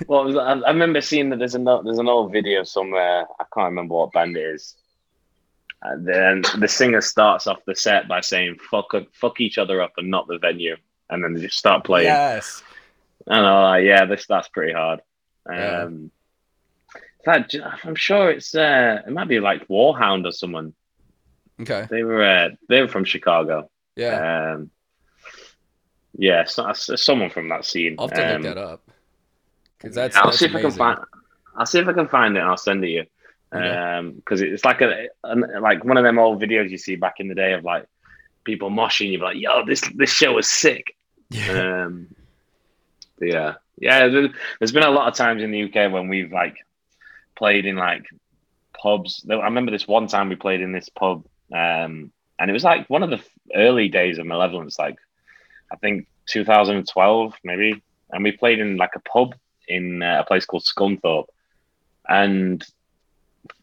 Well, 0.07 0.24
was- 0.24 0.36
I, 0.36 0.53
I 0.53 0.70
remember 0.70 1.01
seeing 1.01 1.30
that 1.30 1.38
there's 1.38 1.55
an 1.55 1.66
old, 1.66 1.86
there's 1.86 1.99
an 1.99 2.09
old 2.09 2.32
video 2.32 2.62
somewhere. 2.64 3.26
I 3.40 3.44
can't 3.55 3.70
remember 3.70 3.94
what 3.94 4.12
band 4.12 4.36
it 4.36 4.40
is. 4.55 4.76
And 5.82 6.07
then 6.07 6.42
the 6.59 6.68
singer 6.68 7.01
starts 7.01 7.46
off 7.46 7.64
the 7.66 7.74
set 7.74 8.09
by 8.09 8.20
saying 8.20 8.57
"fuck 8.70 8.92
fuck 9.12 9.40
each 9.40 9.59
other 9.59 9.80
up 9.80 9.92
and 9.96 10.11
not 10.11 10.26
the 10.26 10.38
venue," 10.38 10.76
and 11.09 11.22
then 11.22 11.34
they 11.34 11.40
just 11.42 11.57
start 11.59 11.84
playing. 11.84 12.07
yes. 12.07 12.62
And 13.26 13.46
I'm 13.46 13.62
like, 13.62 13.84
yeah, 13.84 14.05
this 14.05 14.26
that's 14.26 14.49
pretty 14.49 14.72
hard. 14.72 15.01
Yeah. 15.49 15.82
Um, 15.84 16.11
fact, 17.24 17.55
I'm 17.84 17.94
sure 17.94 18.30
it's 18.30 18.55
uh, 18.55 19.03
it 19.07 19.12
might 19.12 19.28
be 19.28 19.38
like 19.38 19.68
Warhound 19.68 20.26
or 20.26 20.32
someone. 20.32 20.74
Okay. 21.61 21.86
They 21.90 22.03
were 22.03 22.24
uh, 22.24 22.49
they 22.68 22.80
were 22.80 22.88
from 22.88 23.05
Chicago. 23.05 23.70
Yeah. 23.96 24.55
Um, 24.55 24.70
yeah, 26.16 26.44
so, 26.44 26.72
so- 26.72 26.96
someone 26.96 27.30
from 27.30 27.49
that 27.51 27.64
scene. 27.64 27.96
I'll 27.99 28.09
have 28.09 28.16
to 28.16 28.34
Um, 28.36 28.42
look 28.42 28.55
that 28.55 28.61
up. 28.61 28.88
Because 29.79 29.95
that's 29.95 30.16
I'll 30.16 30.26
that's 30.26 30.39
see 30.39 30.47
if 30.47 30.55
I 30.55 30.61
can 30.61 30.70
find. 30.72 30.99
I'll 31.57 31.66
see 31.66 31.79
if 31.79 31.89
I 31.89 31.93
can 31.93 32.09
find 32.09 32.37
it. 32.37 32.41
and 32.41 32.49
I'll 32.49 32.57
send 32.57 32.85
it 32.85 32.87
to 32.87 32.93
you. 32.93 33.05
Um, 33.51 34.12
because 34.12 34.43
it's 34.43 34.64
like 34.64 34.83
a, 34.83 35.07
like 35.24 35.83
one 35.85 35.97
of 35.97 36.05
them 36.05 36.18
old 36.18 36.41
videos 36.43 36.68
you 36.70 36.76
see 36.79 36.97
back 36.97 37.14
in 37.18 37.29
the 37.29 37.35
day 37.35 37.55
of 37.55 37.64
like 37.64 37.87
people 38.45 38.70
moshing. 38.70 39.11
You're 39.12 39.22
like, 39.22 39.37
yo, 39.39 39.64
this 39.64 39.81
this 39.95 40.11
show 40.11 40.35
was 40.35 40.49
sick. 40.51 40.95
Yeah. 41.31 41.85
Um, 41.87 42.09
yeah, 43.20 43.55
yeah. 43.79 44.09
there- 44.09 44.29
There's 44.59 44.72
been 44.72 44.83
a 44.83 44.91
lot 44.91 45.09
of 45.09 45.14
times 45.14 45.43
in 45.43 45.51
the 45.51 45.64
UK 45.64 45.91
when 45.93 46.09
we've 46.09 46.33
like 46.33 46.57
played 47.37 47.66
in 47.66 47.76
like 47.76 48.05
pubs. 48.81 49.24
I 49.31 49.35
remember 49.35 49.70
this 49.70 49.89
one 49.89 50.07
time 50.09 50.29
we 50.29 50.37
played 50.37 50.61
in 50.61 50.72
this 50.72 50.89
pub, 50.89 51.24
um, 51.53 52.12
and 52.39 52.51
it 52.51 52.53
was 52.53 52.64
like 52.64 52.89
one 52.91 53.03
of 53.03 53.11
the 53.11 53.20
early 53.55 53.89
days 53.89 54.18
of 54.18 54.26
Malevolence, 54.26 54.79
like 54.79 54.97
I 55.72 55.76
think 55.76 56.07
2012 56.26 57.35
maybe, 57.45 57.83
and 58.11 58.22
we 58.24 58.33
played 58.33 58.59
in 58.61 58.76
like 58.76 58.95
a 58.95 59.01
pub 59.01 59.35
in 59.69 60.03
uh, 60.03 60.21
a 60.21 60.27
place 60.27 60.45
called 60.45 60.64
Scunthorpe, 60.64 61.29
and 62.09 62.64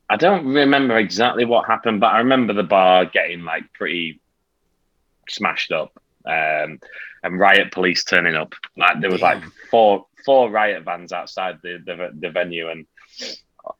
I 0.09 0.17
don't 0.17 0.45
remember 0.45 0.97
exactly 0.97 1.45
what 1.45 1.65
happened, 1.65 1.99
but 1.99 2.13
I 2.13 2.19
remember 2.19 2.53
the 2.53 2.63
bar 2.63 3.05
getting 3.05 3.43
like 3.43 3.73
pretty 3.73 4.19
smashed 5.27 5.71
up. 5.71 5.99
Um, 6.25 6.79
and 7.25 7.39
riot 7.39 7.71
police 7.71 8.03
turning 8.03 8.35
up. 8.35 8.53
Like 8.77 9.01
there 9.01 9.11
was 9.11 9.21
like 9.21 9.43
four 9.69 10.05
four 10.25 10.49
riot 10.49 10.83
vans 10.83 11.11
outside 11.11 11.57
the, 11.63 11.81
the 11.85 12.11
the 12.17 12.29
venue, 12.29 12.69
and 12.69 12.85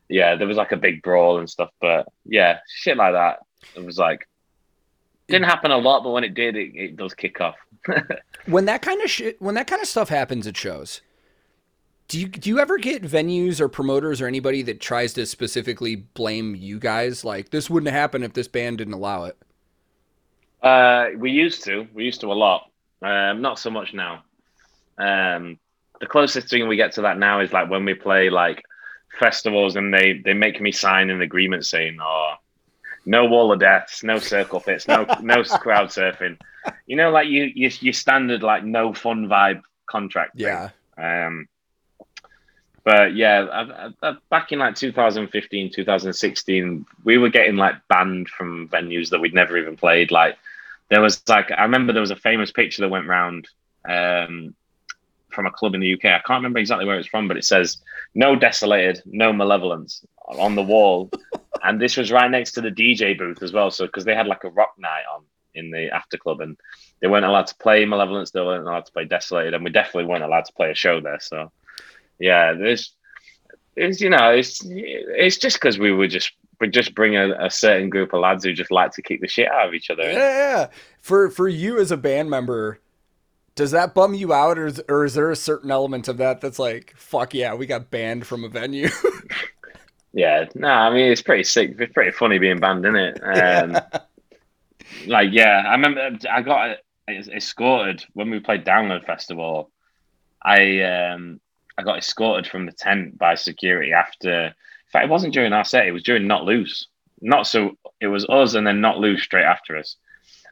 yeah, 0.10 0.36
there 0.36 0.48
was 0.48 0.58
like 0.58 0.72
a 0.72 0.78
big 0.78 1.04
brawl 1.04 1.38
and 1.38 1.50
stuff. 1.50 1.70
But 1.80 2.08
yeah, 2.26 2.60
shit 2.68 2.98
like 2.98 3.14
that. 3.14 3.40
It 3.76 3.86
was 3.86 3.98
like 3.98 4.28
didn't 5.28 5.46
happen 5.46 5.72
a 5.72 5.78
lot, 5.78 6.04
but 6.04 6.12
when 6.12 6.24
it 6.24 6.34
did, 6.34 6.56
it, 6.56 6.76
it 6.76 6.98
does 6.98 7.14
kick 7.14 7.40
off. 7.40 7.56
when 8.46 8.66
that 8.66 8.82
kind 8.82 9.02
of 9.02 9.10
shit, 9.10 9.42
when 9.42 9.56
that 9.56 9.68
kind 9.68 9.82
of 9.82 9.88
stuff 9.88 10.10
happens 10.10 10.48
at 10.48 10.58
shows, 10.58 11.02
do 12.08 12.20
you 12.20 12.28
do 12.28 12.50
you 12.50 12.60
ever 12.60 12.78
get 12.78 13.02
venues 13.02 13.60
or 13.60 13.68
promoters 13.68 14.22
or 14.22 14.28
anybody 14.28 14.62
that 14.64 14.80
tries 14.80 15.14
to 15.14 15.26
specifically 15.26 15.96
blame 15.96 16.56
you 16.56 16.80
guys? 16.80 17.26
Like 17.26 17.50
this 17.50 17.70
wouldn't 17.70 17.92
happen 17.92 18.24
if 18.24 18.34
this 18.34 18.48
band 18.48 18.78
didn't 18.78 18.94
allow 18.94 19.24
it. 19.26 19.38
Uh, 20.62 21.10
we 21.18 21.32
used 21.32 21.64
to. 21.64 21.88
We 21.94 22.06
used 22.06 22.22
to 22.22 22.32
a 22.32 22.34
lot. 22.34 22.70
Um, 23.02 23.42
not 23.42 23.60
so 23.60 23.70
much 23.70 23.94
now. 23.94 24.24
Um, 24.98 25.60
the 26.00 26.08
closest 26.08 26.50
thing 26.50 26.68
we 26.68 26.76
get 26.76 26.94
to 26.94 27.02
that 27.02 27.18
now 27.18 27.40
is 27.40 27.52
like 27.52 27.70
when 27.70 27.86
we 27.86 27.94
play 27.94 28.30
like 28.30 28.64
festivals 29.20 29.76
and 29.76 29.94
they 29.94 30.22
they 30.24 30.34
make 30.34 30.62
me 30.62 30.72
sign 30.72 31.10
an 31.10 31.22
agreement 31.22 31.66
saying, 31.66 31.98
"Oh, 32.02 32.36
no 33.06 33.26
wall 33.26 33.52
of 33.52 33.60
deaths, 33.60 34.04
no 34.04 34.20
circle 34.20 34.60
pits, 34.60 34.88
no 34.88 35.06
no 35.22 35.44
crowd 35.60 35.90
surfing." 35.90 36.38
You 36.86 36.98
know, 36.98 37.10
like 37.10 37.28
you 37.28 37.52
you 37.56 37.72
your 37.80 37.94
standard 37.94 38.44
like 38.44 38.64
no 38.64 38.94
fun 38.94 39.28
vibe 39.28 39.62
contract. 39.88 40.38
Thing. 40.38 40.48
Yeah. 40.48 40.70
Um, 40.98 41.48
but 42.86 43.16
yeah, 43.16 43.48
I, 43.52 44.08
I, 44.08 44.16
back 44.30 44.52
in 44.52 44.60
like 44.60 44.76
2015, 44.76 45.72
2016, 45.74 46.86
we 47.04 47.18
were 47.18 47.30
getting 47.30 47.58
like 47.58 47.76
banned 47.90 48.30
from 48.30 48.70
venues 48.70 49.10
that 49.10 49.20
we'd 49.20 49.34
never 49.34 49.58
even 49.58 49.76
played. 49.76 50.12
Like 50.12 50.38
there 50.90 51.02
was 51.02 51.28
like 51.28 51.52
I 51.52 51.64
remember 51.64 51.94
there 51.94 52.02
was 52.02 52.12
a 52.12 52.16
famous 52.16 52.52
picture 52.52 52.84
that 52.84 52.90
went 52.90 53.08
round 53.08 53.50
um, 53.90 54.54
from 55.32 55.48
a 55.48 55.52
club 55.52 55.74
in 55.74 55.82
the 55.82 55.96
UK. 55.96 56.06
I 56.06 56.20
can't 56.20 56.38
remember 56.38 56.60
exactly 56.60 56.86
where 56.86 57.00
it's 57.00 57.08
from, 57.08 57.28
but 57.28 57.38
it 57.38 57.46
says 57.46 57.82
"No 58.14 58.36
desolated, 58.36 59.02
no 59.06 59.34
malevolence" 59.34 60.06
on 60.28 60.54
the 60.54 60.62
wall, 60.62 61.10
and 61.64 61.82
this 61.82 61.98
was 61.98 62.12
right 62.12 62.30
next 62.30 62.52
to 62.52 62.62
the 62.62 62.70
DJ 62.70 63.18
booth 63.18 63.42
as 63.42 63.52
well. 63.52 63.72
So 63.72 63.88
because 63.88 64.06
they 64.06 64.16
had 64.16 64.28
like 64.28 64.44
a 64.44 64.50
rock 64.50 64.76
night 64.78 65.06
on 65.12 65.24
in 65.56 65.72
the 65.72 65.90
after 65.90 66.18
club, 66.18 66.40
and 66.40 66.56
they 67.02 67.08
weren't 67.08 67.26
allowed 67.26 67.48
to 67.48 67.56
play 67.56 67.84
malevolence, 67.84 68.30
they 68.30 68.42
weren't 68.42 68.68
allowed 68.68 68.86
to 68.86 68.92
play 68.92 69.06
desolated, 69.06 69.56
and 69.56 69.64
we 69.64 69.72
definitely 69.72 70.06
weren't 70.06 70.24
allowed 70.24 70.46
to 70.46 70.54
play 70.54 70.70
a 70.70 70.76
show 70.76 71.02
there. 71.02 71.20
So 71.20 71.52
yeah, 72.20 72.54
there's, 72.54 72.94
it's 73.76 74.02
you 74.02 74.10
know, 74.10 74.30
it's 74.32 74.62
it's 74.66 75.38
just 75.38 75.58
because 75.58 75.78
we 75.78 75.92
were 75.92 76.08
just 76.08 76.32
we 76.60 76.70
just 76.70 76.96
bring 76.96 77.16
a, 77.16 77.34
a, 77.46 77.50
certain 77.50 77.90
group 77.90 78.14
of 78.14 78.22
lads 78.22 78.46
who 78.46 78.54
just 78.54 78.72
like 78.72 78.92
to 78.92 79.02
kick 79.02 79.22
the 79.22 79.28
shit 79.28 79.52
out 79.52 79.68
of 79.68 79.74
each 79.74 79.90
other. 79.90 80.04
Yeah, 80.04 80.12
yeah. 80.14 80.68
For 81.02 81.30
for 81.30 81.48
you 81.48 81.80
as 81.80 81.92
a 81.92 81.98
band 81.98 82.30
member, 82.30 82.80
does 83.56 83.72
that 83.72 83.94
bum 83.94 84.14
you 84.14 84.34
out, 84.34 84.58
or 84.58 84.68
is, 84.68 84.82
or 84.88 85.06
is 85.06 85.14
there 85.14 85.32
a 85.32 85.36
certain 85.36 85.72
element 85.72 86.08
of 86.08 86.18
that 86.18 86.42
that's 86.42 86.60
like, 86.60 86.94
fuck 86.98 87.34
yeah, 87.34 87.54
we 87.54 87.66
got 87.66 87.92
banned 87.92 88.26
from 88.26 88.44
a 88.44 88.50
venue? 88.50 88.90
yeah, 90.14 90.46
no, 90.56 90.68
I 90.68 90.94
mean 90.94 91.12
it's 91.12 91.22
pretty 91.22 91.44
sick. 91.44 91.76
It's 91.78 91.94
pretty 91.94 92.12
funny 92.12 92.38
being 92.38 92.60
banned, 92.60 92.86
isn't 92.86 92.96
it? 92.96 93.20
Um, 93.24 93.72
yeah. 93.72 94.00
Like, 95.08 95.30
yeah, 95.32 95.64
I 95.66 95.72
remember 95.72 96.18
I 96.32 96.42
got 96.42 96.78
escorted 97.10 98.06
when 98.14 98.30
we 98.30 98.40
played 98.40 98.66
Download 98.66 99.06
Festival. 99.06 99.72
I 100.42 100.82
um 100.82 101.40
I 101.78 101.84
got 101.84 101.98
escorted 101.98 102.50
from 102.50 102.66
the 102.66 102.72
tent 102.72 103.18
by 103.18 103.36
security 103.36 103.92
after. 103.92 104.48
In 104.48 104.54
fact, 104.92 105.06
it 105.06 105.12
wasn't 105.12 105.34
during 105.34 105.54
our 105.54 105.66
set; 105.66 105.88
it 105.88 105.92
was 105.92 106.04
during 106.04 106.28
Knocked 106.28 106.46
Loose. 106.46 106.88
Not 107.22 107.48
so. 107.48 107.78
It 108.00 108.08
was 108.08 108.26
us 108.30 108.54
and 108.56 108.66
then 108.66 108.82
Knocked 108.82 109.00
Loose 109.00 109.24
straight 109.24 109.46
after 109.46 109.78
us. 109.78 109.98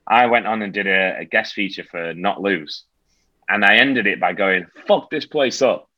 I 0.07 0.25
went 0.25 0.47
on 0.47 0.61
and 0.61 0.73
did 0.73 0.87
a, 0.87 1.19
a 1.19 1.25
guest 1.25 1.53
feature 1.53 1.83
for 1.83 2.13
Knocked 2.13 2.41
Loose, 2.41 2.83
and 3.47 3.63
I 3.63 3.75
ended 3.75 4.07
it 4.07 4.19
by 4.19 4.33
going, 4.33 4.67
"Fuck 4.87 5.09
this 5.09 5.25
place 5.25 5.61
up." 5.61 5.89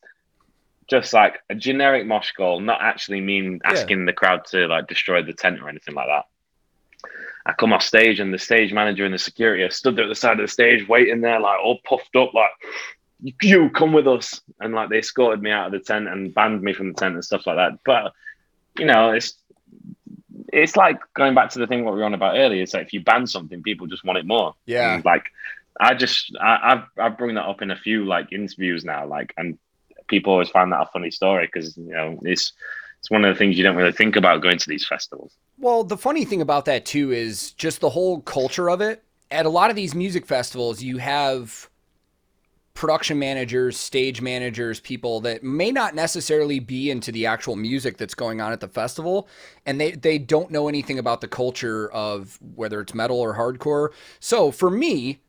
Just 0.88 1.14
like 1.14 1.40
a 1.50 1.56
generic 1.56 2.06
mosh 2.06 2.32
call, 2.34 2.60
not 2.60 2.82
actually 2.82 3.20
mean 3.20 3.60
asking 3.64 4.02
yeah. 4.02 4.06
the 4.06 4.14
crowd 4.14 4.46
to 4.52 4.68
like 4.68 4.88
destroy 4.88 5.24
the 5.24 5.34
tent 5.34 5.60
or 5.60 5.68
anything 5.68 5.96
like 5.96 6.08
that. 6.08 6.26
I 7.46 7.54
come 7.54 7.74
off 7.74 7.84
stage 7.84 8.20
and 8.20 8.34
the 8.34 8.40
stage 8.40 8.74
manager 8.74 9.06
and 9.06 9.14
the 9.14 9.20
security 9.20 9.64
are 9.64 9.70
stood 9.70 9.96
there 9.96 10.06
at 10.06 10.10
the 10.10 10.16
side 10.16 10.40
of 10.40 10.46
the 10.46 10.52
stage 10.52 10.88
waiting 10.88 11.22
there, 11.22 11.40
like 11.40 11.60
all 11.60 11.80
puffed 11.84 12.16
up, 12.16 12.34
like 12.34 12.52
you 13.42 13.70
come 13.70 13.94
with 13.94 14.08
us. 14.08 14.42
And 14.60 14.74
like 14.74 14.90
they 14.90 15.00
escorted 15.00 15.42
me 15.42 15.52
out 15.52 15.68
of 15.68 15.72
the 15.72 15.80
tent 15.80 16.08
and 16.08 16.34
banned 16.34 16.62
me 16.62 16.74
from 16.74 16.90
the 16.90 16.94
tent 16.94 17.16
and 17.16 17.26
stuff 17.26 17.48
like 17.48 17.58
that. 17.58 17.80
But 17.86 18.14
you 18.78 18.86
know 18.86 19.12
it's 19.12 19.36
it's 20.52 20.76
like 20.76 21.00
going 21.14 21.34
back 21.34 21.50
to 21.52 21.60
the 21.60 21.68
thing 21.68 21.84
what 21.84 21.94
we 21.94 22.00
were 22.00 22.06
on 22.06 22.14
about 22.14 22.38
earlier. 22.38 22.62
It's 22.62 22.74
like 22.74 22.88
if 22.88 22.94
you 22.94 23.02
ban 23.02 23.28
something 23.28 23.64
people 23.64 23.88
just 23.88 24.04
want 24.04 24.20
it 24.20 24.26
more. 24.26 24.54
Yeah. 24.66 24.96
And 24.96 25.06
like 25.06 25.32
i 25.80 25.94
just 25.94 26.36
I, 26.40 26.70
have 26.70 26.86
i've 26.98 27.18
brought 27.18 27.34
that 27.34 27.44
up 27.44 27.62
in 27.62 27.72
a 27.72 27.76
few 27.76 28.06
like 28.06 28.32
interviews 28.32 28.86
now 28.86 29.06
like 29.06 29.34
and 29.38 29.58
people 30.08 30.34
always 30.34 30.50
find 30.50 30.72
that 30.72 30.82
a 30.82 30.86
funny 30.86 31.12
story 31.12 31.48
because 31.52 31.76
you 31.78 31.92
know 31.92 32.20
it's 32.24 32.54
it's 33.00 33.12
one 33.12 33.26
of 33.26 33.34
the 33.34 33.38
things 33.38 33.58
you 33.58 33.64
don't 33.64 33.76
really 33.76 33.92
think 33.92 34.16
about 34.16 34.42
going 34.42 34.58
to 34.58 34.70
these 34.70 34.88
festivals. 34.88 35.34
Well 35.60 35.84
the 35.84 35.98
funny 35.98 36.26
thing 36.26 36.42
about 36.42 36.66
that 36.66 36.86
too 36.86 37.12
is 37.12 37.52
just 37.52 37.82
the 37.82 37.90
whole 37.90 38.22
culture 38.22 38.70
of 38.70 38.82
it. 38.82 39.04
At 39.32 39.46
a 39.46 39.50
lot 39.50 39.70
of 39.70 39.76
these 39.76 39.94
music 39.94 40.26
festivals 40.26 40.82
you 40.82 40.98
have 40.98 41.70
production 42.76 43.18
managers, 43.18 43.78
stage 43.78 44.22
managers, 44.22 44.82
people 44.82 45.22
that 45.22 45.44
may 45.44 45.72
not 45.72 45.96
necessarily 45.96 46.60
be 46.60 46.92
into 46.92 47.12
the 47.12 47.26
actual 47.26 47.56
music 47.56 47.98
that's 47.98 48.14
going 48.14 48.42
on 48.42 48.52
at 48.52 48.60
the 48.60 48.68
festival 48.68 49.28
and 49.66 49.82
they 49.82 49.92
they 49.92 50.18
don't 50.18 50.52
know 50.52 50.68
anything 50.68 51.00
about 51.00 51.22
the 51.22 51.28
culture 51.28 51.90
of 51.92 52.38
whether 52.56 52.82
it's 52.82 52.94
metal 52.94 53.20
or 53.20 53.36
hardcore. 53.36 53.90
So 54.20 54.52
for 54.52 54.70
me, 54.70 55.20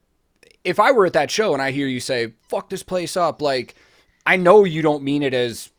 if 0.65 0.81
I 0.81 0.91
were 0.91 1.07
at 1.07 1.13
that 1.15 1.31
show 1.31 1.53
and 1.53 1.63
I 1.63 1.71
hear 1.71 1.87
you 1.87 2.01
say 2.01 2.35
fuck 2.49 2.69
this 2.69 2.83
place 2.83 3.17
up, 3.17 3.41
like 3.41 3.77
I 4.27 4.37
know 4.37 4.65
you 4.65 4.83
don't 4.83 5.05
mean 5.05 5.23
it 5.23 5.33
as 5.33 5.71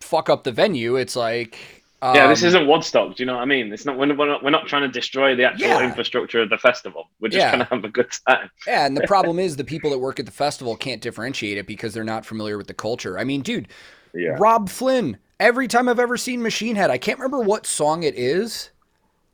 fuck 0.00 0.28
up 0.28 0.42
the 0.42 0.52
venue. 0.52 0.96
It's 0.96 1.14
like 1.14 1.75
um, 2.02 2.14
yeah, 2.14 2.26
this 2.26 2.42
um, 2.42 2.48
isn't 2.48 2.66
Woodstock. 2.66 3.16
Do 3.16 3.22
you 3.22 3.26
know 3.26 3.34
what 3.34 3.42
I 3.42 3.46
mean? 3.46 3.72
It's 3.72 3.86
not 3.86 3.96
we're, 3.96 4.06
not 4.06 4.44
we're 4.44 4.50
not 4.50 4.66
trying 4.66 4.82
to 4.82 4.88
destroy 4.88 5.34
the 5.34 5.44
actual 5.44 5.68
yeah. 5.68 5.82
infrastructure 5.84 6.42
of 6.42 6.50
the 6.50 6.58
festival. 6.58 7.08
We're 7.20 7.28
just 7.28 7.40
yeah. 7.40 7.50
trying 7.50 7.62
to 7.62 7.74
have 7.74 7.84
a 7.84 7.88
good 7.88 8.10
time. 8.28 8.50
yeah, 8.66 8.86
and 8.86 8.96
the 8.96 9.06
problem 9.06 9.38
is 9.38 9.56
the 9.56 9.64
people 9.64 9.90
that 9.90 9.98
work 9.98 10.20
at 10.20 10.26
the 10.26 10.32
festival 10.32 10.76
can't 10.76 11.00
differentiate 11.00 11.56
it 11.56 11.66
because 11.66 11.94
they're 11.94 12.04
not 12.04 12.26
familiar 12.26 12.58
with 12.58 12.66
the 12.66 12.74
culture. 12.74 13.18
I 13.18 13.24
mean, 13.24 13.40
dude, 13.40 13.68
yeah. 14.14 14.36
Robb 14.38 14.68
Flynn. 14.68 15.18
Every 15.38 15.68
time 15.68 15.88
I've 15.88 16.00
ever 16.00 16.16
seen 16.16 16.42
Machine 16.42 16.76
Head, 16.76 16.90
I 16.90 16.96
can't 16.96 17.18
remember 17.18 17.40
what 17.40 17.66
song 17.66 18.02
it 18.02 18.14
is. 18.14 18.70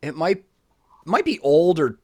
It 0.01 0.17
might 0.17 0.45
might 1.05 1.25
be 1.25 1.39
old 1.41 1.81
or 1.81 1.99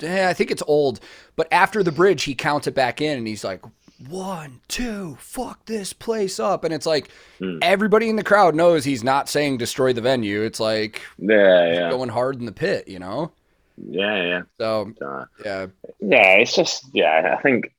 eh, 0.00 0.28
I 0.28 0.34
think 0.34 0.50
it's 0.50 0.62
old. 0.66 1.00
But 1.36 1.48
after 1.52 1.82
the 1.82 1.92
bridge, 1.92 2.24
he 2.24 2.34
counts 2.34 2.66
it 2.66 2.74
back 2.74 3.00
in, 3.00 3.18
and 3.18 3.26
he's 3.26 3.44
like, 3.44 3.62
one, 4.08 4.60
two, 4.68 5.16
fuck 5.20 5.64
this 5.66 5.92
place 5.92 6.38
up. 6.40 6.64
And 6.64 6.72
it's 6.72 6.86
like 6.86 7.08
mm. 7.40 7.58
everybody 7.62 8.08
in 8.08 8.16
the 8.16 8.24
crowd 8.24 8.54
knows 8.54 8.84
he's 8.84 9.04
not 9.04 9.28
saying 9.28 9.58
destroy 9.58 9.92
the 9.92 10.00
venue. 10.00 10.42
It's 10.42 10.60
like 10.60 11.02
yeah, 11.18 11.72
yeah. 11.72 11.90
going 11.90 12.08
hard 12.08 12.38
in 12.38 12.46
the 12.46 12.52
pit, 12.52 12.88
you 12.88 12.98
know? 12.98 13.32
Yeah, 13.76 14.22
yeah. 14.22 14.42
So 14.58 14.92
uh, 15.00 15.24
yeah. 15.44 15.66
Yeah, 16.00 16.32
it's 16.34 16.54
just 16.54 16.84
yeah, 16.92 17.36
I 17.38 17.42
think 17.42 17.72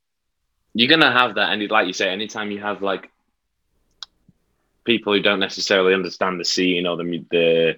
you're 0.74 0.90
gonna 0.90 1.12
have 1.12 1.36
that 1.36 1.54
and 1.54 1.70
like 1.70 1.88
you 1.88 1.94
say, 1.94 2.10
anytime 2.10 2.52
you 2.52 2.60
have 2.62 2.82
like 2.82 3.10
people 4.84 5.14
who 5.14 5.22
don't 5.22 5.40
necessarily 5.40 5.94
understand 5.94 6.40
the 6.40 6.46
scene 6.46 6.88
or 6.88 6.98
the 6.98 7.24
the 7.32 7.78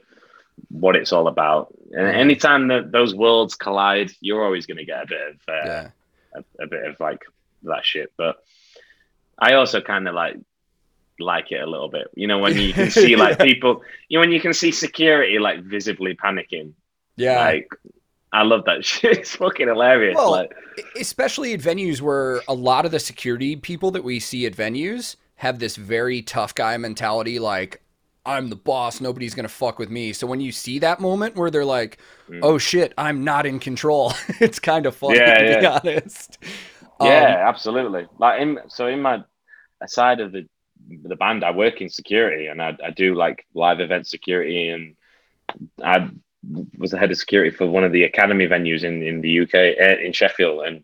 what 0.70 0.96
it's 0.96 1.12
all 1.12 1.28
about. 1.28 1.74
And 1.92 2.08
hmm. 2.08 2.16
anytime 2.16 2.68
that 2.70 2.92
those 2.92 3.14
worlds 3.14 3.56
collide, 3.56 4.12
you're 4.22 4.44
always 4.44 4.66
going 4.66 4.78
to 4.78 4.86
get 4.86 5.04
a 5.04 5.08
bit 5.08 5.22
of 5.30 5.36
uh, 5.48 5.66
yeah. 5.66 5.90
a, 6.34 6.64
a, 6.64 6.68
bit 6.68 6.86
of 6.86 7.00
like 7.00 7.24
that 7.64 7.86
shit. 7.86 8.12
But 8.18 8.38
I 9.38 9.54
also 9.54 9.82
kind 9.82 10.08
of 10.08 10.16
like 10.16 10.38
like 11.20 11.52
it 11.52 11.62
a 11.62 11.70
little 11.70 11.90
bit. 11.90 12.08
You 12.16 12.28
know, 12.28 12.40
when 12.40 12.58
you 12.58 12.74
can 12.74 12.92
see 12.92 13.16
like 13.18 13.40
people, 13.40 13.84
you 14.10 14.18
know, 14.18 14.22
when 14.22 14.32
you 14.32 14.42
can 14.42 14.54
see 14.54 14.72
security 14.72 15.40
like 15.40 15.64
visibly 15.64 16.16
panicking. 16.16 16.74
Yeah. 17.16 17.40
Like 17.40 17.70
I 18.32 18.44
love 18.44 18.66
that 18.66 18.84
shit. 18.86 19.20
It's 19.20 19.36
fucking 19.36 19.68
hilarious. 19.68 20.16
Well, 20.16 20.32
like, 20.32 20.54
especially 21.00 21.54
at 21.54 21.62
venues 21.62 22.02
where 22.02 22.42
a 22.48 22.54
lot 22.54 22.86
of 22.86 22.92
the 22.92 23.00
security 23.00 23.56
people 23.56 23.92
that 23.92 24.04
we 24.04 24.20
see 24.20 24.46
at 24.46 24.54
venues 24.54 25.16
have 25.36 25.60
this 25.60 25.76
very 25.76 26.22
tough 26.22 26.56
guy 26.56 26.78
mentality. 26.78 27.40
Like, 27.40 27.82
I'm 28.26 28.50
the 28.50 28.56
boss. 28.56 29.00
Nobody's 29.00 29.36
gonna 29.36 29.48
fuck 29.48 29.78
with 29.78 29.90
me. 29.90 30.12
So 30.12 30.26
when 30.28 30.42
you 30.42 30.52
see 30.52 30.80
that 30.80 31.00
moment 31.00 31.36
where 31.36 31.52
they're 31.52 31.64
like, 31.64 32.00
mm. 32.30 32.40
"Oh 32.42 32.58
shit, 32.58 32.94
I'm 32.98 33.24
not 33.24 33.46
in 33.46 33.60
control," 33.60 34.14
it's 34.42 34.60
kind 34.60 34.86
of 34.86 34.96
funny 34.96 35.18
yeah, 35.18 35.38
to 35.38 35.46
yeah. 35.46 35.80
be 35.80 35.90
honest. 35.90 36.38
Yeah, 37.02 37.36
um, 37.42 37.48
absolutely. 37.48 38.08
Like 38.18 38.42
in 38.42 38.60
so 38.68 38.88
in 38.88 39.02
my 39.02 39.24
aside 39.82 40.20
of 40.20 40.32
the 40.32 40.48
the 40.90 41.16
band, 41.16 41.44
I 41.44 41.52
work 41.52 41.82
in 41.82 41.90
security 41.90 42.48
and 42.48 42.62
I, 42.62 42.78
I 42.84 42.92
do 42.92 43.16
like 43.16 43.46
live 43.54 43.80
event 43.80 44.08
security 44.08 44.70
and 44.70 44.96
I 45.84 46.10
was 46.78 46.92
the 46.92 47.00
head 47.00 47.12
of 47.12 47.18
security 47.18 47.50
for 47.50 47.66
one 47.66 47.84
of 47.84 47.92
the 47.92 48.04
academy 48.04 48.48
venues 48.48 48.84
in 48.84 49.02
in 49.02 49.22
the 49.22 49.42
UK 49.42 49.54
eh, 49.56 49.98
in 50.04 50.14
Sheffield. 50.14 50.66
And 50.66 50.84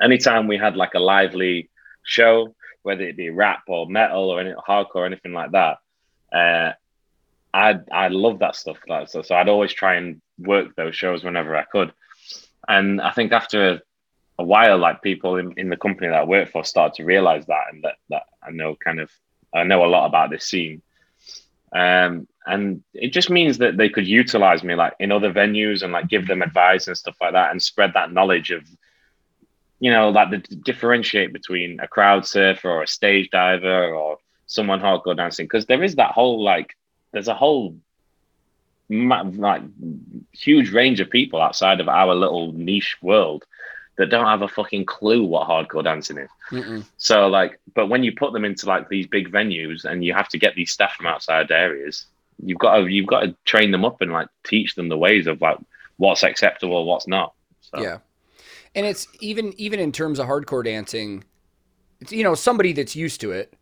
anytime 0.00 0.46
we 0.46 0.58
had 0.58 0.76
like 0.76 0.94
a 0.94 1.00
lively 1.00 1.70
show 2.02 2.54
whether 2.82 3.02
it 3.02 3.16
be 3.16 3.28
rap 3.28 3.62
or 3.68 3.86
metal 3.86 4.30
or 4.30 4.40
any 4.40 4.52
hardcore 4.52 4.96
or 4.96 5.06
anything 5.06 5.34
like 5.34 5.52
that 5.52 5.78
uh, 6.32 6.72
I 7.52 7.78
I 7.90 8.08
love 8.08 8.38
that 8.40 8.56
stuff. 8.56 8.78
Like 8.86 9.08
so, 9.08 9.22
so 9.22 9.34
I'd 9.34 9.48
always 9.48 9.72
try 9.72 9.94
and 9.96 10.20
work 10.38 10.74
those 10.76 10.96
shows 10.96 11.24
whenever 11.24 11.56
I 11.56 11.64
could. 11.64 11.92
And 12.68 13.00
I 13.00 13.10
think 13.10 13.32
after 13.32 13.80
a 14.40 14.44
while, 14.44 14.78
like 14.78 15.02
people 15.02 15.36
in, 15.36 15.52
in 15.56 15.68
the 15.68 15.76
company 15.76 16.08
that 16.08 16.16
I 16.16 16.24
work 16.24 16.50
for 16.50 16.64
start 16.64 16.94
to 16.94 17.04
realize 17.04 17.46
that 17.46 17.64
and 17.72 17.84
that, 17.84 17.96
that 18.08 18.22
I 18.42 18.50
know 18.50 18.76
kind 18.82 19.00
of, 19.00 19.10
I 19.54 19.64
know 19.64 19.84
a 19.84 19.86
lot 19.94 20.06
about 20.06 20.30
this 20.30 20.46
scene. 20.46 20.82
Um, 21.72 22.26
and 22.46 22.82
it 22.94 23.12
just 23.12 23.30
means 23.30 23.58
that 23.58 23.76
they 23.76 23.88
could 23.88 24.06
utilize 24.06 24.64
me 24.64 24.74
like 24.74 24.94
in 24.98 25.12
other 25.12 25.32
venues 25.32 25.82
and 25.82 25.92
like 25.92 26.08
give 26.08 26.26
them 26.26 26.42
advice 26.42 26.88
and 26.88 26.96
stuff 26.96 27.16
like 27.20 27.32
that 27.32 27.50
and 27.50 27.62
spread 27.62 27.92
that 27.94 28.12
knowledge 28.12 28.50
of 28.50 28.64
you 29.78 29.90
know 29.90 30.10
like 30.10 30.30
the 30.30 30.38
differentiate 30.38 31.32
between 31.32 31.78
a 31.80 31.86
crowd 31.86 32.26
surfer 32.26 32.68
or 32.68 32.82
a 32.82 32.88
stage 32.88 33.30
diver 33.30 33.94
or 33.94 34.18
someone 34.46 34.80
hardcore 34.80 35.16
dancing 35.16 35.44
because 35.44 35.66
there 35.66 35.82
is 35.82 35.94
that 35.96 36.12
whole 36.12 36.42
like 36.42 36.76
there's 37.12 37.28
a 37.28 37.34
whole 37.34 37.76
like 38.88 39.62
huge 40.32 40.72
range 40.72 40.98
of 40.98 41.08
people 41.10 41.40
outside 41.40 41.80
of 41.80 41.88
our 41.88 42.14
little 42.14 42.52
niche 42.52 42.96
world 43.00 43.44
that 44.00 44.08
don't 44.08 44.24
have 44.24 44.40
a 44.40 44.48
fucking 44.48 44.86
clue 44.86 45.22
what 45.22 45.46
hardcore 45.46 45.84
dancing 45.84 46.16
is. 46.16 46.30
Mm-mm. 46.50 46.86
So 46.96 47.26
like, 47.26 47.60
but 47.74 47.88
when 47.88 48.02
you 48.02 48.12
put 48.16 48.32
them 48.32 48.46
into 48.46 48.64
like 48.64 48.88
these 48.88 49.06
big 49.06 49.30
venues 49.30 49.84
and 49.84 50.02
you 50.02 50.14
have 50.14 50.26
to 50.30 50.38
get 50.38 50.54
these 50.54 50.70
staff 50.70 50.94
from 50.94 51.06
outside 51.06 51.50
areas, 51.50 52.06
you've 52.42 52.58
got 52.58 52.78
to 52.78 52.86
you've 52.86 53.06
got 53.06 53.20
to 53.20 53.36
train 53.44 53.72
them 53.72 53.84
up 53.84 54.00
and 54.00 54.10
like 54.10 54.28
teach 54.42 54.74
them 54.74 54.88
the 54.88 54.96
ways 54.96 55.26
of 55.26 55.42
like 55.42 55.58
what's 55.98 56.22
acceptable, 56.22 56.86
what's 56.86 57.06
not. 57.06 57.34
So. 57.60 57.82
Yeah, 57.82 57.98
and 58.74 58.86
it's 58.86 59.06
even 59.20 59.52
even 59.60 59.78
in 59.78 59.92
terms 59.92 60.18
of 60.18 60.26
hardcore 60.26 60.64
dancing, 60.64 61.22
it's 62.00 62.10
you 62.10 62.24
know 62.24 62.34
somebody 62.34 62.72
that's 62.72 62.96
used 62.96 63.20
to 63.20 63.32
it. 63.32 63.52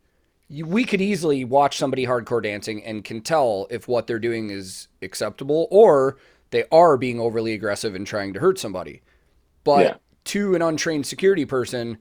You, 0.47 0.65
we 0.65 0.85
could 0.85 1.01
easily 1.01 1.43
watch 1.43 1.77
somebody 1.77 2.05
hardcore 2.05 2.41
dancing 2.41 2.81
and 2.85 3.03
can 3.03 3.19
tell 3.19 3.67
if 3.69 3.89
what 3.89 4.07
they're 4.07 4.19
doing 4.19 4.51
is 4.51 4.87
acceptable 5.01 5.67
or 5.69 6.15
they 6.51 6.63
are 6.71 6.95
being 6.95 7.19
overly 7.19 7.51
aggressive 7.51 7.93
and 7.93 8.07
trying 8.07 8.31
to 8.35 8.39
hurt 8.39 8.57
somebody. 8.57 9.01
But 9.65 9.85
yeah. 9.85 9.93
To 10.25 10.55
an 10.55 10.61
untrained 10.61 11.05
security 11.05 11.45
person, 11.45 11.97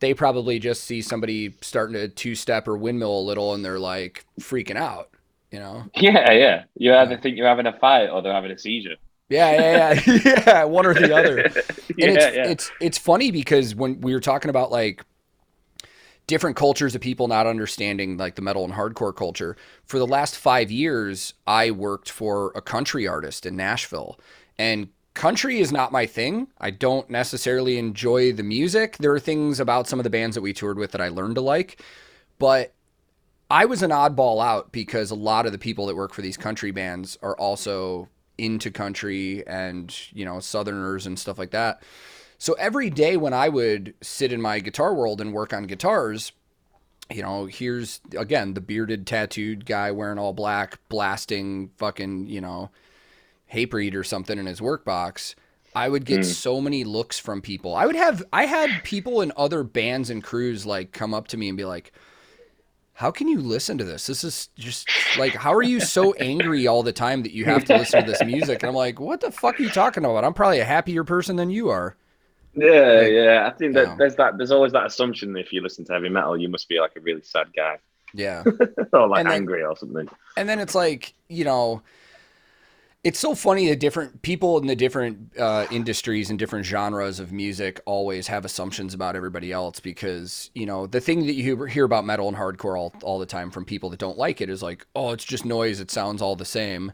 they 0.00 0.14
probably 0.14 0.58
just 0.58 0.84
see 0.84 1.02
somebody 1.02 1.54
starting 1.60 1.94
to 1.94 2.08
two 2.08 2.34
step 2.34 2.68
or 2.68 2.76
windmill 2.76 3.18
a 3.18 3.22
little 3.22 3.54
and 3.54 3.64
they're 3.64 3.78
like 3.78 4.24
freaking 4.40 4.76
out 4.76 5.10
you 5.50 5.58
know? 5.58 5.84
Yeah, 5.96 6.30
yeah. 6.32 6.64
You 6.76 6.94
either 6.94 7.12
yeah. 7.12 7.20
think 7.20 7.36
you're 7.36 7.48
having 7.48 7.66
a 7.66 7.78
fight 7.78 8.08
or 8.08 8.22
they're 8.22 8.32
having 8.32 8.50
a 8.50 8.58
seizure. 8.58 8.96
Yeah, 9.28 9.52
yeah, 9.52 10.00
yeah, 10.06 10.20
yeah. 10.46 10.64
One 10.64 10.86
or 10.86 10.94
the 10.94 11.14
other. 11.16 11.38
And 11.38 11.54
yeah, 11.96 12.06
it's 12.08 12.36
yeah. 12.36 12.48
it's 12.48 12.70
it's 12.80 12.98
funny 12.98 13.30
because 13.30 13.74
when 13.74 14.00
we 14.00 14.14
were 14.14 14.20
talking 14.20 14.48
about 14.48 14.70
like 14.70 15.04
different 16.26 16.56
cultures 16.56 16.94
of 16.94 17.00
people 17.00 17.28
not 17.28 17.46
understanding 17.46 18.16
like 18.16 18.36
the 18.36 18.42
metal 18.42 18.64
and 18.64 18.72
hardcore 18.72 19.14
culture, 19.14 19.56
for 19.84 19.98
the 19.98 20.06
last 20.06 20.36
five 20.36 20.70
years, 20.70 21.34
I 21.46 21.70
worked 21.70 22.10
for 22.10 22.52
a 22.54 22.62
country 22.62 23.06
artist 23.06 23.44
in 23.44 23.54
Nashville, 23.54 24.18
and 24.58 24.88
country 25.18 25.58
is 25.58 25.72
not 25.72 25.90
my 25.90 26.06
thing. 26.06 26.46
I 26.60 26.70
don't 26.70 27.10
necessarily 27.10 27.76
enjoy 27.76 28.32
the 28.32 28.44
music. 28.44 28.98
There 28.98 29.12
are 29.12 29.18
things 29.18 29.58
about 29.58 29.88
some 29.88 29.98
of 29.98 30.04
the 30.04 30.10
bands 30.10 30.36
that 30.36 30.42
we 30.42 30.52
toured 30.52 30.78
with 30.78 30.92
that 30.92 31.00
I 31.00 31.08
learned 31.08 31.34
to 31.34 31.40
like, 31.40 31.82
but 32.38 32.72
I 33.50 33.64
was 33.64 33.82
an 33.82 33.90
oddball 33.90 34.40
out 34.40 34.70
because 34.70 35.10
a 35.10 35.16
lot 35.16 35.44
of 35.44 35.50
the 35.50 35.58
people 35.58 35.86
that 35.86 35.96
work 35.96 36.14
for 36.14 36.22
these 36.22 36.36
country 36.36 36.70
bands 36.70 37.18
are 37.20 37.36
also 37.36 38.08
into 38.38 38.70
country 38.70 39.44
and, 39.48 39.92
you 40.12 40.24
know, 40.24 40.38
Southerners 40.38 41.04
and 41.04 41.18
stuff 41.18 41.36
like 41.36 41.50
that. 41.50 41.82
So 42.38 42.52
every 42.52 42.88
day 42.88 43.16
when 43.16 43.32
I 43.32 43.48
would 43.48 43.94
sit 44.00 44.32
in 44.32 44.40
my 44.40 44.60
guitar 44.60 44.94
world 44.94 45.20
and 45.20 45.32
work 45.32 45.52
on 45.52 45.66
guitars, 45.66 46.30
you 47.10 47.22
know, 47.22 47.46
here's 47.46 48.00
again 48.16 48.54
the 48.54 48.60
bearded, 48.60 49.04
tattooed 49.04 49.66
guy 49.66 49.90
wearing 49.90 50.20
all 50.20 50.32
black, 50.32 50.78
blasting 50.88 51.72
fucking, 51.76 52.28
you 52.28 52.40
know, 52.40 52.70
Hatebreed 53.52 53.94
or 53.94 54.04
something 54.04 54.38
in 54.38 54.46
his 54.46 54.60
workbox. 54.60 55.34
I 55.74 55.88
would 55.88 56.04
get 56.04 56.20
mm. 56.20 56.24
so 56.24 56.60
many 56.60 56.84
looks 56.84 57.18
from 57.18 57.40
people. 57.40 57.74
I 57.74 57.86
would 57.86 57.96
have, 57.96 58.24
I 58.32 58.46
had 58.46 58.82
people 58.84 59.20
in 59.20 59.32
other 59.36 59.62
bands 59.62 60.10
and 60.10 60.22
crews 60.24 60.66
like 60.66 60.92
come 60.92 61.14
up 61.14 61.28
to 61.28 61.36
me 61.36 61.48
and 61.48 61.56
be 61.56 61.64
like, 61.64 61.92
how 62.94 63.12
can 63.12 63.28
you 63.28 63.38
listen 63.40 63.78
to 63.78 63.84
this? 63.84 64.08
This 64.08 64.24
is 64.24 64.48
just 64.58 64.88
like, 65.16 65.32
how 65.32 65.54
are 65.54 65.62
you 65.62 65.78
so 65.78 66.14
angry 66.14 66.66
all 66.66 66.82
the 66.82 66.92
time 66.92 67.22
that 67.22 67.30
you 67.30 67.44
have 67.44 67.64
to 67.66 67.76
listen 67.76 68.04
to 68.04 68.10
this 68.10 68.24
music? 68.24 68.60
And 68.62 68.70
I'm 68.70 68.74
like, 68.74 68.98
what 68.98 69.20
the 69.20 69.30
fuck 69.30 69.60
are 69.60 69.62
you 69.62 69.70
talking 69.70 70.04
about? 70.04 70.24
I'm 70.24 70.34
probably 70.34 70.58
a 70.58 70.64
happier 70.64 71.04
person 71.04 71.36
than 71.36 71.48
you 71.48 71.68
are. 71.68 71.94
Yeah, 72.54 72.70
like, 72.70 73.12
yeah. 73.12 73.46
I 73.46 73.56
think 73.56 73.74
that 73.74 73.98
there's 73.98 74.16
that. 74.16 74.36
There's 74.36 74.50
always 74.50 74.72
that 74.72 74.86
assumption 74.86 75.36
if 75.36 75.52
you 75.52 75.60
listen 75.60 75.84
to 75.84 75.92
heavy 75.92 76.08
metal, 76.08 76.36
you 76.36 76.48
must 76.48 76.68
be 76.68 76.80
like 76.80 76.96
a 76.96 77.00
really 77.00 77.22
sad 77.22 77.48
guy. 77.54 77.78
Yeah, 78.14 78.42
or 78.92 79.06
like 79.06 79.20
and 79.20 79.28
angry 79.28 79.60
then, 79.60 79.70
or 79.70 79.76
something. 79.76 80.08
And 80.36 80.48
then 80.48 80.58
it's 80.58 80.74
like, 80.74 81.14
you 81.28 81.44
know, 81.44 81.82
it's 83.04 83.18
so 83.18 83.34
funny 83.34 83.68
that 83.68 83.78
different 83.78 84.22
people 84.22 84.58
in 84.58 84.66
the 84.66 84.74
different 84.74 85.38
uh, 85.38 85.66
industries 85.70 86.30
and 86.30 86.38
different 86.38 86.66
genres 86.66 87.20
of 87.20 87.32
music 87.32 87.80
always 87.86 88.26
have 88.26 88.44
assumptions 88.44 88.92
about 88.92 89.14
everybody 89.14 89.52
else 89.52 89.80
because 89.80 90.50
you 90.54 90.66
know 90.66 90.86
the 90.86 91.00
thing 91.00 91.26
that 91.26 91.34
you 91.34 91.64
hear 91.66 91.84
about 91.84 92.04
metal 92.04 92.28
and 92.28 92.36
hardcore 92.36 92.78
all, 92.78 92.92
all 93.02 93.18
the 93.18 93.26
time 93.26 93.50
from 93.50 93.64
people 93.64 93.90
that 93.90 94.00
don't 94.00 94.18
like 94.18 94.40
it 94.40 94.50
is 94.50 94.62
like 94.62 94.86
oh 94.96 95.12
it's 95.12 95.24
just 95.24 95.44
noise 95.44 95.80
it 95.80 95.90
sounds 95.90 96.20
all 96.20 96.36
the 96.36 96.44
same 96.44 96.92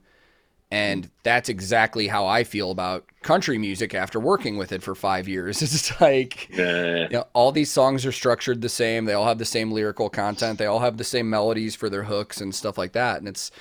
and 0.70 1.08
that's 1.22 1.48
exactly 1.48 2.08
how 2.08 2.26
I 2.26 2.42
feel 2.42 2.72
about 2.72 3.04
country 3.22 3.58
music 3.58 3.94
after 3.94 4.18
working 4.18 4.56
with 4.56 4.72
it 4.72 4.82
for 4.82 4.96
five 4.96 5.28
years. 5.28 5.62
It's 5.62 6.00
like 6.00 6.48
you 7.10 7.16
know, 7.18 7.26
all 7.32 7.52
these 7.52 7.70
songs 7.70 8.04
are 8.04 8.10
structured 8.10 8.60
the 8.60 8.68
same. 8.68 9.04
They 9.04 9.12
all 9.12 9.26
have 9.26 9.38
the 9.38 9.44
same 9.44 9.70
lyrical 9.70 10.10
content. 10.10 10.58
They 10.58 10.66
all 10.66 10.80
have 10.80 10.96
the 10.96 11.04
same 11.04 11.30
melodies 11.30 11.76
for 11.76 11.88
their 11.88 12.02
hooks 12.04 12.40
and 12.40 12.52
stuff 12.52 12.76
like 12.76 12.92
that. 12.92 13.18
And 13.18 13.28
it's 13.28 13.52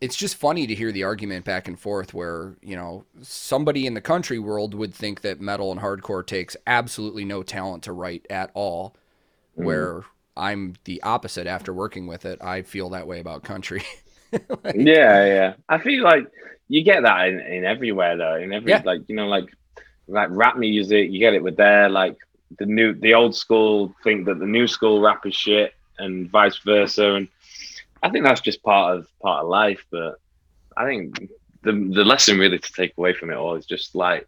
it's 0.00 0.16
just 0.16 0.36
funny 0.36 0.66
to 0.66 0.74
hear 0.74 0.92
the 0.92 1.02
argument 1.02 1.44
back 1.44 1.66
and 1.66 1.78
forth 1.78 2.14
where, 2.14 2.56
you 2.62 2.76
know, 2.76 3.04
somebody 3.22 3.86
in 3.86 3.94
the 3.94 4.00
country 4.00 4.38
world 4.38 4.74
would 4.74 4.94
think 4.94 5.22
that 5.22 5.40
metal 5.40 5.72
and 5.72 5.80
hardcore 5.80 6.24
takes 6.24 6.56
absolutely 6.66 7.24
no 7.24 7.42
talent 7.42 7.82
to 7.84 7.92
write 7.92 8.24
at 8.30 8.50
all, 8.54 8.94
mm. 9.58 9.64
where 9.64 10.04
I'm 10.36 10.74
the 10.84 11.02
opposite 11.02 11.48
after 11.48 11.72
working 11.72 12.06
with 12.06 12.24
it. 12.24 12.38
I 12.42 12.62
feel 12.62 12.90
that 12.90 13.08
way 13.08 13.18
about 13.18 13.42
country. 13.42 13.82
like, 14.32 14.76
yeah, 14.76 15.24
yeah. 15.24 15.54
I 15.68 15.78
feel 15.78 16.04
like 16.04 16.28
you 16.68 16.82
get 16.84 17.02
that 17.02 17.28
in, 17.28 17.40
in 17.40 17.64
everywhere 17.64 18.16
though. 18.16 18.36
In 18.36 18.52
every 18.52 18.70
yeah. 18.70 18.82
like, 18.84 19.00
you 19.08 19.16
know, 19.16 19.26
like 19.26 19.46
like 20.06 20.28
rap 20.30 20.56
music, 20.56 21.10
you 21.10 21.18
get 21.18 21.34
it 21.34 21.42
with 21.42 21.56
their 21.56 21.88
like 21.88 22.16
the 22.58 22.66
new 22.66 22.94
the 22.94 23.14
old 23.14 23.34
school 23.34 23.94
think 24.04 24.26
that 24.26 24.38
the 24.38 24.46
new 24.46 24.66
school 24.66 25.00
rap 25.00 25.26
is 25.26 25.34
shit 25.34 25.74
and 25.98 26.30
vice 26.30 26.58
versa 26.58 27.14
and 27.14 27.28
I 28.02 28.10
think 28.10 28.24
that's 28.24 28.40
just 28.40 28.62
part 28.62 28.98
of 28.98 29.18
part 29.20 29.42
of 29.42 29.48
life. 29.48 29.84
But 29.90 30.20
I 30.76 30.84
think 30.86 31.30
the 31.62 31.72
the 31.72 32.04
lesson 32.04 32.38
really 32.38 32.58
to 32.58 32.72
take 32.72 32.96
away 32.96 33.14
from 33.14 33.30
it 33.30 33.36
all 33.36 33.54
is 33.54 33.66
just 33.66 33.94
like 33.94 34.26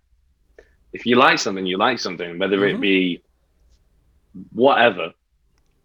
if 0.92 1.06
you 1.06 1.16
like 1.16 1.38
something, 1.38 1.66
you 1.66 1.78
like 1.78 1.98
something, 1.98 2.38
whether 2.38 2.58
mm-hmm. 2.58 2.76
it 2.76 2.80
be 2.80 3.22
whatever, 4.52 5.12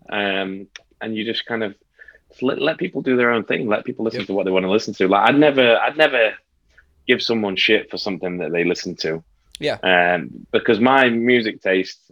um, 0.10 0.68
and 1.02 1.16
you 1.16 1.26
just 1.26 1.46
kind 1.46 1.64
of 1.64 1.76
let, 2.42 2.62
let 2.62 2.78
people 2.78 3.02
do 3.02 3.16
their 3.16 3.32
own 3.32 3.44
thing. 3.44 3.68
Let 3.68 3.86
people 3.86 4.06
listen 4.06 4.22
yep. 4.22 4.28
to 4.28 4.34
what 4.34 4.46
they 4.46 4.52
want 4.52 4.66
to 4.66 4.72
listen 4.72 4.94
to. 4.96 5.08
Like 5.08 5.30
I'd 5.30 5.38
never, 5.38 5.78
I'd 5.78 5.98
never 5.98 6.34
give 7.08 7.22
someone 7.22 7.56
shit 7.56 7.90
for 7.92 7.98
something 7.98 8.38
that 8.40 8.52
they 8.52 8.64
listen 8.64 8.96
to. 8.98 9.24
Yeah. 9.60 9.78
Um, 9.84 10.48
because 10.52 10.80
my 10.80 11.10
music 11.10 11.62
taste 11.62 12.12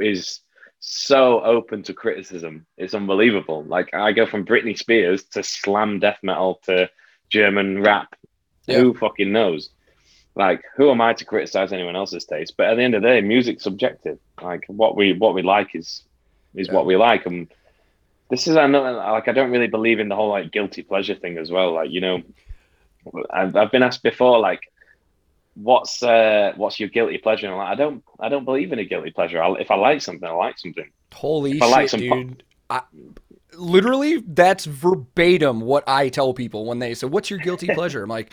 is 0.00 0.40
so 0.84 1.40
open 1.44 1.84
to 1.84 1.94
criticism. 1.94 2.66
It's 2.76 2.92
unbelievable. 2.92 3.62
Like 3.62 3.94
I 3.94 4.10
go 4.10 4.26
from 4.26 4.44
Britney 4.44 4.76
Spears 4.76 5.22
to 5.30 5.42
slam 5.44 6.00
death 6.00 6.18
metal 6.24 6.60
to 6.64 6.90
German 7.30 7.82
rap. 7.82 8.16
Yeah. 8.66 8.80
Who 8.80 8.94
fucking 8.94 9.30
knows? 9.30 9.70
Like, 10.34 10.64
who 10.76 10.90
am 10.90 11.00
I 11.00 11.12
to 11.14 11.24
criticize 11.24 11.72
anyone 11.72 11.94
else's 11.94 12.24
taste? 12.24 12.54
But 12.56 12.66
at 12.66 12.76
the 12.76 12.82
end 12.82 12.94
of 12.94 13.02
the 13.02 13.08
day, 13.08 13.20
music's 13.20 13.62
subjective. 13.62 14.18
Like 14.42 14.64
what 14.66 14.96
we 14.96 15.12
what 15.12 15.34
we 15.34 15.42
like 15.42 15.74
is 15.74 16.02
is 16.54 16.66
yeah. 16.66 16.74
what 16.74 16.84
we 16.84 16.96
like. 16.96 17.26
And 17.26 17.46
this 18.28 18.48
is 18.48 18.56
another 18.56 18.92
like 18.92 19.28
I 19.28 19.32
don't 19.32 19.52
really 19.52 19.68
believe 19.68 20.00
in 20.00 20.08
the 20.08 20.16
whole 20.16 20.30
like 20.30 20.50
guilty 20.50 20.82
pleasure 20.82 21.14
thing 21.14 21.38
as 21.38 21.50
well. 21.50 21.74
Like, 21.74 21.90
you 21.90 22.00
know, 22.00 22.22
I've, 23.30 23.54
I've 23.54 23.70
been 23.70 23.84
asked 23.84 24.02
before, 24.02 24.40
like, 24.40 24.62
what's 25.54 26.02
uh, 26.02 26.52
what's 26.56 26.80
your 26.80 26.88
guilty 26.88 27.18
pleasure? 27.18 27.46
And 27.46 27.54
I'm 27.54 27.58
like, 27.58 27.68
I 27.68 27.74
don't 27.74 28.04
I 28.20 28.28
don't 28.28 28.44
believe 28.44 28.72
in 28.72 28.78
a 28.78 28.84
guilty 28.84 29.10
pleasure. 29.10 29.42
I, 29.42 29.52
if 29.54 29.70
I 29.70 29.76
like 29.76 30.02
something, 30.02 30.28
I 30.28 30.32
like 30.32 30.58
something. 30.58 30.90
Holy 31.12 31.58
shit, 31.58 31.70
like 31.70 31.90
dude! 31.90 32.42
I, 32.70 32.82
literally, 33.54 34.18
that's 34.26 34.64
verbatim 34.64 35.60
what 35.60 35.84
I 35.86 36.08
tell 36.08 36.34
people 36.34 36.64
when 36.66 36.78
they 36.78 36.94
say, 36.94 37.06
"What's 37.06 37.30
your 37.30 37.38
guilty 37.38 37.68
pleasure?" 37.74 38.02
I'm 38.02 38.08
like, 38.08 38.32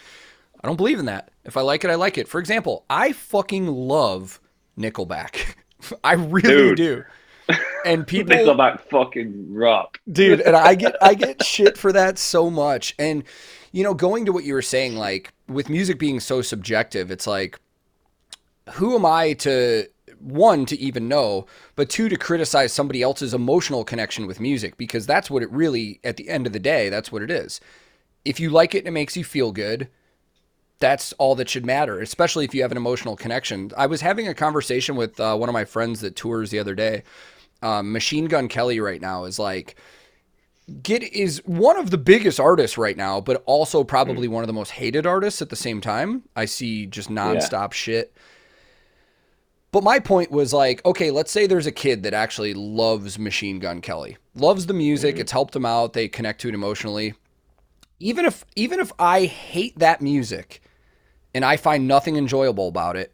I 0.63 0.67
don't 0.67 0.77
believe 0.77 0.99
in 0.99 1.05
that. 1.05 1.31
If 1.45 1.57
I 1.57 1.61
like 1.61 1.83
it, 1.83 1.89
I 1.89 1.95
like 1.95 2.17
it. 2.17 2.27
For 2.27 2.39
example, 2.39 2.85
I 2.89 3.13
fucking 3.13 3.67
love 3.67 4.39
Nickelback. 4.77 5.55
I 6.03 6.13
really 6.13 6.75
dude. 6.75 6.77
do. 6.77 7.03
And 7.85 8.05
people 8.05 8.35
Nickelback 8.35 8.81
fucking 8.91 9.53
rock, 9.53 9.99
dude. 10.11 10.41
And 10.41 10.55
I 10.55 10.75
get 10.75 10.97
I 11.01 11.13
get 11.13 11.43
shit 11.43 11.77
for 11.77 11.93
that 11.93 12.19
so 12.19 12.49
much. 12.51 12.93
And 12.99 13.23
you 13.71 13.83
know, 13.83 13.93
going 13.93 14.25
to 14.25 14.33
what 14.33 14.43
you 14.43 14.53
were 14.53 14.61
saying, 14.61 14.95
like 14.95 15.33
with 15.47 15.69
music 15.69 15.99
being 15.99 16.19
so 16.19 16.41
subjective, 16.41 17.11
it's 17.11 17.27
like, 17.27 17.59
who 18.73 18.95
am 18.95 19.05
I 19.05 19.33
to 19.33 19.87
one 20.19 20.65
to 20.65 20.77
even 20.77 21.07
know, 21.07 21.45
but 21.75 21.89
two 21.89 22.09
to 22.09 22.17
criticize 22.17 22.73
somebody 22.73 23.01
else's 23.01 23.33
emotional 23.33 23.83
connection 23.83 24.27
with 24.27 24.39
music 24.39 24.77
because 24.77 25.05
that's 25.05 25.29
what 25.29 25.43
it 25.43 25.51
really, 25.51 25.99
at 26.03 26.17
the 26.17 26.29
end 26.29 26.45
of 26.45 26.53
the 26.53 26.59
day, 26.59 26.89
that's 26.89 27.11
what 27.11 27.21
it 27.21 27.31
is. 27.31 27.61
If 28.25 28.39
you 28.39 28.49
like 28.49 28.75
it 28.75 28.79
and 28.79 28.89
it 28.89 28.91
makes 28.91 29.15
you 29.15 29.23
feel 29.23 29.51
good, 29.51 29.89
that's 30.79 31.13
all 31.13 31.35
that 31.35 31.49
should 31.49 31.65
matter, 31.65 31.99
especially 31.99 32.45
if 32.45 32.53
you 32.53 32.61
have 32.61 32.71
an 32.71 32.77
emotional 32.77 33.15
connection. 33.15 33.71
I 33.77 33.85
was 33.85 34.01
having 34.01 34.27
a 34.27 34.33
conversation 34.33 34.95
with 34.95 35.19
uh, 35.19 35.35
one 35.35 35.49
of 35.49 35.53
my 35.53 35.65
friends 35.65 36.01
that 36.01 36.15
tours 36.15 36.51
the 36.51 36.59
other 36.59 36.75
day. 36.75 37.03
Um, 37.61 37.91
Machine 37.91 38.25
Gun 38.25 38.47
Kelly 38.47 38.79
right 38.79 39.01
now 39.01 39.25
is 39.25 39.39
like 39.39 39.75
Get 40.83 41.03
is 41.03 41.41
one 41.45 41.77
of 41.77 41.89
the 41.89 41.97
biggest 41.97 42.39
artists 42.39 42.77
right 42.77 42.97
now, 42.97 43.19
but 43.21 43.43
also 43.45 43.83
probably 43.83 44.27
hmm. 44.27 44.33
one 44.33 44.43
of 44.43 44.47
the 44.47 44.53
most 44.53 44.71
hated 44.71 45.05
artists 45.05 45.41
at 45.41 45.49
the 45.49 45.55
same 45.55 45.81
time. 45.81 46.23
I 46.35 46.45
see 46.45 46.85
just 46.85 47.09
nonstop 47.09 47.73
shit. 47.73 48.15
But 49.71 49.83
my 49.83 49.99
point 49.99 50.31
was 50.31 50.51
like, 50.51 50.83
okay, 50.85 51.11
let's 51.11 51.31
say 51.31 51.45
there's 51.45 51.67
a 51.67 51.71
kid 51.71 52.03
that 52.03 52.13
actually 52.13 52.53
loves 52.55 53.19
Machine 53.19 53.59
Gun 53.59 53.81
Kelly, 53.81 54.17
loves 54.33 54.65
the 54.65 54.73
music, 54.73 55.15
hmm. 55.15 55.21
it's 55.21 55.31
helped 55.31 55.53
them 55.53 55.65
out, 55.65 55.93
they 55.93 56.07
connect 56.07 56.41
to 56.41 56.49
it 56.49 56.55
emotionally. 56.55 57.13
Even 57.99 58.25
if 58.25 58.45
even 58.55 58.79
if 58.79 58.91
I 58.97 59.25
hate 59.25 59.77
that 59.79 60.01
music 60.01 60.61
and 61.33 61.43
I 61.43 61.57
find 61.57 61.87
nothing 61.87 62.15
enjoyable 62.15 62.67
about 62.67 62.95
it, 62.95 63.13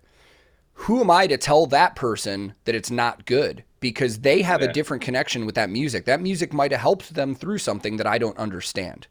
who 0.73 1.01
am 1.01 1.09
I 1.09 1.27
to 1.27 1.37
tell 1.37 1.65
that 1.67 1.95
person 1.95 2.53
that 2.65 2.75
it's 2.75 2.91
not 2.91 3.25
good? 3.25 3.63
Because 3.85 4.17
they 4.19 4.41
have 4.41 4.63
a 4.63 4.73
different 4.73 5.03
connection 5.03 5.45
with 5.45 5.53
that 5.53 5.69
music. 5.69 6.05
That 6.05 6.19
music 6.19 6.51
might 6.53 6.71
have 6.71 6.81
helped 6.81 7.13
them 7.13 7.35
through 7.35 7.59
something 7.59 7.97
that 7.97 8.07
I 8.07 8.17
don't 8.17 8.35
understand. 8.39 9.05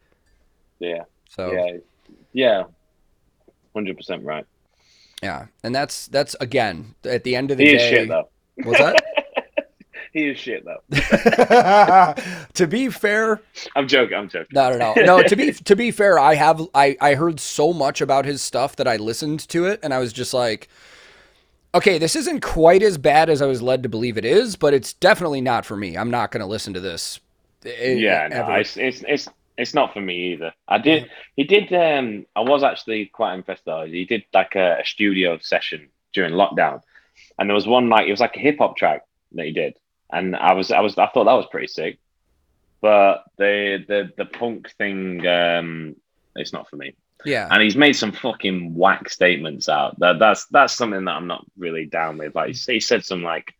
Yeah. 0.80 1.04
So 1.28 1.52
Yeah. 1.52 1.76
Yeah. 2.32 2.62
Hundred 3.72 3.96
percent 3.96 4.24
right. 4.24 4.44
yeah. 5.22 5.46
And 5.62 5.72
that's 5.72 6.08
that's 6.08 6.34
again 6.40 6.96
at 7.04 7.22
the 7.22 7.36
end 7.36 7.52
of 7.52 7.58
the 7.58 7.64
day. 7.64 7.70
He 7.70 7.76
day. 7.76 7.84
is 7.84 7.90
shit 7.90 8.08
though. 8.08 8.28
What's 8.64 8.80
that? 8.80 9.04
He 10.12 10.28
is 10.28 10.38
shit 10.38 10.64
though. 10.64 10.80
to 12.54 12.66
be 12.68 12.88
fair, 12.88 13.40
I'm 13.74 13.88
joking. 13.88 14.16
I'm 14.16 14.28
joking. 14.28 14.46
no, 14.52 14.70
no, 14.70 14.94
no, 14.94 15.04
no. 15.04 15.22
To 15.24 15.34
be 15.34 15.52
to 15.52 15.74
be 15.74 15.90
fair, 15.90 16.20
I 16.20 16.36
have 16.36 16.62
I 16.72 16.96
I 17.00 17.14
heard 17.14 17.40
so 17.40 17.72
much 17.72 18.00
about 18.00 18.24
his 18.24 18.40
stuff 18.40 18.76
that 18.76 18.86
I 18.86 18.96
listened 18.96 19.40
to 19.48 19.66
it 19.66 19.80
and 19.82 19.92
I 19.92 19.98
was 19.98 20.12
just 20.12 20.32
like, 20.32 20.68
okay, 21.74 21.98
this 21.98 22.16
isn't 22.16 22.40
quite 22.40 22.82
as 22.82 22.96
bad 22.96 23.28
as 23.28 23.42
I 23.42 23.46
was 23.46 23.60
led 23.60 23.82
to 23.82 23.88
believe 23.88 24.16
it 24.16 24.24
is, 24.24 24.56
but 24.56 24.72
it's 24.72 24.92
definitely 24.94 25.40
not 25.40 25.66
for 25.66 25.76
me. 25.76 25.96
I'm 25.96 26.10
not 26.10 26.30
going 26.30 26.40
to 26.40 26.46
listen 26.46 26.72
to 26.74 26.80
this. 26.80 27.20
eh, 27.66 27.94
yeah, 27.94 28.28
no, 28.28 28.52
it's, 28.54 28.76
it's 28.76 29.02
it's 29.06 29.28
it's 29.56 29.74
not 29.74 29.92
for 29.92 30.00
me 30.00 30.32
either. 30.32 30.52
I 30.68 30.78
did 30.78 31.10
he 31.36 31.44
did 31.44 31.72
um 31.72 32.26
I 32.34 32.40
was 32.40 32.62
actually 32.62 33.06
quite 33.06 33.34
impressed 33.34 33.64
though. 33.64 33.84
He 33.84 34.04
did 34.04 34.24
like 34.32 34.54
a, 34.54 34.78
a 34.80 34.86
studio 34.86 35.38
session 35.38 35.88
during 36.12 36.32
lockdown. 36.34 36.80
And 37.38 37.48
there 37.48 37.54
was 37.54 37.66
one 37.66 37.88
like 37.88 38.06
it 38.06 38.10
was 38.10 38.20
like 38.20 38.36
a 38.36 38.40
hip 38.40 38.58
hop 38.58 38.76
track 38.76 39.02
that 39.32 39.46
he 39.46 39.52
did. 39.52 39.74
And 40.12 40.36
I 40.36 40.52
was 40.52 40.70
I 40.70 40.80
was 40.80 40.96
I 40.98 41.06
thought 41.06 41.24
that 41.24 41.32
was 41.32 41.46
pretty 41.50 41.68
sick. 41.68 41.98
But 42.80 43.24
the 43.38 43.84
the 43.86 44.10
the 44.16 44.24
punk 44.26 44.70
thing 44.76 45.26
um 45.26 45.96
it's 46.36 46.52
not 46.52 46.68
for 46.68 46.76
me. 46.76 46.94
Yeah. 47.24 47.48
And 47.50 47.62
he's 47.62 47.76
made 47.76 47.94
some 47.94 48.12
fucking 48.12 48.74
whack 48.74 49.08
statements 49.08 49.68
out. 49.68 49.98
That 50.00 50.18
that's 50.18 50.46
that's 50.46 50.72
something 50.74 51.04
that 51.04 51.12
I'm 51.16 51.26
not 51.26 51.44
really 51.56 51.86
down 51.86 52.18
with. 52.18 52.34
Like 52.34 52.54
he 52.56 52.80
said 52.80 53.04
some 53.04 53.22
like 53.22 53.54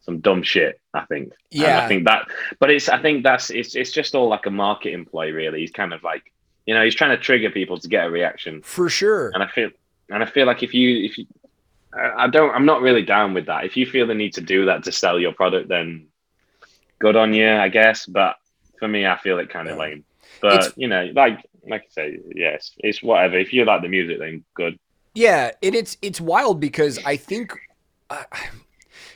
some 0.00 0.20
dumb 0.20 0.42
shit. 0.42 0.80
I 0.94 1.04
think. 1.06 1.32
And 1.52 1.62
Yeah. 1.62 1.84
I 1.84 1.88
think 1.88 2.04
that, 2.06 2.26
but 2.58 2.70
it's 2.70 2.88
I 2.88 3.00
think 3.00 3.22
that's 3.24 3.50
it's 3.50 3.74
it's 3.74 3.92
just 3.92 4.14
all 4.14 4.28
like 4.28 4.46
a 4.46 4.50
marketing 4.50 5.04
play. 5.06 5.30
Really, 5.32 5.60
he's 5.60 5.70
kind 5.70 5.92
of 5.94 6.02
like 6.02 6.32
you 6.66 6.74
know 6.74 6.84
he's 6.84 6.94
trying 6.94 7.16
to 7.16 7.22
trigger 7.22 7.50
people 7.50 7.78
to 7.78 7.88
get 7.88 8.06
a 8.06 8.10
reaction. 8.10 8.62
For 8.62 8.88
sure. 8.88 9.30
And 9.34 9.42
I 9.42 9.46
feel 9.46 9.70
and 10.10 10.22
I 10.22 10.26
feel 10.26 10.46
like 10.46 10.62
if 10.62 10.74
you 10.74 11.04
if 11.04 11.18
you 11.18 11.26
I 11.94 12.24
I 12.24 12.26
don't 12.28 12.54
I'm 12.54 12.66
not 12.66 12.82
really 12.82 13.02
down 13.04 13.34
with 13.34 13.46
that. 13.46 13.64
If 13.64 13.76
you 13.76 13.86
feel 13.86 14.06
the 14.06 14.14
need 14.14 14.34
to 14.34 14.40
do 14.40 14.66
that 14.66 14.84
to 14.84 14.92
sell 14.92 15.18
your 15.20 15.32
product, 15.32 15.68
then 15.68 16.06
good 16.98 17.16
on 17.16 17.32
you, 17.34 17.48
I 17.50 17.68
guess. 17.68 18.06
But 18.06 18.36
for 18.78 18.88
me, 18.88 19.06
I 19.06 19.16
feel 19.18 19.38
it 19.38 19.48
kind 19.50 19.68
of 19.68 19.76
Yeah. 19.76 19.82
lame. 19.82 20.04
But 20.40 20.54
It's- 20.54 20.72
you 20.76 20.88
know, 20.88 21.10
like 21.14 21.38
like 21.68 21.82
I 21.82 21.90
say, 21.90 22.18
yes, 22.34 22.72
it's 22.78 23.02
whatever. 23.02 23.38
If 23.38 23.52
you 23.52 23.64
like 23.64 23.82
the 23.82 23.88
music, 23.88 24.18
then 24.18 24.44
good. 24.54 24.78
Yeah, 25.14 25.52
and 25.62 25.74
it's 25.74 25.96
it's 26.02 26.20
wild 26.20 26.60
because 26.60 26.98
I 27.04 27.16
think 27.16 27.54
uh, 28.10 28.24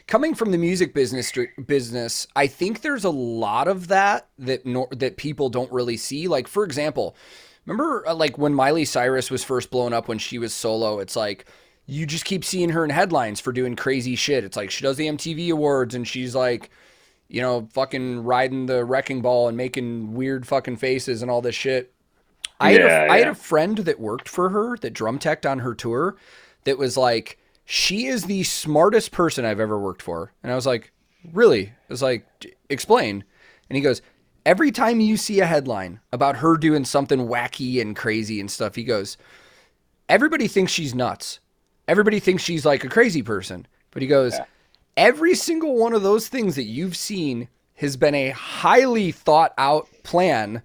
coming 0.06 0.34
from 0.34 0.52
the 0.52 0.58
music 0.58 0.94
business 0.94 1.32
business, 1.66 2.26
I 2.36 2.46
think 2.46 2.82
there's 2.82 3.04
a 3.04 3.10
lot 3.10 3.68
of 3.68 3.88
that 3.88 4.28
that 4.38 4.66
nor, 4.66 4.88
that 4.90 5.16
people 5.16 5.48
don't 5.48 5.72
really 5.72 5.96
see. 5.96 6.28
Like 6.28 6.48
for 6.48 6.64
example, 6.64 7.16
remember 7.64 8.06
uh, 8.06 8.14
like 8.14 8.38
when 8.38 8.54
Miley 8.54 8.84
Cyrus 8.84 9.30
was 9.30 9.42
first 9.42 9.70
blown 9.70 9.92
up 9.92 10.08
when 10.08 10.18
she 10.18 10.38
was 10.38 10.52
solo, 10.52 10.98
it's 10.98 11.16
like 11.16 11.46
you 11.86 12.04
just 12.04 12.24
keep 12.24 12.44
seeing 12.44 12.70
her 12.70 12.84
in 12.84 12.90
headlines 12.90 13.40
for 13.40 13.52
doing 13.52 13.76
crazy 13.76 14.16
shit. 14.16 14.44
It's 14.44 14.56
like 14.56 14.70
she 14.70 14.82
does 14.82 14.96
the 14.96 15.06
MTV 15.06 15.50
awards 15.50 15.94
and 15.94 16.06
she's 16.06 16.34
like 16.34 16.70
you 17.28 17.42
know, 17.42 17.68
fucking 17.72 18.22
riding 18.22 18.66
the 18.66 18.84
wrecking 18.84 19.20
ball 19.20 19.48
and 19.48 19.56
making 19.56 20.14
weird 20.14 20.46
fucking 20.46 20.76
faces 20.76 21.22
and 21.22 21.30
all 21.30 21.42
this 21.42 21.54
shit. 21.54 21.92
I 22.60 22.72
had, 22.72 22.80
Yeah, 22.80 23.04
a, 23.04 23.08
I 23.10 23.18
had 23.18 23.28
a 23.28 23.34
friend 23.34 23.78
that 23.78 24.00
worked 24.00 24.28
for 24.28 24.48
her 24.50 24.76
that 24.78 24.92
drum 24.92 25.18
teched 25.18 25.50
on 25.50 25.58
her 25.60 25.74
tour 25.74 26.16
that 26.64 26.78
was 26.78 26.96
like, 26.96 27.38
she 27.64 28.06
is 28.06 28.24
the 28.24 28.42
smartest 28.44 29.12
person 29.12 29.44
I've 29.44 29.60
ever 29.60 29.78
worked 29.78 30.02
for. 30.02 30.32
And 30.42 30.52
I 30.52 30.54
was 30.54 30.66
like, 30.66 30.92
really? 31.32 31.66
I 31.68 31.72
was 31.88 32.02
like, 32.02 32.26
explain. 32.70 33.24
And 33.68 33.76
he 33.76 33.82
goes, 33.82 34.02
every 34.44 34.70
time 34.70 35.00
you 35.00 35.16
see 35.16 35.40
a 35.40 35.46
headline 35.46 36.00
about 36.12 36.36
her 36.36 36.56
doing 36.56 36.84
something 36.84 37.26
wacky 37.26 37.80
and 37.80 37.96
crazy 37.96 38.40
and 38.40 38.50
stuff, 38.50 38.74
he 38.76 38.84
goes, 38.84 39.16
everybody 40.08 40.46
thinks 40.48 40.72
she's 40.72 40.94
nuts. 40.94 41.40
Everybody 41.88 42.20
thinks 42.20 42.42
she's 42.42 42.64
like 42.64 42.84
a 42.84 42.88
crazy 42.88 43.22
person. 43.22 43.66
But 43.90 44.02
he 44.02 44.08
goes, 44.08 44.34
Yeah. 44.34 44.44
every 44.96 45.34
single 45.34 45.76
one 45.76 45.92
of 45.92 46.02
those 46.02 46.28
things 46.28 46.54
that 46.56 46.64
you've 46.64 46.96
seen 46.96 47.48
has 47.74 47.96
been 47.96 48.14
a 48.14 48.30
highly 48.30 49.12
thought 49.12 49.52
out 49.58 49.88
plan 50.02 50.62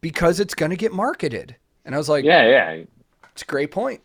because 0.00 0.40
it's 0.40 0.54
going 0.54 0.70
to 0.70 0.76
get 0.76 0.92
marketed. 0.92 1.56
And 1.84 1.94
I 1.94 1.98
was 1.98 2.08
like, 2.08 2.24
Yeah, 2.24 2.46
yeah. 2.46 2.84
it's 3.32 3.42
a 3.42 3.46
great 3.46 3.70
point. 3.70 4.00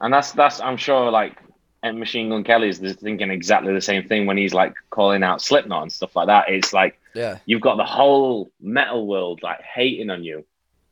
And 0.00 0.12
that's 0.12 0.32
that's 0.32 0.60
I'm 0.60 0.76
sure 0.76 1.10
like 1.10 1.36
Machine 1.84 2.30
Gun 2.30 2.44
Kelly 2.44 2.68
is 2.70 2.78
thinking 2.78 3.30
exactly 3.30 3.72
the 3.74 3.80
same 3.80 4.06
thing 4.08 4.26
when 4.26 4.36
he's 4.36 4.54
like 4.54 4.74
calling 4.90 5.22
out 5.22 5.42
Slipknot 5.42 5.82
and 5.82 5.92
stuff 5.92 6.16
like 6.16 6.26
that. 6.28 6.48
It's 6.48 6.72
like 6.72 6.98
Yeah. 7.14 7.38
you've 7.46 7.60
got 7.60 7.76
the 7.76 7.84
whole 7.84 8.50
metal 8.60 9.06
world 9.06 9.42
like 9.42 9.60
hating 9.60 10.10
on 10.10 10.24
you, 10.24 10.44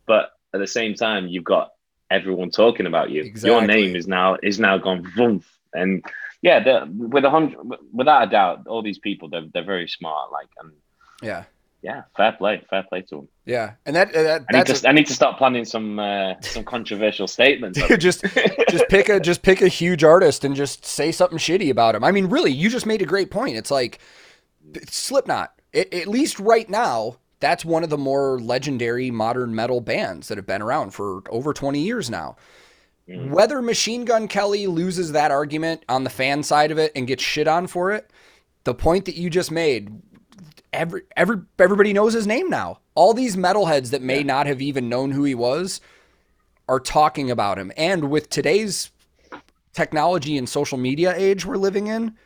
but 0.07 0.33
at 0.55 0.61
the 0.61 0.67
same 0.67 0.95
time 0.95 1.29
you've 1.29 1.45
got 1.45 1.73
everyone 2.11 2.51
talking 2.51 2.87
about 2.87 3.11
you. 3.11 3.33
Your 3.43 3.67
name 3.67 3.97
is 3.97 4.07
now 4.07 4.37
is 4.43 4.59
now 4.59 4.77
gone 4.79 5.03
vroom. 5.15 5.43
And 5.75 6.05
yeah, 6.43 6.85
with 6.85 7.25
a 7.25 7.31
hundred 7.31 7.57
without 7.93 8.29
a 8.29 8.31
doubt, 8.31 8.67
all 8.67 8.83
these 8.83 8.99
people 8.99 9.29
they're 9.29 9.47
they're 9.53 9.65
very 9.65 9.89
smart. 9.89 10.31
Like 10.31 10.49
and 10.61 10.73
Yeah. 11.23 11.45
Yeah, 11.83 12.03
fair 12.17 12.33
play, 12.33 12.63
fair 12.71 12.85
play 12.85 13.03
to 13.03 13.19
him. 13.21 13.29
Yeah. 13.45 13.73
And 13.85 13.97
that, 13.97 14.15
uh, 14.15 14.23
that 14.23 14.45
I 14.53 14.59
need 14.59 14.67
to 14.67 14.89
I 14.89 14.93
need 14.93 15.07
to 15.09 15.13
start 15.15 15.37
planning 15.37 15.65
some 15.65 15.99
uh, 15.99 16.35
some 16.41 16.63
controversial 16.65 17.27
statements. 17.27 17.79
a- 17.79 17.97
just 17.99 18.25
just 18.71 18.89
pick 18.89 19.09
a 19.09 19.19
just 19.21 19.43
pick 19.43 19.61
a 19.63 19.69
huge 19.69 20.05
artist 20.05 20.45
and 20.45 20.55
just 20.55 20.87
say 20.87 21.11
something 21.13 21.39
shitty 21.39 21.71
about 21.71 21.95
him. 21.95 22.05
I 22.05 22.13
mean, 22.13 22.27
really, 22.27 22.53
you 22.53 22.71
just 22.71 22.87
made 22.87 23.03
a 23.03 23.07
great 23.07 23.31
point. 23.31 23.57
It's 23.57 23.71
like 23.71 23.99
Slipknot. 24.89 25.53
It, 25.73 25.93
at 25.93 26.07
least 26.07 26.39
right 26.39 26.69
now, 26.69 27.17
that's 27.41 27.65
one 27.65 27.83
of 27.83 27.91
the 27.91 27.99
more 27.99 28.39
legendary 28.39 29.11
modern 29.11 29.55
metal 29.55 29.81
bands 29.81 30.29
that 30.29 30.39
have 30.39 30.47
been 30.47 30.63
around 30.63 30.91
for 30.93 31.23
over 31.31 31.53
20 31.53 31.81
years 31.81 32.09
now. 32.11 32.37
Mhm. 33.09 33.31
Whether 33.31 33.61
Machine 33.61 34.05
Gun 34.05 34.29
Kelly 34.29 34.67
loses 34.69 35.13
that 35.13 35.31
argument 35.33 35.85
on 35.89 36.05
the 36.05 36.11
fan 36.11 36.43
side 36.45 36.71
of 36.71 36.79
it 36.79 36.93
and 36.95 37.07
gets 37.09 37.23
shit 37.25 37.49
on 37.49 37.67
for 37.67 37.91
it, 37.91 38.11
the 38.65 38.75
point 38.75 39.07
that 39.07 39.17
you 39.17 39.29
just 39.29 39.51
made, 39.51 39.91
every 40.73 41.03
every 41.17 41.39
everybody 41.59 41.93
knows 41.93 42.15
his 42.15 42.27
name 42.27 42.49
now. 42.49 42.81
All 42.95 43.15
these 43.15 43.37
metalheads 43.37 43.91
that 43.91 44.03
may 44.03 44.23
not 44.23 44.47
have 44.47 44.63
even 44.63 44.89
known 44.89 45.13
who 45.13 45.25
he 45.25 45.35
was 45.35 45.81
are 46.69 46.81
talking 46.81 47.31
about 47.31 47.59
him. 47.59 47.73
And 47.77 48.11
with 48.11 48.31
today's 48.31 48.91
technology 49.73 50.37
and 50.37 50.49
social 50.49 50.79
media 50.79 51.15
age 51.17 51.45
we're 51.45 51.57
living 51.57 51.87
in, 51.87 52.17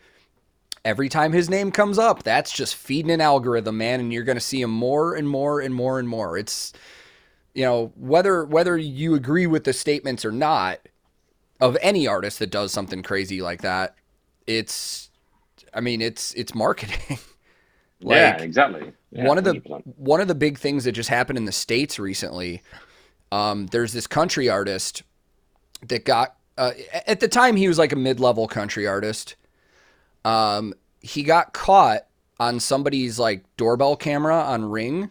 every 0.84 1.08
time 1.08 1.32
his 1.32 1.48
name 1.48 1.70
comes 1.70 1.98
up, 1.98 2.22
that's 2.22 2.52
just 2.52 2.74
feeding 2.74 3.10
an 3.10 3.20
algorithm, 3.20 3.78
man, 3.78 4.00
and 4.00 4.12
you're 4.12 4.24
going 4.24 4.36
to 4.36 4.40
see 4.40 4.60
him 4.60 4.70
more 4.70 5.14
and 5.14 5.28
more 5.28 5.60
and 5.60 5.74
more 5.74 5.98
and 5.98 6.08
more. 6.08 6.36
It's 6.36 6.72
you 7.54 7.64
know, 7.64 7.92
whether 7.96 8.44
whether 8.44 8.76
you 8.76 9.14
agree 9.14 9.46
with 9.46 9.64
the 9.64 9.72
statements 9.72 10.24
or 10.24 10.32
not 10.32 10.80
of 11.58 11.76
any 11.80 12.06
artist 12.06 12.38
that 12.38 12.50
does 12.50 12.70
something 12.70 13.02
crazy 13.02 13.40
like 13.40 13.62
that, 13.62 13.94
it's 14.46 15.10
I 15.72 15.80
mean, 15.80 16.02
it's 16.02 16.34
it's 16.34 16.54
marketing. 16.54 17.18
yeah, 18.00 18.36
exactly. 18.36 18.92
Yeah, 19.10 19.26
one 19.26 19.38
of 19.38 19.44
the 19.44 19.54
100%. 19.54 19.82
one 19.96 20.20
of 20.20 20.28
the 20.28 20.34
big 20.34 20.58
things 20.58 20.84
that 20.84 20.92
just 20.92 21.08
happened 21.08 21.38
in 21.38 21.44
the 21.44 21.52
states 21.52 21.98
recently. 21.98 22.62
Um, 23.32 23.66
there's 23.66 23.92
this 23.92 24.06
country 24.06 24.48
artist 24.48 25.02
that 25.88 26.04
got 26.04 26.36
uh, 26.58 26.72
at 27.06 27.20
the 27.20 27.28
time 27.28 27.56
he 27.56 27.68
was 27.68 27.78
like 27.78 27.92
a 27.92 27.96
mid-level 27.96 28.48
country 28.48 28.86
artist. 28.86 29.36
Um, 30.24 30.74
he 31.00 31.22
got 31.22 31.52
caught 31.52 32.06
on 32.38 32.60
somebody's 32.60 33.18
like 33.18 33.44
doorbell 33.56 33.96
camera 33.96 34.36
on 34.36 34.64
Ring, 34.64 35.10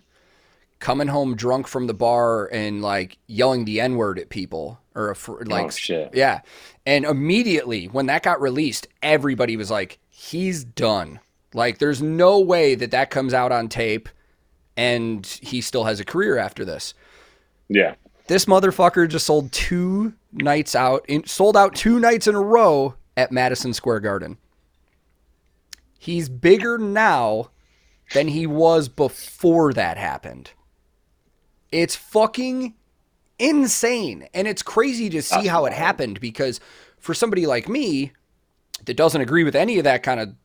coming 0.80 1.08
home 1.08 1.36
drunk 1.36 1.68
from 1.68 1.88
the 1.88 1.94
bar 1.94 2.48
and 2.52 2.82
like 2.82 3.18
yelling 3.28 3.66
the 3.66 3.80
n-word 3.82 4.20
at 4.20 4.30
people 4.30 4.80
or 4.94 5.10
a, 5.10 5.16
fr- 5.16 5.44
like 5.46 5.66
oh 5.66 5.70
shit. 5.70 6.12
yeah. 6.14 6.42
And 6.86 7.06
immediately 7.06 7.86
when 7.86 8.06
that 8.08 8.24
got 8.24 8.42
released, 8.42 8.88
everybody 9.02 9.58
was 9.58 9.72
like, 9.72 10.00
he's 10.10 10.64
done. 10.64 11.20
Like, 11.56 11.78
there's 11.78 12.02
no 12.02 12.40
way 12.40 12.76
that 12.76 12.92
that 12.92 13.10
comes 13.10 13.34
out 13.34 13.52
on 13.54 13.70
tape 13.70 14.10
and 14.76 15.26
he 15.26 15.62
still 15.62 15.86
has 15.86 16.02
a 16.02 16.06
career 16.06 16.38
after 16.38 16.66
this. 16.66 16.94
Yeah. 17.70 17.96
This 18.28 18.46
motherfucker 18.46 19.08
just 19.08 19.26
sold 19.26 19.52
two 19.54 20.14
nights 20.34 20.76
out, 20.76 21.06
in, 21.08 21.26
sold 21.26 21.56
out 21.56 21.74
two 21.74 22.00
nights 22.00 22.28
in 22.28 22.36
a 22.36 22.42
row 22.42 22.96
at 23.16 23.32
Madison 23.32 23.74
Square 23.74 24.02
Garden. 24.02 24.38
He's 25.98 26.28
bigger 26.28 26.78
now 26.78 27.52
than 28.14 28.28
he 28.28 28.46
was 28.46 28.90
before 28.90 29.72
that 29.74 29.98
happened. 29.98 30.52
It's 31.72 31.96
fucking 31.96 32.76
insane. 33.40 34.28
And 34.34 34.46
it's 34.48 34.62
crazy 34.62 35.10
to 35.10 35.22
see 35.22 35.48
how 35.48 35.66
it 35.66 35.74
happened 35.74 36.20
because 36.20 36.60
for 37.00 37.14
somebody 37.14 37.46
like 37.46 37.70
me 37.70 38.12
that 38.86 38.98
doesn't 38.98 39.22
agree 39.22 39.44
with 39.44 39.56
any 39.56 39.78
of 39.78 39.86
that 39.86 40.04
kind 40.04 40.20
of 40.20 40.36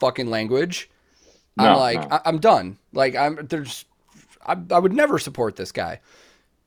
fucking 0.00 0.28
language, 0.30 0.88
I'm 1.58 1.76
like, 1.76 2.00
no. 2.00 2.16
I- 2.16 2.20
I'm 2.24 2.38
done. 2.38 2.78
Like, 2.92 3.16
I'm 3.16 3.46
there's, 3.48 3.84
I, 4.46 4.56
I 4.70 4.78
would 4.78 4.92
never 4.92 5.18
support 5.18 5.56
this 5.56 5.72
guy. 5.72 6.00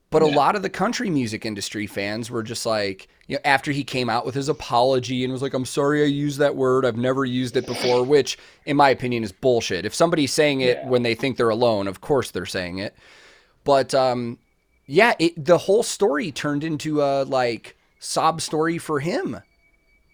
But 0.09 0.21
a 0.23 0.25
lot 0.27 0.57
of 0.57 0.61
the 0.61 0.69
country 0.69 1.09
music 1.09 1.45
industry 1.45 1.87
fans 1.87 2.29
were 2.29 2.43
just 2.43 2.65
like, 2.65 3.07
you 3.27 3.35
know, 3.37 3.41
after 3.45 3.71
he 3.71 3.85
came 3.85 4.09
out 4.09 4.25
with 4.25 4.35
his 4.35 4.49
apology 4.49 5.23
and 5.23 5.31
was 5.31 5.41
like, 5.41 5.53
I'm 5.53 5.63
sorry 5.63 6.01
I 6.03 6.07
used 6.07 6.37
that 6.39 6.57
word. 6.57 6.85
I've 6.85 6.97
never 6.97 7.23
used 7.23 7.55
it 7.55 7.65
before, 7.65 8.03
which, 8.03 8.37
in 8.65 8.75
my 8.75 8.89
opinion, 8.89 9.23
is 9.23 9.31
bullshit. 9.31 9.85
If 9.85 9.95
somebody's 9.95 10.33
saying 10.33 10.59
it 10.59 10.79
Yeah. 10.79 10.87
when 10.89 11.03
they 11.03 11.15
think 11.15 11.37
they're 11.37 11.47
alone, 11.47 11.87
of 11.87 12.01
course 12.01 12.29
they're 12.31 12.45
saying 12.45 12.79
it. 12.79 12.93
But 13.63 13.95
um, 13.95 14.37
yeah, 14.85 15.13
it, 15.17 15.45
the 15.45 15.57
whole 15.59 15.81
story 15.83 16.29
turned 16.33 16.65
into 16.65 17.01
a 17.01 17.23
like 17.23 17.77
sob 17.99 18.41
story 18.41 18.77
for 18.77 18.99
him. 18.99 19.39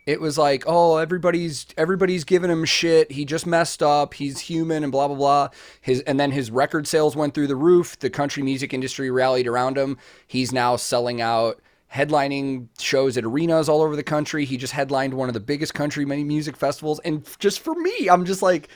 It 0.08 0.22
was 0.22 0.38
like, 0.38 0.64
oh, 0.66 0.96
everybody's 0.96 1.68
everybody's 1.76 2.24
giving 2.24 2.50
him 2.50 2.64
shit. 2.64 3.12
He 3.12 3.26
just 3.26 3.46
messed 3.46 3.84
up. 3.84 4.14
He's 4.14 4.40
human 4.40 4.84
and 4.84 4.92
blah 4.92 5.10
blah 5.10 5.18
blah. 5.18 5.50
His 5.82 6.00
and 6.02 6.18
then 6.18 6.32
his 6.32 6.50
record 6.50 6.88
sales 6.88 7.14
went 7.14 7.34
through 7.34 7.48
the 7.48 7.58
roof. 7.58 8.00
The 8.00 8.10
country 8.10 8.42
music 8.42 8.74
industry 8.74 9.12
rallied 9.12 9.48
around 9.48 9.78
him. 9.78 9.98
He's 10.26 10.54
now 10.54 10.78
selling 10.78 11.20
out, 11.20 11.62
headlining 11.94 12.70
shows 12.80 13.18
at 13.18 13.26
arenas 13.26 13.68
all 13.68 13.82
over 13.82 13.98
the 13.98 14.04
country. 14.04 14.46
He 14.46 14.56
just 14.56 14.72
headlined 14.72 15.14
one 15.14 15.28
of 15.28 15.34
the 15.34 15.42
biggest 15.42 15.74
country 15.74 16.06
music 16.06 16.56
festivals. 16.56 17.02
And 17.02 17.28
just 17.40 17.60
for 17.60 17.76
me, 17.76 18.08
I'm 18.10 18.24
just 18.24 18.42
like, 18.42 18.70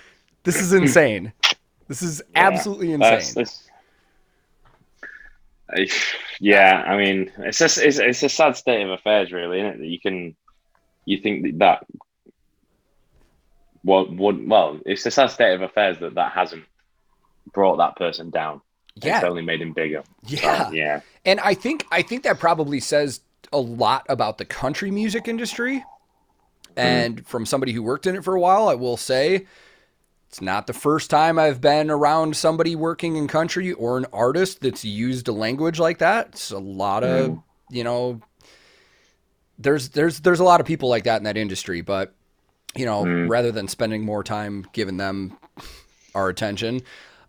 this 0.43 0.57
is 0.59 0.71
hmm. 0.71 0.79
insane. 0.79 1.33
This 1.87 2.01
is 2.01 2.21
absolutely 2.35 2.91
insane. 2.91 3.09
That's, 3.09 3.33
that's, 3.33 3.69
I- 5.69 5.87
yeah, 6.41 6.83
I 6.85 6.97
mean, 6.97 7.31
it's 7.37 7.59
just 7.59 7.77
it's, 7.77 7.99
it's 7.99 8.23
a 8.23 8.27
sad 8.27 8.57
state 8.57 8.81
of 8.83 8.89
affairs, 8.89 9.31
really, 9.31 9.59
isn't 9.59 9.73
it? 9.75 9.77
That 9.77 9.87
you 9.87 9.99
can, 9.99 10.35
you 11.05 11.19
think 11.19 11.43
that, 11.43 11.59
that 11.59 11.85
what 13.83 14.11
would 14.11 14.47
well, 14.47 14.79
it's 14.85 15.05
a 15.05 15.11
sad 15.11 15.31
state 15.31 15.53
of 15.53 15.61
affairs 15.61 15.99
that 15.99 16.15
that 16.15 16.31
hasn't 16.31 16.63
brought 17.53 17.77
that 17.77 17.95
person 17.95 18.29
down. 18.29 18.61
It's 18.95 19.05
yeah, 19.05 19.21
only 19.23 19.41
made 19.41 19.61
him 19.61 19.73
bigger. 19.73 20.03
So, 20.25 20.35
yeah. 20.35 20.71
yeah, 20.71 21.01
And 21.25 21.39
I 21.39 21.53
think 21.53 21.85
I 21.91 22.01
think 22.01 22.23
that 22.23 22.39
probably 22.39 22.79
says 22.79 23.21
a 23.53 23.59
lot 23.59 24.05
about 24.09 24.37
the 24.37 24.45
country 24.45 24.91
music 24.91 25.27
industry. 25.27 25.79
Hmm. 26.75 26.79
And 26.79 27.27
from 27.27 27.45
somebody 27.45 27.71
who 27.71 27.83
worked 27.83 28.05
in 28.05 28.15
it 28.15 28.23
for 28.23 28.35
a 28.35 28.39
while, 28.39 28.67
I 28.67 28.75
will 28.75 28.97
say 28.97 29.47
it's 30.29 30.41
not 30.41 30.67
the 30.67 30.73
first 30.73 31.09
time 31.09 31.37
I've 31.39 31.59
been 31.59 31.89
around 31.89 32.37
somebody 32.37 32.75
working 32.75 33.15
in 33.15 33.27
country 33.27 33.73
or 33.73 33.97
an 33.97 34.05
artist 34.13 34.61
that's 34.61 34.85
used 34.85 35.27
a 35.27 35.33
language 35.33 35.79
like 35.79 35.97
that. 35.97 36.27
It's 36.27 36.51
a 36.51 36.59
lot 36.59 37.03
of, 37.03 37.27
hmm. 37.27 37.35
you 37.69 37.83
know, 37.83 38.21
there's 39.61 39.89
there's 39.89 40.19
there's 40.21 40.39
a 40.39 40.43
lot 40.43 40.59
of 40.59 40.65
people 40.67 40.89
like 40.89 41.03
that 41.05 41.17
in 41.17 41.23
that 41.23 41.37
industry, 41.37 41.81
but 41.81 42.13
you 42.75 42.85
know, 42.85 43.03
Mm. 43.03 43.29
rather 43.29 43.51
than 43.51 43.67
spending 43.67 44.05
more 44.05 44.23
time 44.23 44.65
giving 44.73 44.97
them 44.97 45.37
our 46.15 46.29
attention, 46.29 46.81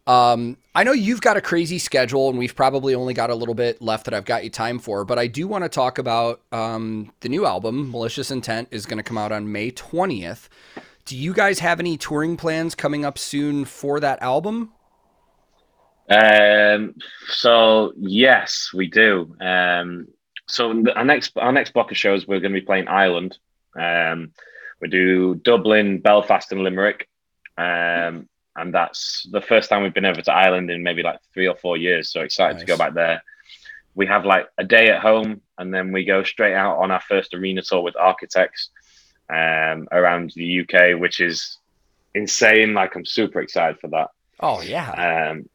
um, 0.07 0.57
I 0.75 0.85
know 0.85 0.93
you've 0.93 1.21
got 1.21 1.37
a 1.37 1.41
crazy 1.41 1.79
schedule, 1.79 2.29
and 2.29 2.39
we've 2.39 2.55
probably 2.57 2.95
only 2.95 3.15
got 3.15 3.31
a 3.31 3.35
little 3.35 3.55
bit 3.55 3.81
left 3.83 4.05
that 4.05 4.15
I've 4.15 4.25
got 4.25 4.45
you 4.45 4.51
time 4.51 4.79
for. 4.79 5.05
But 5.05 5.19
I 5.19 5.27
do 5.27 5.47
want 5.49 5.65
to 5.65 5.69
talk 5.69 5.99
about 5.99 6.41
um, 6.53 7.13
the 7.21 7.29
new 7.29 7.45
album, 7.47 7.91
Malicious 7.91 8.31
Intent, 8.31 8.69
is 8.71 8.87
going 8.87 8.99
to 8.99 9.03
come 9.03 9.19
out 9.19 9.33
on 9.33 9.51
May 9.51 9.71
twentieth. 9.71 10.49
Do 11.05 11.17
you 11.17 11.33
guys 11.35 11.59
have 11.59 11.81
any 11.81 11.97
touring 11.97 12.37
plans 12.37 12.75
coming 12.77 13.05
up 13.05 13.19
soon 13.19 13.65
for 13.65 13.99
that 14.01 14.23
album? 14.23 14.73
Um, 16.09 16.95
so 17.29 17.93
yes, 17.97 18.71
we 18.75 18.89
do. 18.89 19.35
Um, 19.41 20.09
so 20.49 20.73
the- 20.83 20.95
our 20.97 21.05
next 21.05 21.33
our 21.37 21.53
next 21.53 21.73
block 21.73 21.91
of 21.91 21.97
shows 21.97 22.27
we're 22.27 22.41
going 22.41 22.53
to 22.53 22.61
be 22.61 22.67
playing 22.67 22.89
Ireland. 22.89 23.39
Um, 23.79 24.33
we 24.81 24.89
do 24.89 25.35
Dublin, 25.37 26.01
Belfast, 26.01 26.51
and 26.53 26.63
Limerick. 26.63 27.09
Um, 27.57 28.29
and 28.57 28.75
that's 28.75 29.27
the 29.31 29.41
first 29.41 29.71
time 29.71 29.83
we've 29.83 29.95
been 29.95 30.05
over 30.05 30.21
to 30.21 30.33
Ireland 30.33 30.71
in 30.71 30.83
maybe 30.83 31.03
like 31.03 31.19
three 31.33 31.47
or 31.49 31.57
four 31.57 31.77
years. 31.77 32.11
So 32.13 32.21
excited 32.21 32.59
to 32.59 32.65
go 32.67 32.77
back 32.77 32.95
there. 32.95 33.23
We 33.95 34.07
have 34.07 34.25
like 34.27 34.49
a 34.59 34.65
day 34.65 34.89
at 34.91 35.01
home, 35.01 35.41
and 35.59 35.73
then 35.73 35.93
we 35.93 36.05
go 36.05 36.23
straight 36.25 36.55
out 36.55 36.79
on 36.79 36.91
our 36.91 37.01
first 37.01 37.33
arena 37.35 37.63
tour 37.63 37.83
with 37.83 37.97
Architects 37.97 38.71
um, 39.31 39.87
around 39.93 40.33
the 40.35 40.61
UK, 40.61 40.99
which 41.01 41.21
is 41.21 41.59
insane. 42.15 42.75
Like 42.75 42.95
I'm 42.97 43.05
super 43.07 43.41
excited 43.41 43.79
for 43.81 43.89
that. 43.89 44.11
Oh 44.41 44.61
yeah, 44.63 45.31
Um, 45.31 45.49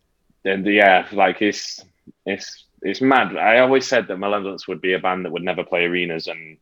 and 0.45 0.65
yeah, 0.65 1.07
like 1.11 1.41
it's 1.41 1.83
it's 2.25 2.65
it's 2.81 3.01
mad. 3.01 3.35
I 3.37 3.59
always 3.59 3.87
said 3.87 4.07
that 4.07 4.17
Malevolence 4.17 4.67
would 4.67 4.81
be 4.81 4.93
a 4.93 4.99
band 4.99 5.25
that 5.25 5.31
would 5.31 5.43
never 5.43 5.63
play 5.63 5.85
arenas, 5.85 6.27
and 6.27 6.57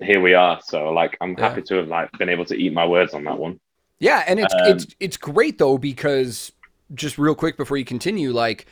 here 0.00 0.20
we 0.20 0.34
are. 0.34 0.60
So 0.62 0.90
like, 0.90 1.16
I'm 1.20 1.36
Yeah. 1.36 1.36
happy 1.36 1.62
to 1.62 1.76
have 1.76 1.88
like 1.88 2.10
been 2.18 2.28
able 2.28 2.44
to 2.46 2.54
eat 2.56 2.72
my 2.72 2.86
words 2.86 3.14
on 3.14 3.24
that 3.24 3.38
one. 3.38 3.58
yeah, 3.98 4.24
and 4.26 4.38
it's 4.38 4.54
um, 4.54 4.60
it's 4.62 4.86
it's 5.00 5.16
great 5.16 5.58
though 5.58 5.78
because 5.78 6.52
just 6.94 7.18
real 7.18 7.34
quick 7.34 7.56
before 7.56 7.76
you 7.76 7.84
continue, 7.84 8.32
like 8.32 8.66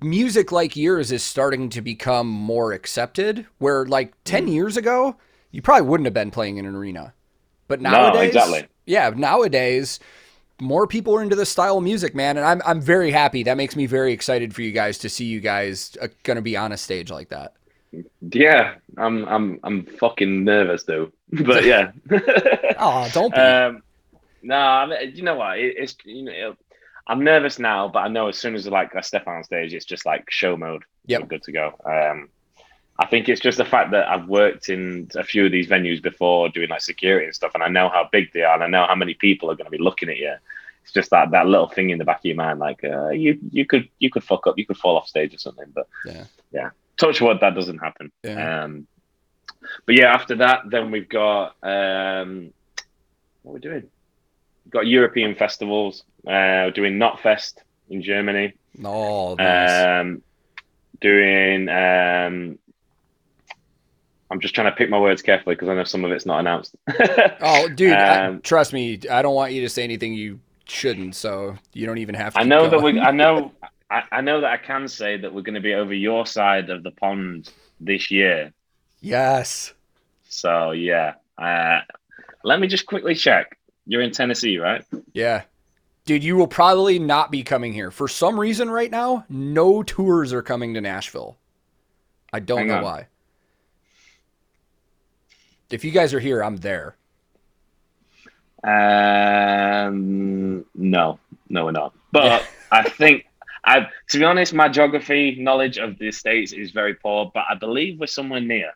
music 0.00 0.50
like 0.52 0.76
yours 0.76 1.12
is 1.12 1.22
starting 1.22 1.68
to 1.70 1.80
become 1.82 2.26
more 2.26 2.72
accepted. 2.72 3.46
Where 3.58 3.84
like 3.86 4.14
ten 4.24 4.48
Mm. 4.48 4.48
years 4.48 4.76
ago, 4.76 5.16
you 5.50 5.62
probably 5.62 5.88
wouldn't 5.88 6.06
have 6.06 6.14
been 6.14 6.30
playing 6.30 6.56
in 6.56 6.66
an 6.66 6.74
arena, 6.74 7.14
but 7.68 7.80
No, 7.84 8.18
nowadays, 8.18 8.20
exactly. 8.20 8.68
yeah, 8.86 9.10
nowadays. 9.14 10.00
More 10.60 10.86
people 10.86 11.14
are 11.16 11.22
into 11.22 11.36
this 11.36 11.48
style 11.48 11.78
of 11.78 11.84
music, 11.84 12.14
man, 12.14 12.36
and 12.36 12.46
I'm 12.46 12.60
I'm 12.66 12.80
very 12.80 13.10
happy. 13.10 13.42
That 13.42 13.56
makes 13.56 13.76
me 13.76 13.86
very 13.86 14.12
excited 14.12 14.54
for 14.54 14.62
you 14.62 14.72
guys 14.72 14.98
to 14.98 15.08
see 15.08 15.24
you 15.24 15.40
guys 15.40 15.96
uh, 16.00 16.08
gonna 16.22 16.42
be 16.42 16.56
on 16.56 16.72
a 16.72 16.76
stage 16.76 17.10
like 17.10 17.30
that. 17.30 17.54
Yeah, 18.32 18.74
I'm 18.96 19.26
I'm 19.26 19.60
I'm 19.64 19.86
fucking 19.86 20.44
nervous 20.44 20.84
though, 20.84 21.12
but 21.32 21.64
yeah. 21.64 21.92
Oh, 22.82 23.06
don't 23.12 23.34
be. 23.34 23.38
um, 23.38 23.82
no, 24.42 24.56
I 24.56 24.86
mean, 24.86 25.14
you 25.14 25.22
know 25.22 25.34
what? 25.34 25.58
It, 25.58 25.74
it's 25.76 25.96
you 26.04 26.22
know, 26.22 26.56
I'm 27.06 27.22
nervous 27.24 27.58
now, 27.58 27.88
but 27.88 28.00
I 28.00 28.08
know 28.08 28.28
as 28.28 28.38
soon 28.38 28.54
as 28.54 28.66
like 28.66 28.96
I 28.96 29.02
step 29.02 29.26
on 29.26 29.44
stage, 29.44 29.74
it's 29.74 29.84
just 29.84 30.06
like 30.06 30.30
show 30.30 30.56
mode. 30.56 30.82
Yeah, 31.06 31.20
good 31.20 31.42
to 31.42 31.52
go. 31.52 31.74
Um, 31.84 32.30
I 32.98 33.06
think 33.06 33.28
it's 33.28 33.40
just 33.40 33.58
the 33.58 33.64
fact 33.64 33.90
that 33.92 34.08
I've 34.08 34.28
worked 34.28 34.68
in 34.68 35.08
a 35.14 35.24
few 35.24 35.46
of 35.46 35.52
these 35.52 35.66
venues 35.66 36.02
before, 36.02 36.50
doing 36.50 36.68
like 36.68 36.82
security 36.82 37.26
and 37.26 37.34
stuff, 37.34 37.52
and 37.54 37.62
I 37.62 37.68
know 37.68 37.88
how 37.88 38.08
big 38.12 38.32
they 38.32 38.42
are, 38.42 38.54
and 38.54 38.62
I 38.62 38.66
know 38.66 38.86
how 38.86 38.94
many 38.94 39.14
people 39.14 39.50
are 39.50 39.56
going 39.56 39.64
to 39.64 39.70
be 39.70 39.82
looking 39.82 40.10
at 40.10 40.18
you. 40.18 40.34
It's 40.90 40.94
just 40.96 41.10
that 41.10 41.30
that 41.30 41.46
little 41.46 41.68
thing 41.68 41.90
in 41.90 41.98
the 41.98 42.04
back 42.04 42.18
of 42.18 42.24
your 42.24 42.34
mind, 42.34 42.58
like 42.58 42.82
uh, 42.82 43.10
you 43.10 43.38
you 43.52 43.64
could 43.64 43.88
you 44.00 44.10
could 44.10 44.24
fuck 44.24 44.48
up, 44.48 44.58
you 44.58 44.66
could 44.66 44.76
fall 44.76 44.96
off 44.96 45.06
stage 45.06 45.32
or 45.32 45.38
something. 45.38 45.66
But 45.72 45.86
Yeah. 46.04 46.24
yeah. 46.50 46.70
Touch 46.96 47.20
wood, 47.20 47.38
that 47.42 47.54
doesn't 47.54 47.78
happen. 47.78 48.10
Yeah. 48.24 48.64
Um, 48.64 48.88
but 49.86 49.94
yeah, 49.94 50.12
after 50.12 50.34
that, 50.36 50.62
then 50.68 50.90
we've 50.90 51.08
got 51.08 51.54
um, 51.62 52.52
what 53.42 53.52
are 53.52 53.54
we 53.54 53.60
doing? 53.60 53.84
We've 54.64 54.72
got 54.72 54.88
European 54.88 55.36
festivals. 55.36 56.02
Uh, 56.26 56.66
we're 56.66 56.72
doing 56.72 56.94
Knotfest 56.98 57.58
in 57.88 58.02
Germany. 58.02 58.54
Oh, 58.84 59.36
nice. 59.36 60.00
Um, 60.00 60.22
doing. 61.00 61.68
Um, 61.68 62.58
I'm 64.28 64.40
just 64.40 64.54
trying 64.56 64.66
to 64.70 64.76
pick 64.76 64.90
my 64.90 64.98
words 64.98 65.22
carefully 65.22 65.54
because 65.54 65.68
I 65.68 65.74
know 65.74 65.84
some 65.84 66.04
of 66.04 66.10
it's 66.10 66.26
not 66.26 66.40
announced. 66.40 66.74
Oh, 67.40 67.68
dude, 67.68 67.92
I- 67.92 68.26
Um, 68.26 68.40
trust 68.42 68.72
me, 68.72 68.98
I 69.08 69.22
don't 69.22 69.34
want 69.36 69.52
you 69.52 69.60
to 69.62 69.68
say 69.68 69.84
anything 69.84 70.14
you 70.14 70.40
shouldn't, 70.70 71.14
so 71.14 71.56
you 71.72 71.86
don't 71.86 71.98
even 71.98 72.14
have 72.14 72.34
to. 72.34 72.40
I 72.40 72.44
know 72.44 72.68
that 72.68 72.82
we. 72.82 72.98
I 72.98 73.10
know. 73.10 73.52
I, 73.90 74.02
I 74.12 74.20
know 74.20 74.40
that 74.40 74.52
I 74.52 74.56
can 74.56 74.86
say 74.86 75.16
that 75.16 75.34
we're 75.34 75.42
going 75.42 75.56
to 75.56 75.60
be 75.60 75.74
over 75.74 75.92
your 75.92 76.24
side 76.24 76.70
of 76.70 76.84
the 76.84 76.92
pond 76.92 77.50
this 77.80 78.10
year. 78.10 78.52
Yes. 79.00 79.74
So 80.28 80.70
yeah. 80.70 81.14
Uh, 81.36 81.80
let 82.44 82.60
me 82.60 82.68
just 82.68 82.86
quickly 82.86 83.14
check. 83.14 83.58
You're 83.86 84.02
in 84.02 84.12
Tennessee, 84.12 84.58
right? 84.58 84.84
Yeah. 85.12 85.42
Dude, 86.04 86.24
you 86.24 86.36
will 86.36 86.46
probably 86.46 86.98
not 86.98 87.30
be 87.30 87.42
coming 87.42 87.72
here. 87.72 87.90
For 87.90 88.08
some 88.08 88.38
reason 88.38 88.70
right 88.70 88.90
now, 88.90 89.24
no 89.28 89.82
tours 89.82 90.32
are 90.32 90.42
coming 90.42 90.74
to 90.74 90.80
Nashville. 90.80 91.36
I 92.32 92.40
don't 92.40 92.58
Hang 92.58 92.68
know 92.68 92.76
on. 92.76 92.84
why. 92.84 93.06
If 95.70 95.84
you 95.84 95.90
guys 95.90 96.14
are 96.14 96.20
here, 96.20 96.42
I'm 96.42 96.56
there. 96.56 96.96
Um, 98.62 100.64
no, 100.74 101.18
no, 101.48 101.64
we're 101.64 101.72
not. 101.72 101.94
But 102.12 102.46
I 102.72 102.88
think, 102.88 103.26
I 103.64 103.88
to 104.08 104.18
be 104.18 104.24
honest, 104.24 104.54
my 104.54 104.68
geography 104.68 105.36
knowledge 105.38 105.78
of 105.78 105.98
the 105.98 106.12
states 106.12 106.52
is 106.52 106.70
very 106.70 106.94
poor. 106.94 107.30
But 107.32 107.44
I 107.50 107.54
believe 107.54 108.00
we're 108.00 108.06
somewhere 108.06 108.40
near. 108.40 108.72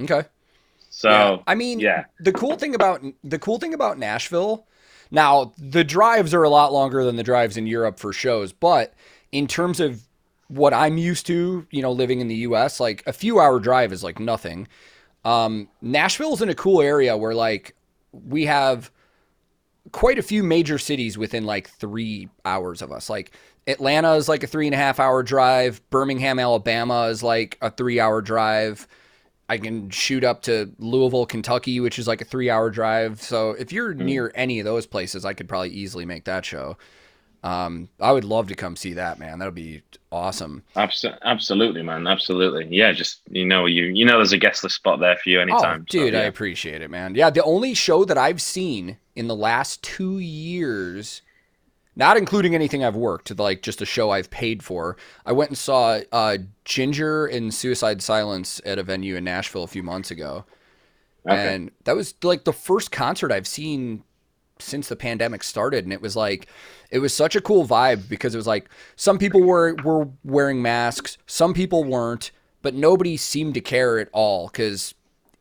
Okay. 0.00 0.22
So 0.90 1.10
Yeah. 1.10 1.36
I 1.46 1.54
mean, 1.54 1.80
yeah. 1.80 2.04
the 2.20 2.32
cool 2.32 2.56
thing 2.56 2.74
about 2.74 3.02
the 3.22 3.38
cool 3.38 3.58
thing 3.58 3.74
about 3.74 3.98
Nashville, 3.98 4.66
now 5.10 5.52
the 5.58 5.84
drives 5.84 6.32
are 6.32 6.42
a 6.42 6.50
lot 6.50 6.72
longer 6.72 7.04
than 7.04 7.16
the 7.16 7.22
drives 7.22 7.56
in 7.56 7.66
Europe 7.66 7.98
for 7.98 8.12
shows, 8.12 8.52
but 8.52 8.94
in 9.32 9.46
terms 9.46 9.80
of 9.80 10.02
what 10.48 10.72
I'm 10.72 10.96
used 10.96 11.26
to, 11.26 11.66
you 11.70 11.82
know, 11.82 11.92
living 11.92 12.20
in 12.20 12.28
the 12.28 12.36
US, 12.36 12.80
like 12.80 13.02
a 13.06 13.12
few 13.12 13.40
hour 13.40 13.58
drive 13.58 13.92
is 13.92 14.04
like 14.04 14.20
nothing. 14.20 14.68
Um, 15.24 15.68
Nashville's 15.82 16.40
in 16.40 16.48
a 16.48 16.54
cool 16.54 16.80
area 16.80 17.16
where 17.16 17.34
like 17.34 17.74
we 18.12 18.46
have 18.46 18.90
quite 19.92 20.18
a 20.18 20.22
few 20.22 20.42
major 20.42 20.78
cities 20.78 21.16
within 21.16 21.44
like 21.44 21.68
three 21.68 22.28
hours 22.44 22.82
of 22.82 22.92
us. 22.92 23.08
Like 23.10 23.32
Atlanta 23.66 24.12
is 24.14 24.28
like 24.28 24.42
a 24.42 24.46
three 24.46 24.66
and 24.66 24.74
a 24.74 24.78
half 24.78 25.00
hour 25.00 25.22
drive. 25.22 25.80
Birmingham, 25.90 26.38
Alabama 26.38 27.04
is 27.04 27.22
like 27.22 27.58
a 27.60 27.70
three 27.70 28.00
hour 28.00 28.20
drive. 28.20 28.86
I 29.48 29.58
can 29.58 29.90
shoot 29.90 30.24
up 30.24 30.42
to 30.42 30.72
Louisville, 30.78 31.26
Kentucky, 31.26 31.78
which 31.78 31.98
is 31.98 32.08
like 32.08 32.20
a 32.20 32.24
three 32.24 32.50
hour 32.50 32.70
drive. 32.70 33.22
So 33.22 33.50
if 33.52 33.72
you're 33.72 33.94
mm. 33.94 33.98
near 33.98 34.32
any 34.34 34.58
of 34.58 34.64
those 34.64 34.86
places, 34.86 35.24
I 35.24 35.34
could 35.34 35.48
probably 35.48 35.70
easily 35.70 36.04
make 36.04 36.24
that 36.24 36.44
show. 36.44 36.76
Um, 37.42 37.88
I 38.00 38.12
would 38.12 38.24
love 38.24 38.48
to 38.48 38.54
come 38.54 38.76
see 38.76 38.94
that, 38.94 39.18
man. 39.18 39.38
That 39.38 39.44
would 39.44 39.54
be 39.54 39.82
awesome. 40.10 40.64
Absolutely, 40.74 41.82
man. 41.82 42.06
Absolutely. 42.06 42.66
Yeah, 42.70 42.92
just 42.92 43.20
you 43.30 43.44
know, 43.44 43.66
you 43.66 43.84
you 43.84 44.04
know, 44.04 44.16
there's 44.16 44.32
a 44.32 44.38
guest 44.38 44.64
list 44.64 44.76
spot 44.76 45.00
there 45.00 45.16
for 45.16 45.28
you 45.28 45.40
anytime. 45.40 45.82
Oh, 45.82 45.84
dude, 45.88 46.12
so, 46.12 46.18
yeah. 46.18 46.24
I 46.24 46.26
appreciate 46.26 46.82
it, 46.82 46.90
man. 46.90 47.14
Yeah, 47.14 47.30
the 47.30 47.44
only 47.44 47.74
show 47.74 48.04
that 48.04 48.18
I've 48.18 48.42
seen 48.42 48.98
in 49.14 49.28
the 49.28 49.36
last 49.36 49.82
two 49.82 50.18
years 50.18 51.22
not 51.96 52.18
including 52.18 52.54
anything 52.54 52.84
I've 52.84 52.94
worked, 52.94 53.28
to 53.28 53.34
like 53.34 53.62
just 53.62 53.80
a 53.80 53.86
show 53.86 54.10
I've 54.10 54.30
paid 54.30 54.62
for. 54.62 54.98
I 55.24 55.32
went 55.32 55.50
and 55.50 55.58
saw 55.58 56.00
uh, 56.12 56.38
Ginger 56.64 57.26
and 57.26 57.52
Suicide 57.52 58.02
Silence 58.02 58.60
at 58.66 58.78
a 58.78 58.82
venue 58.82 59.16
in 59.16 59.24
Nashville 59.24 59.64
a 59.64 59.68
few 59.68 59.82
months 59.82 60.10
ago. 60.10 60.44
Okay. 61.26 61.54
And 61.54 61.70
that 61.84 61.96
was 61.96 62.14
like 62.22 62.44
the 62.44 62.52
first 62.52 62.92
concert 62.92 63.32
I've 63.32 63.46
seen 63.46 64.04
since 64.58 64.88
the 64.88 64.96
pandemic 64.96 65.42
started. 65.42 65.84
And 65.84 65.92
it 65.92 66.00
was 66.00 66.16
like, 66.16 66.46
it 66.90 66.98
was 66.98 67.14
such 67.14 67.36
a 67.36 67.40
cool 67.40 67.66
vibe 67.66 68.08
because 68.08 68.34
it 68.34 68.38
was 68.38 68.46
like 68.46 68.68
some 68.96 69.18
people 69.18 69.42
were, 69.42 69.74
were 69.84 70.08
wearing 70.24 70.62
masks, 70.62 71.18
some 71.26 71.54
people 71.54 71.84
weren't, 71.84 72.30
but 72.62 72.74
nobody 72.74 73.16
seemed 73.16 73.54
to 73.54 73.60
care 73.60 73.98
at 73.98 74.08
all 74.12 74.48
because 74.48 74.94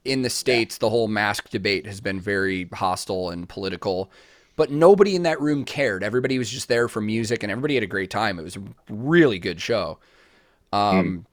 in 0.04 0.22
the 0.22 0.30
States, 0.30 0.78
the 0.78 0.90
whole 0.90 1.08
mask 1.08 1.50
debate 1.50 1.86
has 1.86 2.02
been 2.02 2.20
very 2.20 2.70
hostile 2.74 3.30
and 3.30 3.50
political 3.50 4.12
but 4.56 4.72
nobody 4.72 5.16
in 5.16 5.24
that 5.24 5.42
room 5.42 5.66
cared. 5.66 6.04
Everybody 6.04 6.38
was 6.38 6.50
just 6.50 6.68
there 6.68 6.88
for 6.88 7.02
music, 7.02 7.44
and 7.44 7.52
everybody 7.52 7.74
had 7.76 7.84
a 7.84 7.88
great 7.88 8.10
time. 8.10 8.40
It 8.40 8.44
was 8.44 8.56
a 8.56 8.64
really 8.90 9.40
good 9.40 9.60
show. 9.60 10.00
Um, 10.72 11.06
mm. 11.06 11.26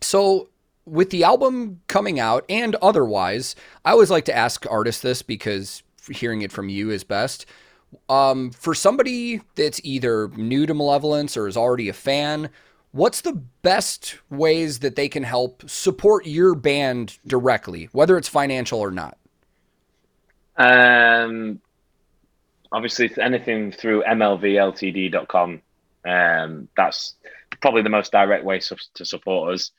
So 0.00 0.48
with 0.86 1.10
the 1.10 1.24
album 1.24 1.80
coming 1.88 2.20
out 2.20 2.44
and 2.48 2.74
otherwise, 2.76 3.56
I 3.84 3.92
always 3.92 4.10
like 4.10 4.24
to 4.26 4.36
ask 4.36 4.66
artists 4.70 5.02
this 5.02 5.22
because 5.22 5.82
hearing 6.10 6.42
it 6.42 6.52
from 6.52 6.68
you 6.68 6.90
is 6.90 7.04
best. 7.04 7.46
Um, 8.08 8.50
for 8.50 8.74
somebody 8.74 9.40
that's 9.54 9.80
either 9.84 10.28
new 10.28 10.66
to 10.66 10.74
Malevolence 10.74 11.36
or 11.36 11.46
is 11.46 11.56
already 11.56 11.88
a 11.88 11.92
fan, 11.92 12.50
what's 12.92 13.20
the 13.20 13.40
best 13.62 14.18
ways 14.30 14.80
that 14.80 14.96
they 14.96 15.08
can 15.08 15.22
help 15.22 15.68
support 15.68 16.26
your 16.26 16.54
band 16.54 17.18
directly, 17.26 17.88
whether 17.92 18.16
it's 18.18 18.28
financial 18.28 18.80
or 18.80 18.90
not? 18.90 19.16
Um, 20.56 21.60
obviously 22.72 23.10
anything 23.20 23.72
through 23.72 24.02
mlvltd.com 24.02 25.62
um, 26.04 26.68
that's 26.76 27.14
probably 27.64 27.82
the 27.82 27.88
most 27.98 28.12
direct 28.12 28.44
way 28.44 28.58
to 28.58 29.04
support 29.04 29.54
us 29.54 29.70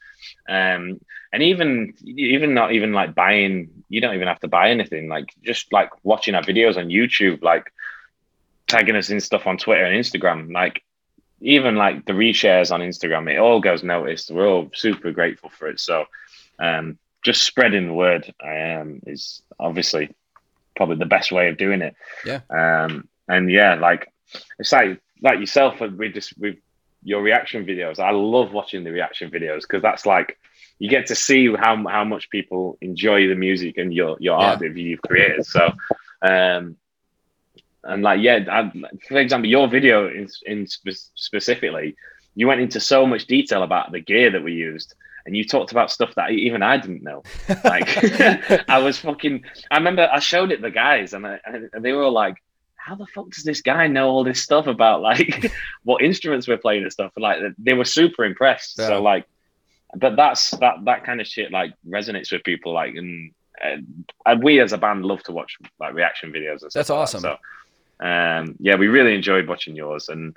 um, 0.49 0.99
and 1.31 1.43
even 1.43 1.93
even 2.03 2.53
not 2.53 2.71
even 2.71 2.93
like 2.93 3.13
buying 3.13 3.69
you 3.89 4.01
don't 4.01 4.15
even 4.15 4.27
have 4.27 4.39
to 4.39 4.47
buy 4.47 4.69
anything 4.71 5.07
like 5.07 5.29
just 5.43 5.71
like 5.71 5.89
watching 6.03 6.33
our 6.33 6.41
videos 6.41 6.77
on 6.77 6.87
youtube 6.87 7.43
like 7.43 7.71
tagging 8.67 8.95
us 8.95 9.11
in 9.11 9.19
stuff 9.19 9.45
on 9.45 9.57
twitter 9.57 9.85
and 9.85 10.03
instagram 10.03 10.51
like 10.51 10.81
even 11.41 11.75
like 11.75 12.05
the 12.05 12.13
reshares 12.13 12.71
on 12.71 12.79
instagram 12.81 13.31
it 13.31 13.37
all 13.37 13.59
goes 13.59 13.83
noticed 13.83 14.31
we're 14.31 14.47
all 14.47 14.69
super 14.73 15.11
grateful 15.11 15.49
for 15.49 15.67
it 15.67 15.79
so 15.79 16.05
um, 16.57 16.97
just 17.23 17.43
spreading 17.43 17.87
the 17.87 17.93
word 17.93 18.33
um, 18.43 18.99
is 19.05 19.43
obviously 19.59 20.09
probably 20.75 20.97
the 20.97 21.05
best 21.05 21.31
way 21.31 21.49
of 21.49 21.57
doing 21.57 21.81
it. 21.81 21.95
Yeah. 22.25 22.41
Um, 22.49 23.07
and 23.27 23.51
yeah, 23.51 23.75
like 23.75 24.11
it's 24.59 24.71
like 24.71 25.01
like 25.21 25.39
yourself 25.39 25.79
we 25.79 26.09
just 26.09 26.37
with 26.37 26.57
your 27.05 27.21
reaction 27.21 27.65
videos. 27.65 27.99
I 27.99 28.11
love 28.11 28.51
watching 28.51 28.83
the 28.83 28.91
reaction 28.91 29.31
videos 29.31 29.61
because 29.61 29.81
that's 29.81 30.05
like 30.05 30.37
you 30.79 30.89
get 30.89 31.05
to 31.07 31.15
see 31.15 31.53
how 31.55 31.81
how 31.87 32.03
much 32.03 32.29
people 32.29 32.77
enjoy 32.81 33.27
the 33.27 33.35
music 33.35 33.77
and 33.77 33.93
your 33.93 34.17
your 34.19 34.37
yeah. 34.39 34.45
art 34.47 34.59
that 34.59 34.75
you've 34.75 35.01
created. 35.01 35.45
So, 35.45 35.71
um, 36.21 36.75
and 37.83 38.01
like 38.01 38.21
yeah, 38.21 38.39
I, 38.51 38.71
for 39.07 39.17
example, 39.19 39.49
your 39.49 39.67
video 39.69 40.09
in 40.09 40.27
in 40.45 40.67
spe- 40.67 41.11
specifically, 41.15 41.95
you 42.33 42.47
went 42.47 42.59
into 42.59 42.79
so 42.79 43.05
much 43.05 43.27
detail 43.27 43.63
about 43.63 43.91
the 43.91 44.01
gear 44.01 44.31
that 44.31 44.43
we 44.43 44.53
used 44.53 44.95
and 45.25 45.35
you 45.35 45.43
talked 45.43 45.71
about 45.71 45.91
stuff 45.91 46.13
that 46.15 46.31
even 46.31 46.61
I 46.61 46.77
didn't 46.77 47.03
know. 47.03 47.23
Like 47.63 47.89
I 48.69 48.79
was 48.79 48.97
fucking. 48.99 49.43
I 49.71 49.77
remember 49.77 50.07
I 50.11 50.19
showed 50.19 50.51
it 50.51 50.61
the 50.61 50.69
guys, 50.71 51.13
and, 51.13 51.25
I, 51.25 51.39
and 51.45 51.83
they 51.83 51.93
were 51.93 52.09
like, 52.09 52.43
"How 52.85 52.95
the 52.95 53.07
fuck 53.07 53.29
does 53.29 53.43
this 53.43 53.61
guy 53.61 53.87
know 53.87 54.09
all 54.09 54.23
this 54.23 54.41
stuff 54.41 54.67
about 54.67 55.01
like 55.01 55.51
what 55.83 56.01
instruments 56.01 56.47
we're 56.47 56.57
playing 56.57 56.83
and 56.83 56.91
stuff?" 56.91 57.11
And, 57.15 57.23
like 57.23 57.39
they 57.57 57.73
were 57.73 57.85
super 57.85 58.25
impressed. 58.25 58.77
Yeah. 58.77 58.87
So 58.87 59.01
like, 59.01 59.25
but 59.95 60.15
that's 60.15 60.51
that 60.51 60.85
that 60.85 61.03
kind 61.03 61.21
of 61.21 61.27
shit 61.27 61.51
like 61.51 61.73
resonates 61.87 62.31
with 62.31 62.43
people. 62.43 62.73
Like, 62.73 62.95
and, 62.95 63.31
and 63.61 64.43
we 64.43 64.59
as 64.59 64.73
a 64.73 64.77
band 64.77 65.05
love 65.05 65.23
to 65.23 65.31
watch 65.31 65.57
like 65.79 65.93
reaction 65.93 66.31
videos 66.31 66.61
and 66.61 66.71
stuff. 66.71 66.73
That's 66.73 66.89
awesome. 66.89 67.23
Like 67.23 67.39
that. 67.99 68.41
So, 68.41 68.41
um, 68.41 68.55
yeah, 68.59 68.75
we 68.75 68.87
really 68.87 69.15
enjoyed 69.15 69.47
watching 69.47 69.75
yours, 69.75 70.09
and 70.09 70.35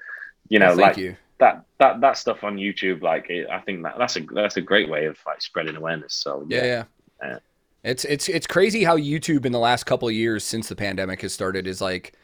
you 0.49 0.59
know, 0.59 0.75
like. 0.75 0.97
You 0.97 1.17
that 1.39 1.65
that 1.79 2.01
that 2.01 2.17
stuff 2.17 2.45
on 2.45 2.57
YouTube, 2.57 3.03
like 3.03 3.31
it, 3.31 3.49
I 3.49 3.61
think 3.61 3.83
that 3.85 3.97
that's 3.99 4.17
a 4.17 4.21
that's 4.21 4.57
a 4.57 4.61
great 4.61 4.89
way 4.89 5.07
of 5.07 5.19
like 5.27 5.41
spreading 5.41 5.77
awareness. 5.77 6.15
So 6.15 6.45
yeah, 6.49 6.65
yeah. 6.65 6.85
yeah. 7.23 7.39
It's 7.85 8.05
it's 8.05 8.29
it's 8.29 8.47
crazy 8.47 8.85
how 8.85 8.97
YouTube 8.97 9.47
in 9.47 9.53
the 9.53 9.59
last 9.59 9.85
couple 9.85 10.09
of 10.09 10.15
years 10.15 10.45
since 10.45 10.69
the 10.69 10.77
pandemic 10.77 11.23
has 11.23 11.33
started 11.33 11.67
is 11.67 11.81
like 11.81 12.15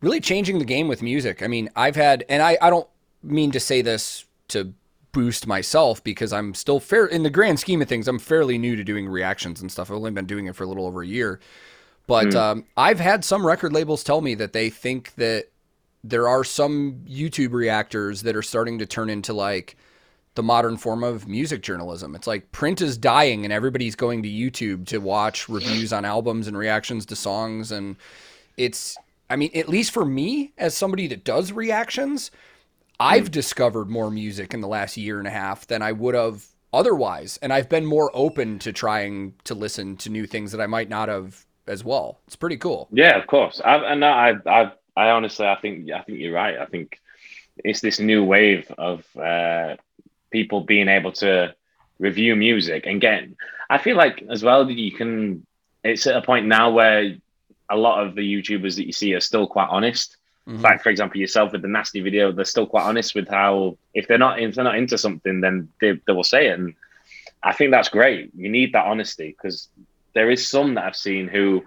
really 0.00 0.20
changing 0.20 0.58
the 0.58 0.64
game 0.64 0.88
with 0.88 1.02
music. 1.02 1.42
I 1.42 1.46
mean, 1.46 1.68
I've 1.76 1.96
had 1.96 2.24
and 2.28 2.42
I 2.42 2.58
I 2.60 2.70
don't 2.70 2.88
mean 3.22 3.50
to 3.52 3.60
say 3.60 3.82
this 3.82 4.24
to 4.48 4.72
boost 5.12 5.46
myself 5.46 6.02
because 6.04 6.32
I'm 6.32 6.54
still 6.54 6.80
fair 6.80 7.06
in 7.06 7.22
the 7.22 7.30
grand 7.30 7.58
scheme 7.58 7.82
of 7.82 7.88
things. 7.88 8.08
I'm 8.08 8.18
fairly 8.18 8.58
new 8.58 8.76
to 8.76 8.84
doing 8.84 9.08
reactions 9.08 9.60
and 9.60 9.70
stuff. 9.70 9.90
I've 9.90 9.96
only 9.96 10.10
been 10.10 10.26
doing 10.26 10.46
it 10.46 10.54
for 10.54 10.64
a 10.64 10.66
little 10.66 10.86
over 10.86 11.02
a 11.02 11.06
year, 11.06 11.40
but 12.06 12.28
mm. 12.28 12.36
um, 12.36 12.64
I've 12.76 13.00
had 13.00 13.24
some 13.24 13.46
record 13.46 13.72
labels 13.72 14.04
tell 14.04 14.20
me 14.20 14.34
that 14.36 14.52
they 14.52 14.70
think 14.70 15.14
that 15.16 15.48
there 16.04 16.28
are 16.28 16.44
some 16.44 17.02
YouTube 17.08 17.52
reactors 17.52 18.22
that 18.22 18.36
are 18.36 18.42
starting 18.42 18.78
to 18.78 18.86
turn 18.86 19.10
into 19.10 19.32
like 19.32 19.76
the 20.34 20.42
modern 20.42 20.76
form 20.76 21.02
of 21.02 21.26
music 21.26 21.62
journalism. 21.62 22.14
It's 22.14 22.28
like 22.28 22.52
print 22.52 22.80
is 22.80 22.96
dying 22.96 23.42
and 23.44 23.52
everybody's 23.52 23.96
going 23.96 24.22
to 24.22 24.28
YouTube 24.28 24.86
to 24.86 24.98
watch 24.98 25.48
reviews 25.48 25.92
on 25.92 26.04
albums 26.04 26.46
and 26.46 26.56
reactions 26.56 27.04
to 27.06 27.16
songs 27.16 27.72
and 27.72 27.96
it's 28.56 28.96
I 29.30 29.36
mean, 29.36 29.50
at 29.54 29.68
least 29.68 29.92
for 29.92 30.04
me 30.04 30.52
as 30.56 30.76
somebody 30.76 31.06
that 31.08 31.24
does 31.24 31.52
reactions, 31.52 32.30
I've 32.98 33.28
mm. 33.28 33.32
discovered 33.32 33.88
more 33.88 34.10
music 34.10 34.54
in 34.54 34.60
the 34.60 34.68
last 34.68 34.96
year 34.96 35.18
and 35.18 35.28
a 35.28 35.30
half 35.32 35.66
than 35.66 35.82
I 35.82 35.92
would 35.92 36.14
have 36.14 36.46
otherwise 36.72 37.38
and 37.40 37.50
I've 37.50 37.68
been 37.68 37.86
more 37.86 38.10
open 38.12 38.58
to 38.58 38.72
trying 38.72 39.32
to 39.44 39.54
listen 39.54 39.96
to 39.98 40.10
new 40.10 40.26
things 40.26 40.52
that 40.52 40.60
I 40.60 40.66
might 40.66 40.90
not 40.90 41.08
have 41.08 41.46
as 41.66 41.82
well. 41.82 42.20
It's 42.26 42.36
pretty 42.36 42.58
cool. 42.58 42.88
Yeah, 42.92 43.18
of 43.18 43.26
course. 43.26 43.60
I've, 43.64 43.82
and 43.82 44.04
I've, 44.04 44.46
I've 44.46 44.72
I 44.96 45.10
honestly, 45.10 45.46
I 45.46 45.54
think, 45.54 45.90
I 45.92 46.02
think 46.02 46.18
you're 46.18 46.32
right. 46.32 46.58
I 46.58 46.66
think 46.66 46.98
it's 47.64 47.80
this 47.80 48.00
new 48.00 48.24
wave 48.24 48.70
of 48.76 49.04
uh, 49.16 49.76
people 50.32 50.62
being 50.62 50.88
able 50.88 51.12
to 51.12 51.54
review 52.00 52.34
music 52.34 52.84
and 52.86 53.00
get. 53.00 53.24
I 53.70 53.78
feel 53.78 53.96
like 53.96 54.24
as 54.28 54.42
well 54.42 54.68
you 54.68 54.90
can. 54.90 55.46
It's 55.84 56.06
at 56.08 56.16
a 56.16 56.22
point 56.22 56.46
now 56.46 56.70
where 56.72 57.16
a 57.70 57.76
lot 57.76 58.04
of 58.06 58.14
the 58.14 58.22
YouTubers 58.22 58.76
that 58.76 58.86
you 58.86 58.92
see 58.92 59.14
are 59.14 59.20
still 59.20 59.46
quite 59.46 59.68
honest. 59.68 60.16
Mm-hmm. 60.48 60.62
Like 60.62 60.82
for 60.82 60.88
example, 60.88 61.20
yourself 61.20 61.52
with 61.52 61.62
the 61.62 61.68
nasty 61.68 62.00
video, 62.00 62.32
they're 62.32 62.44
still 62.44 62.66
quite 62.66 62.84
honest 62.84 63.14
with 63.14 63.28
how 63.28 63.76
if 63.94 64.08
they're 64.08 64.18
not 64.18 64.40
if 64.40 64.54
they're 64.54 64.64
not 64.64 64.78
into 64.78 64.96
something, 64.96 65.40
then 65.40 65.68
they, 65.80 66.00
they 66.06 66.12
will 66.12 66.24
say 66.24 66.48
it. 66.48 66.58
And 66.58 66.74
I 67.42 67.52
think 67.52 67.70
that's 67.70 67.88
great. 67.88 68.30
You 68.34 68.48
need 68.48 68.72
that 68.72 68.86
honesty 68.86 69.36
because 69.36 69.68
there 70.14 70.30
is 70.30 70.48
some 70.48 70.74
that 70.74 70.84
I've 70.84 70.96
seen 70.96 71.28
who 71.28 71.64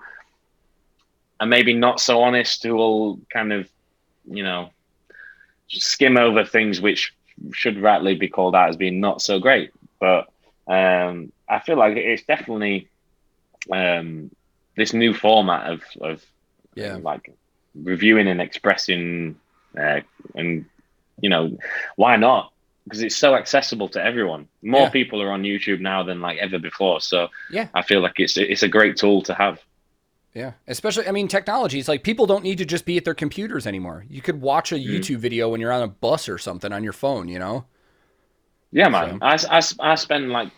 are 1.39 1.47
maybe 1.47 1.73
not 1.73 1.99
so 1.99 2.21
honest 2.21 2.63
who 2.63 2.75
will 2.75 3.19
kind 3.31 3.53
of, 3.53 3.69
you 4.29 4.43
know, 4.43 4.71
skim 5.67 6.17
over 6.17 6.43
things 6.43 6.81
which 6.81 7.13
should 7.53 7.79
rightly 7.79 8.15
be 8.15 8.27
called 8.27 8.55
out 8.55 8.69
as 8.69 8.77
being 8.77 8.99
not 8.99 9.21
so 9.21 9.39
great. 9.39 9.71
But 9.99 10.29
um, 10.67 11.31
I 11.47 11.59
feel 11.59 11.77
like 11.77 11.97
it's 11.97 12.23
definitely 12.23 12.87
um, 13.71 14.31
this 14.75 14.93
new 14.93 15.13
format 15.13 15.71
of, 15.71 15.83
of 15.99 16.25
yeah, 16.75 16.97
like 17.01 17.33
reviewing 17.75 18.27
and 18.27 18.41
expressing, 18.41 19.39
uh, 19.77 20.01
and 20.35 20.65
you 21.19 21.29
know, 21.29 21.57
why 21.95 22.15
not? 22.15 22.51
Because 22.83 23.03
it's 23.03 23.15
so 23.15 23.35
accessible 23.35 23.89
to 23.89 24.03
everyone. 24.03 24.47
More 24.63 24.81
yeah. 24.81 24.89
people 24.89 25.21
are 25.21 25.31
on 25.31 25.43
YouTube 25.43 25.79
now 25.81 26.03
than 26.03 26.19
like 26.21 26.39
ever 26.39 26.59
before. 26.59 27.01
So 27.01 27.27
yeah, 27.51 27.67
I 27.73 27.81
feel 27.83 28.01
like 28.01 28.13
it's 28.17 28.37
it's 28.37 28.63
a 28.63 28.67
great 28.67 28.97
tool 28.97 29.21
to 29.23 29.33
have. 29.33 29.59
Yeah, 30.33 30.53
especially 30.67 31.07
I 31.07 31.11
mean 31.11 31.27
technology. 31.27 31.77
It's 31.77 31.89
like 31.89 32.03
people 32.03 32.25
don't 32.25 32.43
need 32.43 32.57
to 32.59 32.65
just 32.65 32.85
be 32.85 32.97
at 32.97 33.05
their 33.05 33.13
computers 33.13 33.67
anymore. 33.67 34.05
You 34.09 34.21
could 34.21 34.41
watch 34.41 34.71
a 34.71 34.75
mm-hmm. 34.75 34.93
YouTube 34.93 35.17
video 35.17 35.49
when 35.49 35.61
you're 35.61 35.73
on 35.73 35.83
a 35.83 35.87
bus 35.87 36.29
or 36.29 36.37
something 36.37 36.71
on 36.71 36.83
your 36.83 36.93
phone. 36.93 37.27
You 37.27 37.39
know. 37.39 37.65
Yeah, 38.71 38.87
man. 38.87 39.19
So. 39.19 39.47
I, 39.49 39.57
I, 39.57 39.91
I 39.91 39.95
spend 39.95 40.29
like 40.29 40.51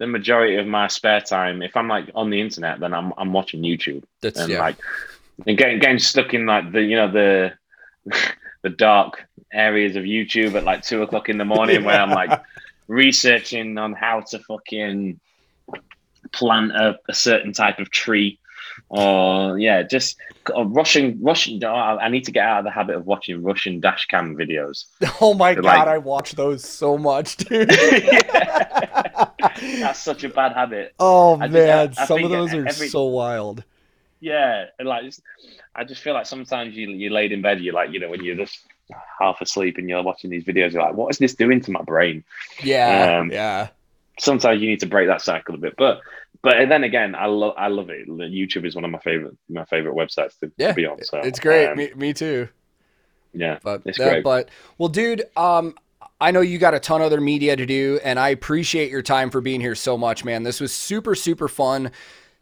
the 0.00 0.06
majority 0.06 0.56
of 0.56 0.66
my 0.66 0.88
spare 0.88 1.20
time 1.20 1.60
if 1.62 1.76
I'm 1.76 1.86
like 1.86 2.10
on 2.14 2.30
the 2.30 2.40
internet, 2.40 2.80
then 2.80 2.94
I'm 2.94 3.12
I'm 3.18 3.34
watching 3.34 3.62
YouTube. 3.62 4.02
That's 4.22 4.40
and 4.40 4.50
yeah. 4.50 4.60
like 4.60 4.76
and 5.46 5.58
getting 5.58 5.78
getting 5.78 5.98
stuck 5.98 6.32
in 6.32 6.46
like 6.46 6.72
the 6.72 6.82
you 6.82 6.96
know 6.96 7.12
the 7.12 7.52
the 8.62 8.70
dark 8.70 9.28
areas 9.52 9.96
of 9.96 10.04
YouTube 10.04 10.54
at 10.54 10.64
like 10.64 10.82
two 10.82 11.02
o'clock 11.02 11.28
in 11.28 11.36
the 11.36 11.44
morning, 11.44 11.82
yeah. 11.82 11.86
where 11.86 12.00
I'm 12.00 12.10
like 12.10 12.40
researching 12.88 13.76
on 13.76 13.92
how 13.92 14.20
to 14.20 14.38
fucking 14.38 15.20
plant 16.32 16.72
a, 16.72 16.98
a 17.08 17.14
certain 17.14 17.52
type 17.52 17.78
of 17.78 17.90
tree 17.90 18.38
or 18.90 19.58
yeah, 19.58 19.82
just 19.84 20.18
uh, 20.54 20.66
Russian 20.66 21.18
Russian. 21.22 21.64
I 21.64 22.08
need 22.08 22.24
to 22.24 22.32
get 22.32 22.44
out 22.44 22.58
of 22.58 22.64
the 22.64 22.72
habit 22.72 22.96
of 22.96 23.06
watching 23.06 23.42
Russian 23.42 23.80
dash 23.80 24.04
cam 24.06 24.36
videos. 24.36 24.84
Oh 25.22 25.34
my 25.34 25.54
god, 25.54 25.64
like, 25.64 25.86
I 25.86 25.98
watch 25.98 26.32
those 26.32 26.64
so 26.64 26.98
much, 26.98 27.36
dude. 27.36 27.70
That's 27.70 30.00
such 30.00 30.24
a 30.24 30.28
bad 30.28 30.52
habit. 30.52 30.94
Oh 30.98 31.40
I 31.40 31.46
man, 31.46 31.88
just, 31.88 32.00
I, 32.00 32.02
I 32.02 32.06
some 32.06 32.24
of 32.24 32.30
those 32.30 32.52
are 32.52 32.66
every, 32.66 32.88
so 32.88 33.04
wild. 33.04 33.62
Yeah, 34.18 34.66
and 34.78 34.88
like 34.88 35.12
I 35.74 35.84
just 35.84 36.02
feel 36.02 36.14
like 36.14 36.26
sometimes 36.26 36.74
you 36.74 36.90
you 36.90 37.10
laid 37.10 37.30
in 37.30 37.42
bed, 37.42 37.60
you're 37.60 37.74
like, 37.74 37.92
you 37.92 38.00
know, 38.00 38.10
when 38.10 38.24
you're 38.24 38.36
just 38.36 38.58
half 39.20 39.40
asleep 39.40 39.78
and 39.78 39.88
you're 39.88 40.02
watching 40.02 40.30
these 40.30 40.44
videos, 40.44 40.72
you're 40.72 40.82
like, 40.82 40.94
what 40.94 41.10
is 41.10 41.18
this 41.18 41.34
doing 41.34 41.60
to 41.60 41.70
my 41.70 41.82
brain? 41.82 42.24
Yeah, 42.60 43.20
um, 43.20 43.30
yeah. 43.30 43.68
Sometimes 44.18 44.60
you 44.60 44.68
need 44.68 44.80
to 44.80 44.86
break 44.86 45.06
that 45.06 45.22
cycle 45.22 45.54
a 45.54 45.58
bit, 45.58 45.76
but 45.76 46.00
but 46.42 46.54
then 46.68 46.84
again, 46.84 47.14
I 47.14 47.26
love 47.26 47.54
I 47.56 47.68
love 47.68 47.90
it. 47.90 48.08
YouTube 48.08 48.66
is 48.66 48.74
one 48.74 48.84
of 48.84 48.90
my 48.90 48.98
favorite 48.98 49.36
my 49.48 49.64
favorite 49.64 49.94
websites 49.94 50.38
to, 50.40 50.50
yeah, 50.56 50.68
to 50.68 50.74
be 50.74 50.86
on. 50.86 51.02
So 51.02 51.18
it's 51.18 51.40
great. 51.40 51.68
Um, 51.68 51.76
me, 51.76 51.90
me 51.94 52.12
too. 52.12 52.48
Yeah, 53.32 53.58
but 53.62 53.82
it's 53.84 53.98
great. 53.98 54.24
But 54.24 54.48
well, 54.78 54.88
dude, 54.88 55.24
um, 55.36 55.74
I 56.20 56.30
know 56.30 56.40
you 56.40 56.58
got 56.58 56.74
a 56.74 56.80
ton 56.80 57.00
of 57.00 57.06
other 57.06 57.20
media 57.20 57.56
to 57.56 57.66
do, 57.66 58.00
and 58.02 58.18
I 58.18 58.30
appreciate 58.30 58.90
your 58.90 59.02
time 59.02 59.30
for 59.30 59.40
being 59.40 59.60
here 59.60 59.74
so 59.74 59.98
much, 59.98 60.24
man. 60.24 60.42
This 60.42 60.60
was 60.60 60.72
super 60.72 61.14
super 61.14 61.48
fun. 61.48 61.92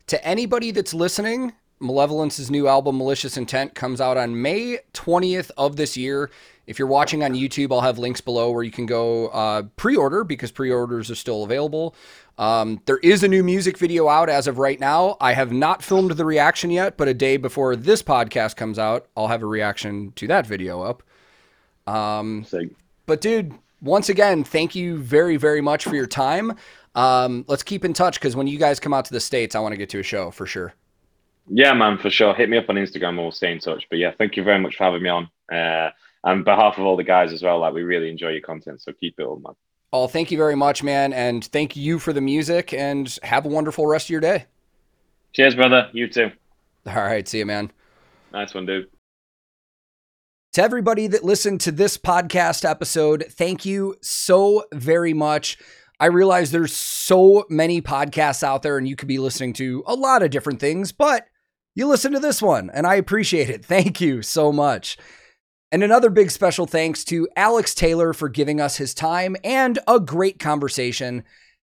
To 0.06 0.24
anybody 0.24 0.70
that's 0.70 0.94
listening, 0.94 1.52
Malevolence's 1.80 2.50
new 2.50 2.68
album 2.68 2.98
Malicious 2.98 3.36
Intent 3.36 3.74
comes 3.74 4.00
out 4.00 4.16
on 4.16 4.40
May 4.40 4.78
20th 4.94 5.50
of 5.56 5.76
this 5.76 5.96
year. 5.96 6.30
If 6.66 6.78
you're 6.78 6.88
watching 6.88 7.22
on 7.24 7.32
YouTube, 7.32 7.72
I'll 7.72 7.80
have 7.80 7.98
links 7.98 8.20
below 8.20 8.50
where 8.50 8.62
you 8.62 8.70
can 8.70 8.86
go 8.86 9.28
uh, 9.28 9.62
pre-order 9.76 10.22
because 10.22 10.50
pre-orders 10.50 11.10
are 11.10 11.14
still 11.14 11.44
available. 11.44 11.94
Um, 12.38 12.80
there 12.86 12.98
is 12.98 13.24
a 13.24 13.28
new 13.28 13.42
music 13.42 13.76
video 13.76 14.08
out 14.08 14.30
as 14.30 14.46
of 14.46 14.58
right 14.58 14.78
now. 14.78 15.16
I 15.20 15.32
have 15.32 15.52
not 15.52 15.82
filmed 15.82 16.12
the 16.12 16.24
reaction 16.24 16.70
yet, 16.70 16.96
but 16.96 17.08
a 17.08 17.14
day 17.14 17.36
before 17.36 17.74
this 17.74 18.02
podcast 18.02 18.54
comes 18.54 18.78
out, 18.78 19.08
I'll 19.16 19.26
have 19.26 19.42
a 19.42 19.46
reaction 19.46 20.12
to 20.16 20.28
that 20.28 20.46
video 20.46 20.82
up. 20.82 21.02
Um, 21.88 22.46
but 23.06 23.20
dude, 23.20 23.54
once 23.82 24.08
again, 24.08 24.44
thank 24.44 24.74
you 24.74 24.98
very, 24.98 25.36
very 25.36 25.60
much 25.60 25.84
for 25.84 25.96
your 25.96 26.06
time. 26.06 26.56
Um, 26.94 27.44
let's 27.48 27.62
keep 27.62 27.84
in 27.84 27.92
touch 27.92 28.20
because 28.20 28.36
when 28.36 28.46
you 28.46 28.58
guys 28.58 28.78
come 28.78 28.94
out 28.94 29.04
to 29.06 29.12
the 29.12 29.20
states, 29.20 29.56
I 29.56 29.60
want 29.60 29.72
to 29.72 29.76
get 29.76 29.88
to 29.90 29.98
a 29.98 30.02
show 30.02 30.30
for 30.30 30.46
sure. 30.46 30.74
Yeah, 31.48 31.72
man, 31.72 31.98
for 31.98 32.10
sure. 32.10 32.34
Hit 32.34 32.50
me 32.50 32.58
up 32.58 32.68
on 32.68 32.76
Instagram 32.76 33.10
and 33.10 33.18
we'll 33.18 33.32
stay 33.32 33.50
in 33.52 33.58
touch. 33.58 33.86
But 33.88 33.98
yeah, 33.98 34.12
thank 34.16 34.36
you 34.36 34.44
very 34.44 34.60
much 34.60 34.76
for 34.76 34.84
having 34.84 35.02
me 35.02 35.08
on. 35.08 35.30
Uh, 35.50 35.90
on 36.24 36.44
behalf 36.44 36.78
of 36.78 36.84
all 36.84 36.96
the 36.96 37.04
guys 37.04 37.32
as 37.32 37.42
well, 37.42 37.60
like 37.60 37.72
we 37.72 37.82
really 37.82 38.10
enjoy 38.10 38.30
your 38.30 38.42
content. 38.42 38.82
So 38.82 38.92
keep 38.92 39.18
it 39.18 39.26
up, 39.26 39.40
man. 39.40 39.54
Oh, 39.92 40.06
thank 40.06 40.30
you 40.30 40.36
very 40.36 40.54
much, 40.54 40.82
man. 40.82 41.12
And 41.12 41.44
thank 41.44 41.74
you 41.74 41.98
for 41.98 42.12
the 42.12 42.20
music 42.20 42.72
and 42.74 43.16
have 43.22 43.46
a 43.46 43.48
wonderful 43.48 43.86
rest 43.86 44.06
of 44.06 44.10
your 44.10 44.20
day. 44.20 44.46
Cheers, 45.32 45.54
brother. 45.54 45.88
You 45.92 46.08
too. 46.08 46.30
All 46.86 46.94
right. 46.94 47.26
See 47.26 47.38
you, 47.38 47.46
man. 47.46 47.70
Nice 48.32 48.54
one, 48.54 48.66
dude. 48.66 48.88
To 50.54 50.62
everybody 50.62 51.06
that 51.06 51.24
listened 51.24 51.60
to 51.62 51.72
this 51.72 51.96
podcast 51.96 52.68
episode, 52.68 53.26
thank 53.30 53.64
you 53.64 53.96
so 54.00 54.64
very 54.72 55.12
much. 55.14 55.58
I 56.00 56.06
realize 56.06 56.50
there's 56.50 56.72
so 56.72 57.44
many 57.48 57.82
podcasts 57.82 58.42
out 58.42 58.62
there 58.62 58.78
and 58.78 58.88
you 58.88 58.96
could 58.96 59.08
be 59.08 59.18
listening 59.18 59.52
to 59.54 59.82
a 59.86 59.94
lot 59.94 60.22
of 60.22 60.30
different 60.30 60.60
things, 60.60 60.92
but 60.92 61.26
you 61.74 61.86
listen 61.86 62.12
to 62.12 62.20
this 62.20 62.40
one 62.40 62.70
and 62.72 62.86
I 62.86 62.94
appreciate 62.94 63.50
it. 63.50 63.64
Thank 63.64 64.00
you 64.00 64.22
so 64.22 64.52
much. 64.52 64.96
And 65.70 65.82
another 65.82 66.08
big 66.08 66.30
special 66.30 66.66
thanks 66.66 67.04
to 67.04 67.28
Alex 67.36 67.74
Taylor 67.74 68.14
for 68.14 68.30
giving 68.30 68.58
us 68.58 68.76
his 68.76 68.94
time 68.94 69.36
and 69.44 69.78
a 69.86 70.00
great 70.00 70.38
conversation. 70.38 71.24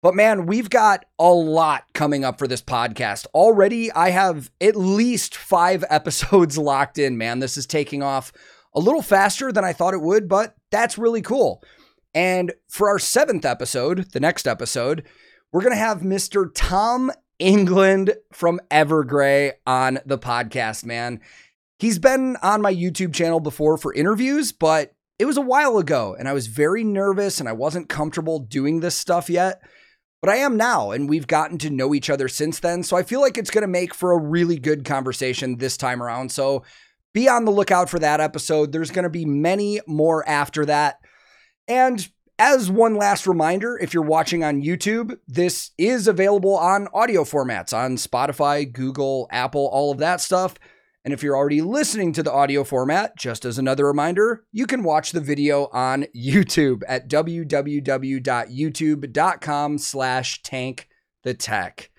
But 0.00 0.14
man, 0.14 0.46
we've 0.46 0.70
got 0.70 1.04
a 1.18 1.28
lot 1.28 1.84
coming 1.92 2.24
up 2.24 2.38
for 2.38 2.48
this 2.48 2.62
podcast. 2.62 3.26
Already, 3.34 3.92
I 3.92 4.10
have 4.10 4.50
at 4.62 4.76
least 4.76 5.36
five 5.36 5.84
episodes 5.90 6.56
locked 6.56 6.98
in, 6.98 7.18
man. 7.18 7.40
This 7.40 7.58
is 7.58 7.66
taking 7.66 8.02
off 8.02 8.32
a 8.74 8.80
little 8.80 9.02
faster 9.02 9.52
than 9.52 9.62
I 9.62 9.74
thought 9.74 9.92
it 9.92 10.00
would, 10.00 10.26
but 10.26 10.54
that's 10.70 10.96
really 10.96 11.20
cool. 11.20 11.62
And 12.14 12.54
for 12.66 12.88
our 12.88 12.98
seventh 12.98 13.44
episode, 13.44 14.10
the 14.12 14.20
next 14.20 14.48
episode, 14.48 15.04
we're 15.52 15.60
going 15.60 15.74
to 15.74 15.76
have 15.76 16.00
Mr. 16.00 16.50
Tom 16.54 17.12
Englund 17.38 18.14
from 18.32 18.58
Evergrey 18.70 19.52
on 19.66 19.98
the 20.06 20.18
podcast, 20.18 20.86
man. 20.86 21.20
He's 21.82 21.98
been 21.98 22.36
on 22.42 22.62
my 22.62 22.72
YouTube 22.72 23.12
channel 23.12 23.40
before 23.40 23.76
for 23.76 23.92
interviews, 23.92 24.52
but 24.52 24.94
it 25.18 25.24
was 25.24 25.36
a 25.36 25.40
while 25.40 25.78
ago 25.78 26.14
and 26.16 26.28
I 26.28 26.32
was 26.32 26.46
very 26.46 26.84
nervous 26.84 27.40
and 27.40 27.48
I 27.48 27.54
wasn't 27.54 27.88
comfortable 27.88 28.38
doing 28.38 28.78
this 28.78 28.94
stuff 28.94 29.28
yet. 29.28 29.60
But 30.20 30.30
I 30.30 30.36
am 30.36 30.56
now, 30.56 30.92
and 30.92 31.08
we've 31.08 31.26
gotten 31.26 31.58
to 31.58 31.70
know 31.70 31.92
each 31.92 32.08
other 32.08 32.28
since 32.28 32.60
then. 32.60 32.84
So 32.84 32.96
I 32.96 33.02
feel 33.02 33.20
like 33.20 33.36
it's 33.36 33.50
going 33.50 33.62
to 33.62 33.66
make 33.68 33.94
for 33.94 34.12
a 34.12 34.22
really 34.22 34.60
good 34.60 34.84
conversation 34.84 35.56
this 35.56 35.76
time 35.76 36.00
around. 36.00 36.30
So 36.30 36.62
be 37.12 37.28
on 37.28 37.44
the 37.44 37.50
lookout 37.50 37.90
for 37.90 37.98
that 37.98 38.20
episode. 38.20 38.70
There's 38.70 38.92
going 38.92 39.02
to 39.02 39.10
be 39.10 39.24
many 39.24 39.80
more 39.88 40.24
after 40.28 40.64
that. 40.66 41.00
And 41.66 42.08
as 42.38 42.70
one 42.70 42.94
last 42.94 43.26
reminder, 43.26 43.76
if 43.76 43.92
you're 43.92 44.04
watching 44.04 44.44
on 44.44 44.62
YouTube, 44.62 45.18
this 45.26 45.72
is 45.76 46.06
available 46.06 46.56
on 46.56 46.86
audio 46.94 47.24
formats 47.24 47.76
on 47.76 47.96
Spotify, 47.96 48.72
Google, 48.72 49.26
Apple, 49.32 49.68
all 49.72 49.90
of 49.90 49.98
that 49.98 50.20
stuff. 50.20 50.54
And 51.04 51.12
if 51.12 51.20
you're 51.22 51.36
already 51.36 51.62
listening 51.62 52.12
to 52.12 52.22
the 52.22 52.32
audio 52.32 52.62
format, 52.62 53.16
just 53.16 53.44
as 53.44 53.58
another 53.58 53.86
reminder, 53.86 54.44
you 54.52 54.68
can 54.68 54.84
watch 54.84 55.10
the 55.10 55.20
video 55.20 55.68
on 55.72 56.06
YouTube 56.16 56.84
at 56.86 57.08
www.youtube.com 57.08 59.78
slash 59.78 60.42
tank 60.42 60.88
the 61.24 61.34
tech. 61.34 61.90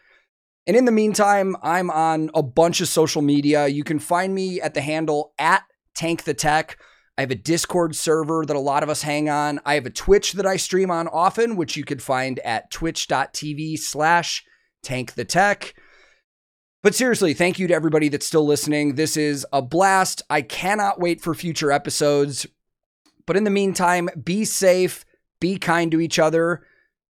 And 0.66 0.78
in 0.78 0.86
the 0.86 0.92
meantime, 0.92 1.58
I'm 1.62 1.90
on 1.90 2.32
a 2.34 2.42
bunch 2.42 2.80
of 2.80 2.88
social 2.88 3.22
media. 3.22 3.68
You 3.68 3.84
can 3.84 4.00
find 4.00 4.34
me 4.34 4.62
at 4.62 4.74
the 4.74 4.80
handle 4.80 5.34
at 5.38 5.64
tank 5.94 6.24
the 6.24 6.34
tech. 6.34 6.78
I 7.18 7.22
have 7.22 7.32
a 7.32 7.36
Discord 7.36 7.96
server 7.96 8.46
that 8.46 8.56
a 8.56 8.60
lot 8.60 8.82
of 8.82 8.90
us 8.90 9.02
hang 9.02 9.30
on. 9.30 9.60
I 9.66 9.76
have 9.76 9.86
a 9.86 9.92
Twitch 9.92 10.32
that 10.34 10.48
I 10.48 10.56
stream 10.56 10.90
on 10.90 11.10
often, 11.10 11.58
which 11.58 11.76
you 11.76 11.84
could 11.84 12.02
find 12.02 12.40
at 12.40 12.72
twitch.tv 12.72 13.78
slash 13.80 14.46
tank 14.82 15.14
the 15.14 15.26
tech. 15.26 15.76
But 16.84 16.94
seriously, 16.94 17.34
thank 17.34 17.60
you 17.60 17.68
to 17.68 17.74
everybody 17.74 18.10
that's 18.10 18.28
still 18.28 18.46
listening. 18.46 18.96
This 18.96 19.16
is 19.16 19.48
a 19.54 19.62
blast. 19.62 20.22
I 20.30 20.42
cannot 20.42 21.00
wait 21.00 21.22
for 21.22 21.34
future 21.34 21.72
episodes. 21.72 22.46
But 23.26 23.38
in 23.38 23.46
the 23.46 23.50
meantime, 23.50 24.10
be 24.22 24.44
safe, 24.44 25.06
be 25.40 25.58
kind 25.58 25.92
to 25.92 26.02
each 26.02 26.20
other, 26.20 26.66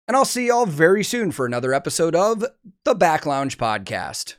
and 0.07 0.15
I'll 0.15 0.27
see 0.27 0.49
y'all 0.49 0.66
very 0.66 1.03
soon 1.03 1.32
for 1.32 1.47
another 1.47 1.73
episode 1.73 2.15
of 2.15 2.44
the 2.85 2.94
Back 2.94 3.24
Lounge 3.24 3.57
Podcast. 3.57 4.35